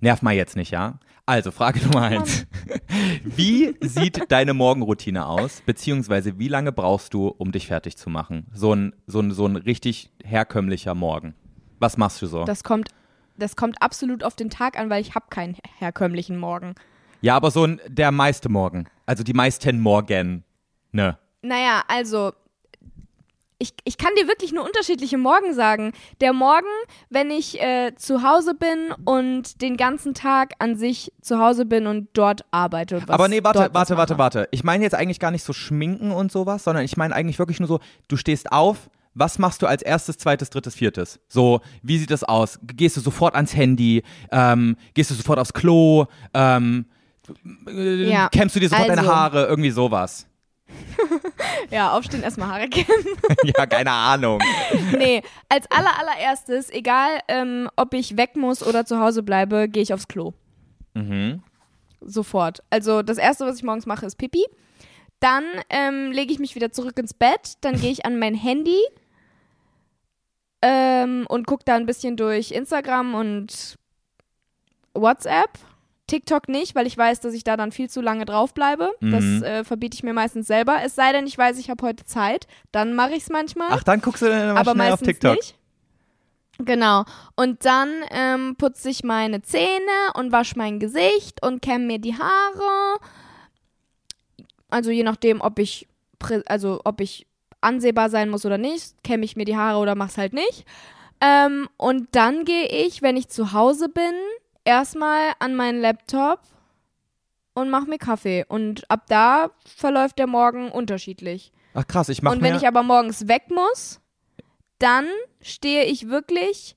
Nerv 0.01 0.21
mal 0.21 0.33
jetzt 0.33 0.55
nicht, 0.55 0.71
ja? 0.71 0.99
Also, 1.29 1.51
Frage 1.51 1.79
Nummer 1.85 2.01
eins. 2.01 2.47
Wie 3.23 3.75
sieht 3.81 4.31
deine 4.31 4.55
Morgenroutine 4.55 5.27
aus? 5.27 5.61
Beziehungsweise, 5.63 6.39
wie 6.39 6.47
lange 6.47 6.71
brauchst 6.71 7.13
du, 7.13 7.27
um 7.27 7.51
dich 7.51 7.67
fertig 7.67 7.97
zu 7.97 8.09
machen? 8.09 8.47
So 8.51 8.73
ein, 8.73 8.95
so 9.05 9.19
ein, 9.19 9.29
so 9.29 9.45
ein 9.45 9.55
richtig 9.55 10.09
herkömmlicher 10.23 10.95
Morgen. 10.95 11.35
Was 11.77 11.97
machst 11.97 12.19
du 12.23 12.25
so? 12.25 12.45
Das 12.45 12.63
kommt, 12.63 12.89
das 13.37 13.55
kommt 13.55 13.79
absolut 13.79 14.23
auf 14.23 14.35
den 14.35 14.49
Tag 14.49 14.79
an, 14.79 14.89
weil 14.89 15.03
ich 15.03 15.13
habe 15.13 15.27
keinen 15.29 15.55
herkömmlichen 15.77 16.35
Morgen. 16.35 16.73
ja, 17.21 17.35
aber 17.35 17.51
so 17.51 17.63
ein, 17.63 17.79
der 17.87 18.11
meiste 18.11 18.49
Morgen. 18.49 18.87
Also 19.05 19.21
die 19.23 19.33
meisten 19.33 19.79
Morgen. 19.79 20.43
Ne? 20.91 21.19
Naja, 21.43 21.83
also 21.87 22.33
ich, 23.59 23.73
ich 23.83 23.97
kann 23.97 24.11
dir 24.17 24.27
wirklich 24.27 24.53
nur 24.53 24.63
unterschiedliche 24.65 25.17
Morgen 25.17 25.53
sagen. 25.53 25.91
Der 26.21 26.31
Morgen, 26.31 26.67
wenn 27.09 27.29
ich 27.29 27.61
äh, 27.61 27.93
zu 27.95 28.23
Hause 28.23 28.55
bin 28.55 28.93
und 29.03 29.61
den 29.61 29.75
ganzen 29.75 30.13
Tag 30.13 30.53
an 30.59 30.77
sich 30.77 31.11
zu 31.21 31.39
Hause 31.39 31.65
bin 31.65 31.85
und 31.85 32.07
dort 32.13 32.45
arbeite. 32.51 33.03
aber 33.07 33.27
nee, 33.27 33.43
warte, 33.43 33.69
warte, 33.73 33.97
warte, 33.97 34.17
warte. 34.17 34.47
Ich 34.51 34.63
meine 34.63 34.83
jetzt 34.83 34.95
eigentlich 34.95 35.19
gar 35.19 35.31
nicht 35.31 35.43
so 35.43 35.51
schminken 35.51 36.11
und 36.11 36.31
sowas, 36.31 36.63
sondern 36.63 36.85
ich 36.85 36.95
meine 36.95 37.13
eigentlich 37.13 37.37
wirklich 37.37 37.59
nur 37.59 37.67
so, 37.67 37.79
du 38.07 38.15
stehst 38.15 38.51
auf, 38.51 38.89
was 39.13 39.39
machst 39.39 39.61
du 39.61 39.67
als 39.67 39.81
erstes, 39.81 40.17
zweites, 40.17 40.49
drittes, 40.49 40.75
viertes? 40.75 41.19
So, 41.27 41.59
wie 41.83 41.97
sieht 41.97 42.11
das 42.11 42.23
aus? 42.23 42.59
Gehst 42.63 42.95
du 42.95 43.01
sofort 43.01 43.35
ans 43.35 43.53
Handy? 43.53 44.03
Ähm, 44.31 44.77
gehst 44.93 45.11
du 45.11 45.15
sofort 45.15 45.37
aufs 45.37 45.51
Klo? 45.51 46.05
Ähm, 46.33 46.85
äh, 47.67 48.09
Ja, 48.09 48.29
kämmst 48.29 48.55
du 48.55 48.61
dir 48.61 48.69
sofort 48.69 48.87
deine 48.87 49.01
also- 49.01 49.13
Haare? 49.13 49.45
Irgendwie 49.47 49.71
sowas. 49.71 50.28
Ja, 51.71 51.91
aufstehen, 51.91 52.23
erstmal 52.23 52.49
Haare 52.49 52.67
kämmen. 52.67 53.05
ja, 53.43 53.65
keine 53.65 53.91
Ahnung. 53.91 54.41
nee, 54.97 55.21
als 55.49 55.69
aller 55.71 55.99
allererstes, 55.99 56.69
egal 56.69 57.19
ähm, 57.27 57.69
ob 57.75 57.93
ich 57.93 58.17
weg 58.17 58.35
muss 58.35 58.65
oder 58.65 58.85
zu 58.85 58.99
Hause 58.99 59.23
bleibe, 59.23 59.69
gehe 59.69 59.83
ich 59.83 59.93
aufs 59.93 60.07
Klo. 60.07 60.33
Mhm. 60.93 61.43
Sofort. 62.01 62.63
Also 62.69 63.01
das 63.01 63.17
Erste, 63.17 63.45
was 63.45 63.57
ich 63.57 63.63
morgens 63.63 63.85
mache, 63.85 64.05
ist 64.05 64.15
Pipi. 64.15 64.45
Dann 65.19 65.43
ähm, 65.69 66.11
lege 66.11 66.31
ich 66.31 66.39
mich 66.39 66.55
wieder 66.55 66.71
zurück 66.71 66.97
ins 66.97 67.13
Bett. 67.13 67.53
Dann 67.61 67.79
gehe 67.79 67.91
ich 67.91 68.05
an 68.05 68.17
mein 68.19 68.35
Handy 68.35 68.79
ähm, 70.61 71.25
und 71.27 71.45
gucke 71.45 71.65
da 71.65 71.75
ein 71.75 71.85
bisschen 71.85 72.17
durch 72.17 72.51
Instagram 72.51 73.15
und 73.15 73.77
WhatsApp. 74.93 75.51
TikTok 76.09 76.49
nicht, 76.49 76.75
weil 76.75 76.85
ich 76.87 76.97
weiß, 76.97 77.21
dass 77.21 77.33
ich 77.33 77.43
da 77.45 77.55
dann 77.55 77.71
viel 77.71 77.89
zu 77.89 78.01
lange 78.01 78.25
drauf 78.25 78.53
bleibe. 78.53 78.91
Das 78.99 79.23
Mhm. 79.23 79.43
äh, 79.43 79.63
verbiete 79.63 79.95
ich 79.95 80.03
mir 80.03 80.13
meistens 80.13 80.47
selber. 80.47 80.77
Es 80.83 80.95
sei 80.95 81.11
denn, 81.13 81.25
ich 81.25 81.37
weiß, 81.37 81.57
ich 81.59 81.69
habe 81.69 81.85
heute 81.87 82.03
Zeit. 82.03 82.47
Dann 82.73 82.93
mache 82.95 83.11
ich 83.11 83.23
es 83.23 83.29
manchmal 83.29 83.69
Ach, 83.71 83.83
dann 83.83 84.01
guckst 84.01 84.21
du 84.21 84.27
dann 84.27 84.53
mal 84.53 84.57
aber 84.57 84.71
schnell 84.71 84.91
auf 84.91 84.99
meistens 84.99 85.07
TikTok. 85.07 85.35
nicht. 85.37 85.55
Genau. 86.59 87.05
Und 87.37 87.63
dann 87.63 87.89
ähm, 88.11 88.55
putze 88.57 88.89
ich 88.89 89.03
meine 89.05 89.41
Zähne 89.41 90.11
und 90.15 90.33
wasche 90.33 90.55
mein 90.57 90.79
Gesicht 90.79 91.41
und 91.45 91.61
kämme 91.61 91.85
mir 91.85 91.99
die 91.99 92.15
Haare. 92.15 92.99
Also 94.69 94.91
je 94.91 95.03
nachdem, 95.03 95.41
ob 95.41 95.57
ich 95.59 95.87
also 96.47 96.81
ob 96.83 96.99
ich 96.99 97.25
ansehbar 97.61 98.09
sein 98.09 98.29
muss 98.29 98.45
oder 98.45 98.57
nicht, 98.57 99.01
kämme 99.03 99.23
ich 99.23 99.35
mir 99.37 99.45
die 99.45 99.55
Haare 99.55 99.79
oder 99.79 99.95
mach's 99.95 100.17
halt 100.17 100.33
nicht. 100.33 100.65
Ähm, 101.21 101.67
und 101.77 102.07
dann 102.11 102.43
gehe 102.45 102.67
ich, 102.67 103.01
wenn 103.01 103.15
ich 103.17 103.29
zu 103.29 103.53
Hause 103.53 103.87
bin, 103.89 104.13
erstmal 104.63 105.33
an 105.39 105.55
meinen 105.55 105.81
Laptop 105.81 106.41
und 107.53 107.69
mache 107.69 107.89
mir 107.89 107.97
Kaffee. 107.97 108.45
Und 108.47 108.89
ab 108.89 109.05
da 109.07 109.51
verläuft 109.63 110.19
der 110.19 110.27
Morgen 110.27 110.71
unterschiedlich. 110.71 111.51
Ach 111.73 111.85
krass, 111.85 112.09
ich 112.09 112.21
mach 112.21 112.31
Und 112.31 112.41
wenn 112.41 112.55
ich 112.55 112.67
aber 112.67 112.83
morgens 112.83 113.27
weg 113.27 113.43
muss, 113.49 113.99
dann 114.79 115.05
stehe 115.41 115.85
ich 115.85 116.09
wirklich 116.09 116.75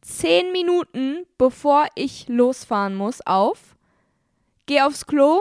zehn 0.00 0.52
Minuten, 0.52 1.26
bevor 1.36 1.86
ich 1.94 2.28
losfahren 2.28 2.94
muss, 2.94 3.20
auf, 3.26 3.76
gehe 4.66 4.86
aufs 4.86 5.06
Klo, 5.06 5.40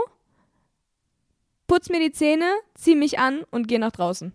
putz 1.68 1.90
mir 1.90 2.00
die 2.00 2.12
Zähne, 2.12 2.52
zieh 2.76 2.96
mich 2.96 3.20
an 3.20 3.44
und 3.52 3.68
gehe 3.68 3.80
nach 3.80 3.92
draußen. 3.92 4.34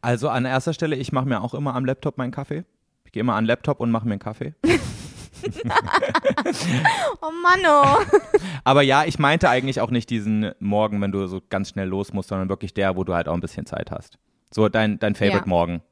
Also 0.00 0.28
an 0.28 0.44
erster 0.44 0.72
Stelle, 0.72 0.96
ich 0.96 1.12
mache 1.12 1.26
mir 1.26 1.40
auch 1.40 1.54
immer 1.54 1.74
am 1.74 1.84
Laptop 1.84 2.18
meinen 2.18 2.32
Kaffee. 2.32 2.64
Ich 3.04 3.12
gehe 3.12 3.20
immer 3.20 3.34
an 3.34 3.44
den 3.44 3.48
Laptop 3.48 3.80
und 3.80 3.90
mache 3.90 4.06
mir 4.06 4.12
einen 4.12 4.20
Kaffee. 4.20 4.54
oh 7.22 7.30
Mann, 7.42 7.60
oh. 7.66 7.96
Aber 8.64 8.82
ja, 8.82 9.04
ich 9.04 9.18
meinte 9.18 9.48
eigentlich 9.48 9.80
auch 9.80 9.90
nicht 9.90 10.10
diesen 10.10 10.52
Morgen, 10.58 11.00
wenn 11.00 11.12
du 11.12 11.26
so 11.26 11.40
ganz 11.48 11.70
schnell 11.70 11.88
los 11.88 12.12
musst, 12.12 12.28
sondern 12.28 12.48
wirklich 12.48 12.74
der, 12.74 12.96
wo 12.96 13.04
du 13.04 13.14
halt 13.14 13.28
auch 13.28 13.34
ein 13.34 13.40
bisschen 13.40 13.66
Zeit 13.66 13.90
hast. 13.90 14.18
So 14.50 14.68
dein, 14.68 14.98
dein 14.98 15.14
Favorite 15.14 15.38
Ja. 15.44 15.48
Morgen. 15.48 15.82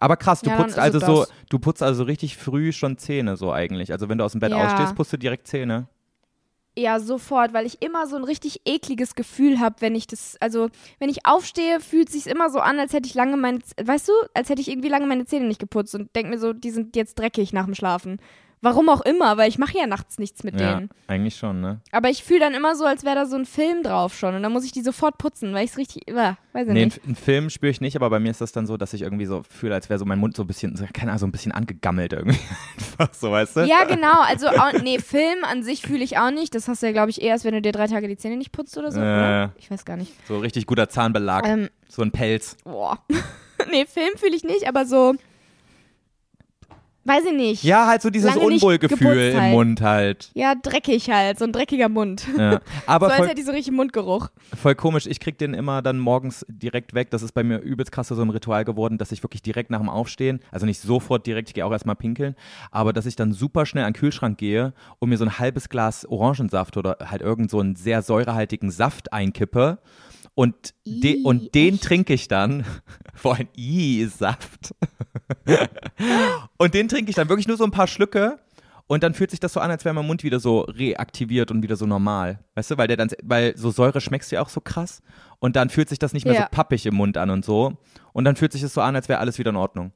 Aber 0.00 0.16
krass, 0.16 0.40
du 0.40 0.50
Ja, 0.50 0.56
putzt 0.56 0.78
also 0.78 0.98
es 0.98 1.06
so, 1.06 1.20
das. 1.20 1.32
du 1.48 1.58
putzt 1.58 1.82
also 1.82 2.02
richtig 2.04 2.36
früh 2.36 2.72
schon 2.72 2.98
Zähne 2.98 3.36
so 3.36 3.52
eigentlich. 3.52 3.92
Also 3.92 4.08
wenn 4.08 4.18
du 4.18 4.24
aus 4.24 4.32
dem 4.32 4.40
Bett 4.40 4.50
Ja. 4.50 4.64
ausstehst, 4.64 4.94
putzt 4.94 5.12
du 5.12 5.16
direkt 5.18 5.46
Zähne. 5.46 5.86
Ja, 6.76 6.98
sofort, 6.98 7.52
weil 7.52 7.66
ich 7.66 7.82
immer 7.82 8.08
so 8.08 8.16
ein 8.16 8.24
richtig 8.24 8.62
ekliges 8.64 9.14
Gefühl 9.14 9.60
habe, 9.60 9.76
wenn 9.78 9.94
ich 9.94 10.08
das, 10.08 10.36
also 10.40 10.70
wenn 10.98 11.08
ich 11.08 11.24
aufstehe, 11.24 11.78
fühlt 11.78 12.10
sich 12.10 12.26
immer 12.26 12.50
so 12.50 12.58
an, 12.58 12.80
als 12.80 12.92
hätte 12.92 13.06
ich 13.06 13.14
lange 13.14 13.36
meine, 13.36 13.60
weißt 13.80 14.08
du, 14.08 14.12
als 14.34 14.48
hätte 14.48 14.60
ich 14.60 14.68
irgendwie 14.68 14.88
lange 14.88 15.06
meine 15.06 15.24
Zähne 15.24 15.46
nicht 15.46 15.60
geputzt 15.60 15.94
und 15.94 16.14
denk 16.16 16.30
mir 16.30 16.38
so, 16.38 16.52
die 16.52 16.72
sind 16.72 16.96
jetzt 16.96 17.16
dreckig 17.16 17.52
nach 17.52 17.66
dem 17.66 17.76
Schlafen. 17.76 18.18
Warum 18.64 18.88
auch 18.88 19.02
immer, 19.02 19.36
weil 19.36 19.48
ich 19.48 19.58
mache 19.58 19.76
ja 19.78 19.86
nachts 19.86 20.18
nichts 20.18 20.42
mit 20.42 20.58
Ja, 20.60 20.74
denen. 20.76 20.88
eigentlich 21.06 21.36
schon, 21.36 21.60
ne? 21.60 21.80
Aber 21.92 22.08
ich 22.08 22.24
fühle 22.24 22.40
dann 22.40 22.54
immer 22.54 22.74
so, 22.76 22.84
als 22.84 23.04
wäre 23.04 23.14
da 23.14 23.26
so 23.26 23.36
ein 23.36 23.44
Film 23.44 23.82
drauf 23.82 24.16
schon 24.16 24.34
und 24.34 24.42
dann 24.42 24.52
muss 24.52 24.64
ich 24.64 24.72
die 24.72 24.80
sofort 24.82 25.18
putzen, 25.18 25.52
weil 25.52 25.64
ich 25.66 25.72
es 25.72 25.76
richtig, 25.76 26.08
äh, 26.08 26.14
weiß 26.52 26.66
ich 26.68 26.72
Nee, 26.72 26.86
nicht. 26.86 27.04
einen 27.04 27.14
Film 27.14 27.50
spüre 27.50 27.70
ich 27.70 27.80
nicht, 27.80 27.94
aber 27.94 28.08
bei 28.10 28.18
mir 28.20 28.30
ist 28.30 28.40
das 28.40 28.52
dann 28.52 28.66
so, 28.66 28.76
dass 28.76 28.94
ich 28.94 29.02
irgendwie 29.02 29.26
so 29.26 29.42
fühle, 29.48 29.74
als 29.74 29.90
wäre 29.90 29.98
so 29.98 30.04
mein 30.06 30.18
Mund 30.18 30.34
so 30.34 30.42
ein 30.44 30.46
bisschen, 30.46 30.74
keine 30.94 31.10
Ahnung, 31.10 31.18
so 31.18 31.26
ein 31.26 31.32
bisschen 31.32 31.52
angegammelt 31.52 32.14
irgendwie. 32.14 32.38
Einfach 32.98 33.12
so, 33.14 33.30
weißt 33.30 33.56
du? 33.56 33.60
Ja, 33.66 33.84
genau. 33.84 34.20
Also, 34.22 34.48
auch, 34.48 34.72
nee, 34.82 34.98
Film 34.98 35.44
an 35.44 35.62
sich 35.62 35.82
fühle 35.82 36.02
ich 36.02 36.16
auch 36.16 36.30
nicht. 36.30 36.54
Das 36.54 36.66
hast 36.66 36.82
du 36.82 36.86
ja, 36.86 36.92
glaube 36.92 37.10
ich, 37.10 37.20
eher, 37.20 37.34
als 37.34 37.44
wenn 37.44 37.52
du 37.54 37.60
dir 37.60 37.72
drei 37.72 37.86
Tage 37.86 38.08
die 38.08 38.16
Zähne 38.16 38.36
nicht 38.38 38.50
putzt 38.52 38.78
oder 38.78 38.90
so. 38.90 38.98
Äh. 39.00 39.02
Oder? 39.02 39.52
Ich 39.58 39.70
weiß 39.70 39.84
gar 39.84 39.96
nicht. 39.98 40.12
So 40.26 40.38
richtig 40.38 40.66
guter 40.66 40.88
Zahnbelag, 40.88 41.46
Ähm, 41.46 41.68
so 41.88 42.00
ein 42.00 42.10
Pelz. 42.12 42.56
boah. 42.64 42.98
nee, 43.70 43.84
Film 43.86 44.16
fühle 44.16 44.34
ich 44.34 44.42
nicht, 44.44 44.66
aber 44.66 44.86
so. 44.86 45.14
Weiß 47.04 47.24
ich 47.26 47.34
nicht. 47.34 47.64
Ja, 47.64 47.86
halt 47.86 48.00
so 48.00 48.08
dieses 48.08 48.34
Lange 48.34 48.46
nicht 48.48 48.62
Unwohlgefühl 48.62 48.98
geputzt 48.98 49.34
im 49.34 49.40
halt. 49.40 49.52
Mund 49.52 49.80
halt. 49.82 50.30
Ja, 50.34 50.54
dreckig 50.54 51.10
halt. 51.10 51.38
So 51.38 51.44
ein 51.44 51.52
dreckiger 51.52 51.88
Mund. 51.90 52.26
Ja. 52.36 52.60
Aber 52.86 53.06
so 53.06 53.10
als 53.10 53.18
voll, 53.18 53.28
hätte 53.28 53.40
ich 53.40 53.46
so 53.46 53.52
richtig 53.52 53.74
Mundgeruch. 53.74 54.28
voll 54.54 54.74
komisch, 54.74 55.06
ich 55.06 55.20
krieg 55.20 55.36
den 55.38 55.52
immer 55.54 55.82
dann 55.82 55.98
morgens 55.98 56.46
direkt 56.48 56.94
weg. 56.94 57.10
Das 57.10 57.22
ist 57.22 57.32
bei 57.32 57.44
mir 57.44 57.58
übelst 57.58 57.92
krass 57.92 58.08
so 58.08 58.20
ein 58.20 58.30
Ritual 58.30 58.64
geworden, 58.64 58.96
dass 58.98 59.12
ich 59.12 59.22
wirklich 59.22 59.42
direkt 59.42 59.70
nach 59.70 59.80
dem 59.80 59.88
Aufstehen, 59.88 60.40
also 60.50 60.66
nicht 60.66 60.80
sofort 60.80 61.26
direkt, 61.26 61.48
ich 61.48 61.54
gehe 61.54 61.66
auch 61.66 61.72
erstmal 61.72 61.96
pinkeln, 61.96 62.36
aber 62.70 62.92
dass 62.92 63.06
ich 63.06 63.16
dann 63.16 63.32
super 63.32 63.66
schnell 63.66 63.84
an 63.84 63.92
den 63.92 63.98
Kühlschrank 63.98 64.38
gehe 64.38 64.72
und 64.98 65.10
mir 65.10 65.16
so 65.18 65.24
ein 65.24 65.38
halbes 65.38 65.68
Glas 65.68 66.06
Orangensaft 66.06 66.76
oder 66.76 66.96
halt 67.10 67.22
irgend 67.22 67.50
so 67.50 67.60
einen 67.60 67.76
sehr 67.76 68.02
säurehaltigen 68.02 68.70
Saft 68.70 69.12
einkippe. 69.12 69.78
Und, 70.34 70.74
de 70.84 71.22
und 71.22 71.54
den 71.54 71.80
trinke 71.80 72.12
ich 72.14 72.28
dann. 72.28 72.64
Vor 73.14 73.36
ein 73.36 73.48
I-Saft. 73.56 74.74
und 76.58 76.74
den 76.74 76.88
trinke 76.88 77.10
ich 77.10 77.16
dann 77.16 77.28
wirklich 77.28 77.46
nur 77.46 77.56
so 77.56 77.64
ein 77.64 77.70
paar 77.70 77.86
Schlücke. 77.86 78.38
Und 78.86 79.02
dann 79.02 79.14
fühlt 79.14 79.30
sich 79.30 79.40
das 79.40 79.52
so 79.54 79.60
an, 79.60 79.70
als 79.70 79.84
wäre 79.84 79.94
mein 79.94 80.06
Mund 80.06 80.24
wieder 80.24 80.40
so 80.40 80.60
reaktiviert 80.62 81.50
und 81.50 81.62
wieder 81.62 81.76
so 81.76 81.86
normal. 81.86 82.40
Weißt 82.54 82.72
du, 82.72 82.76
weil 82.76 82.86
der 82.86 82.98
dann, 82.98 83.10
weil 83.22 83.56
so 83.56 83.70
Säure 83.70 84.00
schmeckst 84.00 84.30
du 84.30 84.36
ja 84.36 84.42
auch 84.42 84.50
so 84.50 84.60
krass. 84.60 85.02
Und 85.38 85.56
dann 85.56 85.70
fühlt 85.70 85.88
sich 85.88 85.98
das 85.98 86.12
nicht 86.12 86.26
mehr 86.26 86.34
Ja. 86.34 86.42
so 86.42 86.48
pappig 86.50 86.84
im 86.84 86.94
Mund 86.96 87.16
an 87.16 87.30
und 87.30 87.44
so. 87.44 87.78
Und 88.12 88.24
dann 88.24 88.36
fühlt 88.36 88.52
sich 88.52 88.60
das 88.60 88.74
so 88.74 88.80
an, 88.82 88.94
als 88.94 89.08
wäre 89.08 89.20
alles 89.20 89.38
wieder 89.38 89.50
in 89.50 89.56
Ordnung. 89.56 89.92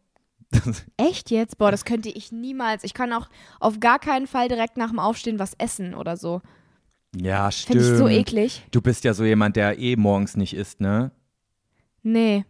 Echt 0.97 1.31
jetzt? 1.31 1.59
Boah, 1.59 1.71
das 1.71 1.85
könnte 1.85 2.09
ich 2.09 2.33
niemals. 2.33 2.83
Ich 2.85 2.95
kann 2.95 3.13
auch 3.13 3.29
auf 3.61 3.81
gar 3.81 3.99
keinen 3.99 4.27
Fall 4.27 4.49
direkt 4.49 4.79
nach 4.79 4.89
dem 4.89 4.99
Aufstehen 4.99 5.39
was 5.39 5.53
essen 5.59 5.95
oder 5.95 6.17
so. 6.17 6.41
Ja, 7.17 7.51
stimmt. 7.51 7.81
Finde 7.81 7.93
ich 7.93 7.99
so 7.99 8.09
eklig. 8.09 8.63
Du 8.71 8.81
bist 8.81 9.05
ja 9.05 9.15
so 9.15 9.25
jemand, 9.25 9.57
der 9.57 9.79
eh 9.79 9.97
morgens 9.97 10.37
nicht 10.37 10.55
isst, 10.55 10.81
ne? 10.81 11.11
Nee. 12.03 12.45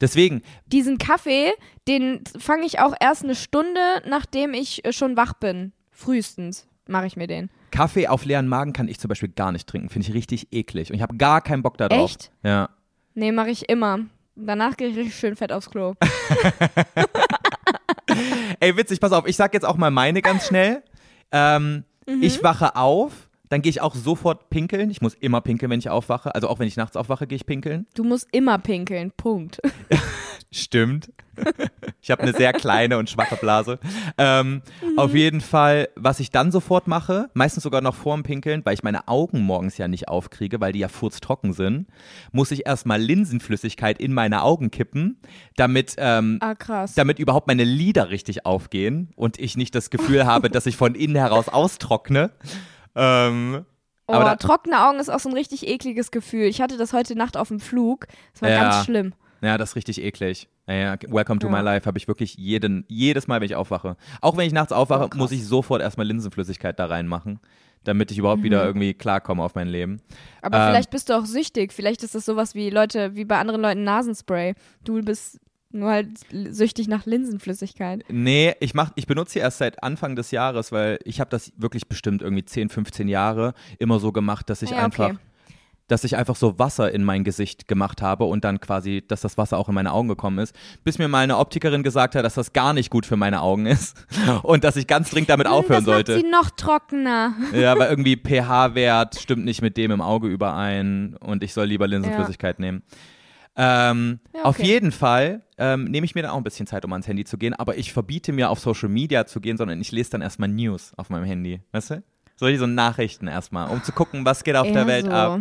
Deswegen, 0.00 0.42
Diesen 0.66 0.98
Kaffee, 0.98 1.52
den 1.88 2.22
fange 2.38 2.66
ich 2.66 2.78
auch 2.80 2.94
erst 3.00 3.24
eine 3.24 3.34
Stunde, 3.34 3.80
nachdem 4.06 4.52
ich 4.54 4.84
äh, 4.84 4.92
schon 4.92 5.16
wach 5.16 5.34
bin. 5.34 5.72
Frühestens 5.90 6.66
mache 6.86 7.06
ich 7.06 7.16
mir 7.16 7.26
den. 7.26 7.50
Kaffee 7.70 8.08
auf 8.08 8.24
leeren 8.24 8.46
Magen 8.48 8.72
kann 8.72 8.88
ich 8.88 8.98
zum 9.00 9.08
Beispiel 9.08 9.28
gar 9.30 9.52
nicht 9.52 9.66
trinken. 9.68 9.88
Finde 9.88 10.08
ich 10.08 10.14
richtig 10.14 10.52
eklig. 10.52 10.90
Und 10.90 10.96
ich 10.96 11.02
habe 11.02 11.16
gar 11.16 11.40
keinen 11.40 11.62
Bock 11.62 11.78
darauf. 11.78 12.10
Echt? 12.10 12.30
Ja. 12.42 12.70
Nee, 13.14 13.32
mache 13.32 13.50
ich 13.50 13.68
immer. 13.68 14.00
Danach 14.36 14.76
gehe 14.76 14.88
ich 14.88 14.96
richtig 14.96 15.16
schön 15.16 15.36
fett 15.36 15.52
aufs 15.52 15.70
Klo. 15.70 15.94
Ey, 18.60 18.76
witzig, 18.76 19.00
pass 19.00 19.12
auf, 19.12 19.26
ich 19.26 19.36
sag 19.36 19.54
jetzt 19.54 19.64
auch 19.64 19.76
mal 19.76 19.90
meine 19.90 20.22
ganz 20.22 20.46
schnell. 20.46 20.82
Ähm, 21.32 21.84
Mhm. 22.06 22.22
Ich 22.22 22.42
wache 22.42 22.76
auf, 22.76 23.30
dann 23.48 23.62
gehe 23.62 23.70
ich 23.70 23.80
auch 23.80 23.94
sofort 23.94 24.50
pinkeln. 24.50 24.90
Ich 24.90 25.00
muss 25.02 25.14
immer 25.14 25.40
pinkeln, 25.40 25.70
wenn 25.70 25.78
ich 25.78 25.90
aufwache. 25.90 26.34
Also 26.34 26.48
auch 26.48 26.58
wenn 26.58 26.66
ich 26.68 26.76
nachts 26.76 26.96
aufwache, 26.96 27.26
gehe 27.26 27.36
ich 27.36 27.46
pinkeln. 27.46 27.86
Du 27.94 28.04
musst 28.04 28.28
immer 28.32 28.58
pinkeln. 28.58 29.12
Punkt. 29.16 29.60
Stimmt. 30.50 31.10
ich 32.00 32.10
habe 32.12 32.22
eine 32.22 32.32
sehr 32.32 32.52
kleine 32.52 32.96
und 32.98 33.10
schwache 33.10 33.34
Blase. 33.36 33.80
Ähm, 34.18 34.62
Auf 34.96 35.14
jeden 35.14 35.40
Fall, 35.40 35.88
was 35.96 36.20
ich 36.20 36.30
dann 36.30 36.52
sofort 36.52 36.86
mache, 36.86 37.28
meistens 37.34 37.64
sogar 37.64 37.80
noch 37.80 37.94
vorm 37.96 38.22
Pinkeln, 38.22 38.64
weil 38.64 38.74
ich 38.74 38.84
meine 38.84 39.08
Augen 39.08 39.40
morgens 39.40 39.76
ja 39.78 39.88
nicht 39.88 40.06
aufkriege, 40.08 40.60
weil 40.60 40.72
die 40.72 40.78
ja 40.78 40.88
furztrocken 40.88 41.52
sind, 41.52 41.88
muss 42.30 42.52
ich 42.52 42.66
erstmal 42.66 43.00
Linsenflüssigkeit 43.00 43.98
in 44.00 44.14
meine 44.14 44.42
Augen 44.42 44.70
kippen, 44.70 45.18
damit, 45.56 45.94
ähm, 45.98 46.38
Ah, 46.40 46.54
krass. 46.54 46.94
damit 46.94 47.18
überhaupt 47.18 47.48
meine 47.48 47.64
Lider 47.64 48.10
richtig 48.10 48.46
aufgehen 48.46 49.08
und 49.16 49.38
ich 49.40 49.56
nicht 49.56 49.74
das 49.74 49.90
Gefühl 49.90 50.24
habe, 50.26 50.50
dass 50.50 50.66
ich 50.66 50.76
von 50.76 50.94
innen 50.94 51.16
heraus 51.16 51.48
austrockne. 51.48 52.30
Ähm, 52.94 53.64
Oh, 54.06 54.12
aber 54.12 54.24
da- 54.24 54.36
trockene 54.36 54.86
Augen 54.86 54.98
ist 54.98 55.08
auch 55.08 55.18
so 55.20 55.30
ein 55.30 55.34
richtig 55.34 55.66
ekliges 55.66 56.10
Gefühl. 56.10 56.42
Ich 56.44 56.60
hatte 56.60 56.76
das 56.76 56.92
heute 56.92 57.16
Nacht 57.16 57.36
auf 57.38 57.48
dem 57.48 57.58
Flug. 57.60 58.06
Das 58.32 58.42
war 58.42 58.50
Ja. 58.50 58.60
ganz 58.60 58.84
schlimm. 58.84 59.14
Ja, 59.40 59.56
das 59.58 59.70
ist 59.70 59.76
richtig 59.76 60.02
eklig. 60.02 60.48
Ja, 60.66 60.96
welcome 61.08 61.38
to 61.38 61.46
Ja. 61.48 61.52
my 61.52 61.60
life 61.60 61.86
habe 61.86 61.96
ich 61.98 62.06
wirklich 62.08 62.34
jeden, 62.36 62.84
jedes 62.88 63.26
Mal, 63.26 63.40
wenn 63.40 63.46
ich 63.46 63.54
aufwache. 63.56 63.96
Auch 64.20 64.36
wenn 64.36 64.46
ich 64.46 64.52
nachts 64.52 64.72
aufwache, 64.72 65.08
Oh, 65.12 65.16
muss 65.16 65.32
ich 65.32 65.46
sofort 65.46 65.80
erstmal 65.82 66.06
Linsenflüssigkeit 66.06 66.78
da 66.78 66.86
reinmachen, 66.86 67.40
damit 67.84 68.10
ich 68.10 68.18
überhaupt 68.18 68.42
wieder 68.42 68.64
irgendwie 68.64 68.94
klarkomme 68.94 69.42
auf 69.42 69.54
mein 69.54 69.68
Leben. 69.68 70.00
Aber 70.42 70.58
Ähm. 70.58 70.68
vielleicht 70.70 70.90
bist 70.90 71.08
du 71.10 71.18
auch 71.18 71.26
süchtig. 71.26 71.72
Vielleicht 71.72 72.02
ist 72.02 72.14
das 72.14 72.24
sowas 72.26 72.54
wie 72.54 72.70
Leute, 72.70 73.14
wie 73.16 73.24
bei 73.26 73.38
anderen 73.38 73.60
Leuten 73.60 73.84
Nasenspray. 73.84 74.54
Du 74.84 75.02
bist 75.02 75.38
nur 75.74 75.90
halt 75.90 76.08
süchtig 76.30 76.88
nach 76.88 77.06
Linsenflüssigkeit. 77.06 78.04
Nee, 78.08 78.54
ich 78.60 78.74
mach, 78.74 78.92
ich 78.94 79.06
benutze 79.06 79.34
sie 79.34 79.38
erst 79.40 79.58
seit 79.58 79.82
Anfang 79.82 80.16
des 80.16 80.30
Jahres, 80.30 80.72
weil 80.72 80.98
ich 81.04 81.20
habe 81.20 81.30
das 81.30 81.52
wirklich 81.56 81.88
bestimmt 81.88 82.22
irgendwie 82.22 82.44
10, 82.44 82.68
15 82.68 83.08
Jahre 83.08 83.54
immer 83.78 83.98
so 83.98 84.12
gemacht, 84.12 84.48
dass 84.48 84.62
ich 84.62 84.70
ja, 84.70 84.78
einfach, 84.78 85.10
okay. 85.10 85.18
dass 85.88 86.04
ich 86.04 86.16
einfach 86.16 86.36
so 86.36 86.58
Wasser 86.58 86.92
in 86.92 87.04
mein 87.04 87.24
Gesicht 87.24 87.68
gemacht 87.68 88.02
habe 88.02 88.24
und 88.24 88.44
dann 88.44 88.60
quasi, 88.60 89.04
dass 89.06 89.20
das 89.20 89.36
Wasser 89.36 89.58
auch 89.58 89.68
in 89.68 89.74
meine 89.74 89.92
Augen 89.92 90.08
gekommen 90.08 90.38
ist, 90.38 90.54
bis 90.84 90.98
mir 90.98 91.08
mal 91.08 91.20
eine 91.20 91.38
Optikerin 91.38 91.82
gesagt 91.82 92.14
hat, 92.14 92.24
dass 92.24 92.34
das 92.34 92.52
gar 92.52 92.72
nicht 92.72 92.90
gut 92.90 93.04
für 93.04 93.16
meine 93.16 93.42
Augen 93.42 93.66
ist 93.66 94.06
und 94.42 94.64
dass 94.64 94.76
ich 94.76 94.86
ganz 94.86 95.10
dringend 95.10 95.30
damit 95.30 95.46
aufhören 95.46 95.84
Hm, 95.84 95.86
das 95.86 95.94
sollte. 95.94 96.12
macht 96.12 96.22
sie 96.22 96.30
noch 96.30 96.50
trockener. 96.50 97.34
Ja, 97.52 97.78
weil 97.78 97.90
irgendwie 97.90 98.16
pH-Wert 98.16 99.18
stimmt 99.20 99.44
nicht 99.44 99.62
mit 99.62 99.76
dem 99.76 99.90
im 99.90 100.00
Auge 100.00 100.28
überein 100.28 101.16
und 101.20 101.42
ich 101.42 101.52
soll 101.52 101.66
lieber 101.66 101.86
Linsenflüssigkeit 101.86 102.58
nehmen. 102.58 102.82
Ähm, 103.56 104.20
Ja, 104.34 104.42
Auf 104.44 104.58
okay. 104.58 104.66
jeden 104.66 104.90
Fall 104.92 105.42
ähm, 105.58 105.84
nehme 105.84 106.04
ich 106.04 106.14
mir 106.14 106.22
dann 106.22 106.32
auch 106.32 106.36
ein 106.36 106.42
bisschen 106.44 106.66
Zeit, 106.66 106.84
um 106.84 106.92
ans 106.92 107.06
Handy 107.06 107.24
zu 107.24 107.38
gehen, 107.38 107.54
aber 107.54 107.76
ich 107.76 107.92
verbiete 107.92 108.32
mir 108.32 108.50
auf 108.50 108.58
Social 108.58 108.88
Media 108.88 109.26
zu 109.26 109.40
gehen, 109.40 109.56
sondern 109.56 109.80
ich 109.80 109.92
lese 109.92 110.10
dann 110.10 110.22
erstmal 110.22 110.48
News 110.48 110.92
auf 110.96 111.08
meinem 111.10 111.24
Handy. 111.24 111.60
Weißt 111.72 111.90
du? 111.90 112.02
Solche 112.36 112.58
so 112.58 112.66
Nachrichten 112.66 113.28
erstmal, 113.28 113.70
um 113.70 113.82
zu 113.84 113.92
gucken, 113.92 114.24
was 114.24 114.42
geht 114.42 114.56
auf 114.56 114.70
der 114.72 114.86
Welt 114.88 115.06
so. 115.06 115.12
ab. 115.12 115.40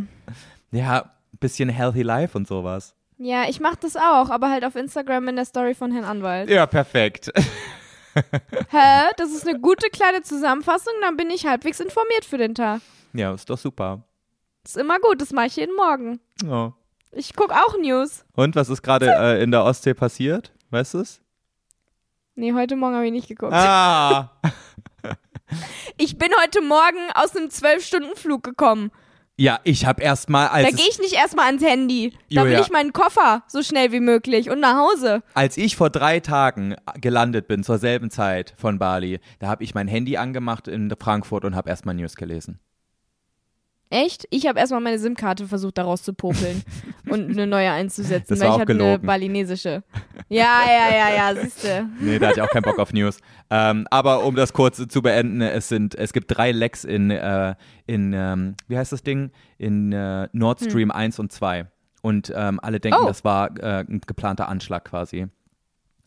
Ja, 0.71 0.99
ein 1.33 1.37
bisschen 1.39 1.69
Healthy 1.69 2.03
Life 2.03 2.37
und 2.37 2.47
sowas. 2.47 2.95
Ja, 3.17 3.49
ich 3.49 3.59
mach 3.59 3.75
das 3.75 3.95
auch, 3.95 4.29
aber 4.29 4.49
halt 4.51 4.63
auf 4.65 4.75
Instagram 4.75 5.27
in 5.29 5.35
der 5.35 5.45
Story 5.45 5.73
von 5.73 5.91
Herrn 5.91 6.03
Anwalt. 6.05 6.49
Ja, 6.49 6.65
perfekt. 6.67 7.31
Hä? 8.69 9.11
Das 9.17 9.31
ist 9.31 9.47
eine 9.47 9.59
gute 9.59 9.89
kleine 9.89 10.21
Zusammenfassung, 10.21 10.93
dann 11.01 11.17
bin 11.17 11.29
ich 11.31 11.45
halbwegs 11.47 11.79
informiert 11.79 12.25
für 12.25 12.37
den 12.37 12.53
Tag. 12.53 12.81
Ja, 13.13 13.33
ist 13.33 13.49
doch 13.49 13.57
super. 13.57 14.03
Ist 14.63 14.77
immer 14.77 14.99
gut, 14.99 15.19
das 15.21 15.31
mache 15.31 15.47
ich 15.47 15.55
jeden 15.55 15.75
Morgen. 15.75 16.19
Ja. 16.43 16.73
Ich 17.15 17.33
guck 17.35 17.51
auch 17.51 17.77
News. 17.77 18.25
Und 18.35 18.55
was 18.55 18.69
ist 18.69 18.81
gerade 18.81 19.07
äh, 19.07 19.43
in 19.43 19.51
der 19.51 19.63
Ostsee 19.63 19.93
passiert? 19.93 20.51
Weißt 20.71 20.95
du 20.95 20.99
es? 20.99 21.21
Nee, 22.35 22.53
heute 22.53 22.75
Morgen 22.75 22.95
habe 22.95 23.05
ich 23.05 23.11
nicht 23.11 23.27
geguckt. 23.27 23.53
Ah! 23.53 24.31
Ich 25.97 26.17
bin 26.17 26.29
heute 26.41 26.61
Morgen 26.61 26.97
aus 27.13 27.35
einem 27.35 27.49
12-Stunden-Flug 27.49 28.41
gekommen. 28.41 28.89
Ja, 29.37 29.59
ich 29.63 29.85
habe 29.85 30.01
erstmal, 30.01 30.47
Da 30.47 30.53
als 30.53 30.75
gehe 30.75 30.87
es, 30.89 30.95
ich 30.95 30.99
nicht 30.99 31.13
erstmal 31.13 31.45
ans 31.45 31.63
Handy. 31.63 32.17
Da 32.31 32.45
will 32.45 32.59
ich 32.59 32.71
meinen 32.71 32.91
Koffer 32.91 33.43
so 33.47 33.61
schnell 33.61 33.91
wie 33.91 33.99
möglich 33.99 34.49
und 34.49 34.59
nach 34.59 34.77
Hause. 34.77 35.21
als 35.35 35.57
ich 35.57 35.75
vor 35.75 35.91
drei 35.91 36.19
Tagen 36.21 36.75
gelandet 36.99 37.47
bin, 37.47 37.63
zur 37.63 37.77
selben 37.77 38.09
Zeit 38.09 38.55
von 38.57 38.79
Bali, 38.79 39.19
da 39.37 39.47
habe 39.47 39.63
ich 39.63 39.75
mein 39.75 39.87
Handy 39.87 40.17
angemacht 40.17 40.67
in 40.67 40.91
Frankfurt 40.99 41.45
und 41.45 41.55
habe 41.55 41.69
erstmal 41.69 41.93
News 41.93 42.15
gelesen. 42.15 42.59
Echt? 43.93 44.25
Ich 44.31 44.47
habe 44.47 44.59
erstmal 44.59 44.81
meine 44.81 44.97
SIM-Karte 44.97 45.47
versucht, 45.47 45.77
daraus 45.77 46.01
zu 46.01 46.13
popeln 46.13 46.63
und 47.09 47.29
eine 47.29 47.45
neue 47.45 47.69
einzusetzen, 47.69 48.25
Das 48.29 48.39
weil 48.39 48.47
war 48.47 48.55
ich 48.55 48.63
auch 48.63 48.67
hatte 48.67 48.83
eine 48.83 48.97
balinesische. 48.99 49.83
Ja, 50.29 50.61
ja, 50.67 50.95
ja, 50.95 51.15
ja, 51.15 51.41
siehste. 51.41 51.87
Nee, 51.99 52.17
da 52.17 52.27
hatte 52.29 52.39
ich 52.39 52.41
auch 52.41 52.49
keinen 52.49 52.63
Bock 52.63 52.79
auf 52.79 52.91
News. 52.91 53.19
Ähm, 53.51 53.87
aber 53.91 54.25
um 54.25 54.35
das 54.35 54.51
kurz 54.51 54.81
zu 54.87 55.01
beenden, 55.03 55.41
es 55.41 55.69
sind, 55.69 55.93
es 55.93 56.11
gibt 56.11 56.35
drei 56.35 56.51
Lecks 56.51 56.85
in, 56.85 57.11
äh, 57.11 57.53
in 57.85 58.13
ähm, 58.13 58.55
wie 58.67 58.77
heißt 58.77 58.91
das 58.91 59.03
Ding? 59.03 59.29
In 59.59 59.91
äh, 59.91 60.27
Nord 60.33 60.61
Stream 60.61 60.89
1 60.89 61.19
und 61.19 61.31
2. 61.31 61.67
Und 62.01 62.33
ähm, 62.35 62.59
alle 62.63 62.79
denken, 62.79 62.97
Hm. 62.97 63.05
Oh. 63.05 63.07
das 63.07 63.23
war 63.23 63.55
äh, 63.61 63.85
ein 63.87 64.01
geplanter 64.07 64.49
Anschlag 64.49 64.85
quasi. 64.85 65.27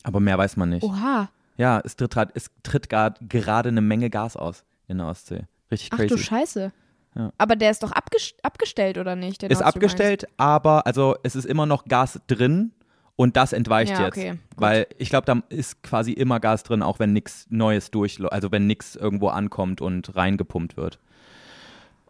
Aber 0.03 0.19
mehr 0.19 0.37
weiß 0.37 0.57
man 0.57 0.69
nicht. 0.69 0.83
Oha. 0.83 1.29
Ja, 1.55 1.81
es 1.85 1.95
tritt, 1.95 2.15
es 2.35 2.51
tritt 2.63 2.89
gerade 2.89 3.69
eine 3.69 3.81
Menge 3.81 4.09
Gas 4.09 4.35
aus 4.35 4.65
in 4.89 4.97
der 4.97 5.07
Ostsee. 5.07 5.43
Richtig 5.71 5.89
Ach 5.93 5.97
crazy. 5.97 6.09
du 6.09 6.17
Scheiße. 6.17 6.71
Ja. 7.17 7.31
Aber 7.37 7.55
der 7.55 7.71
ist 7.71 7.81
doch 7.83 7.91
abges 7.91 8.33
abgestellt, 8.43 8.97
oder 8.97 9.15
nicht? 9.15 9.41
der 9.41 9.49
ist 9.49 9.61
abgestellt, 9.61 10.27
aber 10.37 10.85
also 10.85 11.15
es 11.23 11.35
ist 11.35 11.45
immer 11.45 11.65
noch 11.65 11.85
Gas 11.85 12.19
drin 12.27 12.71
und 13.15 13.35
das 13.35 13.53
entweicht 13.53 13.91
Ja, 13.97 14.05
jetzt. 14.05 14.15
gut. 14.15 14.37
weil 14.57 14.85
ich 14.99 15.09
glaube, 15.09 15.25
da 15.25 15.41
ist 15.49 15.81
quasi 15.81 16.11
immer 16.11 16.39
Gas 16.39 16.63
drin, 16.63 16.83
auch 16.83 16.99
wenn 16.99 17.13
nichts 17.13 17.47
Neues 17.49 17.89
durchläuft, 17.91 18.33
also 18.33 18.51
wenn 18.51 18.67
nichts 18.67 18.95
irgendwo 18.95 19.29
ankommt 19.29 19.81
und 19.81 20.15
reingepumpt 20.15 20.77
wird. 20.77 20.99
1? 20.99 21.01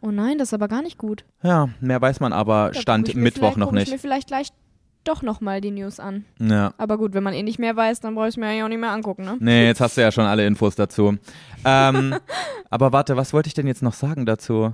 Oh 0.01 0.11
nein, 0.11 0.37
das 0.37 0.49
ist 0.49 0.53
aber 0.53 0.67
gar 0.67 0.81
nicht 0.81 0.97
gut. 0.97 1.23
Ja, 1.41 1.69
mehr 1.79 2.01
weiß 2.01 2.19
man 2.19 2.33
aber 2.33 2.71
Da 2.73 2.79
Stand 2.81 3.15
Mittwoch 3.15 3.55
noch 3.55 3.67
guck 3.69 3.75
Ich 3.77 3.85
nicht. 3.85 3.91
mir 3.93 3.99
vielleicht 3.99 4.27
gleich 4.27 4.49
doch 5.05 5.21
nochmal 5.21 5.61
die 5.61 5.71
News 5.71 5.99
an. 6.01 6.25
Ja. 6.39 6.73
Aber 6.77 6.97
gut, 6.97 7.13
wenn 7.13 7.23
man 7.23 7.33
eh 7.33 7.41
nicht 7.41 7.59
mehr 7.59 7.75
weiß, 7.77 8.01
dann 8.01 8.13
brauche 8.13 8.27
ich 8.27 8.33
es 8.33 8.37
mir 8.37 8.47
eigentlich 8.47 8.63
auch 8.63 8.67
nicht 8.67 8.79
mehr 8.81 8.91
angucken, 8.91 9.23
ne? 9.23 9.37
Nee, 9.39 9.65
jetzt 9.65 9.79
hast 9.79 9.95
du 9.95 10.01
ja 10.01 10.11
schon 10.11 10.25
alle 10.25 10.45
Infos 10.45 10.75
dazu. 10.75 11.17
Ähm, 11.63 12.15
aber 12.69 12.91
warte, 12.91 13.15
was 13.15 13.31
wollte 13.33 13.47
ich 13.47 13.53
denn 13.53 13.67
jetzt 13.67 13.81
noch 13.81 13.93
sagen 13.93 14.25
dazu? 14.25 14.73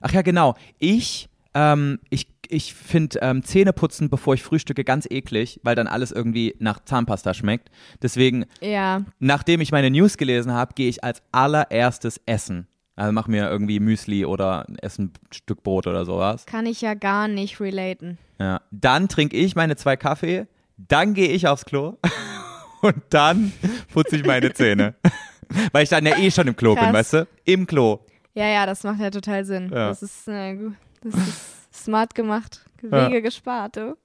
Ach 0.00 0.12
ja, 0.12 0.22
genau. 0.22 0.54
Ich, 0.78 1.28
ähm, 1.54 1.98
ich, 2.10 2.28
ich 2.48 2.74
finde 2.74 3.18
ähm, 3.22 3.42
Zähneputzen, 3.42 4.08
bevor 4.10 4.34
ich 4.34 4.42
frühstücke, 4.42 4.84
ganz 4.84 5.06
eklig, 5.10 5.60
weil 5.62 5.74
dann 5.74 5.86
alles 5.86 6.12
irgendwie 6.12 6.54
nach 6.58 6.84
Zahnpasta 6.84 7.34
schmeckt. 7.34 7.70
Deswegen, 8.02 8.46
Ja, 8.60 9.02
nachdem 9.18 9.60
ich 9.60 9.72
meine 9.72 9.90
News 9.90 10.16
gelesen 10.16 10.52
habe, 10.52 10.74
gehe 10.74 10.88
ich 10.88 11.04
als 11.04 11.22
allererstes 11.32 12.20
essen. 12.26 12.66
Also 12.96 13.12
mach 13.12 13.28
mir 13.28 13.48
irgendwie 13.48 13.78
Müsli 13.78 14.24
oder 14.24 14.66
esse 14.82 15.02
ein 15.02 15.12
Stück 15.30 15.62
Brot 15.62 15.86
oder 15.86 16.04
sowas. 16.04 16.46
kann 16.46 16.66
ich 16.66 16.80
ja 16.80 16.94
gar 16.94 17.28
nicht 17.28 17.60
relaten. 17.60 18.18
Ja. 18.40 18.60
Dann 18.72 19.08
trinke 19.08 19.36
ich 19.36 19.54
meine 19.54 19.76
zwei 19.76 19.96
Kaffee, 19.96 20.46
dann 20.76 21.14
gehe 21.14 21.28
ich 21.28 21.46
aufs 21.46 21.64
Klo 21.64 21.96
und 22.82 22.96
dann 23.10 23.52
putze 23.92 24.16
ich 24.16 24.24
meine 24.24 24.52
Zähne. 24.52 24.94
Weil 25.72 25.84
ich 25.84 25.88
dann 25.88 26.04
ja 26.04 26.18
eh 26.18 26.30
schon 26.30 26.46
im 26.46 26.56
Klo 26.56 26.74
bin, 26.74 26.84
Krass. 26.84 26.92
weißt 26.92 27.12
du? 27.14 27.26
Im 27.44 27.66
Klo. 27.66 28.00
Ja, 28.34 28.46
ja, 28.46 28.66
das 28.66 28.84
macht 28.84 29.00
ja 29.00 29.10
total 29.10 29.44
Sinn. 29.44 29.70
Ja. 29.70 29.88
Das 29.88 30.02
ist, 30.02 30.28
äh, 30.28 30.56
das 31.02 31.14
ist 31.14 31.74
smart 31.84 32.14
gemacht. 32.14 32.64
Wege 32.80 33.22
gespart, 33.22 33.76
du. 33.76 33.96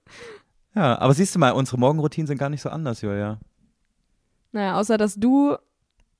Ja, 0.76 0.98
aber 1.00 1.14
siehst 1.14 1.36
du 1.36 1.40
mal, 1.40 1.52
unsere 1.52 1.78
Morgenroutinen 1.78 2.26
sind 2.28 2.40
gar 2.40 2.50
nicht 2.50 2.62
so 2.62 2.70
anders, 2.70 3.02
Julia. 3.02 3.40
Naja, 4.52 4.80
außer 4.80 4.98
dass 4.98 5.16
du 5.16 5.56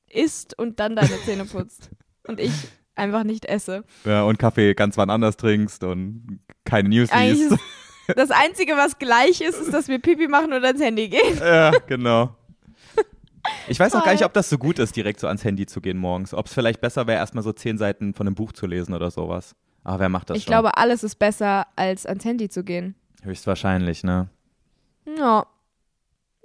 isst 0.10 0.58
und 0.58 0.80
dann 0.80 0.96
deine 0.96 1.20
Zähne 1.26 1.46
putzt. 1.46 1.90
Und 2.26 2.40
ich 2.40 2.54
einfach 2.96 3.26
nicht 3.26 3.44
esse. 3.46 3.84
Ja, 4.06 4.24
und 4.24 4.40
Kaffee 4.40 4.74
ganz 4.76 4.96
wann 4.96 5.10
anders 5.10 5.36
trinkst 5.36 5.84
und 5.84 6.40
keine 6.64 6.88
News 6.88 7.12
Eigentlich 7.12 7.50
liest. 7.50 7.62
das 8.16 8.32
Einzige, 8.32 8.78
was 8.78 8.98
gleich 8.98 9.42
ist, 9.42 9.60
ist, 9.60 9.74
dass 9.74 9.90
wir 9.90 10.00
Pipi 10.00 10.30
machen 10.30 10.54
oder 10.54 10.68
ans 10.68 10.82
Handy 10.82 11.10
gehen. 11.10 11.38
ja, 11.40 11.72
genau. 11.86 12.34
Ich 13.68 13.80
weiß 13.80 13.96
auch 13.96 14.04
gar 14.04 14.12
nicht, 14.14 14.26
ob 14.26 14.34
das 14.34 14.50
so 14.50 14.58
gut 14.58 14.80
ist, 14.80 14.96
direkt 14.96 15.20
so 15.20 15.28
ans 15.28 15.44
Handy 15.44 15.66
zu 15.66 15.82
gehen 15.82 15.98
morgens. 15.98 16.34
Ob 16.34 16.48
es 16.48 16.54
vielleicht 16.54 16.82
besser 16.82 17.08
wäre, 17.08 17.18
erstmal 17.20 17.44
so 17.44 17.52
zehn 17.54 17.78
Seiten 17.78 18.14
von 18.14 18.28
einem 18.28 18.36
Buch 18.36 18.52
zu 18.52 18.66
lesen 18.68 18.94
oder 18.94 19.10
sowas. 19.12 19.56
Aber 19.84 20.00
wer 20.00 20.10
macht 20.10 20.30
das 20.30 20.38
Ich 20.38 20.44
schon? 20.44 20.52
glaube, 20.52 20.78
alles 20.78 21.04
ist 21.04 21.16
besser, 21.16 21.68
als 21.76 22.06
ans 22.06 22.24
Handy 22.26 22.50
zu 22.50 22.64
gehen. 22.64 22.96
Höchstwahrscheinlich, 23.24 24.04
ne? 24.04 24.28
Ja. 25.18 25.46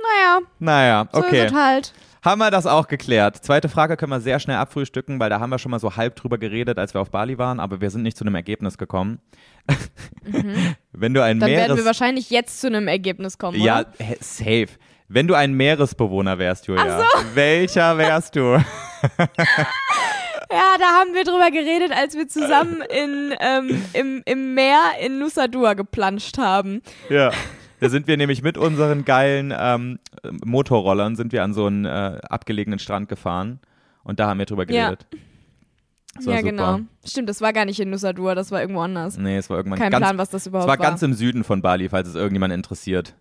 Naja, 0.01 0.39
Naja, 0.61 1.09
so 1.13 1.19
okay. 1.19 1.47
ist 1.47 1.53
es 1.53 1.59
halt. 1.59 1.93
Haben 2.25 2.39
wir 2.41 2.51
das 2.51 2.67
auch 2.67 2.87
geklärt. 2.89 3.37
Zweite 3.45 3.69
Frage 3.69 3.97
können 3.97 4.11
wir 4.13 4.21
sehr 4.21 4.39
schnell 4.41 4.57
abfrühstücken, 4.57 5.19
weil 5.21 5.31
da 5.31 5.41
haben 5.41 5.51
wir 5.51 5.59
schon 5.59 5.71
mal 5.71 5.79
so 5.81 5.97
halb 5.97 6.17
drüber 6.17 6.39
geredet, 6.39 6.79
als 6.79 6.95
wir 6.95 7.01
auf 7.01 7.11
Bali 7.11 7.39
waren, 7.39 7.59
aber 7.61 7.81
wir 7.81 7.91
sind 7.91 8.03
nicht 8.03 8.17
zu 8.17 8.25
einem 8.25 8.35
Ergebnis 8.35 8.77
gekommen. 8.79 9.21
Wenn 10.93 11.15
du 11.15 11.23
ein 11.23 11.37
Mhm. 11.37 11.41
Dann 11.41 11.51
werden 11.51 11.69
wir 11.69 11.75
Meeres... 11.75 11.85
wahrscheinlich 11.85 12.31
jetzt 12.31 12.61
zu 12.61 12.67
einem 12.69 12.89
Ergebnis 12.89 13.39
kommen, 13.39 13.61
Ja, 13.61 13.81
oder? 13.81 13.89
hä, 13.99 14.17
safe. 14.21 14.69
Wenn 15.09 15.27
du 15.27 15.35
ein 15.35 15.55
Meeresbewohner 15.55 16.39
wärst, 16.39 16.67
Julia, 16.67 17.03
welcher 17.35 17.97
wärst 17.97 18.37
du? 18.37 18.59
Ja, 20.51 20.77
da 20.79 20.85
haben 21.01 21.15
wir 21.15 21.25
drüber 21.25 21.51
geredet, 21.51 21.93
als 21.97 22.15
wir 22.15 22.27
zusammen 22.29 22.83
in, 22.83 23.35
ähm, 23.41 23.85
im, 23.93 24.23
im 24.25 24.55
Meer 24.55 24.81
in 25.01 25.19
Nusa 25.19 25.47
Dua 25.49 25.75
geplanscht 25.75 26.39
haben. 26.39 26.83
ja. 27.09 27.31
Da 27.81 27.89
sind 27.91 28.09
wir 28.09 28.17
nämlich 28.17 28.43
mit 28.43 28.59
unseren 28.59 29.05
geilen 29.05 29.55
ähm, 29.57 30.01
Motorrollern 30.45 31.15
sind 31.15 31.31
wir 31.33 31.45
an 31.45 31.55
so 31.55 31.67
einen 31.67 31.85
äh, 31.85 32.19
abgelegenen 32.29 32.81
Strand 32.81 33.09
gefahren 33.09 33.61
und 34.03 34.19
da 34.19 34.27
haben 34.27 34.39
wir 34.41 34.47
drüber 34.47 34.69
Ja. 34.69 34.87
geredet. 34.87 35.07
War 36.25 36.35
ja, 36.35 36.41
super. 36.41 36.43
genau. 36.43 36.81
Stimmt, 37.07 37.29
das 37.29 37.41
war 37.41 37.53
gar 37.53 37.65
nicht 37.67 37.79
in 37.79 37.91
Nusa 37.91 38.13
Dua, 38.13 38.35
das 38.35 38.51
war 38.51 38.61
irgendwo 38.61 38.81
anders. 38.81 39.17
Nee, 39.17 39.37
es 39.37 39.49
war 39.49 39.59
irgendwann 39.59 39.79
Kein 39.79 39.93
ganz, 39.93 40.03
Plan, 40.05 40.19
was 40.19 40.29
das 40.31 40.43
es 40.43 40.47
überhaupt 40.49 40.67
war 40.69 40.77
war. 40.81 40.85
ganz 40.89 41.03
im 41.03 41.15
Süden 41.15 41.45
von 41.45 41.63
Bali, 41.63 41.89
falls 41.89 42.09
es 42.09 42.17
irgendjemand 42.17 42.53
interessiert. 42.53 43.15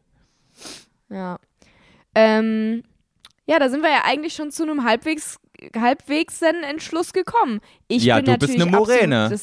Ja. 1.10 1.38
Ähm, 2.18 2.84
ja, 3.46 3.60
da 3.60 3.70
sind 3.70 3.82
wir 3.82 3.90
ja 3.90 4.02
eigentlich 4.06 4.34
schon 4.34 4.52
zu 4.52 4.64
einem 4.64 4.84
halbwegs, 4.84 5.38
halbwegs 5.80 6.42
Entschluss 6.42 7.14
gekommen. 7.14 7.62
Ich 7.88 8.04
Ja, 8.04 8.18
bin 8.18 8.26
du 8.26 8.32
bist 8.38 8.58
natürlich 8.58 8.62
eine 8.62 8.78
Moräne. 8.78 9.40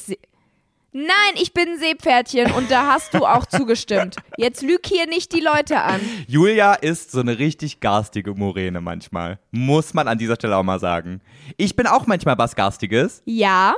Nein, 0.96 1.34
ich 1.34 1.52
bin 1.52 1.70
ein 1.70 1.78
Seepferdchen 1.80 2.52
und 2.52 2.70
da 2.70 2.86
hast 2.86 3.14
du 3.14 3.26
auch 3.26 3.46
zugestimmt. 3.46 4.14
Jetzt 4.36 4.62
lüg 4.62 4.86
hier 4.86 5.08
nicht 5.08 5.32
die 5.32 5.40
Leute 5.40 5.80
an. 5.80 6.00
Julia 6.28 6.74
ist 6.74 7.10
so 7.10 7.18
eine 7.18 7.36
richtig 7.40 7.80
garstige 7.80 8.32
Moräne 8.34 8.80
manchmal. 8.80 9.40
Muss 9.50 9.92
man 9.92 10.06
an 10.06 10.18
dieser 10.18 10.36
Stelle 10.36 10.56
auch 10.56 10.62
mal 10.62 10.78
sagen. 10.78 11.20
Ich 11.56 11.74
bin 11.74 11.88
auch 11.88 12.06
manchmal 12.06 12.38
was 12.38 12.54
Garstiges, 12.54 13.22
Ja, 13.24 13.74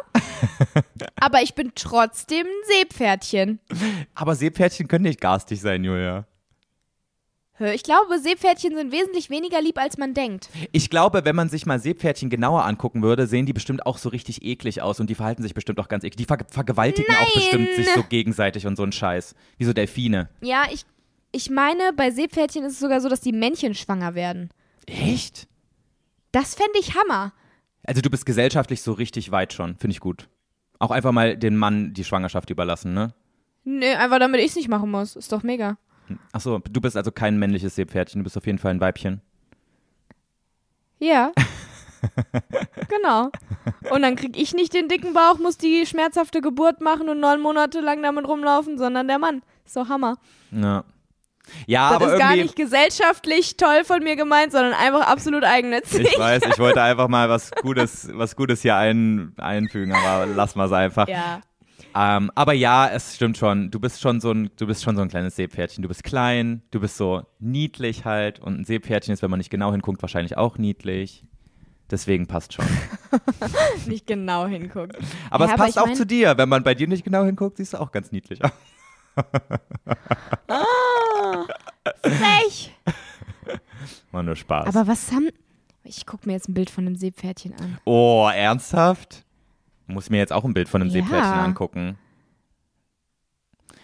aber 1.18 1.40
ich 1.40 1.54
bin 1.54 1.72
trotzdem 1.74 2.46
ein 2.46 2.68
Seepferdchen. 2.68 3.60
aber 4.14 4.34
Seepferdchen 4.34 4.86
können 4.86 5.04
nicht 5.04 5.20
garstig 5.22 5.62
sein, 5.62 5.84
Julia. 5.84 6.26
Ich 7.58 7.82
glaube, 7.82 8.18
Seepferdchen 8.18 8.76
sind 8.76 8.92
wesentlich 8.92 9.30
weniger 9.30 9.62
lieb, 9.62 9.78
als 9.78 9.96
man 9.96 10.12
denkt. 10.12 10.50
Ich 10.72 10.90
glaube, 10.90 11.24
wenn 11.24 11.34
man 11.34 11.48
sich 11.48 11.64
mal 11.64 11.80
Seepferdchen 11.80 12.28
genauer 12.28 12.64
angucken 12.64 13.02
würde, 13.02 13.26
sehen 13.26 13.46
die 13.46 13.54
bestimmt 13.54 13.86
auch 13.86 13.96
so 13.96 14.10
richtig 14.10 14.42
eklig 14.44 14.82
aus 14.82 15.00
und 15.00 15.08
die 15.08 15.14
verhalten 15.14 15.42
sich 15.42 15.54
bestimmt 15.54 15.80
auch 15.80 15.88
ganz 15.88 16.04
eklig. 16.04 16.16
Die 16.16 16.24
ver 16.26 16.38
vergewaltigen 16.50 17.14
auch 17.14 17.20
Nein! 17.20 17.30
bestimmt 17.34 17.68
sich 17.74 17.88
so 17.94 18.02
gegenseitig 18.02 18.66
und 18.66 18.76
so 18.76 18.82
ein 18.82 18.92
Scheiß. 18.92 19.34
Wie 19.56 19.64
so 19.64 19.72
Delfine. 19.72 20.28
Ja, 20.42 20.64
ich, 20.70 20.84
ich 21.32 21.48
meine, 21.48 21.92
bei 21.96 22.10
Seepferdchen 22.10 22.64
ist 22.64 22.74
es 22.74 22.80
sogar 22.80 23.00
so, 23.00 23.08
dass 23.08 23.20
die 23.20 23.32
Männchen 23.32 23.74
schwanger 23.74 24.14
werden. 24.14 24.50
Echt? 24.86 25.48
Das 26.32 26.54
fände 26.54 26.78
ich 26.78 26.94
Hammer. 26.94 27.32
Also 27.84 28.02
du 28.02 28.10
bist 28.10 28.26
gesellschaftlich 28.26 28.82
so 28.82 28.92
richtig 28.92 29.30
weit 29.30 29.52
schon, 29.54 29.76
finde 29.76 29.92
ich 29.92 30.00
gut. 30.00 30.28
Auch 30.78 30.90
einfach 30.90 31.12
mal 31.12 31.36
den 31.36 31.56
Mann 31.56 31.94
die 31.94 32.04
Schwangerschaft 32.04 32.50
überlassen, 32.50 32.92
ne? 32.92 33.14
Nö, 33.64 33.86
einfach 33.86 34.18
damit 34.18 34.40
ich 34.40 34.48
es 34.48 34.56
nicht 34.56 34.68
machen 34.68 34.90
muss. 34.90 35.16
Ist 35.16 35.32
doch 35.32 35.42
mega. 35.42 35.78
Achso, 36.32 36.58
du 36.58 36.80
bist 36.80 36.96
also 36.96 37.10
kein 37.10 37.38
männliches 37.38 37.76
Seepferdchen, 37.76 38.20
du 38.20 38.24
bist 38.24 38.36
auf 38.36 38.46
jeden 38.46 38.58
Fall 38.58 38.72
ein 38.72 38.80
Weibchen. 38.80 39.20
Ja. 40.98 41.32
genau. 42.88 43.30
Und 43.90 44.02
dann 44.02 44.16
krieg 44.16 44.36
ich 44.36 44.54
nicht 44.54 44.72
den 44.74 44.88
dicken 44.88 45.12
Bauch, 45.12 45.38
muss 45.38 45.58
die 45.58 45.86
schmerzhafte 45.86 46.40
Geburt 46.40 46.80
machen 46.80 47.08
und 47.08 47.20
neun 47.20 47.40
Monate 47.40 47.80
lang 47.80 48.02
damit 48.02 48.26
rumlaufen, 48.26 48.78
sondern 48.78 49.08
der 49.08 49.18
Mann. 49.18 49.42
Ist 49.64 49.76
doch 49.76 49.88
Hammer. 49.88 50.16
Ja. 50.50 50.84
Ja, 51.66 51.90
Das 51.90 52.02
aber 52.02 52.12
ist 52.14 52.18
gar 52.18 52.34
nicht 52.34 52.56
gesellschaftlich 52.56 53.56
toll 53.56 53.84
von 53.84 54.02
mir 54.02 54.16
gemeint, 54.16 54.52
sondern 54.52 54.72
einfach 54.72 55.06
absolut 55.06 55.44
eigennützig. 55.44 56.08
Ich 56.12 56.18
weiß, 56.18 56.42
ich 56.50 56.58
wollte 56.58 56.82
einfach 56.82 57.08
mal 57.08 57.28
was 57.28 57.52
Gutes, 57.52 58.08
was 58.12 58.34
Gutes 58.34 58.62
hier 58.62 58.76
ein, 58.76 59.32
einfügen, 59.36 59.92
aber 59.92 60.26
lass 60.26 60.56
mal 60.56 60.72
einfach. 60.74 61.06
Ja. 61.08 61.40
Ähm, 61.98 62.30
aber 62.34 62.52
ja, 62.52 62.88
es 62.88 63.14
stimmt 63.16 63.38
schon. 63.38 63.70
Du 63.70 63.80
bist 63.80 64.02
schon 64.02 64.20
so 64.20 64.30
ein, 64.30 64.50
du 64.56 64.66
bist 64.66 64.82
schon 64.84 64.96
so 64.96 65.02
ein 65.02 65.08
kleines 65.08 65.36
Seepferdchen. 65.36 65.80
Du 65.82 65.88
bist 65.88 66.04
klein, 66.04 66.60
du 66.70 66.78
bist 66.80 66.96
so 66.98 67.22
niedlich 67.38 68.04
halt. 68.04 68.38
Und 68.38 68.60
ein 68.60 68.64
Seepferdchen 68.64 69.14
ist, 69.14 69.22
wenn 69.22 69.30
man 69.30 69.38
nicht 69.38 69.48
genau 69.50 69.72
hinguckt, 69.72 70.02
wahrscheinlich 70.02 70.36
auch 70.36 70.58
niedlich. 70.58 71.24
Deswegen 71.90 72.26
passt 72.26 72.52
schon. 72.52 72.64
Nicht 73.86 74.08
genau 74.08 74.46
hinguckt. 74.48 74.96
Aber 75.30 75.44
Ja, 75.46 75.50
es 75.52 75.54
aber 75.54 75.64
passt 75.66 75.78
auch 75.78 75.86
mein- 75.86 75.94
zu 75.94 76.04
dir. 76.04 76.36
Wenn 76.36 76.48
man 76.48 76.64
bei 76.64 76.74
dir 76.74 76.88
nicht 76.88 77.04
genau 77.04 77.24
hinguckt, 77.24 77.58
siehst 77.58 77.74
du 77.74 77.80
auch 77.80 77.92
ganz 77.92 78.10
niedlich 78.10 78.44
aus. 78.44 78.50
Frech. 82.02 82.74
War 84.10 84.22
nur 84.24 84.34
Spaß. 84.36 84.66
Aber 84.74 84.88
was 84.88 85.12
haben. 85.12 85.28
Ich 85.84 86.04
gucke 86.06 86.26
mir 86.26 86.32
jetzt 86.32 86.48
ein 86.48 86.54
Bild 86.54 86.70
von 86.70 86.86
einem 86.86 86.96
Seepferdchen 86.96 87.54
an. 87.54 87.78
oh, 87.84 88.28
ernsthaft? 88.34 89.24
Muss 89.86 90.10
mir 90.10 90.18
jetzt 90.18 90.32
auch 90.32 90.44
ein 90.44 90.54
Bild 90.54 90.68
von 90.68 90.80
einem 90.82 90.90
Ja. 90.90 90.94
Seepferdchen 91.02 91.32
angucken. 91.38 91.98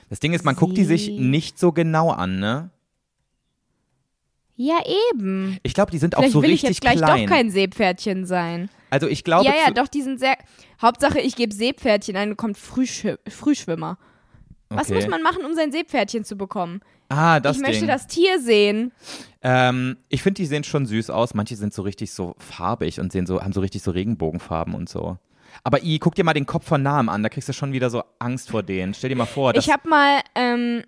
Das 0.08 0.20
Ding 0.20 0.32
ist, 0.34 0.44
man 0.44 0.56
guckt 0.56 0.76
die 0.76 0.84
sich 0.84 1.06
See- 1.06 1.18
nicht 1.18 1.58
so 1.58 1.72
genau 1.72 2.10
an, 2.10 2.38
ne? 2.38 2.70
Ja, 4.56 4.78
eben. 5.14 5.58
Ich 5.62 5.74
glaube, 5.74 5.90
die 5.90 5.98
sind 5.98 6.14
auch 6.14 6.20
Vielleicht 6.20 6.32
so 6.34 6.42
will 6.42 6.50
ich 6.50 6.54
richtig 6.64 6.68
jetzt 6.70 6.80
gleich 6.82 6.96
klein. 6.98 7.26
doch 7.26 7.34
kein 7.34 7.50
Seepferdchen 7.50 8.26
sein. 8.26 8.68
also 8.90 9.08
ich 9.08 9.24
glaube, 9.24 9.46
ja, 9.46 9.54
ja, 9.66 9.70
doch, 9.72 9.88
die 9.88 10.02
sind 10.02 10.20
sehr. 10.20 10.36
Hauptsache, 10.80 11.20
ich 11.20 11.34
gebe 11.36 11.54
Seepferdchen 11.54 12.16
ein 12.16 12.30
und 12.30 12.36
kommt 12.36 12.58
Frühschw 12.58 13.16
Frühschwimmer. 13.28 13.98
Was 14.68 14.86
Okay. 14.88 14.94
muss 14.94 15.08
man 15.08 15.22
machen, 15.22 15.44
um 15.44 15.54
sein 15.54 15.72
Seepferdchen 15.72 16.24
zu 16.24 16.36
bekommen? 16.36 16.80
Ah, 17.08 17.40
das 17.40 17.56
ich 17.56 17.62
möchte 17.62 17.80
Ding. 17.80 17.88
das 17.88 18.06
Tier 18.06 18.40
sehen. 18.40 18.92
Ähm, 19.42 19.96
ich 20.08 20.22
finde, 20.22 20.36
die 20.42 20.46
sehen 20.46 20.64
schon 20.64 20.86
süß 20.86 21.10
aus. 21.10 21.34
Manche 21.34 21.56
sind 21.56 21.74
so 21.74 21.82
richtig 21.82 22.12
so 22.12 22.34
farbig 22.38 23.00
und 23.00 23.12
sehen 23.12 23.26
so, 23.26 23.42
haben 23.42 23.52
so 23.52 23.60
richtig 23.60 23.82
so 23.82 23.90
Regenbogenfarben 23.90 24.74
und 24.74 24.88
so. 24.88 25.18
Aber 25.64 25.82
I, 25.82 25.98
guck 25.98 26.14
dir 26.14 26.24
mal 26.24 26.32
den 26.34 26.46
Kopf 26.46 26.66
von 26.66 26.82
nahem 26.82 27.08
an, 27.08 27.22
da 27.22 27.28
kriegst 27.28 27.48
du 27.48 27.52
schon 27.52 27.72
wieder 27.72 27.90
so 27.90 28.02
Angst 28.18 28.50
vor 28.50 28.62
denen. 28.62 28.94
Stell 28.94 29.10
dir 29.10 29.16
mal 29.16 29.26
vor, 29.26 29.52
das, 29.52 29.66
Ich 29.66 29.72
habe 29.72 29.88
mal, 29.88 30.20
ähm, 30.34 30.82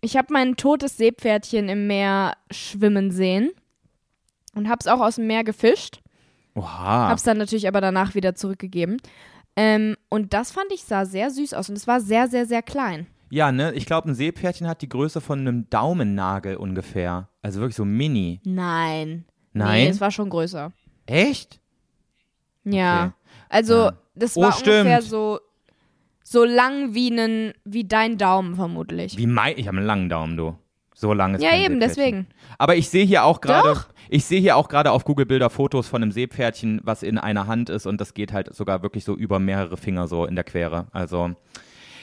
ich 0.00 0.16
habe 0.16 0.32
mein 0.32 0.56
totes 0.56 0.96
Seepferdchen 0.96 1.68
im 1.68 1.86
Meer 1.86 2.36
schwimmen 2.50 3.10
sehen. 3.10 3.50
und 4.54 4.68
hab's 4.68 4.86
auch 4.86 5.00
aus 5.00 5.16
dem 5.16 5.26
Meer 5.26 5.44
gefischt. 5.44 6.00
Oha. 6.54 7.08
Hab's 7.08 7.22
dann 7.22 7.38
natürlich 7.38 7.68
aber 7.68 7.80
danach 7.80 8.14
wieder 8.14 8.34
zurückgegeben. 8.34 8.96
Ähm, 9.56 9.96
und 10.08 10.32
das 10.32 10.50
fand 10.50 10.72
ich 10.72 10.84
sah 10.84 11.04
sehr 11.04 11.30
süß 11.30 11.54
aus 11.54 11.68
und 11.68 11.76
es 11.76 11.86
war 11.86 12.00
sehr, 12.00 12.28
sehr, 12.28 12.46
sehr 12.46 12.62
klein. 12.62 13.06
Ja, 13.30 13.52
ne? 13.52 13.72
Ich 13.74 13.86
glaube, 13.86 14.10
ein 14.10 14.14
Seepferdchen 14.14 14.66
hat 14.66 14.82
die 14.82 14.88
Größe 14.88 15.20
von 15.20 15.38
einem 15.40 15.70
Daumennagel 15.70 16.56
ungefähr. 16.56 17.28
Also 17.42 17.60
wirklich 17.60 17.76
so 17.76 17.84
mini. 17.84 18.40
Nein. 18.44 19.24
Nein? 19.52 19.84
Nee, 19.84 19.88
es 19.90 20.00
war 20.00 20.10
schon 20.10 20.30
größer. 20.30 20.72
Echt? 21.06 21.60
Ja. 22.64 23.04
Okay. 23.06 23.14
Also, 23.50 23.74
Ja. 23.74 23.92
das 24.14 24.36
Oh, 24.36 24.42
war 24.42 24.56
ungefähr 24.56 25.02
stimmt. 25.02 25.10
so, 25.10 25.40
so 26.24 26.44
lang 26.44 26.94
wie, 26.94 27.10
nen, 27.10 27.52
wie 27.64 27.84
dein 27.84 28.16
Daumen 28.16 28.54
vermutlich. 28.56 29.18
Wie 29.18 29.26
mein, 29.26 29.58
ich 29.58 29.66
habe 29.68 29.76
einen 29.78 29.86
langen 29.86 30.08
Daumen, 30.08 30.36
du. 30.36 30.56
So 30.94 31.12
lang 31.14 31.34
ist 31.34 31.42
ja, 31.42 31.56
eben, 31.56 31.80
deswegen. 31.80 32.26
Aber 32.58 32.76
ich 32.76 32.90
sehe 32.90 33.04
hier 33.06 33.24
auch 33.24 33.40
gerade, 33.40 33.84
ich 34.10 34.24
sehe 34.26 34.38
hier 34.40 34.56
auch 34.56 34.68
gerade 34.68 34.90
auf 34.92 35.04
Google 35.04 35.24
Bilder 35.24 35.48
Fotos 35.48 35.88
von 35.88 36.02
einem 36.02 36.12
Seepferdchen, 36.12 36.80
was 36.84 37.02
in 37.02 37.16
einer 37.16 37.46
Hand 37.46 37.70
ist 37.70 37.86
und 37.86 38.00
das 38.02 38.12
geht 38.12 38.32
halt 38.34 38.54
sogar 38.54 38.82
wirklich 38.82 39.04
so 39.04 39.16
über 39.16 39.38
mehrere 39.38 39.78
Finger 39.78 40.08
so 40.08 40.26
in 40.26 40.34
der 40.34 40.44
Quere. 40.44 40.88
Also 40.92 41.30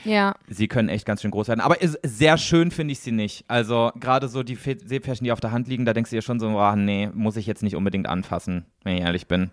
Ja. 0.03 0.33
sie 0.47 0.67
können 0.67 0.89
echt 0.89 1.05
ganz 1.05 1.21
schön 1.21 1.29
groß 1.29 1.47
werden. 1.49 1.61
Aber 1.61 1.79
ist, 1.79 1.99
sehr 2.01 2.39
schön 2.39 2.71
finde 2.71 2.93
ich 2.93 2.99
sie 3.01 3.11
nicht. 3.11 3.45
Also 3.47 3.91
gerade 3.99 4.27
so 4.29 4.41
die 4.41 4.55
Fe- 4.55 4.77
Seepferdchen, 4.83 5.25
die 5.25 5.31
auf 5.31 5.41
der 5.41 5.51
Hand 5.51 5.67
liegen, 5.67 5.85
da 5.85 5.93
denkst 5.93 6.09
du 6.09 6.15
dir 6.15 6.23
schon 6.23 6.39
so, 6.39 6.47
ah 6.57 6.75
nee, 6.75 7.07
muss 7.13 7.37
ich 7.37 7.45
jetzt 7.45 7.61
nicht 7.61 7.75
unbedingt 7.75 8.07
anfassen, 8.07 8.65
wenn 8.83 8.95
ich 8.97 9.01
ehrlich 9.03 9.27
bin. 9.27 9.51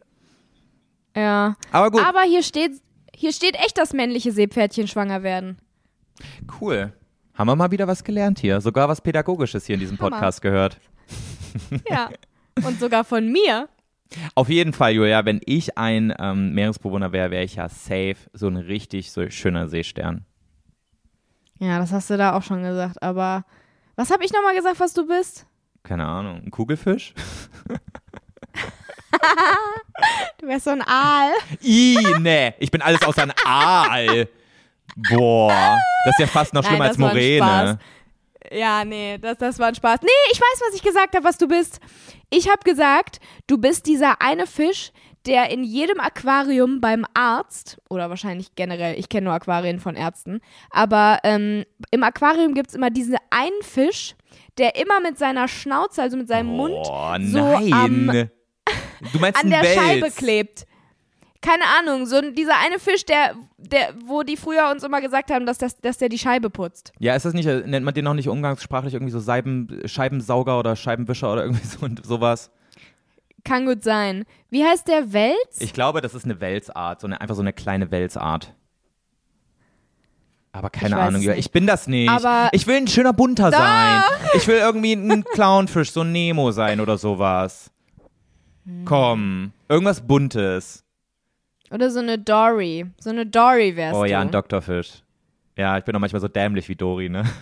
Ja. 1.16 1.56
Aber 1.70 1.90
gut, 1.90 2.04
Aber 2.04 2.22
hier 2.22 2.42
steht, 2.42 2.72
hier 3.14 3.32
steht 3.32 3.54
echt, 3.56 3.78
dass 3.78 3.92
männliche 3.92 4.32
Seepferdchen 4.32 4.88
schwanger 4.88 5.22
werden. 5.22 5.58
cool. 6.60 6.92
Haben 7.34 7.48
wir 7.48 7.56
mal 7.56 7.70
wieder 7.72 7.88
was 7.88 8.04
gelernt 8.04 8.38
hier. 8.38 8.60
Sogar 8.60 8.88
was 8.88 9.00
Pädagogisches 9.00 9.66
hier 9.66 9.74
in 9.74 9.80
diesem 9.80 9.98
Hammer. 9.98 10.10
Podcast 10.10 10.42
gehört. 10.42 10.78
Ja. 11.88 12.10
Und 12.64 12.80
sogar 12.80 13.04
von 13.04 13.30
mir. 13.30 13.68
Auf 14.34 14.48
jeden 14.48 14.72
Fall, 14.72 14.92
Julia, 14.92 15.24
wenn 15.24 15.40
ich 15.46 15.78
ein 15.78 16.12
ähm, 16.18 16.52
Meeresbewohner 16.52 17.12
wäre, 17.12 17.30
wäre 17.30 17.44
ich 17.44 17.56
ja 17.56 17.68
safe 17.68 18.16
so 18.32 18.48
ein 18.48 18.56
richtig 18.56 19.12
so 19.12 19.28
schöner 19.30 19.68
Seestern. 19.68 20.24
Ja, 21.60 21.78
das 21.78 21.92
hast 21.92 22.10
du 22.10 22.16
da 22.16 22.36
auch 22.36 22.42
schon 22.42 22.62
gesagt. 22.62 23.02
Aber 23.02 23.44
was 23.96 24.10
habe 24.10 24.24
ich 24.24 24.32
nochmal 24.32 24.54
gesagt, 24.56 24.80
was 24.80 24.94
du 24.94 25.06
bist? 25.06 25.46
Keine 25.84 26.06
Ahnung, 26.06 26.42
ein 26.44 26.50
Kugelfisch? 26.50 27.14
Du 30.38 30.46
wärst 30.48 30.64
so 30.64 30.70
ein 30.70 30.82
Aal. 30.82 31.30
I, 31.62 31.96
nee, 32.20 32.52
ich 32.58 32.70
bin 32.70 32.82
alles 32.82 33.02
außer 33.02 33.22
ein 33.22 33.32
Aal. 33.44 34.28
Boah, 35.10 35.78
das 36.04 36.14
ist 36.14 36.20
ja 36.20 36.26
fast 36.26 36.52
noch 36.54 36.62
Nein, 36.62 36.92
schlimmer 36.94 37.10
als. 37.10 37.70
Spaß. 37.70 37.76
Ja, 38.52 38.84
nee, 38.84 39.18
das, 39.18 39.38
das 39.38 39.58
war 39.58 39.68
ein 39.68 39.74
Spaß. 39.74 40.00
Nee, 40.02 40.08
ich 40.32 40.38
weiß, 40.40 40.62
was 40.68 40.74
ich 40.76 40.82
gesagt 40.82 41.14
habe, 41.16 41.24
was 41.24 41.38
du 41.38 41.48
bist. 41.48 41.80
Ich 42.30 42.48
habe 42.48 42.60
gesagt, 42.64 43.18
du 43.46 43.56
bist 43.58 43.86
dieser 43.86 44.20
eine 44.20 44.46
Fisch, 44.46 44.92
der 45.26 45.48
in 45.50 45.64
jedem 45.64 45.98
Aquarium 45.98 46.80
beim 46.80 47.06
Arzt, 47.14 47.78
oder 47.88 48.10
wahrscheinlich 48.10 48.54
generell, 48.54 48.98
ich 48.98 49.08
kenne 49.08 49.24
nur 49.24 49.32
Aquarien 49.34 49.80
von 49.80 49.96
Ärzten, 49.96 50.40
aber 50.70 51.20
ähm, 51.24 51.64
im 51.90 52.02
Aquarium 52.02 52.52
gibt 52.54 52.68
es 52.68 52.74
immer 52.74 52.90
diesen 52.90 53.16
einen 53.30 53.62
Fisch, 53.62 54.14
der 54.58 54.76
immer 54.76 55.00
mit 55.00 55.18
seiner 55.18 55.48
Schnauze, 55.48 56.02
also 56.02 56.18
mit 56.18 56.28
seinem 56.28 56.48
Mund, 56.48 56.74
Boah, 56.82 57.16
so 57.22 57.38
nein. 57.38 57.72
am- 57.72 58.28
du 59.12 59.18
meinst 59.18 59.42
an 59.42 59.50
der 59.50 59.62
Wels. 59.62 59.74
Scheibe 59.74 60.10
klebt. 60.10 60.66
Keine 61.40 61.64
Ahnung, 61.78 62.06
so 62.06 62.20
dieser 62.32 62.58
eine 62.58 62.78
Fisch, 62.78 63.04
der, 63.04 63.34
der, 63.58 63.94
wo 64.06 64.22
die 64.22 64.38
früher 64.38 64.70
uns 64.70 64.82
immer 64.82 65.02
gesagt 65.02 65.30
haben, 65.30 65.44
dass, 65.44 65.58
das, 65.58 65.76
dass 65.78 65.98
der 65.98 66.08
die 66.08 66.18
Scheibe 66.18 66.48
putzt. 66.48 66.92
Ja, 66.98 67.14
ist 67.14 67.26
das 67.26 67.34
nicht, 67.34 67.44
äh, 67.46 67.66
nennt 67.66 67.84
man 67.84 67.92
den 67.92 68.04
noch 68.04 68.14
nicht 68.14 68.30
umgangssprachlich 68.30 68.94
irgendwie 68.94 69.12
so 69.12 69.18
Seiben, 69.20 69.82
Scheibensauger 69.84 70.58
oder 70.58 70.74
Scheibenwischer 70.74 71.30
oder 71.30 71.42
irgendwie 71.44 71.66
so 71.66 71.84
und 71.84 72.04
sowas? 72.06 72.50
Kann 73.44 73.66
gut 73.66 73.82
sein. 73.84 74.24
Wie 74.48 74.64
heißt 74.64 74.88
der 74.88 75.12
Wels? 75.12 75.60
Ich 75.60 75.74
glaube, 75.74 76.00
das 76.00 76.14
ist 76.14 76.24
eine 76.24 76.40
Welsart, 76.40 77.02
so 77.02 77.06
eine, 77.06 77.20
einfach 77.20 77.34
so 77.34 77.42
eine 77.42 77.52
kleine 77.52 77.90
Welsart. 77.90 78.54
Aber 80.52 80.70
keine 80.70 80.94
Ich 80.94 81.02
Ahnung, 81.02 81.20
ich 81.22 81.50
bin 81.50 81.66
das 81.66 81.88
nicht. 81.88 82.08
Aber- 82.08 82.48
ich 82.52 82.66
will 82.66 82.76
ein 82.76 82.86
schöner 82.88 83.12
bunter 83.12 83.50
sein. 83.50 84.02
Ich 84.34 84.46
will 84.46 84.56
irgendwie 84.56 84.92
ein 84.94 85.24
Clownfisch, 85.24 85.90
so 85.92 86.02
ein 86.02 86.12
Nemo 86.12 86.52
sein 86.52 86.80
oder 86.80 86.96
sowas. 86.96 87.70
Hm. 88.64 88.84
Komm, 88.84 89.52
irgendwas 89.68 90.00
Buntes. 90.00 90.84
Oder 91.70 91.90
so 91.90 92.00
eine 92.00 92.18
Dory. 92.18 92.86
So 93.00 93.10
eine 93.10 93.26
Dory 93.26 93.74
wärst 93.76 93.96
Oh 93.96 94.04
du. 94.04 94.10
ja, 94.10 94.20
ein 94.20 94.30
Doktorfisch. 94.30 95.02
Ja, 95.56 95.78
ich 95.78 95.84
bin 95.84 95.92
doch 95.92 96.00
manchmal 96.00 96.20
so 96.20 96.28
dämlich 96.28 96.68
wie 96.68 96.74
Dori, 96.74 97.08
ne? 97.08 97.24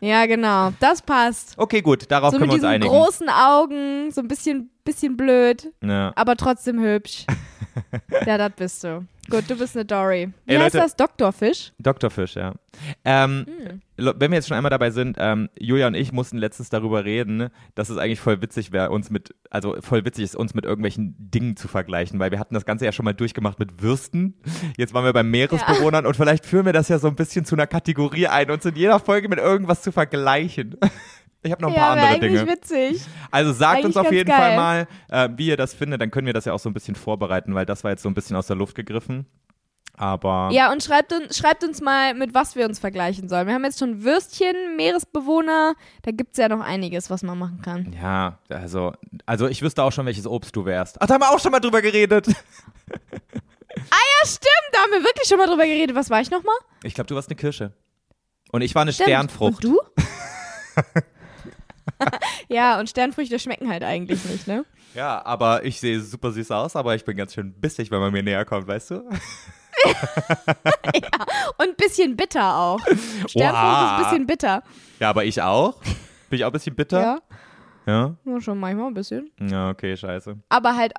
Ja, 0.00 0.26
genau. 0.26 0.72
Das 0.78 1.02
passt. 1.02 1.54
Okay, 1.58 1.80
gut, 1.80 2.08
darauf 2.10 2.30
so 2.30 2.38
können 2.38 2.50
mit 2.50 2.50
wir 2.50 2.54
uns 2.54 2.60
diesen 2.62 2.68
einigen. 2.74 2.90
großen 2.92 3.28
Augen, 3.28 4.10
so 4.12 4.20
ein 4.20 4.28
bisschen, 4.28 4.70
bisschen 4.84 5.16
blöd, 5.16 5.72
Ja. 5.82 6.12
aber 6.14 6.36
trotzdem 6.36 6.80
hübsch. 6.80 7.24
ja, 8.26 8.38
das 8.38 8.52
bist 8.54 8.84
du. 8.84 9.04
Gut, 9.30 9.44
du 9.48 9.56
bist 9.56 9.76
eine 9.76 9.84
Dory. 9.84 10.32
Wie 10.46 10.52
Ey, 10.54 10.58
heißt 10.58 10.74
Leute. 10.74 10.84
das? 10.86 10.96
Doktorfisch? 10.96 11.72
Doktorfisch, 11.78 12.36
ja. 12.36 12.54
Ähm, 13.04 13.46
Hm. 13.46 13.80
Wenn 13.96 14.30
wir 14.30 14.36
jetzt 14.36 14.46
schon 14.46 14.56
einmal 14.56 14.70
dabei 14.70 14.90
sind, 14.90 15.16
ähm, 15.18 15.48
Julia 15.58 15.88
und 15.88 15.94
ich 15.94 16.12
mussten 16.12 16.38
letztens 16.38 16.70
darüber 16.70 17.04
reden, 17.04 17.36
ne, 17.36 17.50
dass 17.74 17.90
es 17.90 17.98
eigentlich 17.98 18.20
voll 18.20 18.40
witzig 18.40 18.70
wäre, 18.70 18.90
uns 18.90 19.10
mit, 19.10 19.34
also 19.50 19.74
voll 19.80 20.04
witzig 20.04 20.22
ist, 20.24 20.36
uns 20.36 20.54
mit 20.54 20.64
irgendwelchen 20.64 21.16
Dingen 21.18 21.56
zu 21.56 21.66
vergleichen, 21.66 22.20
weil 22.20 22.30
wir 22.30 22.38
hatten 22.38 22.54
das 22.54 22.64
Ganze 22.64 22.84
ja 22.84 22.92
schon 22.92 23.04
mal 23.04 23.12
durchgemacht 23.12 23.58
mit 23.58 23.82
Würsten. 23.82 24.34
Jetzt 24.76 24.94
waren 24.94 25.04
wir 25.04 25.12
bei 25.12 25.24
Meeresbewohnern 25.24 26.06
und 26.06 26.14
vielleicht 26.16 26.46
führen 26.46 26.64
wir 26.66 26.72
das 26.72 26.88
ja 26.88 27.00
so 27.00 27.08
ein 27.08 27.16
bisschen 27.16 27.44
zu 27.44 27.56
einer 27.56 27.66
Kategorie 27.66 28.28
ein, 28.28 28.52
uns 28.52 28.64
in 28.64 28.76
jeder 28.76 29.00
Folge 29.00 29.28
mit 29.28 29.40
irgendwas 29.40 29.82
zu 29.82 29.90
vergleichen. 29.90 30.76
Ich 31.42 31.52
habe 31.52 31.62
noch 31.62 31.68
ein 31.70 31.74
ja, 31.76 31.80
paar 31.80 31.96
andere 31.96 32.18
Dinge. 32.20 32.46
witzig. 32.48 33.00
Also 33.30 33.52
sagt 33.52 33.76
Eigentlich 33.76 33.86
uns 33.86 33.96
auf 33.96 34.10
jeden 34.12 34.28
geil. 34.28 34.56
Fall 34.56 34.56
mal, 34.56 34.88
äh, 35.08 35.28
wie 35.36 35.46
ihr 35.46 35.56
das 35.56 35.72
findet, 35.72 36.00
dann 36.00 36.10
können 36.10 36.26
wir 36.26 36.34
das 36.34 36.44
ja 36.46 36.52
auch 36.52 36.58
so 36.58 36.68
ein 36.68 36.74
bisschen 36.74 36.96
vorbereiten, 36.96 37.54
weil 37.54 37.64
das 37.64 37.84
war 37.84 37.92
jetzt 37.92 38.02
so 38.02 38.08
ein 38.08 38.14
bisschen 38.14 38.36
aus 38.36 38.48
der 38.48 38.56
Luft 38.56 38.74
gegriffen. 38.74 39.26
Aber 39.96 40.50
Ja, 40.52 40.70
und 40.72 40.82
schreibt 40.82 41.12
uns, 41.12 41.36
schreibt 41.36 41.64
uns 41.64 41.80
mal, 41.80 42.14
mit 42.14 42.32
was 42.34 42.54
wir 42.54 42.66
uns 42.66 42.78
vergleichen 42.78 43.28
sollen. 43.28 43.46
Wir 43.48 43.54
haben 43.54 43.64
jetzt 43.64 43.78
schon 43.80 44.04
Würstchen, 44.04 44.76
Meeresbewohner. 44.76 45.74
Da 46.02 46.10
gibt 46.12 46.32
es 46.32 46.38
ja 46.38 46.48
noch 46.48 46.60
einiges, 46.60 47.10
was 47.10 47.22
man 47.22 47.38
machen 47.38 47.62
kann. 47.62 47.92
Ja, 48.00 48.38
also, 48.48 48.92
also 49.26 49.48
ich 49.48 49.62
wüsste 49.62 49.82
auch 49.82 49.90
schon, 49.92 50.06
welches 50.06 50.26
Obst 50.26 50.54
du 50.54 50.64
wärst. 50.64 51.00
Ach, 51.00 51.06
da 51.06 51.14
haben 51.14 51.20
wir 51.22 51.30
auch 51.30 51.40
schon 51.40 51.50
mal 51.52 51.60
drüber 51.60 51.82
geredet. 51.82 52.26
Ja, 53.76 54.26
stimmt. 54.26 54.48
Da 54.72 54.78
haben 54.80 54.90
wir 54.90 55.04
wirklich 55.04 55.28
schon 55.28 55.38
mal 55.38 55.46
drüber 55.46 55.64
geredet. 55.64 55.94
Was 55.94 56.10
war 56.10 56.20
ich 56.20 56.30
nochmal? 56.30 56.54
Ich 56.82 56.94
glaube, 56.94 57.06
du 57.06 57.14
warst 57.14 57.28
eine 57.28 57.36
Kirsche. 57.36 57.72
Und 58.50 58.62
ich 58.62 58.74
war 58.74 58.82
eine 58.82 58.92
Stimmt. 58.92 59.10
Sternfrucht. 59.10 59.64
Und 59.64 59.76
du? 59.76 59.80
ja, 62.48 62.78
und 62.78 62.88
Sternfrüchte 62.88 63.38
schmecken 63.38 63.68
halt 63.70 63.82
eigentlich 63.82 64.24
nicht, 64.24 64.46
ne? 64.46 64.64
Ja, 64.94 65.24
aber 65.24 65.64
ich 65.64 65.78
sehe 65.80 66.00
super 66.00 66.32
süß 66.32 66.50
aus, 66.50 66.74
aber 66.76 66.94
ich 66.94 67.04
bin 67.04 67.16
ganz 67.16 67.34
schön 67.34 67.52
bissig, 67.52 67.90
wenn 67.90 68.00
man 68.00 68.12
mir 68.12 68.22
näher 68.22 68.44
kommt, 68.44 68.66
weißt 68.66 68.90
du? 68.92 68.96
Und 71.58 71.68
ein 71.68 71.74
bisschen 71.76 72.16
bitter 72.16 72.56
auch. 72.56 72.80
Sternfrucht 73.28 73.28
ist 73.28 73.36
Oha. 73.36 73.96
ein 73.96 74.02
bisschen 74.04 74.26
bitter. 74.26 74.62
Ja, 74.98 75.10
aber 75.10 75.24
ich 75.24 75.40
auch. 75.42 75.80
Bin 76.30 76.38
ich 76.38 76.44
auch 76.44 76.48
ein 76.50 76.52
bisschen 76.52 76.74
bitter? 76.74 77.00
Ja, 77.00 77.18
Ja? 77.86 78.16
ja 78.24 78.40
schon 78.40 78.58
manchmal 78.58 78.88
ein 78.88 78.94
bisschen. 78.94 79.30
Ja, 79.40 79.70
okay, 79.70 79.96
scheiße. 79.96 80.36
Aber 80.48 80.76
halt. 80.76 80.92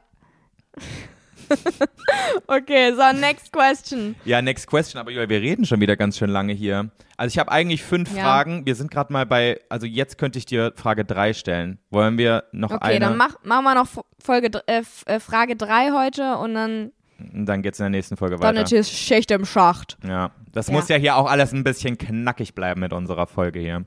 okay, 2.48 2.94
so, 2.94 3.18
next 3.20 3.52
question. 3.52 4.16
Ja, 4.26 4.42
next 4.42 4.68
question, 4.68 5.00
aber 5.00 5.12
wir 5.12 5.30
reden 5.42 5.66
schon 5.66 5.80
wieder 5.82 5.96
ganz 5.96 6.18
schön 6.18 6.30
lange 6.30 6.54
hier. 6.54 6.90
Also 7.18 7.34
ich 7.34 7.40
habe 7.40 7.52
eigentlich 7.52 7.84
fünf 7.84 8.14
Ja. 8.16 8.24
Fragen. 8.24 8.66
Wir 8.66 8.76
sind 8.76 8.92
gerade 8.92 9.12
mal 9.12 9.26
bei, 9.26 9.60
also 9.70 9.86
jetzt 9.86 10.18
könnte 10.18 10.40
ich 10.40 10.46
dir 10.46 10.74
Frage 10.76 11.06
drei 11.06 11.34
stellen. 11.34 11.80
Wollen 11.90 12.18
wir 12.18 12.46
noch 12.52 12.72
Okay, 12.72 12.96
eine? 12.96 13.00
dann 13.00 13.18
mach, 13.18 13.36
machen 13.44 13.64
wir 13.66 13.76
noch 13.76 13.88
Folge, 14.24 14.62
äh, 14.68 14.84
äh, 15.06 15.20
Frage 15.20 15.56
3 15.56 15.92
heute 15.92 16.38
und 16.38 16.54
dann, 16.54 16.92
Und 17.34 17.46
dann 17.46 17.62
geht's 17.62 17.80
in 17.80 17.84
der 17.84 17.90
nächsten 17.90 18.16
Folge 18.18 18.38
dann 18.38 18.56
weiter. 18.56 18.76
ist 18.76 18.92
Schicht 18.92 19.32
im 19.32 19.46
Schacht. 19.46 19.98
Ja, 20.08 20.32
das 20.52 20.68
Ja. 20.68 20.74
muss 20.74 20.88
ja 20.90 20.96
hier 20.98 21.16
auch 21.18 21.30
alles 21.30 21.52
ein 21.54 21.64
bisschen 21.64 21.98
knackig 21.98 22.56
bleiben 22.56 22.80
mit 22.82 22.94
unserer 22.94 23.28
Folge 23.28 23.60
hier. 23.60 23.86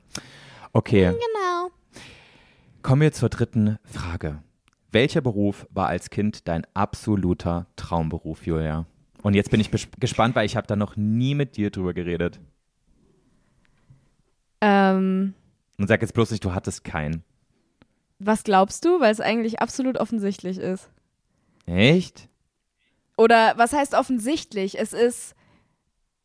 Okay, 0.73 1.05
Genau. 1.05 1.71
kommen 2.81 3.01
wir 3.01 3.11
zur 3.13 3.29
dritten 3.29 3.77
Frage. 3.85 4.41
Welcher 4.93 5.21
Beruf 5.21 5.65
war 5.71 5.87
als 5.87 6.09
Kind 6.11 6.47
dein 6.47 6.65
absoluter 6.75 7.65
Traumberuf, 7.75 8.45
Julia? 8.45 8.85
Und 9.23 9.33
jetzt 9.33 9.49
bin 9.49 9.59
ich 9.59 9.71
gespannt, 9.99 10.35
weil 10.35 10.45
ich 10.45 10.55
habe 10.55 10.67
da 10.67 10.75
noch 10.75 10.95
nie 10.95 11.33
mit 11.33 11.57
dir 11.57 11.71
drüber 11.71 11.93
geredet. 11.93 12.39
Ähm, 14.61 15.33
Und 15.77 15.87
sag 15.87 16.01
jetzt 16.01 16.13
bloß 16.13 16.31
nicht, 16.31 16.43
du 16.45 16.53
hattest 16.53 16.83
keinen. 16.83 17.23
was 18.19 18.43
glaubst 18.43 18.85
du? 18.85 18.99
Weil 19.01 19.11
es 19.11 19.19
eigentlich 19.19 19.59
absolut 19.59 19.97
offensichtlich 19.97 20.57
ist. 20.57 20.89
Echt? 21.65 22.29
Oder 23.17 23.53
was 23.57 23.73
heißt 23.73 23.93
offensichtlich? 23.95 24.79
Es 24.79 24.93
ist 24.93 25.35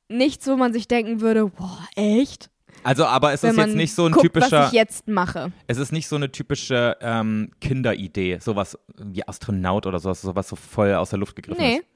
nichts, 0.09 0.47
wo 0.47 0.57
man 0.57 0.73
sich 0.73 0.89
denken 0.89 1.21
würde, 1.21 1.47
boah, 1.47 1.81
echt? 1.97 2.51
Also, 2.85 3.05
aber 3.07 3.33
es 3.33 3.43
ist 3.45 3.57
jetzt 3.57 3.75
nicht 3.75 3.95
so 3.95 4.07
ein 4.07 4.13
guckt, 4.13 4.25
typischer, 4.27 4.61
was 4.61 4.69
ich 4.69 4.73
jetzt 4.75 5.09
mache. 5.09 5.53
es 5.67 5.79
ist 5.79 5.93
nicht 5.93 6.09
so 6.09 6.17
eine 6.17 6.31
typische 6.31 6.97
ähm, 7.01 7.51
Kinderidee, 7.61 8.39
sowas 8.41 8.79
wie 8.97 9.27
Astronaut 9.27 9.87
oder 9.87 9.99
sowas, 9.99 10.23
sowas 10.23 10.49
so 10.49 10.57
voll 10.57 10.95
aus 10.95 11.11
der 11.11 11.19
Luft 11.19 11.37
gegriffen 11.37 11.61
Nee. 11.61 11.77
ist. 11.79 11.87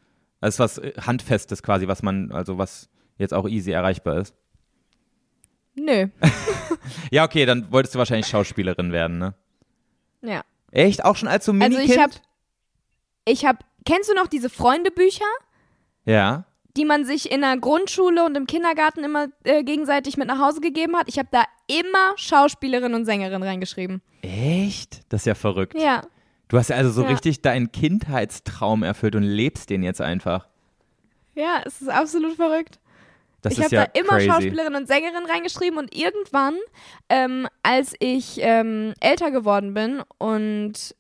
Das 0.41 0.55
ist 0.55 0.59
was 0.59 0.79
äh, 0.79 0.93
Handfestes 1.01 1.63
quasi, 1.63 1.87
was 1.89 2.03
man, 2.03 2.33
also 2.33 2.59
was 2.59 2.89
jetzt 3.19 3.33
auch 3.33 3.49
easy 3.49 3.71
erreichbar 3.71 4.19
ist. 4.19 4.35
Nö. 5.75 6.09
Ja, 7.11 7.25
okay, 7.25 7.47
dann 7.47 7.71
wolltest 7.71 7.95
du 7.95 7.99
wahrscheinlich 7.99 8.27
Schauspielerin 8.27 8.91
werden, 8.93 9.19
ne? 9.19 9.35
Ja. 10.23 10.43
Echt? 10.71 11.05
Auch 11.05 11.17
schon 11.17 11.29
als 11.29 11.45
so 11.45 11.53
Also 11.53 11.59
Minikind? 11.63 11.91
ich 11.91 11.99
habe, 11.99 12.13
ich 13.25 13.45
habe, 13.45 13.59
kennst 13.85 14.11
du 14.11 14.15
noch 14.15 14.27
diese 14.27 14.49
Freundebücher, 14.51 15.25
ja. 16.05 16.45
Die 16.77 16.85
man 16.85 17.05
sich 17.05 17.31
in 17.31 17.41
der 17.43 17.57
Grundschule 17.57 18.25
und 18.25 18.37
im 18.37 18.47
Kindergarten 18.47 19.05
immer 19.05 19.27
äh, 19.45 19.63
gegenseitig 19.63 20.17
mit 20.17 20.29
nach 20.29 20.39
Hause 20.39 20.61
gegeben 20.61 20.97
hat? 20.97 21.09
Ich 21.09 21.19
habe 21.19 21.29
da 21.31 21.45
immer 21.67 22.13
Schauspielerin 22.17 22.95
und 22.95 23.05
Sängerin 23.05 23.43
reingeschrieben. 23.43 24.03
Echt? 24.23 25.01
Das 25.11 25.23
ist 25.23 25.27
ja 25.27 25.35
verrückt. 25.35 25.79
Ja. 25.79 26.03
Du 26.49 26.59
hast 26.59 26.69
ja 26.69 26.77
also 26.77 26.91
so 26.91 27.03
Ja. 27.03 27.09
richtig 27.09 27.41
deinen 27.43 27.73
Kindheitstraum 27.73 28.83
erfüllt 28.83 29.15
und 29.17 29.23
lebst 29.23 29.71
den 29.71 29.83
jetzt 29.83 30.01
einfach. 30.01 30.47
Ja, 31.35 31.63
es 31.65 31.81
ist 31.81 31.89
absolut 31.89 32.37
verrückt. 32.37 32.79
Das 33.41 33.55
ich 33.55 33.65
habe 33.65 33.75
ja 33.75 33.87
da 33.87 33.99
immer 33.99 34.11
crazy. 34.19 34.29
Schauspielerin 34.29 34.75
und 34.77 34.87
Sängerin 34.87 35.25
reingeschrieben 35.27 35.79
und 35.79 35.93
irgendwann, 35.97 36.55
ähm, 37.09 37.49
als 37.65 37.95
ich 37.99 38.39
ähm, 38.41 38.95
älter 39.01 39.31
geworden 39.33 39.75
bin 39.75 40.03
und 40.19 40.95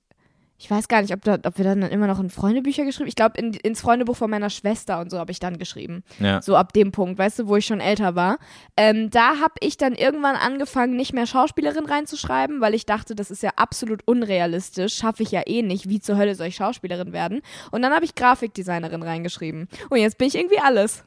ich 0.62 0.70
weiß 0.70 0.86
gar 0.86 1.02
nicht, 1.02 1.12
ob, 1.12 1.22
da, 1.22 1.39
ob 1.43 1.59
wir 1.59 1.64
dann 1.64 1.82
immer 1.82 2.06
noch 2.06 2.20
in 2.20 2.30
Freundebücher 2.30 2.84
geschrieben 2.84 3.09
Ich 3.09 3.16
glaube, 3.16 3.36
in, 3.36 3.52
ins 3.52 3.80
Freundebuch 3.80 4.16
von 4.16 4.30
meiner 4.30 4.48
Schwester 4.48 5.01
und 5.01 5.10
so 5.10 5.18
habe 5.18 5.32
ich 5.32 5.40
dann 5.40 5.59
geschrieben. 5.59 6.05
Ja. 6.20 6.40
So 6.40 6.55
ab 6.55 6.72
dem 6.72 6.93
Punkt, 6.93 7.18
weißt 7.18 7.40
du, 7.40 7.48
wo 7.48 7.56
ich 7.56 7.66
schon 7.66 7.80
älter 7.80 8.14
war. 8.14 8.39
Ähm, 8.76 9.10
da 9.10 9.40
habe 9.40 9.55
ich 9.59 9.76
dann 9.76 9.97
irgendwann 9.97 10.36
angefangen, 10.36 10.94
nicht 10.94 11.14
mehr 11.14 11.26
Schauspielerin 11.26 11.84
reinzuschreiben, 11.84 12.60
weil 12.60 12.74
ich 12.74 12.86
dachte, 12.86 13.16
das 13.16 13.32
ist 13.32 13.43
ja 13.43 13.51
absolut 13.56 14.06
unrealistisch. 14.06 14.94
Schaffe 14.94 15.24
ich 15.24 15.32
ja 15.32 15.43
eh 15.47 15.62
nicht. 15.62 15.89
Wie 15.89 15.98
zur 15.98 16.16
Hölle 16.16 16.36
soll 16.36 16.47
ich 16.47 16.55
Schauspielerin 16.55 17.12
werden? 17.12 17.40
Und 17.72 17.82
dann 17.82 17.93
habe 17.93 18.05
ich 18.05 18.14
Grafikdesignerin 18.14 19.02
reingeschrieben. 19.02 19.68
Und 19.90 19.98
jetzt 19.98 20.16
bin 20.16 20.28
ich 20.28 20.36
irgendwie 20.36 20.60
alles. 20.60 21.02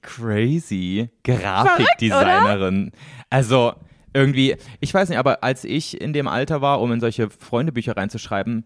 Crazy. 0.00 1.10
Grafikdesignerin. 1.24 2.90
Also 3.28 3.74
irgendwie, 4.14 4.56
ich 4.80 4.94
weiß 4.94 5.08
nicht, 5.08 5.18
aber 5.18 5.42
als 5.42 5.64
ich 5.64 6.00
in 6.00 6.12
dem 6.12 6.28
Alter 6.28 6.62
war, 6.62 6.80
um 6.80 6.92
in 6.92 7.00
solche 7.00 7.28
Freundebücher 7.28 7.96
reinzuschreiben, 7.96 8.64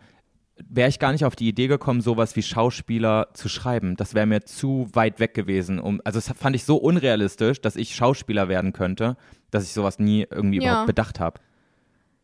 wäre 0.68 0.88
ich 0.88 0.98
gar 0.98 1.12
nicht 1.12 1.24
auf 1.24 1.36
die 1.36 1.48
Idee 1.48 1.66
gekommen, 1.68 2.00
sowas 2.00 2.34
wie 2.36 2.42
Schauspieler 2.42 3.28
zu 3.34 3.48
schreiben. 3.48 3.96
Das 3.96 4.14
wäre 4.14 4.26
mir 4.26 4.42
zu 4.44 4.88
weit 4.92 5.20
weg 5.20 5.34
gewesen. 5.34 5.78
Um, 5.78 6.00
also 6.04 6.18
das 6.18 6.28
fand 6.38 6.56
ich 6.56 6.64
so 6.64 6.76
unrealistisch, 6.76 7.60
dass 7.60 7.76
ich 7.76 7.94
Schauspieler 7.94 8.48
werden 8.48 8.72
könnte, 8.72 9.16
dass 9.50 9.64
ich 9.64 9.72
sowas 9.72 9.98
nie 9.98 10.26
irgendwie 10.30 10.58
Ja. 10.58 10.70
überhaupt 10.70 10.86
bedacht 10.86 11.20
habe. 11.20 11.40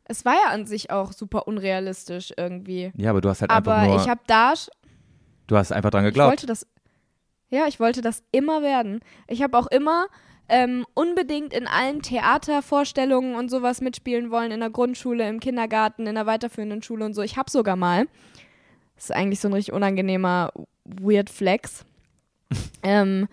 Es 0.04 0.24
war 0.24 0.34
ja 0.34 0.50
an 0.50 0.66
sich 0.66 0.90
auch 0.90 1.12
super 1.12 1.46
unrealistisch 1.48 2.32
irgendwie. 2.36 2.92
Ja, 2.96 3.10
aber 3.10 3.20
du 3.20 3.28
hast 3.30 3.40
halt 3.40 3.50
einfach 3.50 3.72
Aber 3.72 3.86
nur, 3.86 3.96
ich 4.02 4.08
habe 4.08 4.20
da, 4.26 4.52
du 5.46 5.56
hast 5.56 5.72
einfach 5.72 5.90
dran 5.90 6.04
ich 6.04 6.10
geglaubt. 6.10 6.30
wollte 6.30 6.46
das, 6.46 6.66
ja, 7.48 7.66
ich 7.68 7.80
wollte 7.80 8.02
das 8.02 8.22
immer 8.32 8.62
werden. 8.62 9.00
Ich 9.28 9.42
habe 9.42 9.56
auch 9.56 9.66
immer 9.68 10.06
ähm, 10.48 10.86
unbedingt 10.94 11.52
in 11.52 11.66
allen 11.66 12.02
Theatervorstellungen 12.02 13.34
und 13.34 13.50
sowas 13.50 13.80
mitspielen 13.80 14.30
wollen, 14.30 14.52
in 14.52 14.60
der 14.60 14.70
Grundschule, 14.70 15.28
im 15.28 15.40
Kindergarten, 15.40 16.06
in 16.06 16.14
der 16.14 16.26
weiterführenden 16.26 16.82
Schule 16.82 17.04
und 17.04 17.14
so. 17.14 17.22
Ich 17.22 17.36
habe 17.36 17.50
sogar 17.50 17.76
mal, 17.76 18.06
das 18.96 19.04
ist 19.04 19.12
eigentlich 19.12 19.40
so 19.40 19.48
ein 19.48 19.54
richtig 19.54 19.74
unangenehmer 19.74 20.52
Weird 20.84 21.30
Flex, 21.30 21.84
ähm, 22.82 23.28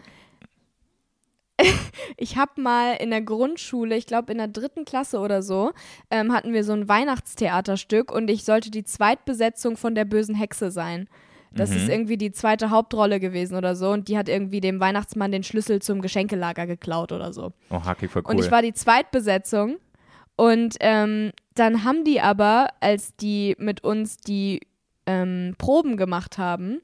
ich 2.17 2.37
habe 2.37 2.61
mal 2.61 2.93
in 2.93 3.09
der 3.09 3.21
Grundschule, 3.21 3.95
ich 3.95 4.05
glaube 4.05 4.31
in 4.31 4.37
der 4.37 4.47
dritten 4.47 4.85
Klasse 4.85 5.19
oder 5.19 5.41
so, 5.41 5.71
ähm, 6.09 6.33
hatten 6.33 6.53
wir 6.53 6.63
so 6.63 6.73
ein 6.73 6.87
Weihnachtstheaterstück 6.87 8.11
und 8.11 8.29
ich 8.29 8.43
sollte 8.43 8.71
die 8.71 8.83
Zweitbesetzung 8.83 9.77
von 9.77 9.95
der 9.95 10.05
bösen 10.05 10.35
Hexe 10.35 10.71
sein. 10.71 11.07
Das 11.53 11.69
Mhm. 11.71 11.75
ist 11.77 11.89
irgendwie 11.89 12.17
die 12.17 12.31
zweite 12.31 12.69
Hauptrolle 12.69 13.19
gewesen 13.19 13.55
oder 13.55 13.75
so 13.75 13.89
und 13.91 14.07
die 14.07 14.17
hat 14.17 14.29
irgendwie 14.29 14.61
dem 14.61 14.79
Weihnachtsmann 14.79 15.31
den 15.31 15.43
Schlüssel 15.43 15.81
zum 15.81 16.01
Geschenkelager 16.01 16.65
geklaut 16.65 17.11
oder 17.11 17.33
so. 17.33 17.51
oh, 17.69 17.83
hackig 17.83 18.09
voll 18.09 18.23
cool. 18.25 18.31
Und 18.31 18.39
ich 18.39 18.49
war 18.51 18.61
die 18.61 18.73
Zweitbesetzung 18.73 19.77
und 20.37 20.75
ähm, 20.79 21.31
dann 21.55 21.83
haben 21.83 22.03
die 22.05 22.21
aber, 22.21 22.69
als 22.79 23.15
die 23.17 23.55
mit 23.59 23.83
uns 23.83 24.17
die 24.17 24.61
ähm, 25.05 25.55
Proben 25.57 25.97
gemacht 25.97 26.37
haben 26.37 26.79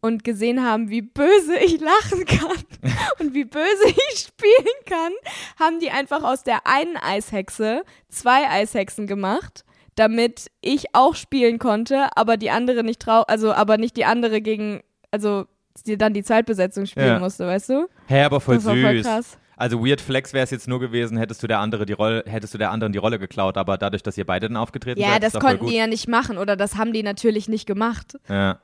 und 0.00 0.24
gesehen 0.24 0.64
haben, 0.64 0.88
wie 0.88 1.02
böse 1.02 1.58
ich 1.58 1.78
lachen 1.80 2.24
kann 2.24 2.56
und 3.18 3.34
wie 3.34 3.44
böse 3.44 3.88
ich 4.12 4.18
spielen 4.20 4.76
kann, 4.86 5.12
haben 5.58 5.78
die 5.80 5.90
einfach 5.90 6.22
aus 6.22 6.42
der 6.44 6.66
einen 6.66 6.96
Eishexe 6.96 7.82
zwei 8.08 8.48
Eishexen 8.48 9.06
gemacht, 9.06 9.64
damit 9.96 10.50
ich 10.60 10.94
auch 10.94 11.14
spielen 11.14 11.58
konnte, 11.58 12.08
aber 12.16 12.36
die 12.36 12.50
andere 12.50 12.82
nicht 12.84 13.00
trau, 13.00 13.22
also 13.22 13.52
aber 13.52 13.76
nicht 13.78 13.96
die 13.96 14.04
andere 14.04 14.40
gegen, 14.40 14.82
also 15.10 15.46
die 15.86 15.96
dann 15.98 16.14
die 16.14 16.22
Zweitbesetzung 16.22 16.86
spielen 16.86 17.06
Ja. 17.06 17.18
musste, 17.18 17.46
weißt 17.46 17.68
du? 17.70 17.88
Hä, 18.06 18.22
aber 18.22 18.40
voll 18.40 18.56
das 18.56 18.64
war 18.66 18.76
voll 18.76 18.96
süß. 18.96 19.06
krass. 19.06 19.38
Also 19.56 19.84
Weird 19.84 20.00
Flex 20.00 20.32
wäre 20.32 20.42
es 20.44 20.50
jetzt 20.50 20.68
nur 20.68 20.80
gewesen, 20.80 21.18
hättest 21.18 21.42
du 21.42 21.46
der 21.46 21.58
andere 21.58 21.84
die 21.84 21.92
Rolle, 21.92 22.24
hättest 22.26 22.54
du 22.54 22.58
der 22.58 22.70
anderen 22.70 22.92
die 22.94 22.98
Rolle 22.98 23.18
geklaut, 23.18 23.58
aber 23.58 23.76
dadurch, 23.76 24.02
dass 24.02 24.16
ihr 24.16 24.24
beide 24.24 24.48
dann 24.48 24.56
aufgetreten 24.56 25.00
Ja, 25.00 25.12
seid, 25.12 25.22
das 25.22 25.34
ist 25.34 25.40
konnten 25.40 25.66
die 25.66 25.76
ja 25.76 25.86
nicht 25.86 26.08
machen 26.08 26.38
oder 26.38 26.56
das 26.56 26.76
haben 26.76 26.92
die 26.94 27.02
natürlich 27.02 27.46
nicht 27.48 27.66
gemacht. 27.66 28.18
Ja. 28.28 28.58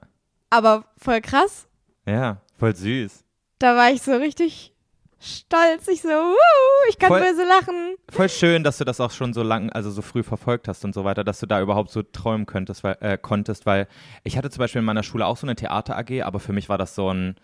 Aber 0.49 0.85
voll 0.97 1.21
krass. 1.21 1.69
ja, 2.07 2.41
voll 2.59 2.75
süß. 2.75 3.25
Da 3.59 3.77
war 3.77 3.91
ich 3.91 4.01
so 4.03 4.13
richtig 4.13 4.73
stolz. 5.21 5.89
Ich 5.89 6.03
so, 6.03 6.09
wuhu, 6.09 6.89
ich 6.89 6.99
kann 6.99 7.09
Voll- 7.09 7.21
böse 7.21 7.45
lachen. 7.45 7.97
Voll 8.11 8.29
schön, 8.29 8.63
dass 8.65 8.79
du 8.79 8.85
das 8.85 9.01
auch 9.01 9.11
schon 9.11 9.33
so 9.33 9.43
lang, 9.43 9.71
also 9.71 9.91
so 9.91 10.03
früh 10.03 10.23
verfolgt 10.23 10.69
hast 10.69 10.85
und 10.85 10.95
so 10.95 11.05
weiter, 11.05 11.25
dass 11.25 11.41
du 11.41 11.47
da 11.47 11.61
überhaupt 11.61 11.91
so 11.91 12.03
träumen 12.03 12.47
könntest, 12.47 12.85
weil, 12.85 12.97
äh, 13.01 13.19
konntest, 13.19 13.67
weil 13.67 13.89
ich 14.25 14.37
hatte 14.37 14.51
zum 14.51 14.61
Beispiel 14.61 14.81
in 14.81 14.85
meiner 14.85 15.03
Schule 15.03 15.27
auch 15.27 15.37
so 15.37 15.47
eine 15.47 15.57
Theater 15.57 15.97
AG, 15.97 16.23
aber 16.23 16.41
für 16.41 16.53
mich 16.53 16.69
war 16.69 16.79
das 16.79 16.95
so 16.95 17.13
ein 17.13 17.37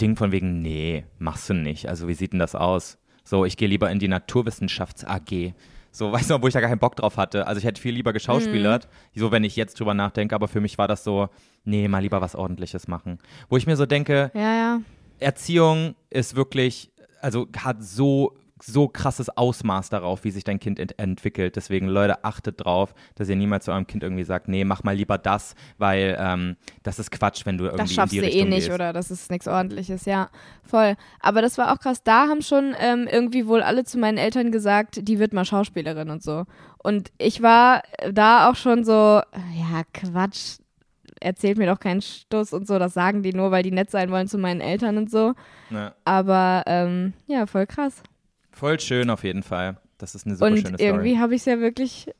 Ding 0.00 0.16
von 0.16 0.32
wegen, 0.32 0.60
nee, 0.62 1.04
machst 1.18 1.48
du 1.48 1.54
nicht. 1.54 1.88
Also 1.88 2.08
wie 2.08 2.14
sieht 2.14 2.32
denn 2.32 2.40
das 2.40 2.54
aus? 2.54 2.98
So, 3.24 3.44
ich 3.44 3.56
gehe 3.56 3.68
lieber 3.68 3.90
in 3.90 3.98
die 3.98 4.08
Naturwissenschafts 4.08 5.04
AG. 5.04 5.54
So, 5.92 6.10
weißt 6.12 6.30
du, 6.30 6.42
wo 6.42 6.48
ich 6.48 6.52
da 6.54 6.60
gar 6.60 6.68
keinen 6.68 6.80
Bock 6.80 6.96
drauf 6.96 7.16
hatte. 7.16 7.46
Also 7.46 7.58
ich 7.60 7.64
hätte 7.64 7.80
viel 7.80 7.94
lieber 7.94 8.12
geschauspielert, 8.12 8.88
so 9.14 9.30
wenn 9.30 9.44
ich 9.44 9.54
jetzt 9.56 9.78
drüber 9.78 9.94
nachdenke, 9.94 10.34
aber 10.34 10.48
für 10.48 10.60
mich 10.60 10.76
war 10.78 10.88
das 10.88 11.04
so, 11.04 11.28
nee, 11.64 11.86
mal 11.88 12.00
lieber 12.00 12.20
was 12.20 12.34
ordentliches 12.34 12.88
machen. 12.88 13.18
Wo 13.48 13.56
ich 13.56 13.66
mir 13.66 13.76
so 13.76 13.86
denke, 13.86 14.30
Ja, 14.34 14.54
ja. 14.54 14.80
Erziehung 15.20 15.94
ist 16.10 16.34
wirklich, 16.34 16.90
also 17.24 17.48
hat 17.56 17.82
so, 17.82 18.36
so 18.62 18.86
krasses 18.86 19.28
Ausmaß 19.30 19.88
darauf, 19.88 20.24
wie 20.24 20.30
sich 20.30 20.44
dein 20.44 20.60
Kind 20.60 20.78
ent 20.78 20.98
entwickelt. 20.98 21.56
Deswegen, 21.56 21.88
Leute, 21.88 22.22
achtet 22.24 22.64
drauf, 22.64 22.94
dass 23.14 23.28
ihr 23.28 23.36
niemals 23.36 23.64
zu 23.64 23.72
eurem 23.72 23.86
Kind 23.86 24.02
irgendwie 24.02 24.24
sagt, 24.24 24.46
nee, 24.46 24.64
mach 24.64 24.84
mal 24.84 24.94
lieber 24.94 25.18
das, 25.18 25.54
weil 25.78 26.16
ähm, 26.20 26.56
das 26.82 26.98
ist 26.98 27.10
Quatsch, 27.10 27.46
wenn 27.46 27.58
du 27.58 27.64
irgendwie 27.64 27.82
Das 27.82 27.92
schaffst 27.94 28.14
in 28.14 28.20
du 28.20 28.26
die 28.26 28.32
eh 28.32 28.34
Richtung 28.36 28.48
nicht, 28.50 28.66
gehst. 28.66 28.74
oder? 28.74 28.92
Das 28.92 29.10
ist 29.10 29.30
nichts 29.30 29.48
ordentliches, 29.48 30.04
ja. 30.04 30.28
Voll. 30.62 30.96
Aber 31.20 31.42
das 31.42 31.58
war 31.58 31.72
auch 31.72 31.78
krass. 31.80 32.02
Da 32.04 32.28
haben 32.28 32.42
schon 32.42 32.74
ähm, 32.78 33.08
irgendwie 33.10 33.46
wohl 33.46 33.62
alle 33.62 33.84
zu 33.84 33.98
meinen 33.98 34.18
Eltern 34.18 34.52
gesagt, 34.52 35.08
die 35.08 35.18
wird 35.18 35.32
mal 35.32 35.44
Schauspielerin 35.44 36.10
und 36.10 36.22
so. 36.22 36.44
Und 36.78 37.10
ich 37.18 37.40
war 37.42 37.82
da 38.12 38.50
auch 38.50 38.56
schon 38.56 38.84
so, 38.84 38.92
ja, 38.92 39.82
Quatsch. 39.94 40.58
Erzählt 41.24 41.56
mir 41.56 41.66
doch 41.66 41.80
keinen 41.80 42.02
Stuss 42.02 42.52
und 42.52 42.66
so. 42.66 42.78
Das 42.78 42.92
sagen 42.92 43.22
die 43.22 43.32
nur, 43.32 43.50
weil 43.50 43.62
die 43.62 43.70
nett 43.70 43.90
sein 43.90 44.10
wollen 44.10 44.28
zu 44.28 44.36
meinen 44.36 44.60
Eltern 44.60 44.98
und 44.98 45.10
so. 45.10 45.34
Ja. 45.70 45.94
Aber 46.04 46.62
ähm, 46.66 47.14
ja, 47.26 47.46
voll 47.46 47.66
krass. 47.66 48.02
Voll 48.50 48.78
schön 48.78 49.08
auf 49.08 49.24
jeden 49.24 49.42
Fall. 49.42 49.78
Das 49.96 50.14
ist 50.14 50.26
eine 50.26 50.36
super 50.36 50.48
schöne 50.48 50.68
Und 50.68 50.74
Story. 50.74 50.82
irgendwie 50.82 51.18
habe 51.18 51.34
ich 51.34 51.40
es 51.40 51.46
ja 51.46 51.60
wirklich 51.60 52.10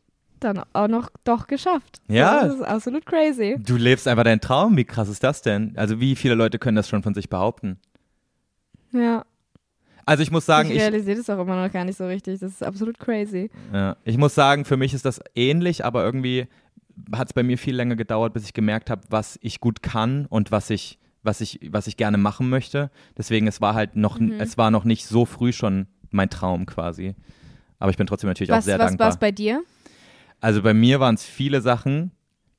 dann 0.41 0.63
auch 0.73 0.89
noch 0.89 1.11
doch 1.25 1.47
geschafft. 1.47 2.01
Ja. 2.09 2.45
Das 2.45 2.55
ist 2.55 2.63
absolut 2.63 3.05
crazy. 3.05 3.57
Du 3.59 3.77
lebst 3.77 4.09
einfach 4.09 4.25
deinen 4.25 4.41
Traum. 4.41 4.77
Wie 4.77 4.85
krass 4.85 5.09
ist 5.09 5.23
das 5.23 5.43
denn? 5.43 5.75
Also 5.77 6.01
wie 6.01 6.17
viele 6.17 6.35
Leute 6.35 6.59
können 6.59 6.77
das 6.77 6.89
schon 6.89 7.03
von 7.03 7.13
sich 7.15 7.29
behaupten? 7.29 7.79
Ja. 8.93 9.25
Also 10.07 10.23
ich 10.23 10.31
muss 10.31 10.45
sagen, 10.47 10.71
ich 10.71 10.77
ich, 10.77 10.83
realisiere 10.83 11.17
das 11.17 11.31
auch 11.31 11.41
immer 11.41 11.63
noch 11.63 11.73
gar 11.73 11.85
nicht 11.85 11.97
so 11.97 12.07
richtig. 12.07 12.41
Das 12.41 12.53
ist 12.53 12.63
absolut 12.63 12.99
crazy. 12.99 13.51
Ja, 13.73 13.97
ich 14.05 14.19
muss 14.19 14.35
sagen, 14.35 14.65
für 14.65 14.77
mich 14.77 14.93
ist 14.93 15.05
das 15.05 15.21
ähnlich, 15.35 15.85
aber 15.85 16.05
irgendwie 16.05 16.47
hat 17.15 17.29
es 17.29 17.33
bei 17.35 17.43
mir 17.43 17.59
viel 17.59 17.75
länger 17.75 17.97
gedauert, 17.97 18.33
bis 18.33 18.45
ich 18.45 18.55
gemerkt 18.55 18.91
habe, 18.91 19.03
was 19.11 19.39
ich 19.43 19.61
gut 19.61 19.83
kann 19.83 20.27
und 20.27 20.51
was 20.53 20.71
ich, 20.71 20.99
was 21.23 21.41
ich, 21.41 21.61
was 21.71 21.87
ich 21.87 21.97
gerne 21.97 22.19
machen 22.19 22.49
möchte. 22.49 22.91
Deswegen, 23.17 23.47
es 23.47 23.61
war 23.61 23.75
halt 23.75 23.97
noch, 23.97 24.19
Mhm. 24.19 24.33
es 24.41 24.57
war 24.59 24.71
noch 24.71 24.85
nicht 24.85 25.07
so 25.07 25.25
früh 25.25 25.53
schon 25.53 25.87
mein 26.11 26.31
Traum 26.31 26.67
quasi. 26.67 27.15
Aber 27.79 27.91
ich 27.91 27.97
bin 27.97 28.07
trotzdem 28.07 28.29
natürlich 28.29 28.53
auch 28.53 28.59
Was, 28.59 28.65
sehr 28.65 28.79
was 28.79 28.89
dankbar. 28.89 29.07
war 29.07 29.13
es 29.15 29.19
bei 29.19 29.33
dir? 29.33 29.63
Also 30.41 30.63
bei 30.63 30.75
mir 30.75 31.01
waren 31.01 31.15
es 31.15 31.25
viele 31.25 31.61
Sachen. 31.61 32.13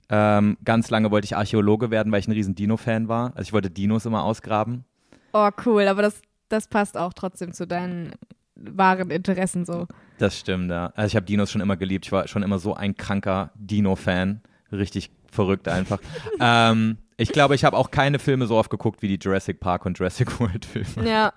Ähm, 0.09 0.57
ganz 0.63 0.89
lange 0.89 1.09
wollte 1.11 1.25
ich 1.25 1.35
Archäologe 1.35 1.89
werden, 1.89 2.11
weil 2.11 2.19
ich 2.19 2.27
ein 2.27 2.31
riesen 2.33 2.53
Dino-Fan 2.55 3.07
war. 3.07 3.31
Also 3.35 3.41
ich 3.43 3.53
wollte 3.53 3.69
Dinos 3.71 4.05
immer 4.05 4.23
ausgraben. 4.23 4.85
Oh, 5.33 5.49
cool, 5.65 5.87
aber 5.87 6.01
das, 6.03 6.21
das 6.49 6.67
passt 6.67 6.97
auch 6.97 7.13
trotzdem 7.13 7.53
zu 7.53 7.65
deinen 7.65 8.11
wahren 8.55 9.09
Interessen 9.09 9.65
so. 9.65 9.87
Das 10.17 10.39
stimmt, 10.39 10.69
ja. 10.69 10.91
Also 10.95 11.07
ich 11.07 11.15
habe 11.15 11.25
Dinos 11.25 11.51
schon 11.51 11.61
immer 11.61 11.77
geliebt. 11.77 12.05
Ich 12.05 12.11
war 12.11 12.27
schon 12.27 12.43
immer 12.43 12.59
so 12.59 12.73
ein 12.73 12.95
kranker 12.95 13.51
Dino-Fan. 13.55 14.41
Richtig 14.71 15.11
verrückt 15.31 15.67
einfach. 15.67 15.99
ähm, 16.39 16.97
ich 17.17 17.29
glaube, 17.29 17.55
ich 17.55 17.63
habe 17.63 17.77
auch 17.77 17.91
keine 17.91 18.19
Filme 18.19 18.45
so 18.45 18.57
oft 18.57 18.69
geguckt 18.69 19.01
wie 19.01 19.07
die 19.07 19.17
Jurassic 19.21 19.61
Park 19.61 19.85
und 19.85 19.97
Jurassic 19.97 20.37
World 20.39 20.65
Filme. 20.65 21.09
Ja, 21.09 21.33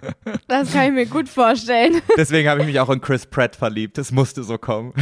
das 0.48 0.72
kann 0.72 0.86
ich 0.86 0.92
mir 0.92 1.06
gut 1.06 1.28
vorstellen. 1.28 2.02
Deswegen 2.16 2.48
habe 2.48 2.62
ich 2.62 2.66
mich 2.66 2.80
auch 2.80 2.88
in 2.88 3.00
Chris 3.00 3.26
Pratt 3.26 3.54
verliebt. 3.54 3.96
Das 3.96 4.10
musste 4.10 4.42
so 4.42 4.58
kommen. 4.58 4.92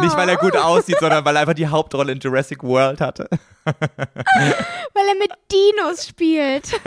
Nicht, 0.00 0.16
weil 0.16 0.28
er 0.28 0.36
gut 0.36 0.56
aussieht, 0.56 0.96
sondern 0.98 1.24
weil 1.24 1.36
er 1.36 1.42
einfach 1.42 1.54
die 1.54 1.68
Hauptrolle 1.68 2.10
in 2.10 2.18
Jurassic 2.18 2.64
World 2.64 3.00
hatte. 3.00 3.28
Weil 3.64 5.06
er 5.08 5.14
mit 5.20 5.30
Dinos 5.52 6.08
spielt. 6.08 6.80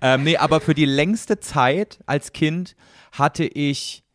Ähm, 0.00 0.24
nee, 0.24 0.38
aber 0.38 0.60
für 0.62 0.74
die 0.74 0.86
längste 0.86 1.38
Zeit 1.38 1.98
als 2.06 2.32
Kind 2.32 2.74
hatte 3.12 3.44
ich 3.44 4.05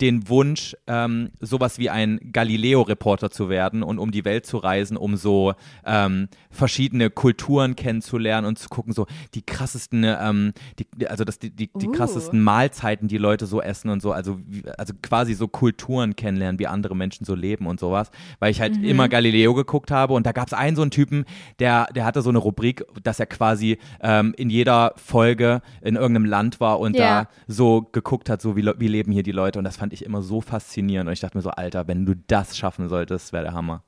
den 0.00 0.28
Wunsch, 0.28 0.76
ähm, 0.88 1.30
sowas 1.40 1.78
wie 1.78 1.90
ein 1.90 2.18
Galileo-Reporter 2.32 3.30
zu 3.30 3.48
werden 3.48 3.82
und 3.84 3.98
um 3.98 4.10
die 4.10 4.24
Welt 4.24 4.44
zu 4.44 4.56
reisen, 4.58 4.96
um 4.96 5.16
so 5.16 5.54
ähm, 5.84 6.28
verschiedene 6.50 7.08
Kulturen 7.08 7.76
kennenzulernen 7.76 8.46
und 8.46 8.58
zu 8.58 8.68
gucken, 8.68 8.92
so 8.92 9.06
die 9.34 9.42
krassesten, 9.42 10.04
ähm, 10.04 10.52
die, 10.78 11.06
also 11.06 11.24
das, 11.24 11.38
die, 11.38 11.50
die, 11.50 11.70
die 11.74 11.86
Uh. 11.88 11.92
krassesten 11.92 12.42
Mahlzeiten, 12.42 13.06
die 13.06 13.18
Leute 13.18 13.46
so 13.46 13.62
essen 13.62 13.88
und 13.88 14.02
so, 14.02 14.10
also, 14.12 14.40
also 14.76 14.92
quasi 15.02 15.34
so 15.34 15.46
Kulturen 15.46 16.16
kennenlernen, 16.16 16.58
wie 16.58 16.66
andere 16.66 16.96
Menschen 16.96 17.24
so 17.24 17.34
leben 17.36 17.66
und 17.66 17.78
sowas, 17.78 18.10
weil 18.40 18.50
ich 18.50 18.60
halt 18.60 18.82
immer 18.82 19.08
Galileo 19.08 19.54
geguckt 19.54 19.90
habe 19.92 20.14
und 20.14 20.26
da 20.26 20.32
gab 20.32 20.48
es 20.48 20.52
einen 20.52 20.74
so 20.74 20.82
einen 20.82 20.90
Typen, 20.90 21.24
der, 21.60 21.86
der 21.94 22.04
hatte 22.04 22.22
so 22.22 22.30
eine 22.30 22.38
Rubrik, 22.38 22.84
dass 23.04 23.20
er 23.20 23.26
quasi 23.26 23.78
ähm, 24.00 24.34
in 24.36 24.50
jeder 24.50 24.94
Folge 24.96 25.62
in 25.80 25.94
irgendeinem 25.94 26.24
Land 26.26 26.58
war 26.60 26.80
und 26.80 26.96
Ja. 26.96 27.22
da 27.22 27.28
so 27.46 27.82
geguckt 27.92 28.28
hat, 28.28 28.42
so 28.42 28.56
wie, 28.56 28.64
wie 28.78 28.88
leben 28.88 29.12
hier 29.12 29.22
die 29.22 29.32
Leute 29.32 29.58
und 29.60 29.64
das 29.64 29.75
fand 29.76 29.92
ich 29.92 30.04
immer 30.04 30.22
so 30.22 30.40
faszinierend 30.40 31.08
und 31.08 31.12
ich 31.12 31.20
dachte 31.20 31.36
mir 31.36 31.42
so, 31.42 31.50
Alter, 31.50 31.86
wenn 31.88 32.06
du 32.06 32.14
das 32.26 32.56
schaffen 32.56 32.88
solltest, 32.88 33.32
wäre 33.32 33.44
der 33.44 33.52
Hammer. 33.54 33.82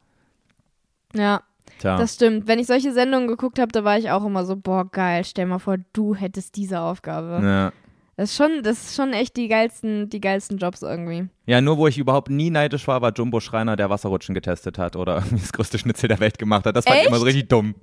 Ja, 1.14 1.42
Tja. 1.78 1.96
das 1.96 2.14
stimmt. 2.14 2.46
Wenn 2.46 2.58
ich 2.58 2.66
solche 2.66 2.92
Sendungen 2.92 3.28
geguckt 3.28 3.58
habe, 3.58 3.72
da 3.72 3.84
war 3.84 3.98
ich 3.98 4.10
auch 4.10 4.24
immer 4.24 4.44
so, 4.44 4.56
boah, 4.56 4.90
geil, 4.90 5.24
stell 5.24 5.46
mal 5.46 5.58
vor, 5.58 5.76
du 5.92 6.14
hättest 6.14 6.56
diese 6.56 6.80
Aufgabe. 6.80 7.40
ja. 7.44 7.72
Das 8.18 8.30
ist 8.30 8.36
schon, 8.36 8.64
das 8.64 8.78
ist 8.82 8.96
schon 8.96 9.12
echt 9.12 9.36
die 9.36 9.46
geilsten, 9.46 10.10
die 10.10 10.20
geilsten 10.20 10.58
Jobs 10.58 10.82
irgendwie. 10.82 11.28
ja, 11.46 11.60
nur 11.60 11.78
wo 11.78 11.86
ich 11.86 11.98
überhaupt 11.98 12.30
nie 12.30 12.50
neidisch 12.50 12.88
war, 12.88 13.00
war 13.00 13.12
Jumbo 13.12 13.38
Schreiner, 13.38 13.76
der 13.76 13.90
Wasserrutschen 13.90 14.34
getestet 14.34 14.76
hat 14.76 14.96
oder 14.96 15.14
irgendwie 15.18 15.38
das 15.40 15.52
größte 15.52 15.78
Schnitzel 15.78 16.08
der 16.08 16.18
Welt 16.18 16.36
gemacht 16.36 16.66
hat. 16.66 16.74
Das 16.76 16.84
fand 16.84 16.96
ich 16.96 17.02
Echt? 17.02 17.10
immer 17.10 17.20
so 17.20 17.24
richtig 17.26 17.48
dumm. 17.48 17.76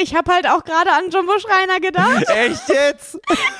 Ich 0.00 0.16
habe 0.16 0.32
halt 0.32 0.48
auch 0.48 0.64
gerade 0.64 0.90
an 0.90 1.08
Jumbo 1.12 1.38
Schreiner 1.38 1.78
gedacht. 1.78 2.28
Echt 2.36 2.68
jetzt? 2.68 3.14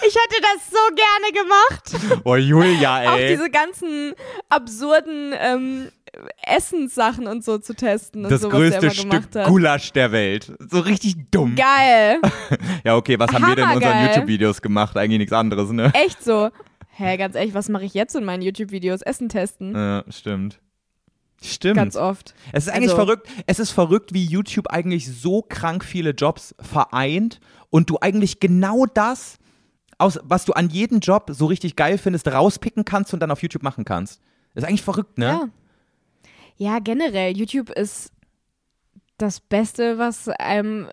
Ich 0.07 0.15
hätte 0.17 0.43
das 0.43 0.69
so 0.69 0.95
gerne 0.97 1.45
gemacht. 1.45 2.23
Oh, 2.25 2.35
Julia, 2.35 3.13
Auch 3.13 3.17
ey. 3.17 3.29
diese 3.37 3.49
ganzen 3.49 4.15
absurden 4.49 5.33
ähm, 5.39 5.89
Essenssachen 6.43 7.27
und 7.27 7.45
so 7.45 7.59
zu 7.59 7.75
testen 7.75 8.25
und 8.25 8.31
das 8.31 8.41
so, 8.41 8.49
größte 8.49 8.91
Stück. 8.91 9.31
Gulasch 9.47 9.93
der 9.93 10.13
Welt. 10.13 10.53
So 10.71 10.81
richtig 10.81 11.17
dumm. 11.31 11.55
Geil. 11.55 12.21
Ja, 12.85 12.97
okay, 12.97 13.19
was 13.19 13.31
haben 13.33 13.47
wir 13.47 13.57
denn 13.57 13.69
in 13.69 13.77
unseren. 13.77 14.07
YouTube-Videos 14.07 14.63
gemacht? 14.63 14.97
Eigentlich 14.97 15.19
nichts 15.19 15.33
anderes, 15.33 15.71
ne? 15.71 15.91
Echt 15.95 16.23
so. 16.23 16.51
Hä, 16.91 17.17
ganz 17.17 17.35
ehrlich, 17.35 17.53
was 17.55 17.69
mache 17.69 17.85
ich 17.85 17.93
jetzt 17.95 18.15
in 18.17 18.25
meinen 18.25 18.43
YouTube-Videos? 18.43 19.03
Essen 19.03 19.29
testen. 19.29 19.75
Ja, 19.75 20.05
stimmt. 20.09 20.61
Stimmt. 21.43 21.77
Ganz 21.77 21.97
oft. 21.97 22.35
Es 22.53 22.67
ist 22.67 22.73
eigentlich 22.73 22.91
Also- 22.91 22.97
verrückt. 23.05 23.29
Es 23.47 23.59
ist 23.59 23.71
verrückt, 23.73 24.13
wie 24.15 24.25
YouTube 24.25 24.69
eigentlich 24.69 25.07
so 25.09 25.43
krank 25.43 25.85
viele 25.85 26.11
Jobs 26.11 26.55
vereint 26.61 27.41
und 27.71 27.91
du 27.91 27.99
eigentlich 28.01 28.41
genau 28.41 28.87
das, 28.87 29.39
aus, 29.99 30.19
was 30.23 30.45
du 30.45 30.53
an 30.55 30.71
jedem 30.71 31.01
Job 31.01 31.31
so 31.33 31.47
richtig 31.47 31.77
geil 31.77 31.99
findest, 31.99 32.29
rauspicken 32.29 32.85
kannst 32.85 33.13
und 33.13 33.21
dann 33.21 33.31
auf 33.31 33.43
YouTube 33.43 33.63
machen 33.63 33.85
kannst. 33.85 34.21
Das 34.55 34.65
ist 34.65 34.69
eigentlich 34.69 34.83
verrückt, 34.83 35.19
ne? 35.19 35.27
Ja. 35.27 35.49
Ja, 36.59 36.81
generell, 36.81 37.37
YouTube 37.37 37.71
ist 37.71 38.13
das 39.17 39.41
Beste, 39.41 39.99
was 39.99 40.29
einem 40.29 40.89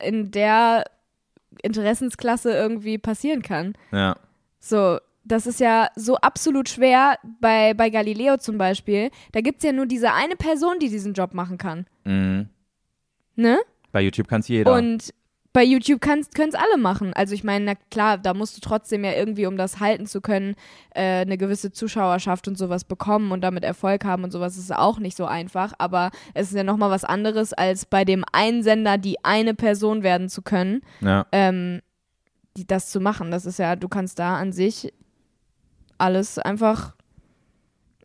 in 0.00 0.30
der 0.30 0.84
Interessensklasse 1.62 2.52
irgendwie 2.52 2.98
passieren 2.98 3.42
kann. 3.42 3.74
Ja. 3.92 4.16
So, 4.60 4.98
das 5.24 5.46
ist 5.46 5.60
ja 5.60 5.88
so 5.96 6.16
absolut 6.16 6.68
schwer 6.68 7.18
bei, 7.40 7.74
bei 7.74 7.90
Galileo 7.90 8.36
zum 8.36 8.58
Beispiel. 8.58 9.10
Da 9.32 9.40
gibt 9.40 9.58
es 9.58 9.64
ja 9.64 9.72
nur 9.72 9.86
diese 9.86 10.12
eine 10.12 10.36
Person, 10.36 10.78
die 10.80 10.88
diesen 10.88 11.14
Job 11.14 11.32
machen 11.32 11.58
kann. 11.58 11.86
Mhm. 12.04 12.48
Ne? 13.36 13.58
Bei 13.92 14.02
YouTube 14.02 14.28
kann 14.28 14.40
es 14.40 14.48
jeder. 14.48 14.72
Und 14.72 15.14
bei 15.54 15.62
YouTube 15.62 16.00
können 16.00 16.20
es 16.20 16.54
alle 16.54 16.76
machen. 16.78 17.14
Also 17.14 17.32
ich 17.32 17.44
meine, 17.44 17.64
na 17.64 17.74
klar, 17.88 18.18
da 18.18 18.34
musst 18.34 18.56
du 18.56 18.60
trotzdem 18.60 19.04
ja 19.04 19.12
irgendwie, 19.12 19.46
um 19.46 19.56
das 19.56 19.78
halten 19.78 20.04
zu 20.06 20.20
können, 20.20 20.56
äh, 20.90 21.20
eine 21.20 21.38
gewisse 21.38 21.70
Zuschauerschaft 21.70 22.48
und 22.48 22.58
sowas 22.58 22.82
bekommen 22.82 23.30
und 23.30 23.40
damit 23.40 23.62
Erfolg 23.62 24.04
haben 24.04 24.24
und 24.24 24.32
sowas 24.32 24.56
ist 24.58 24.74
auch 24.74 24.98
nicht 24.98 25.16
so 25.16 25.26
einfach. 25.26 25.72
Aber 25.78 26.10
es 26.34 26.48
ist 26.48 26.56
ja 26.56 26.64
nochmal 26.64 26.90
was 26.90 27.04
anderes, 27.04 27.52
als 27.52 27.86
bei 27.86 28.04
dem 28.04 28.24
Einsender 28.32 28.98
die 28.98 29.24
eine 29.24 29.54
Person 29.54 30.02
werden 30.02 30.28
zu 30.28 30.42
können, 30.42 30.82
ja. 31.00 31.24
ähm, 31.30 31.80
die, 32.56 32.66
das 32.66 32.90
zu 32.90 32.98
machen. 32.98 33.30
Das 33.30 33.46
ist 33.46 33.60
ja, 33.60 33.76
du 33.76 33.86
kannst 33.86 34.18
da 34.18 34.36
an 34.36 34.52
sich 34.52 34.92
alles 35.98 36.40
einfach 36.40 36.96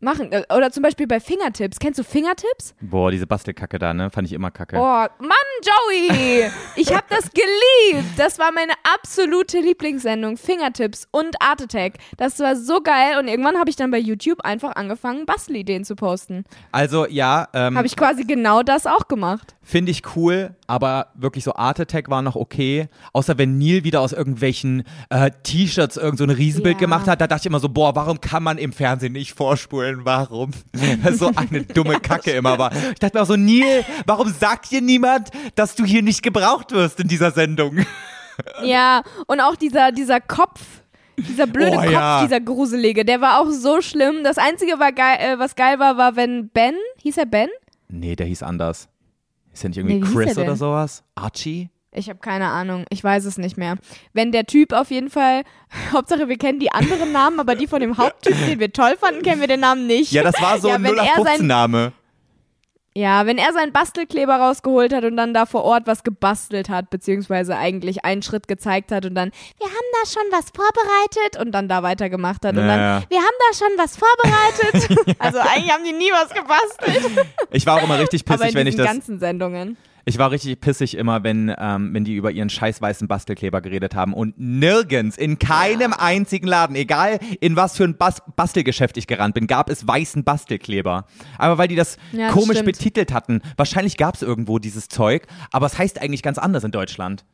machen. 0.02 0.32
Äh, 0.32 0.44
Oder 0.54 0.70
zum 0.70 0.82
Beispiel 0.82 1.06
bei 1.06 1.20
Fingertips. 1.20 1.78
Kennst 1.78 1.98
du 1.98 2.04
Fingertips? 2.04 2.74
Boah, 2.80 3.10
diese 3.10 3.26
Bastelkacke 3.26 3.78
da, 3.78 3.92
ne? 3.94 4.10
Fand 4.10 4.26
ich 4.26 4.32
immer 4.32 4.50
kacke. 4.50 4.76
Oh, 4.76 4.80
Mann, 4.80 5.30
Joey! 5.62 6.50
Ich 6.76 6.92
habe 6.94 7.04
das 7.08 7.30
geliebt. 7.30 8.08
Das 8.16 8.38
war 8.38 8.52
meine 8.52 8.72
absolute 8.94 9.58
Lieblingssendung. 9.60 10.36
Fingertips 10.36 11.06
und 11.10 11.36
Art 11.40 11.62
Attack. 11.62 11.94
Das 12.16 12.38
war 12.40 12.56
so 12.56 12.80
geil. 12.80 13.18
Und 13.18 13.28
irgendwann 13.28 13.58
habe 13.58 13.70
ich 13.70 13.76
dann 13.76 13.90
bei 13.90 13.98
YouTube 13.98 14.40
einfach 14.44 14.76
angefangen, 14.76 15.26
Bastelideen 15.26 15.84
zu 15.84 15.96
posten. 15.96 16.44
Also, 16.72 17.06
ja, 17.06 17.48
ähm, 17.52 17.76
Habe 17.76 17.86
ich 17.86 17.96
quasi 17.96 18.24
genau 18.24 18.62
das 18.62 18.86
auch 18.86 19.08
gemacht. 19.08 19.54
Finde 19.62 19.90
ich 19.92 20.02
cool, 20.16 20.54
aber 20.66 21.08
wirklich 21.14 21.44
so 21.44 21.54
Art 21.54 21.78
Attack 21.78 22.10
war 22.10 22.22
noch 22.22 22.34
okay. 22.36 22.88
Außer 23.12 23.38
wenn 23.38 23.58
Neil 23.58 23.84
wieder 23.84 24.00
aus 24.00 24.12
irgendwelchen 24.12 24.84
äh, 25.10 25.30
T-Shirts 25.42 25.96
irgend 25.96 26.18
so 26.18 26.24
ein 26.24 26.30
Riesenbild 26.30 26.76
Ja. 26.76 26.80
gemacht 26.80 27.06
hat, 27.06 27.20
da 27.20 27.26
dachte 27.26 27.42
ich 27.42 27.46
immer 27.46 27.60
so, 27.60 27.68
boah, 27.68 27.94
warum 27.94 28.20
kann 28.20 28.42
man 28.42 28.58
im 28.58 28.72
Fernsehen 28.72 29.12
nicht 29.12 29.34
vorspulen? 29.34 29.89
Warum? 30.02 30.50
Das 31.04 31.18
so 31.18 31.30
eine 31.34 31.62
dumme 31.64 32.00
Kacke 32.00 32.32
immer 32.32 32.58
war. 32.58 32.72
Ich 32.92 32.98
dachte 32.98 33.16
mir 33.16 33.22
auch 33.22 33.26
so, 33.26 33.36
Neil, 33.36 33.84
warum 34.06 34.28
sagt 34.32 34.70
dir 34.70 34.80
niemand, 34.80 35.30
dass 35.54 35.74
du 35.74 35.84
hier 35.84 36.02
nicht 36.02 36.22
gebraucht 36.22 36.72
wirst 36.72 37.00
in 37.00 37.08
dieser 37.08 37.30
Sendung? 37.30 37.84
Ja, 38.62 39.02
und 39.26 39.40
auch 39.40 39.56
dieser, 39.56 39.92
dieser 39.92 40.20
Kopf. 40.20 40.60
Dieser 41.18 41.46
blöde 41.46 41.76
Oh, 41.76 41.80
Kopf, 41.82 41.90
ja. 41.90 42.22
dieser 42.24 42.40
gruselige, 42.40 43.04
der 43.04 43.20
war 43.20 43.40
auch 43.40 43.50
so 43.50 43.82
schlimm. 43.82 44.24
Das 44.24 44.38
Einzige, 44.38 44.78
war 44.78 44.92
geil, 44.92 45.18
äh, 45.20 45.38
was 45.38 45.54
geil 45.54 45.78
war, 45.78 45.98
war, 45.98 46.16
wenn 46.16 46.48
Ben, 46.48 46.74
hieß 47.02 47.18
er 47.18 47.26
Ben? 47.26 47.48
Nee, 47.88 48.16
der 48.16 48.26
hieß 48.26 48.42
anders. 48.42 48.88
Ist 49.52 49.62
der 49.62 49.68
nicht 49.70 49.76
irgendwie 49.78 50.00
Nee, 50.00 50.06
Chris 50.24 50.36
er 50.38 50.44
oder 50.44 50.56
sowas? 50.56 51.02
Archie? 51.14 51.68
Ich 51.92 52.08
habe 52.08 52.20
keine 52.20 52.48
Ahnung. 52.48 52.84
Ich 52.90 53.02
weiß 53.02 53.24
es 53.24 53.36
nicht 53.36 53.56
mehr. 53.56 53.74
Wenn 54.12 54.30
der 54.32 54.46
Typ 54.46 54.72
auf 54.72 54.90
jeden 54.90 55.10
Fall, 55.10 55.42
Hauptsache 55.92 56.28
wir 56.28 56.38
kennen 56.38 56.60
die 56.60 56.70
anderen 56.72 57.10
Namen, 57.12 57.40
aber 57.40 57.54
die 57.56 57.66
von 57.66 57.80
dem 57.80 57.98
Haupttyp, 57.98 58.34
den 58.46 58.60
wir 58.60 58.72
toll 58.72 58.96
fanden, 58.98 59.22
kennen 59.22 59.40
wir 59.40 59.48
den 59.48 59.60
Namen 59.60 59.86
nicht. 59.86 60.12
Ja, 60.12 60.22
das 60.22 60.40
war 60.40 60.58
so 60.60 60.68
Ja, 60.68 60.76
ein 60.76 60.84
wenn 60.84 60.96
er 60.96 61.04
sein- 61.24 61.40
0815-Name. 61.40 61.92
Ja, 62.92 63.24
wenn 63.24 63.38
er 63.38 63.52
seinen 63.52 63.70
Bastelkleber 63.72 64.34
rausgeholt 64.34 64.92
hat 64.92 65.04
und 65.04 65.16
dann 65.16 65.32
da 65.32 65.46
vor 65.46 65.62
Ort 65.62 65.86
was 65.86 66.02
gebastelt 66.02 66.68
hat, 66.68 66.90
beziehungsweise 66.90 67.56
eigentlich 67.56 68.04
einen 68.04 68.20
Schritt 68.20 68.48
gezeigt 68.48 68.90
hat 68.90 69.06
und 69.06 69.14
dann, 69.14 69.30
wir 69.58 69.66
haben 69.68 69.74
da 70.02 70.10
schon 70.10 70.22
was 70.32 70.46
vorbereitet 70.52 71.40
und 71.40 71.52
dann 71.52 71.68
da 71.68 71.84
weitergemacht 71.84 72.44
hat 72.44 72.56
und 72.56 72.66
Naja. 72.66 72.98
dann, 73.00 73.08
wir 73.08 73.18
haben 73.18 73.36
da 73.48 73.56
schon 73.56 73.78
was 73.78 73.96
vorbereitet. 73.96 75.16
Also 75.20 75.38
eigentlich 75.38 75.72
haben 75.72 75.84
die 75.84 75.92
nie 75.92 76.10
was 76.10 76.30
gebastelt. 76.34 77.26
Ich 77.52 77.64
war 77.64 77.76
auch 77.78 77.82
immer 77.84 77.98
richtig 77.98 78.24
pissig, 78.24 78.54
wenn 78.54 78.66
ich 78.66 78.74
das. 78.76 78.86
ganzen 78.86 79.20
Sendungen. 79.20 79.76
Ich 80.10 80.18
war 80.18 80.32
richtig 80.32 80.60
pissig 80.60 80.96
immer, 80.96 81.22
wenn, 81.22 81.54
ähm, 81.56 81.94
wenn 81.94 82.02
die 82.02 82.16
über 82.16 82.32
ihren 82.32 82.50
scheiß 82.50 82.82
weißen 82.82 83.06
Bastelkleber 83.06 83.60
geredet 83.60 83.94
haben 83.94 84.12
und 84.12 84.34
nirgends, 84.40 85.16
in 85.16 85.38
keinem 85.38 85.92
einzigen 85.92 86.48
Laden, 86.48 86.74
egal 86.74 87.20
in 87.40 87.54
was 87.54 87.76
für 87.76 87.84
ein 87.84 87.96
Bas 87.96 88.20
Bastelgeschäft 88.34 88.96
ich 88.96 89.06
gerannt 89.06 89.34
bin, 89.34 89.46
gab 89.46 89.70
es 89.70 89.86
weißen 89.86 90.24
Bastelkleber. 90.24 91.04
Aber 91.38 91.58
weil 91.58 91.68
die 91.68 91.76
das 91.76 91.96
Ja, 92.10 92.30
komisch 92.30 92.58
stimmt. 92.58 92.72
betitelt 92.76 93.12
hatten. 93.12 93.40
Wahrscheinlich 93.56 93.96
gab 93.96 94.16
es 94.16 94.22
irgendwo 94.22 94.58
dieses 94.58 94.88
Zeug, 94.88 95.28
aber 95.52 95.66
es 95.66 95.78
heißt 95.78 96.02
eigentlich 96.02 96.24
ganz 96.24 96.38
anders 96.38 96.64
in 96.64 96.72
Deutschland. 96.72 97.24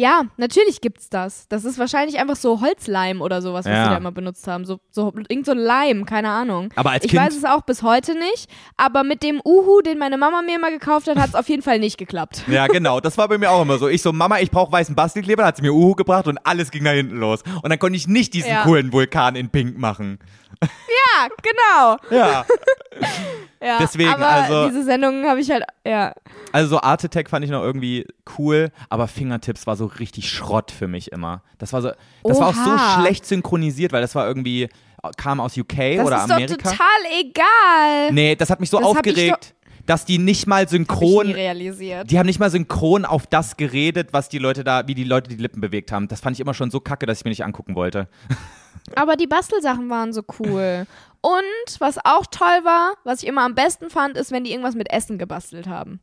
Ja, 0.00 0.22
natürlich 0.36 0.80
gibt's 0.80 1.10
das. 1.10 1.48
Das 1.48 1.64
ist 1.64 1.76
wahrscheinlich 1.76 2.20
einfach 2.20 2.36
so 2.36 2.60
Holzleim 2.60 3.20
oder 3.20 3.42
sowas, 3.42 3.64
was 3.64 3.72
Ja. 3.72 3.84
sie 3.84 3.90
da 3.90 3.96
immer 3.96 4.12
benutzt 4.12 4.46
haben. 4.46 4.64
So, 4.64 4.78
so 4.92 5.12
irgend 5.28 5.44
so 5.44 5.54
Leim, 5.54 6.06
keine 6.06 6.30
Ahnung. 6.30 6.68
Aber 6.76 6.92
als 6.92 7.04
ich 7.04 7.10
Kind- 7.10 7.20
weiß 7.20 7.36
es 7.36 7.44
auch 7.44 7.62
bis 7.62 7.82
heute 7.82 8.14
nicht. 8.16 8.48
Aber 8.76 9.02
mit 9.02 9.24
dem 9.24 9.40
Uhu, 9.44 9.80
den 9.80 9.98
meine 9.98 10.16
Mama 10.16 10.40
mir 10.42 10.54
immer 10.54 10.70
gekauft 10.70 11.08
hat, 11.08 11.16
hat 11.18 11.30
es 11.30 11.34
auf 11.34 11.48
jeden 11.48 11.62
Fall 11.62 11.80
nicht 11.80 11.98
geklappt. 11.98 12.44
Ja, 12.48 12.68
genau. 12.68 13.00
Das 13.00 13.18
war 13.18 13.26
bei 13.26 13.38
mir 13.38 13.50
auch 13.50 13.62
immer 13.62 13.78
so. 13.78 13.88
Ich 13.88 14.00
so, 14.02 14.12
Mama, 14.12 14.38
ich 14.38 14.52
brauche 14.52 14.70
weißen 14.70 14.94
Bastelkleber. 14.94 15.42
Dann 15.42 15.48
hat 15.48 15.56
sie 15.56 15.62
mir 15.62 15.72
Uhu 15.72 15.96
gebracht 15.96 16.28
und 16.28 16.38
alles 16.46 16.70
ging 16.70 16.84
da 16.84 16.90
hinten 16.92 17.16
los. 17.18 17.42
Und 17.62 17.68
dann 17.70 17.80
konnte 17.80 17.96
ich 17.96 18.06
nicht 18.06 18.34
diesen 18.34 18.50
Ja. 18.50 18.62
coolen 18.62 18.92
Vulkan 18.92 19.34
in 19.34 19.50
Pink 19.50 19.78
machen. 19.78 20.20
Ja, 20.62 21.28
genau. 21.42 21.96
Ja. 22.16 22.44
Ja, 23.60 23.78
Deswegen, 23.80 24.08
aber 24.10 24.28
also- 24.28 24.68
diese 24.68 24.84
Sendungen 24.84 25.26
habe 25.26 25.40
ich 25.40 25.50
halt, 25.50 25.64
ja. 25.84 26.14
Also 26.52 26.68
so 26.68 26.80
Art 26.80 27.04
Attack 27.04 27.28
fand 27.28 27.44
ich 27.44 27.50
noch 27.50 27.62
irgendwie 27.64 28.06
cool, 28.38 28.70
aber 28.88 29.08
Fingertips 29.08 29.66
war 29.66 29.74
so 29.74 29.86
richtig 29.86 30.30
Schrott 30.30 30.70
für 30.70 30.86
mich 30.86 31.10
immer. 31.10 31.42
Das 31.58 31.72
war 31.72 31.82
so, 31.82 31.90
das 32.22 32.38
war 32.38 32.48
auch 32.50 32.54
so 32.54 32.70
Oha. 32.70 33.00
schlecht 33.00 33.26
synchronisiert, 33.26 33.92
weil 33.92 34.00
das 34.00 34.14
war 34.14 34.28
irgendwie 34.28 34.68
kam 35.16 35.40
aus 35.40 35.56
UK 35.56 35.96
Das 35.96 36.06
oder 36.06 36.16
ist 36.24 36.30
Amerika. 36.30 36.54
doch 36.54 36.70
total 36.70 37.20
egal. 37.20 38.12
nee, 38.12 38.36
das 38.36 38.48
hat 38.48 38.60
mich 38.60 38.70
so 38.70 38.78
Das 38.78 38.86
hab 38.86 38.96
aufgeregt, 38.98 39.54
dass 39.86 40.04
die 40.04 40.18
nicht 40.18 40.46
mal 40.46 40.62
Hab 40.62 40.68
synchron, 40.70 41.28
realisiert. 41.32 42.08
die 42.10 42.18
haben 42.20 42.26
nicht 42.26 42.38
mal 42.38 42.50
synchron 42.50 43.04
auf 43.04 43.26
das 43.26 43.56
geredet, 43.56 44.10
was 44.12 44.28
die 44.28 44.38
Leute 44.38 44.62
da, 44.62 44.86
wie 44.86 44.94
die 44.94 45.02
Leute 45.04 45.28
die 45.30 45.36
Lippen 45.36 45.60
bewegt 45.60 45.90
haben. 45.90 46.06
Das 46.06 46.20
fand 46.20 46.36
ich 46.36 46.40
immer 46.40 46.54
schon 46.54 46.70
so 46.70 46.78
kacke, 46.78 47.06
dass 47.06 47.18
ich 47.18 47.24
mir 47.24 47.30
nicht 47.30 47.44
angucken 47.44 47.74
wollte. 47.74 48.06
Aber 48.96 49.16
die 49.16 49.26
Bastelsachen 49.26 49.90
waren 49.90 50.12
so 50.12 50.22
cool. 50.40 50.86
Und 51.20 51.80
was 51.80 51.98
auch 52.04 52.26
toll 52.30 52.64
war, 52.64 52.94
was 53.04 53.22
ich 53.22 53.28
immer 53.28 53.42
am 53.42 53.54
besten 53.54 53.90
fand, 53.90 54.16
ist, 54.16 54.30
wenn 54.30 54.44
die 54.44 54.50
irgendwas 54.52 54.74
mit 54.74 54.90
Essen 54.92 55.18
gebastelt 55.18 55.66
haben. 55.66 56.00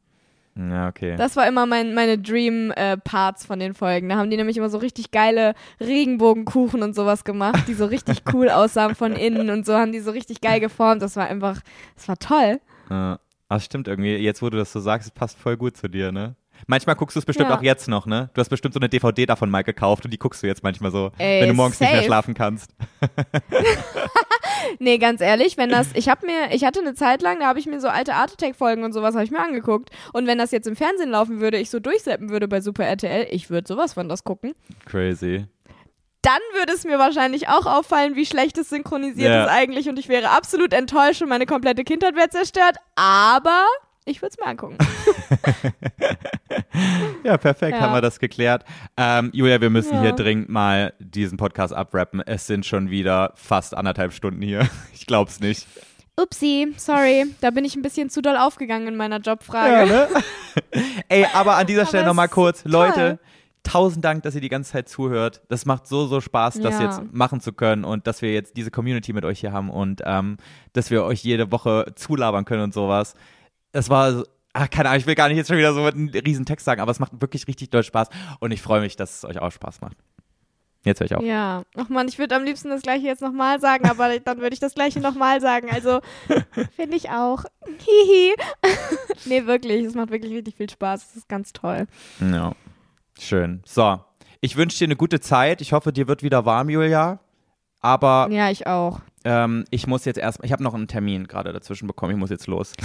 Ja, 0.58 0.88
okay. 0.88 1.16
Das 1.18 1.36
war 1.36 1.48
immer 1.48 1.66
mein, 1.66 1.94
meine 1.94 2.18
Dream-Parts 2.18 3.46
von 3.46 3.60
den 3.60 3.74
Folgen. 3.74 4.08
Da 4.08 4.16
haben 4.16 4.30
die 4.30 4.38
nämlich 4.38 4.56
immer 4.56 4.70
so 4.70 4.78
richtig 4.78 5.12
geile 5.12 5.54
Regenbogenkuchen 5.82 6.82
und 6.82 6.96
sowas 6.96 7.26
gemacht, 7.26 7.68
die 7.68 7.74
so 7.74 7.86
richtig 7.86 8.24
cool 8.34 8.50
aussahen 8.50 8.96
von 8.96 9.14
innen 9.14 9.50
und 9.50 9.66
so 9.66 9.74
haben 9.76 9.92
die 9.92 10.00
so 10.00 10.12
richtig 10.12 10.40
geil 10.40 10.62
geformt. 10.62 11.02
Das 11.02 11.18
war 11.18 11.28
einfach, 11.28 11.60
das 11.96 12.08
war 12.08 12.18
toll. 12.18 12.62
Ja. 12.90 13.20
Ah, 13.48 13.60
stimmt 13.60 13.88
irgendwie. 13.88 14.16
Jetzt, 14.16 14.42
wo 14.42 14.50
du 14.50 14.58
das 14.58 14.72
so 14.72 14.80
sagst, 14.80 15.08
es 15.08 15.14
passt 15.14 15.38
voll 15.38 15.56
gut 15.56 15.78
zu 15.78 15.88
dir, 15.88 16.12
ne? 16.12 16.36
Manchmal 16.68 16.96
guckst 16.96 17.16
du 17.16 17.20
es 17.20 17.26
bestimmt 17.26 17.50
Ja. 17.50 17.58
auch 17.58 17.62
jetzt 17.62 17.88
noch, 17.88 18.06
ne? 18.06 18.30
Du 18.34 18.40
hast 18.42 18.50
bestimmt 18.50 18.74
so 18.74 18.80
eine 18.80 18.90
DVD 18.90 19.26
davon 19.26 19.50
mal 19.50 19.64
gekauft 19.64 20.06
und 20.06 20.12
die 20.12 20.18
guckst 20.18 20.42
du 20.44 20.48
jetzt 20.48 20.64
manchmal 20.64 20.92
so, 20.92 21.12
Ey, 21.18 21.42
wenn 21.42 21.50
du 21.50 21.54
morgens 21.56 21.80
nicht 21.80 21.90
mehr 21.90 21.98
safe. 22.00 22.06
schlafen 22.08 22.34
kannst. 22.34 22.72
Nee, 24.80 24.98
ganz 24.98 25.22
ehrlich, 25.22 25.58
wenn 25.58 25.70
das, 25.70 25.90
ich 25.94 26.10
habe 26.10 26.26
mir, 26.26 26.52
ich 26.54 26.64
hatte 26.66 26.80
eine 26.80 26.96
Zeit 26.96 27.22
lang, 27.22 27.40
da 27.40 27.46
habe 27.48 27.60
ich 27.60 27.66
mir 27.68 27.80
so 27.80 27.88
alte 27.88 28.16
Art 28.16 28.34
Attack 28.34 28.56
Folgen 28.56 28.84
und 28.84 28.94
sowas 28.94 29.14
habe 29.14 29.24
ich 29.24 29.32
mir 29.32 29.40
angeguckt. 29.40 29.90
Und 30.14 30.26
wenn 30.28 30.38
das 30.38 30.52
jetzt 30.52 30.68
im 30.68 30.76
Fernsehen 30.76 31.12
laufen 31.12 31.40
würde, 31.40 31.58
ich 31.58 31.70
so 31.70 31.80
durchseppen 31.80 32.30
würde 32.30 32.48
bei 32.48 32.62
Super 32.62 32.86
RTL, 32.86 33.28
ich 33.30 33.50
würde 33.50 33.68
sowas 33.68 33.94
von 33.94 34.10
das 34.10 34.24
gucken. 34.24 34.54
Crazy. 34.86 35.46
Dann 36.24 36.40
würde 36.54 36.74
es 36.74 36.84
mir 36.84 36.98
wahrscheinlich 36.98 37.48
auch 37.48 37.68
auffallen, 37.68 38.16
wie 38.16 38.26
schlecht 38.26 38.58
es 38.58 38.70
synchronisiert 38.70 39.30
Ja. 39.30 39.44
ist 39.46 39.52
eigentlich 39.52 39.88
und 39.88 40.00
ich 40.00 40.10
wäre 40.10 40.32
absolut 40.32 40.74
enttäuscht 40.74 41.22
und 41.22 41.30
meine 41.30 41.46
komplette 41.46 41.84
Kindheit 41.84 42.16
wäre 42.16 42.30
zerstört. 42.30 42.78
Aber 42.96 43.66
ich 44.06 44.22
würde 44.22 44.34
es 44.34 44.38
mir 44.40 44.48
angucken. 44.48 44.78
Ja, 47.24 47.38
perfekt, 47.38 47.76
Ja. 47.78 47.82
haben 47.82 47.94
wir 47.94 48.02
das 48.02 48.20
geklärt. 48.20 48.66
Ähm, 48.98 49.30
Julia, 49.34 49.60
wir 49.60 49.70
müssen 49.70 49.94
Ja. 49.96 50.02
hier 50.02 50.12
dringend 50.12 50.50
mal 50.50 50.94
diesen 51.00 51.38
Podcast 51.38 51.74
abrappen. 51.74 52.22
Es 52.26 52.46
sind 52.48 52.66
schon 52.66 52.90
wieder 52.90 53.32
fast 53.36 53.76
anderthalb 53.76 54.14
Stunden 54.14 54.42
hier. 54.42 54.68
Ich 54.94 55.06
glaub's 55.08 55.40
nicht. 55.40 55.68
Upsi, 56.18 56.74
sorry, 56.78 57.26
da 57.42 57.50
bin 57.52 57.66
ich 57.66 57.76
ein 57.76 57.82
bisschen 57.82 58.10
zu 58.10 58.22
doll 58.22 58.38
aufgegangen 58.38 58.88
in 58.88 58.96
meiner 58.96 59.20
Jobfrage. 59.20 59.72
Ja, 59.72 59.86
ne? 59.86 60.08
Ey, 61.10 61.26
aber 61.34 61.56
an 61.58 61.68
dieser 61.68 61.86
Stelle 61.86 62.04
es 62.04 62.08
nochmal 62.08 62.30
kurz, 62.30 62.64
toll. 62.64 62.72
Leute, 62.72 63.20
tausend 63.64 64.06
Dank, 64.06 64.24
dass 64.24 64.34
ihr 64.36 64.42
die 64.42 64.50
ganze 64.50 64.72
Zeit 64.72 64.88
zuhört. 64.88 65.42
Das 65.50 65.66
macht 65.66 65.88
so, 65.88 66.06
so 66.08 66.22
Spaß, 66.22 66.62
das 66.62 66.76
Ja. 66.80 66.86
jetzt 66.86 67.02
machen 67.12 67.42
zu 67.42 67.52
können 67.54 67.84
und 67.84 68.08
dass 68.08 68.22
wir 68.22 68.32
jetzt 68.34 68.56
diese 68.56 68.72
Community 68.72 69.12
mit 69.14 69.26
euch 69.26 69.40
hier 69.42 69.52
haben 69.52 69.70
und 69.70 70.02
ähm, 70.06 70.38
dass 70.74 70.90
wir 70.92 71.04
euch 71.04 71.24
jede 71.24 71.52
Woche 71.52 71.92
zulabern 71.96 72.46
können 72.46 72.64
und 72.64 72.74
sowas. 72.74 73.16
Es 73.76 73.90
war, 73.90 74.24
ach, 74.54 74.70
keine 74.70 74.90
Ahnung, 74.90 75.02
ich 75.02 75.08
will 75.08 75.16
gar 75.16 75.28
nicht 75.28 75.38
jetzt 75.38 75.50
schon 75.50 75.58
wieder 75.58 75.74
so 75.74 75.84
einen 75.84 76.10
riesen 76.10 76.46
Text 76.46 76.66
sagen, 76.66 76.80
aber 76.80 76.92
es 76.92 77.00
macht 77.00 77.20
wirklich 77.20 77.46
richtig 77.48 77.72
doll 77.72 77.84
Spaß 77.84 78.08
und 78.40 78.52
ich 78.52 78.62
freue 78.62 78.80
mich, 78.80 78.96
dass 78.96 79.18
es 79.18 79.26
euch 79.26 79.40
auch 79.40 79.52
Spaß 79.52 79.82
macht. 79.82 79.98
Jetzt 80.86 81.00
höre 81.02 81.06
ich 81.08 81.16
auf. 81.16 81.24
Ja, 81.24 81.64
ach 81.76 81.90
man, 81.90 82.08
ich 82.08 82.20
würde 82.20 82.36
am 82.36 82.44
liebsten 82.44 82.70
das 82.70 82.84
gleiche 82.84 83.06
jetzt 83.06 83.22
nochmal 83.22 83.60
sagen, 83.60 83.90
aber 83.90 84.18
dann 84.24 84.40
würde 84.40 84.54
ich 84.54 84.60
das 84.60 84.76
gleiche 84.76 85.02
nochmal 85.02 85.42
sagen. 85.42 85.70
Also 85.72 86.00
finde 86.76 86.96
ich 86.96 87.10
auch. 87.10 87.44
Hihi. 87.66 88.36
nee, 89.26 89.46
wirklich, 89.46 89.84
es 89.84 89.96
macht 89.96 90.12
wirklich 90.12 90.32
richtig 90.32 90.56
viel 90.56 90.70
Spaß. 90.70 91.10
Es 91.10 91.16
ist 91.18 91.28
ganz 91.28 91.52
toll. 91.52 91.88
Ja. 92.22 92.54
Schön. 93.20 93.62
So, 93.66 94.00
ich 94.40 94.56
wünsche 94.56 94.78
dir 94.78 94.86
eine 94.86 94.96
gute 94.96 95.20
Zeit. 95.20 95.60
Ich 95.60 95.74
hoffe, 95.74 95.92
dir 95.92 96.08
wird 96.08 96.24
wieder 96.24 96.46
warm, 96.46 96.70
Julia. 96.70 97.20
Aber 97.86 98.28
Ja, 98.32 98.50
ich 98.50 98.66
auch. 98.66 99.00
ähm, 99.26 99.64
ich 99.70 99.86
muss 99.86 100.06
jetzt 100.06 100.18
erst, 100.18 100.40
ich 100.44 100.52
habe 100.52 100.64
noch 100.64 100.74
einen 100.74 100.88
Termin 100.88 101.28
gerade 101.28 101.54
dazwischen 101.54 101.86
bekommen. 101.88 102.14
Ich 102.14 102.18
muss 102.18 102.32
jetzt 102.32 102.48
los. 102.48 102.74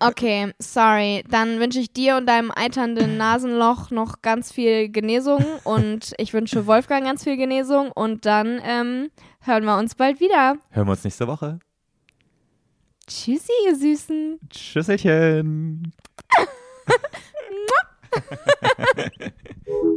Okay, 0.00 0.52
sorry. 0.58 1.24
Dann 1.30 1.58
wünsche 1.60 1.78
ich 1.78 1.92
dir 1.92 2.16
und 2.16 2.26
deinem 2.26 2.50
eiternden 2.50 3.16
Nasenloch 3.16 3.90
noch 3.90 4.20
ganz 4.22 4.52
viel 4.52 4.88
Genesung 4.90 5.44
und 5.64 6.12
ich 6.18 6.32
wünsche 6.34 6.66
Wolfgang 6.66 7.04
ganz 7.04 7.24
viel 7.24 7.36
Genesung 7.36 7.90
und 7.92 8.26
dann 8.26 8.60
ähm, 8.64 9.10
hören 9.40 9.64
wir 9.64 9.78
uns 9.78 9.94
bald 9.94 10.20
wieder. 10.20 10.56
Hören 10.70 10.86
wir 10.86 10.92
uns 10.92 11.04
nächste 11.04 11.26
Woche. 11.26 11.58
Tschüssi, 13.06 13.52
ihr 13.66 13.76
Süßen. 13.76 14.38
Tschüsselchen. 14.50 15.92